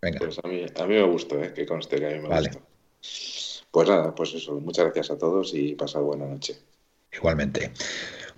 Venga. 0.01 0.19
Pues 0.19 0.39
a 0.41 0.47
mí, 0.47 0.65
a 0.73 0.87
mí 0.87 0.93
me 0.95 1.03
gustó, 1.03 1.43
¿eh? 1.43 1.51
Que 1.53 1.65
conste 1.65 1.97
que 1.97 2.05
a 2.05 2.09
mí 2.11 2.19
me 2.19 2.29
vale. 2.29 2.51
Pues 3.69 3.89
nada, 3.89 4.15
pues 4.15 4.33
eso. 4.33 4.53
Muchas 4.61 4.85
gracias 4.85 5.11
a 5.11 5.17
todos 5.17 5.53
y 5.53 5.75
pasad 5.75 5.99
buena 5.99 6.25
noche. 6.25 6.55
Igualmente. 7.11 7.73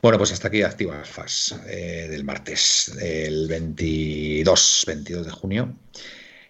Bueno, 0.04 0.18
pues 0.18 0.34
hasta 0.34 0.50
aquí 0.50 0.62
Activa 0.62 1.02
FAS 1.06 1.56
eh, 1.66 2.10
del 2.10 2.26
martes, 2.26 2.92
el 3.02 3.48
22, 3.48 4.84
22 4.86 5.26
de 5.26 5.32
junio. 5.32 5.76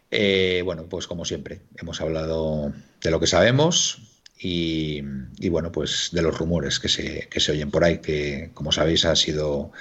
Eh, 0.10 0.64
bueno, 0.66 0.88
pues 0.90 1.06
como 1.06 1.24
siempre, 1.24 1.62
hemos 1.76 2.02
hablado 2.02 2.74
de 3.00 3.12
lo 3.12 3.20
que 3.20 3.28
sabemos 3.28 4.02
y, 4.40 5.02
bueno, 5.50 5.72
pues 5.72 6.10
de 6.14 6.24
los 6.24 6.36
rumores 6.36 6.80
que 6.80 6.90
se, 6.90 7.30
que 7.30 7.40
se 7.40 7.52
oyen 7.52 7.70
por 7.70 7.84
ahí, 7.84 8.00
que 8.00 8.50
como 8.56 8.72
sabéis 8.72 9.06
ha 9.06 9.16
sido, 9.16 9.72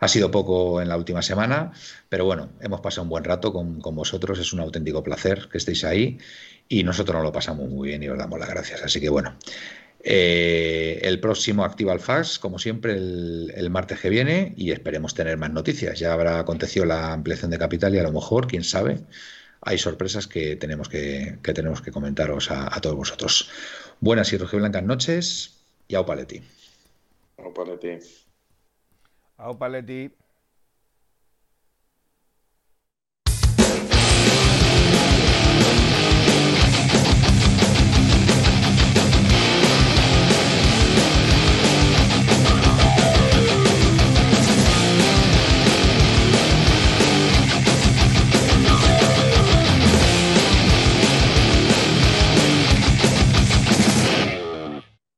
ha 0.00 0.08
sido 0.08 0.30
poco 0.30 0.80
en 0.80 0.88
la 0.88 0.96
última 0.96 1.20
semana, 1.20 1.72
pero 2.08 2.24
bueno, 2.24 2.48
hemos 2.62 2.80
pasado 2.80 3.02
un 3.02 3.10
buen 3.10 3.24
rato 3.24 3.52
con, 3.52 3.78
con 3.82 3.94
vosotros, 3.94 4.38
es 4.38 4.54
un 4.54 4.60
auténtico 4.60 5.02
placer 5.02 5.50
que 5.52 5.58
estéis 5.58 5.84
ahí 5.84 6.16
y 6.66 6.82
nosotros 6.82 7.16
nos 7.16 7.24
lo 7.24 7.32
pasamos 7.32 7.68
muy 7.68 7.88
bien 7.88 8.02
y 8.02 8.08
os 8.08 8.16
damos 8.16 8.40
las 8.40 8.48
gracias. 8.48 8.82
Así 8.82 9.02
que 9.02 9.10
bueno, 9.10 9.36
eh, 10.00 11.00
el 11.02 11.20
próximo 11.20 11.64
Activa 11.64 11.92
al 11.92 12.00
Fax, 12.00 12.38
como 12.38 12.58
siempre, 12.58 12.92
el, 12.92 13.68
martes 13.70 14.00
que 14.00 14.08
viene 14.08 14.54
y 14.56 14.70
esperemos 14.70 15.14
tener 15.14 15.36
más 15.36 15.50
noticias. 15.50 15.98
Ya 15.98 16.12
habrá 16.12 16.38
acontecido 16.38 16.86
la 16.86 17.12
ampliación 17.12 17.50
de 17.50 17.58
capital 17.58 17.94
y 17.94 17.98
a 17.98 18.02
lo 18.02 18.12
mejor, 18.12 18.46
quién 18.46 18.64
sabe, 18.64 19.00
hay 19.60 19.78
sorpresas 19.78 20.26
que 20.26 20.56
tenemos 20.56 20.88
que, 20.88 21.38
tenemos 21.42 21.82
que 21.82 21.90
comentaros 21.90 22.50
a, 22.50 22.80
todos 22.80 22.96
vosotros. 22.96 23.50
Buenas 24.00 24.32
y 24.32 24.36
blancas 24.36 24.84
noches 24.84 25.64
y 25.88 25.96
au 25.96 26.06
paleti. 26.06 26.42
Au 27.38 27.52
paleti. 27.52 27.98
Au 29.36 29.58
paleti. 29.58 30.10